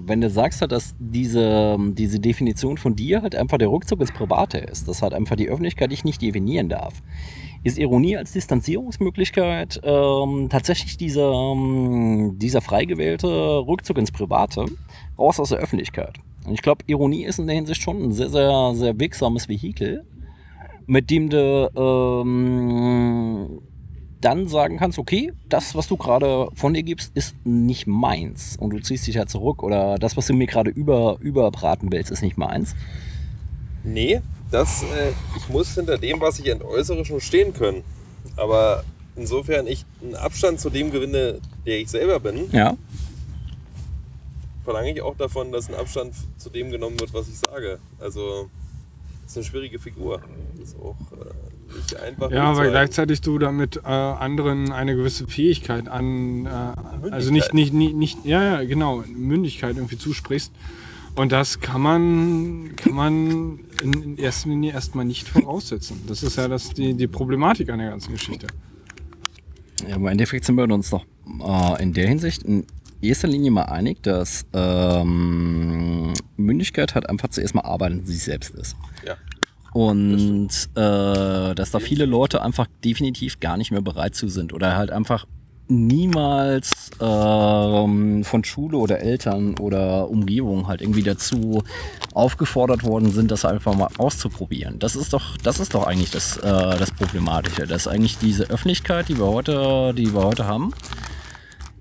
[0.06, 4.11] wenn du sagst halt, dass diese, diese Definition von dir halt einfach der Rückzug ins
[4.11, 7.01] Private ist, dass halt einfach die Öffentlichkeit dich nicht definieren darf.
[7.64, 14.66] Ist Ironie als Distanzierungsmöglichkeit ähm, tatsächlich dieser, ähm, dieser frei gewählte Rückzug ins Private
[15.18, 16.19] raus aus der Öffentlichkeit.
[16.45, 20.06] Und ich glaube, Ironie ist in der Hinsicht schon ein sehr, sehr, sehr wirksames Vehikel,
[20.88, 23.61] mit dem du ähm,
[24.22, 28.56] dann sagen kannst, okay, das, was du gerade von dir gibst, ist nicht meins.
[28.60, 29.64] Und du ziehst dich ja zurück.
[29.64, 32.76] Oder das, was du mir gerade über, überbraten willst, ist nicht meins.
[33.84, 34.22] Nee,
[34.52, 37.84] das, äh, ich muss hinter dem, was ich entäußere, schon stehen können.
[38.38, 38.84] Aber
[39.16, 42.76] insofern ich einen Abstand zu dem gewinne, der ich selber bin, Ja.
[44.64, 47.80] Verlange ich auch davon, dass ein Abstand zu dem genommen wird, was ich sage.
[48.00, 48.50] Also,
[49.24, 50.22] das ist eine schwierige Figur.
[50.58, 52.32] Das ist auch äh, nicht einfach.
[52.32, 52.72] Ja, weil mitzuhalten.
[52.72, 58.26] gleichzeitig du damit äh, anderen eine gewisse Fähigkeit an, äh, also nicht, nicht, nicht, nicht,
[58.26, 60.52] ja, ja, genau, Mündigkeit irgendwie zusprichst.
[61.16, 66.02] Und das kann man, kann man in, in erster Linie erstmal nicht voraussetzen.
[66.08, 68.48] Das ist ja das, die, die Problematik an der ganzen Geschichte.
[69.88, 71.06] Ja, im Endeffekt sind wir uns doch
[71.44, 72.66] äh, in der Hinsicht in
[73.02, 78.56] erster Linie mal einig, dass ähm, Mündigkeit halt einfach zuerst mal Arbeit an sich selbst
[78.56, 78.76] ist.
[79.06, 79.16] Ja.
[79.74, 84.76] Und äh, dass da viele Leute einfach definitiv gar nicht mehr bereit zu sind oder
[84.76, 85.26] halt einfach
[85.72, 91.64] niemals ähm, von Schule oder Eltern oder Umgebung halt irgendwie dazu
[92.14, 94.80] aufgefordert worden sind, das einfach mal auszuprobieren.
[94.80, 97.66] Das ist doch, das ist doch eigentlich das, äh, das Problematische.
[97.66, 100.74] Das ist eigentlich diese Öffentlichkeit, die wir heute, die wir heute haben,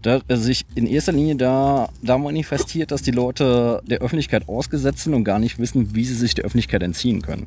[0.02, 5.14] da sich in erster Linie da, da manifestiert, dass die Leute der Öffentlichkeit ausgesetzt sind
[5.14, 7.46] und gar nicht wissen, wie sie sich der Öffentlichkeit entziehen können.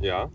[0.00, 0.28] Ja.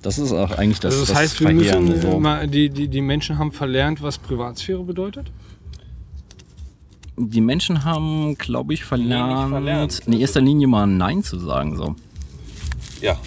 [0.00, 2.12] Das ist auch eigentlich das, Also das, das heißt, wir müssen so.
[2.12, 5.30] immer, die, die, die Menschen haben verlernt, was Privatsphäre bedeutet?
[7.16, 10.00] Die Menschen haben, glaube ich, verlernt, verlernt.
[10.06, 11.76] in erster Linie mal Nein zu sagen.
[11.76, 11.96] So.
[13.00, 13.18] Ja.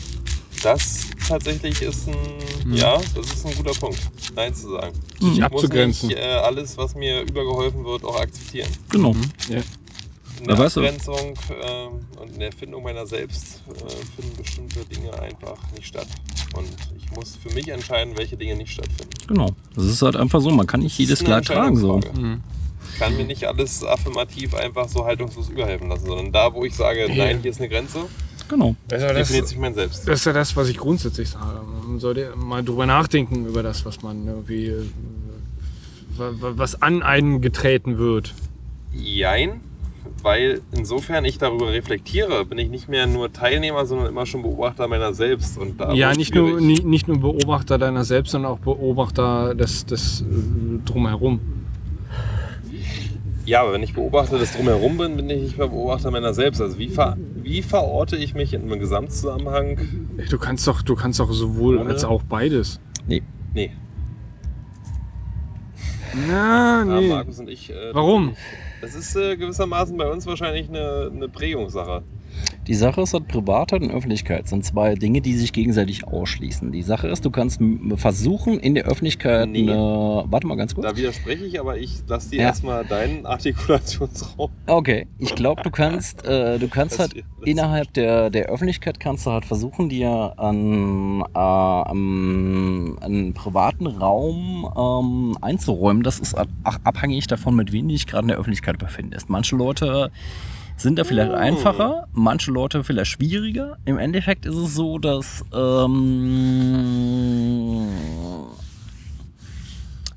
[0.63, 2.15] Das tatsächlich ist ein,
[2.63, 2.73] Hm.
[2.73, 3.99] ja, das ist ein guter Punkt.
[4.35, 4.93] Nein zu sagen.
[5.19, 6.09] Sich Ich muss abzugrenzen.
[6.09, 8.69] nicht äh, alles, was mir übergeholfen wird, auch akzeptieren.
[8.89, 9.15] Genau.
[9.49, 9.57] Ja.
[9.57, 11.33] In Ja, der weißt du- Abgrenzung
[11.63, 16.07] ähm, und in der Erfindung meiner selbst äh, finden bestimmte Dinge einfach nicht statt.
[16.55, 16.67] Und
[16.97, 19.11] ich muss für mich entscheiden, welche Dinge nicht stattfinden.
[19.27, 19.49] Genau.
[19.75, 20.49] Das ist halt einfach so.
[20.49, 21.77] Man kann nicht jedes Kleid tragen.
[21.77, 21.95] So.
[21.95, 22.41] Entscheidungsfrage.
[22.93, 26.75] Ich kann mir nicht alles affirmativ einfach so haltungslos überhelfen lassen, sondern da, wo ich
[26.75, 27.99] sage, nein, hier ist eine Grenze,
[28.51, 28.75] Genau.
[28.91, 30.05] Also definiert sich mein Selbst.
[30.07, 31.61] Das ist ja das, was ich grundsätzlich sage.
[31.87, 34.83] Man sollte mal drüber nachdenken über das, was man irgendwie, äh,
[36.17, 38.33] wa- wa- was an einen getreten wird.
[38.93, 39.61] Jein,
[40.21, 44.87] weil insofern ich darüber reflektiere, bin ich nicht mehr nur Teilnehmer, sondern immer schon Beobachter
[44.89, 45.57] meiner selbst.
[45.57, 49.85] Und da ja, nicht nur, nicht, nicht nur Beobachter deiner selbst, sondern auch Beobachter des,
[49.85, 50.25] des äh,
[50.85, 51.39] Drumherum.
[53.45, 56.61] Ja, aber wenn ich Beobachter des Drumherum bin, bin ich nicht mehr Beobachter meiner selbst.
[56.61, 59.79] Also wie, ver wie verorte ich mich in einem Gesamtzusammenhang?
[60.29, 61.89] Du kannst doch, du kannst doch sowohl Ohne?
[61.89, 62.79] als auch beides.
[63.07, 63.23] Nee.
[63.53, 63.71] Nee,
[66.27, 67.07] Na, nee.
[67.07, 67.69] Markus und ich.
[67.69, 68.35] Äh, Warum?
[68.81, 72.03] Das ist äh, gewissermaßen bei uns wahrscheinlich eine, eine Prägungssache.
[72.67, 76.71] Die Sache ist, halt Privatheit und Öffentlichkeit sind zwei Dinge, die sich gegenseitig ausschließen.
[76.71, 77.59] Die Sache ist, du kannst
[77.95, 79.63] versuchen, in der Öffentlichkeit Nee.
[79.69, 80.23] eine.
[80.27, 80.85] Warte mal ganz kurz.
[80.87, 82.47] Da widerspreche ich, aber ich lasse dir Ja.
[82.47, 84.51] erstmal deinen Artikulationsraum.
[84.67, 88.99] Okay, ich glaube, du kannst, äh, du kannst Das- halt das- innerhalb der, der Öffentlichkeit
[88.99, 91.37] kannst du halt versuchen, dir an, äh,
[93.05, 96.03] einen privaten Raum ähm, einzuräumen.
[96.03, 96.35] Das ist
[96.83, 99.29] abhängig davon, mit wem du dich gerade in der Öffentlichkeit befindest.
[99.29, 100.11] Manche Leute
[100.81, 103.77] sind da vielleicht einfacher, manche Leute vielleicht schwieriger.
[103.85, 105.87] Im Endeffekt ist es so, dass ähm,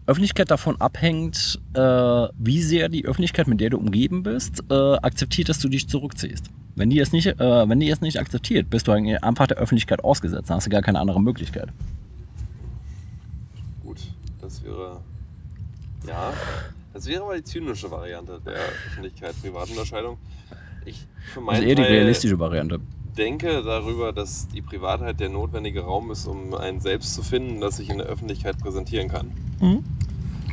[0.06, 5.48] Öffentlichkeit davon abhängt, äh, wie sehr die Öffentlichkeit, mit der du umgeben bist, äh, akzeptiert,
[5.48, 6.50] dass du dich zurückziehst.
[6.76, 10.02] Wenn die es nicht, äh, wenn die es nicht akzeptiert, bist du einfach der Öffentlichkeit
[10.04, 10.50] ausgesetzt.
[10.50, 11.68] Dann hast du gar keine andere Möglichkeit.
[13.82, 13.98] Gut,
[14.40, 15.00] das wäre.
[16.06, 16.34] Ja,
[16.94, 18.54] das wäre aber die zynische Variante der
[18.86, 20.16] Öffentlichkeit-Privatunterscheidung.
[20.86, 22.80] Ich für Das meinen ist eher die Teil realistische Variante.
[23.18, 27.80] denke darüber, dass die Privatheit der notwendige Raum ist, um ein Selbst zu finden, das
[27.80, 29.32] ich in der Öffentlichkeit präsentieren kann.
[29.60, 29.84] Mhm.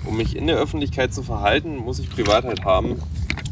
[0.05, 2.99] Um mich in der Öffentlichkeit zu verhalten, muss ich Privatheit haben,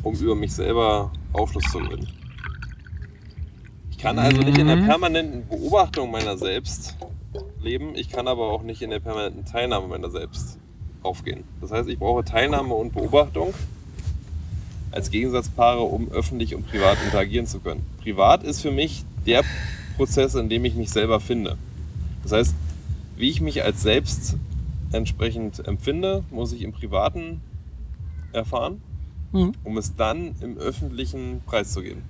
[0.01, 2.08] um über mich selber Aufschluss zu gewinnen.
[3.92, 6.98] Ich kann also nicht in der permanenten Beobachtung meiner selbst
[7.61, 10.58] leben, ich kann aber auch nicht in der permanenten Teilnahme meiner selbst
[11.03, 11.43] aufgehen.
[11.61, 13.53] Das heißt, ich brauche Teilnahme und Beobachtung
[14.91, 17.85] als Gegensatzpaare, um öffentlich und privat interagieren zu können.
[18.01, 19.43] Privat ist für mich der
[19.97, 21.57] Prozess, in dem ich mich selber finde.
[22.23, 22.55] Das heißt,
[23.17, 24.35] wie ich mich als selbst
[24.91, 27.41] entsprechend empfinde, muss ich im Privaten
[28.31, 28.81] erfahren,
[29.31, 29.53] Mhm.
[29.63, 32.01] um es dann im Öffentlichen preiszugeben.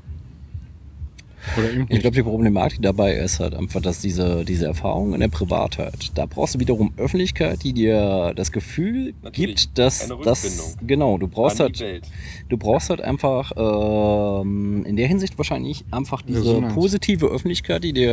[1.90, 6.12] Ich glaube, die Problematik dabei ist halt einfach, dass diese, diese Erfahrung in der Privatheit,
[6.16, 11.28] da brauchst du wiederum Öffentlichkeit, die dir das Gefühl Natürlich, gibt, dass das genau, du
[11.28, 12.08] brauchst halt, Welt.
[12.50, 16.74] du brauchst halt einfach ähm, in der Hinsicht wahrscheinlich einfach diese Resonanz.
[16.74, 18.12] positive Öffentlichkeit, die dir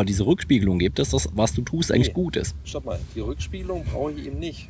[0.00, 2.14] äh, diese Rückspiegelung gibt, dass das, was du tust, eigentlich Nee.
[2.14, 2.54] gut ist.
[2.64, 4.68] Stopp mal, die Rückspiegelung brauche ich eben nicht.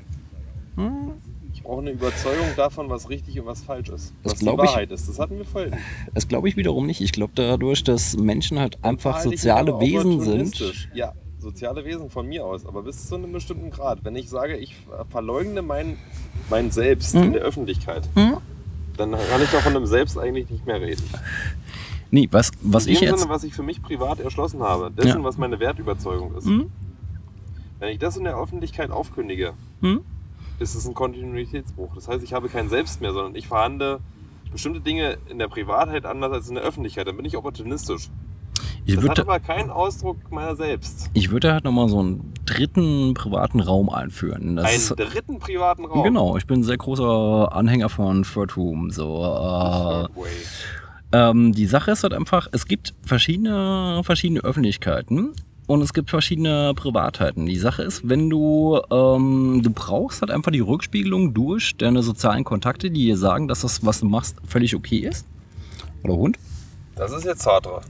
[0.76, 1.12] Hm?
[1.54, 4.12] Ich brauche eine Überzeugung davon, was richtig und was falsch ist.
[4.22, 5.08] Das was die glaub ich- Wahrheit ist.
[5.08, 5.74] Das hatten wir vorhin.
[6.14, 7.00] Das glaube ich wiederum nicht.
[7.00, 10.88] Ich glaube dadurch, dass Menschen halt einfach soziale Wesen sind.
[10.94, 14.04] Ja, soziale Wesen von mir aus, aber bis zu einem bestimmten Grad.
[14.04, 14.74] Wenn ich sage, ich
[15.10, 15.98] verleugne mein,
[16.50, 17.22] mein Selbst Mhm.
[17.24, 18.36] in der Öffentlichkeit, Mhm.
[18.96, 21.02] dann kann ich doch von einem Selbst eigentlich nicht mehr reden.
[22.10, 23.18] Nee, was, was in ich jetzt.
[23.20, 25.24] Sinne, was ich für mich privat erschlossen habe, dessen, Ja.
[25.24, 26.44] was meine Wertüberzeugung ist.
[26.46, 26.70] Mhm.
[27.78, 30.02] Wenn ich das in der Öffentlichkeit aufkündige, Mhm.
[30.62, 31.94] Ist es ein Kontinuitätsbruch.
[31.94, 34.00] Das heißt, ich habe kein Selbst mehr, sondern ich verhandle
[34.50, 37.06] bestimmte Dinge in der Privatheit anders als in der Öffentlichkeit.
[37.06, 38.08] Dann bin ich opportunistisch.
[38.84, 41.08] Ich Das hat aber keinen Ausdruck meiner selbst.
[41.14, 44.56] ich würde halt nochmal so einen dritten privaten Raum einführen.
[44.56, 46.02] Das ist, Einen dritten privaten Raum.
[46.02, 48.90] Genau, ich bin ein sehr großer Anhänger von Third Room.
[48.90, 50.30] So, äh, Third Way.
[51.12, 55.30] ähm, die Sache ist halt einfach, es gibt verschiedene, verschiedene Öffentlichkeiten
[55.66, 57.46] und es gibt verschiedene Privatheiten.
[57.46, 62.44] Die Sache ist, wenn du, ähm, du brauchst halt einfach die Rückspiegelung durch deine sozialen
[62.44, 65.26] Kontakte, die dir sagen, dass das, was du machst, völlig okay ist.
[66.02, 66.38] Oder Hund?
[66.96, 67.80] Das ist jetzt Sartre.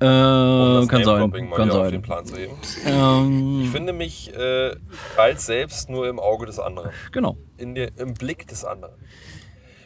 [0.00, 2.02] Äh, Um kann sein, kann wieder auf den sein.
[2.02, 2.54] Plan zu heben.
[2.86, 4.76] Ähm, Ich finde mich äh,
[5.16, 6.90] als selbst nur im Auge des anderen.
[7.10, 7.36] genau.
[7.56, 8.94] In der, Im Blick des anderen.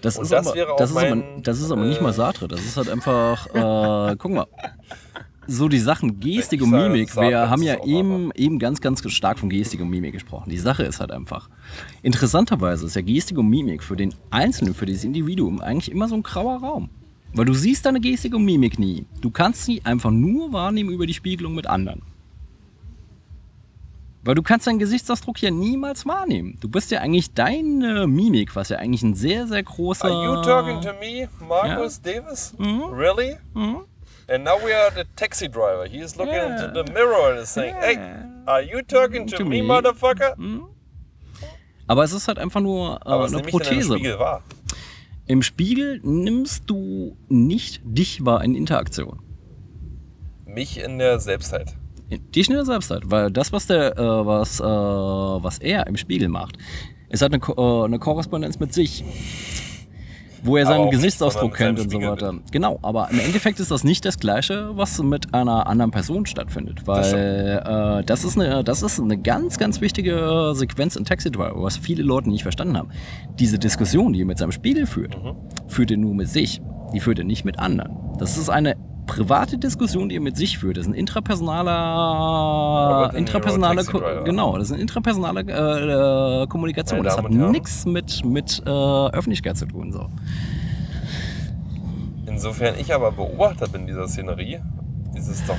[0.03, 2.49] Das Und ist das aber, ist das ist aber nicht äh, mal Sartre.
[2.49, 4.47] Das ist halt einfach, äh, guck mal.
[5.49, 9.51] So die Sachen Gestik und Mimik, wir haben ja eben, eben ganz, ganz stark von
[9.51, 10.51] Gestik und Mimik gesprochen.
[10.51, 11.49] Die Sache ist halt einfach.
[12.03, 16.15] Interessanterweise ist ja Gestik und Mimik für den Einzelnen, für dieses Individuum eigentlich immer so
[16.15, 16.91] ein grauer Raum.
[17.35, 19.07] Weil du siehst deine Gestik und Mimik nie.
[19.21, 22.03] Du kannst sie einfach nur wahrnehmen über die Spiegelung mit anderen.
[24.25, 26.57] Weil du kannst deinen Gesichtsausdruck ja niemals wahrnehmen.
[26.61, 30.09] Du bist ja eigentlich deine Mimik, was ja eigentlich ein sehr, sehr großer...
[30.09, 32.55] Are you talking to me, Marcus Davis?
[32.59, 32.83] Mhm.
[32.93, 33.37] Really?
[34.33, 35.85] And now we are the taxi driver.
[35.87, 36.65] He is looking Yeah.
[36.65, 37.99] into the mirror and is saying, hey,
[38.47, 39.63] are you talking to, To me, me.
[39.69, 40.35] motherfucker?
[41.87, 43.93] Aber es ist halt einfach nur äh, eine denn im Prothese.
[43.99, 44.19] Spiegel?
[45.27, 49.21] Im Spiegel nimmst du nicht dich wahr in Interaktion.
[50.47, 51.75] Mich in der Selbstheit.
[52.35, 56.29] Dich in der Selbstzeit, weil das, was der, äh, was, äh, was er im Spiegel
[56.29, 56.59] macht,
[57.09, 59.03] ist halt eine, Ko- äh, eine Korrespondenz mit sich.
[60.45, 62.35] Wo er seinen Gesichtsausdruck kennt und so weiter.
[62.51, 66.87] Genau, aber im Endeffekt ist das nicht das Gleiche, was mit einer anderen Person stattfindet.
[66.87, 67.63] Weil
[68.01, 71.77] äh, das, ist eine, das ist eine ganz, ganz wichtige Sequenz in Taxi Driver, was
[71.77, 72.91] viele Leute nicht verstanden haben.
[73.39, 75.37] Diese Diskussion, die er mit seinem Spiegel führt, Mhm.
[75.69, 76.61] führt er nur mit sich.
[76.93, 77.97] Die führt er nicht mit anderen.
[78.19, 78.77] Das ist eine
[79.15, 80.77] private Diskussion, die er mit sich führt.
[80.77, 84.25] Das ist ein intrapersonaler, Robert De Niro, intrapersonale, Taxi Ko- Driver.
[84.25, 86.99] genau, das ist eine intrapersonale äh, äh, Kommunikation.
[86.99, 89.93] Meine Das Damen hat nichts mit, mit äh, Öffentlichkeit zu tun.
[89.93, 90.09] So.
[92.27, 94.59] Insofern ich aber Beobachter bin dieser Szenerie,
[95.15, 95.57] ist es doch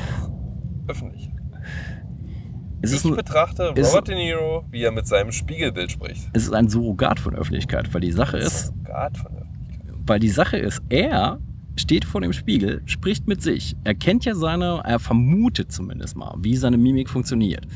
[0.88, 1.30] öffentlich.
[2.82, 6.30] Es ich ein, betrachte Robert De Niro, wie er mit seinem Spiegelbild spricht.
[6.34, 9.94] es ist ein Surrogat von Öffentlichkeit, weil die Sache ist, Grad von Öffentlichkeit.
[10.06, 11.40] weil die Sache ist, er
[11.76, 13.76] steht vor dem Spiegel, spricht mit sich.
[13.84, 17.68] Er kennt ja seine, er vermutet zumindest mal, wie seine Mimik funktioniert.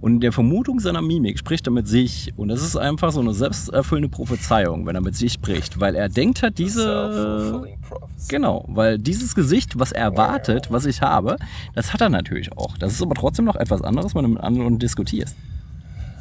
[0.00, 2.30] Und in der Vermutung seiner Mimik spricht er mit sich.
[2.36, 5.80] Und das ist einfach so eine selbsterfüllende Prophezeiung, wenn er mit sich spricht.
[5.80, 7.74] Weil er denkt halt diese.
[8.28, 11.36] Genau, weil dieses Gesicht, was er erwartet, was ich habe,
[11.74, 12.76] das hat er natürlich auch.
[12.76, 15.36] Das ist aber trotzdem noch etwas anderes, wenn du mit anderen diskutierst.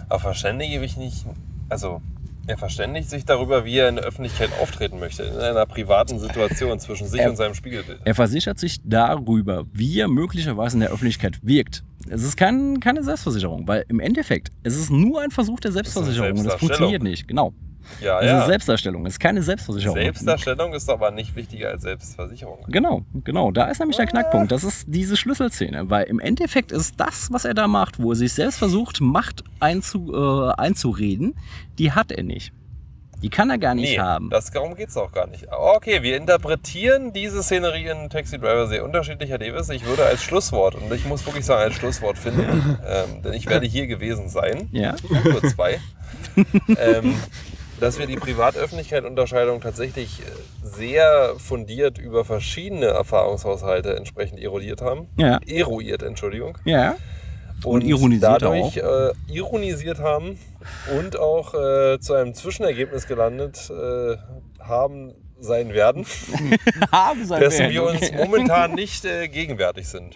[0.08, 1.26] Aber verständige ich nicht,
[1.68, 2.02] also
[2.48, 6.80] er verständigt sich darüber, wie er in der Öffentlichkeit auftreten möchte, in einer privaten Situation
[6.80, 8.02] zwischen sich Er- und seinem Spiegelbild.
[8.04, 11.84] Er versichert sich darüber, wie er möglicherweise in der Öffentlichkeit wirkt.
[12.10, 16.38] Es ist kein, keine Selbstversicherung, weil im Endeffekt, es ist nur ein Versuch der Selbstversicherung
[16.38, 17.28] und das funktioniert nicht.
[17.28, 17.54] Genau.
[18.02, 18.46] Ja, Es ist ja.
[18.46, 19.96] Selbstdarstellung, es ist keine Selbstversicherung.
[19.98, 22.66] Selbstdarstellung ist aber nicht wichtiger als Selbstversicherung.
[22.68, 23.52] Genau, genau.
[23.52, 24.52] Da ist nämlich der Knackpunkt.
[24.52, 25.90] Das ist diese Schlüsselszene.
[25.90, 29.44] Weil im Endeffekt ist das, was er da macht, wo er sich selbst versucht, Macht
[29.60, 31.36] einzu, äh, einzureden,
[31.78, 32.52] die hat er nicht.
[33.22, 34.30] Die kann er gar nicht Nee, haben.
[34.30, 35.46] das, darum geht es auch gar nicht.
[35.50, 39.70] Okay, wir interpretieren diese Szenerie in Taxi Driver sehr unterschiedlich, Herr Davis.
[39.70, 43.48] Ich würde als Schlusswort, und ich muss wirklich sagen, als Schlusswort finden, ähm, denn ich
[43.48, 44.96] werde hier gewesen sein, Ja.
[45.24, 45.80] nur zwei,
[46.78, 47.16] ähm,
[47.84, 50.24] dass wir die Privat-Öffentlichkeit-Unterscheidung tatsächlich äh,
[50.64, 55.10] sehr fundiert über verschiedene Erfahrungshaushalte entsprechend erodiert haben.
[55.18, 55.40] Ja.
[55.46, 56.58] Eruiert, Entschuldigung.
[56.64, 56.96] Ja.
[57.66, 60.40] Und, ironisiert dadurch Äh, ironisiert haben
[60.98, 64.16] und auch äh, zu einem Zwischenergebnis gelandet äh,
[64.62, 66.06] haben sein werden,
[66.92, 68.16] Haben sein dessen werden, wir uns okay.
[68.18, 70.16] momentan nicht äh, gegenwärtig sind.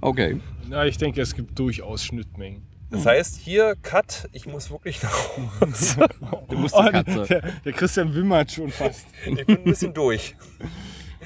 [0.00, 0.40] Okay.
[0.70, 2.67] Ja, ich denke, es gibt durchaus Schnittmengen.
[2.90, 5.12] Das heißt, hier Cut, ich muss wirklich nach
[5.60, 6.06] Hause.
[6.48, 7.20] Du musst Katze.
[7.20, 9.06] Oh, der, der Christian wimmert schon fast.
[9.26, 10.34] Ich bin ein bisschen durch.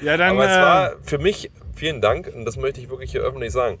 [0.01, 0.31] Ja, dann.
[0.31, 3.53] Aber es äh, war für mich, vielen Dank, und das möchte ich wirklich hier öffentlich
[3.53, 3.79] sagen.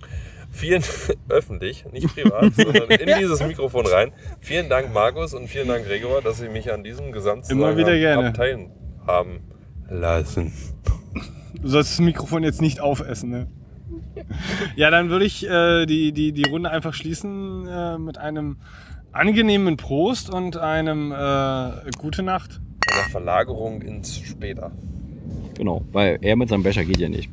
[0.51, 0.83] Vielen,
[1.29, 4.13] öffentlich, nicht privat, sondern in dieses Mikrofon rein.
[4.39, 8.71] Vielen Dank, Markus, und vielen Dank, Gregor, dass Sie mich an diesem Gesamtzusammenhang abteilen
[9.05, 9.41] haben
[9.89, 10.53] lassen.
[11.61, 13.47] Du sollst das Mikrofon jetzt nicht aufessen, ne?
[14.75, 18.57] Ja, dann würde ich äh, die, die, die Runde einfach schließen äh, mit einem
[19.11, 22.59] angenehmen Prost und einem äh, Gute Nacht.
[22.91, 24.71] Einer Verlagerung ins Später.
[25.55, 27.29] Genau, weil er mit seinem Becher geht ja nicht.